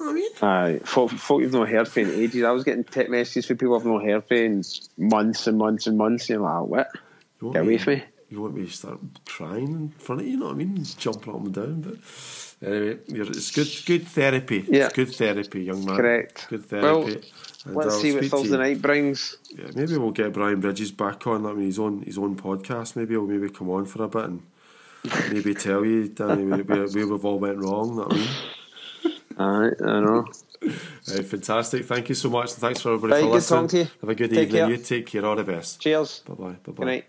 I 0.00 0.12
mean. 0.12 0.30
Aye, 0.42 0.80
folk, 0.84 1.10
folk 1.10 1.42
you've 1.42 1.52
not 1.52 1.68
heard 1.68 1.88
from 1.88 2.04
in 2.04 2.10
ages. 2.20 2.44
I 2.44 2.50
was 2.50 2.64
getting 2.64 2.84
text 2.84 3.10
messages 3.10 3.46
from 3.46 3.58
people 3.58 3.76
I've 3.76 3.84
not 3.84 4.02
heard 4.02 4.24
from 4.26 4.36
in 4.36 4.64
months 4.96 5.46
and 5.46 5.58
months 5.58 5.86
and 5.86 5.98
months. 5.98 6.28
And 6.30 6.40
you're 6.40 6.48
like, 6.48 6.68
what? 6.68 6.88
Get 7.52 7.62
away 7.62 7.78
from 7.78 7.94
me. 7.94 8.04
You 8.28 8.40
want 8.42 8.54
me 8.54 8.66
to 8.66 8.72
start 8.72 8.98
crying 9.24 9.68
in 9.68 9.88
front 9.98 10.20
of 10.20 10.26
you? 10.26 10.32
You 10.32 10.38
know 10.40 10.46
what 10.46 10.54
I 10.54 10.58
mean? 10.58 10.84
Jumping 10.98 11.32
up 11.32 11.44
and 11.44 11.54
down. 11.54 11.80
But 11.80 12.66
anyway, 12.68 12.98
you're, 13.06 13.26
it's 13.26 13.52
good. 13.52 13.68
Good 13.86 14.08
therapy. 14.08 14.64
Yeah. 14.68 14.86
It's 14.86 14.94
good 14.94 15.14
therapy, 15.14 15.62
young 15.62 15.84
man. 15.84 15.96
Correct. 15.96 16.46
Good 16.50 16.70
Well, 16.72 17.02
therapy. 17.04 17.28
And 17.66 17.76
Let's 17.76 17.94
I'll 17.94 18.00
see 18.00 18.14
what 18.14 18.24
Thursday 18.24 18.56
night 18.58 18.82
brings. 18.82 19.36
Yeah, 19.56 19.70
maybe 19.74 19.96
we'll 19.96 20.10
get 20.10 20.32
Brian 20.32 20.60
Bridges 20.60 20.90
back 20.90 21.26
on. 21.28 21.46
I 21.46 21.52
mean, 21.52 21.66
he's 21.66 21.78
on 21.78 22.02
his 22.02 22.18
own 22.18 22.36
podcast. 22.36 22.96
Maybe 22.96 23.14
he'll 23.14 23.26
maybe 23.26 23.48
come 23.48 23.70
on 23.70 23.84
for 23.86 24.02
a 24.02 24.08
bit 24.08 24.24
and 24.24 24.42
maybe 25.32 25.54
tell 25.54 25.84
you, 25.84 26.08
Danny, 26.08 26.44
where, 26.46 26.64
where, 26.64 26.86
where 26.88 27.06
we've 27.06 27.24
all 27.24 27.38
went 27.38 27.58
wrong. 27.58 27.96
Know 27.96 28.02
what 28.04 28.12
I 28.12 28.16
mean? 28.16 28.28
Aye, 29.38 29.70
I 29.84 30.00
know. 30.00 30.26
Right, 31.08 31.24
fantastic. 31.24 31.84
Thank 31.84 32.08
you 32.08 32.14
so 32.16 32.28
much, 32.30 32.50
and 32.52 32.60
thanks 32.60 32.80
for 32.80 32.94
everybody 32.94 33.12
Right, 33.22 33.28
for 33.28 33.56
listening. 33.58 33.86
Have 34.00 34.08
a 34.08 34.14
good 34.16 34.30
Take 34.30 34.48
evening. 34.48 34.62
care. 34.62 34.70
You 34.70 34.76
take 34.78 35.06
care. 35.06 35.24
All 35.24 35.36
the 35.36 35.44
best. 35.44 35.80
Cheers. 35.80 36.20
Bye 36.26 36.34
bye. 36.34 36.44
Bye 36.44 36.52
bye. 36.54 36.72
Good 36.72 36.86
night. 36.86 37.04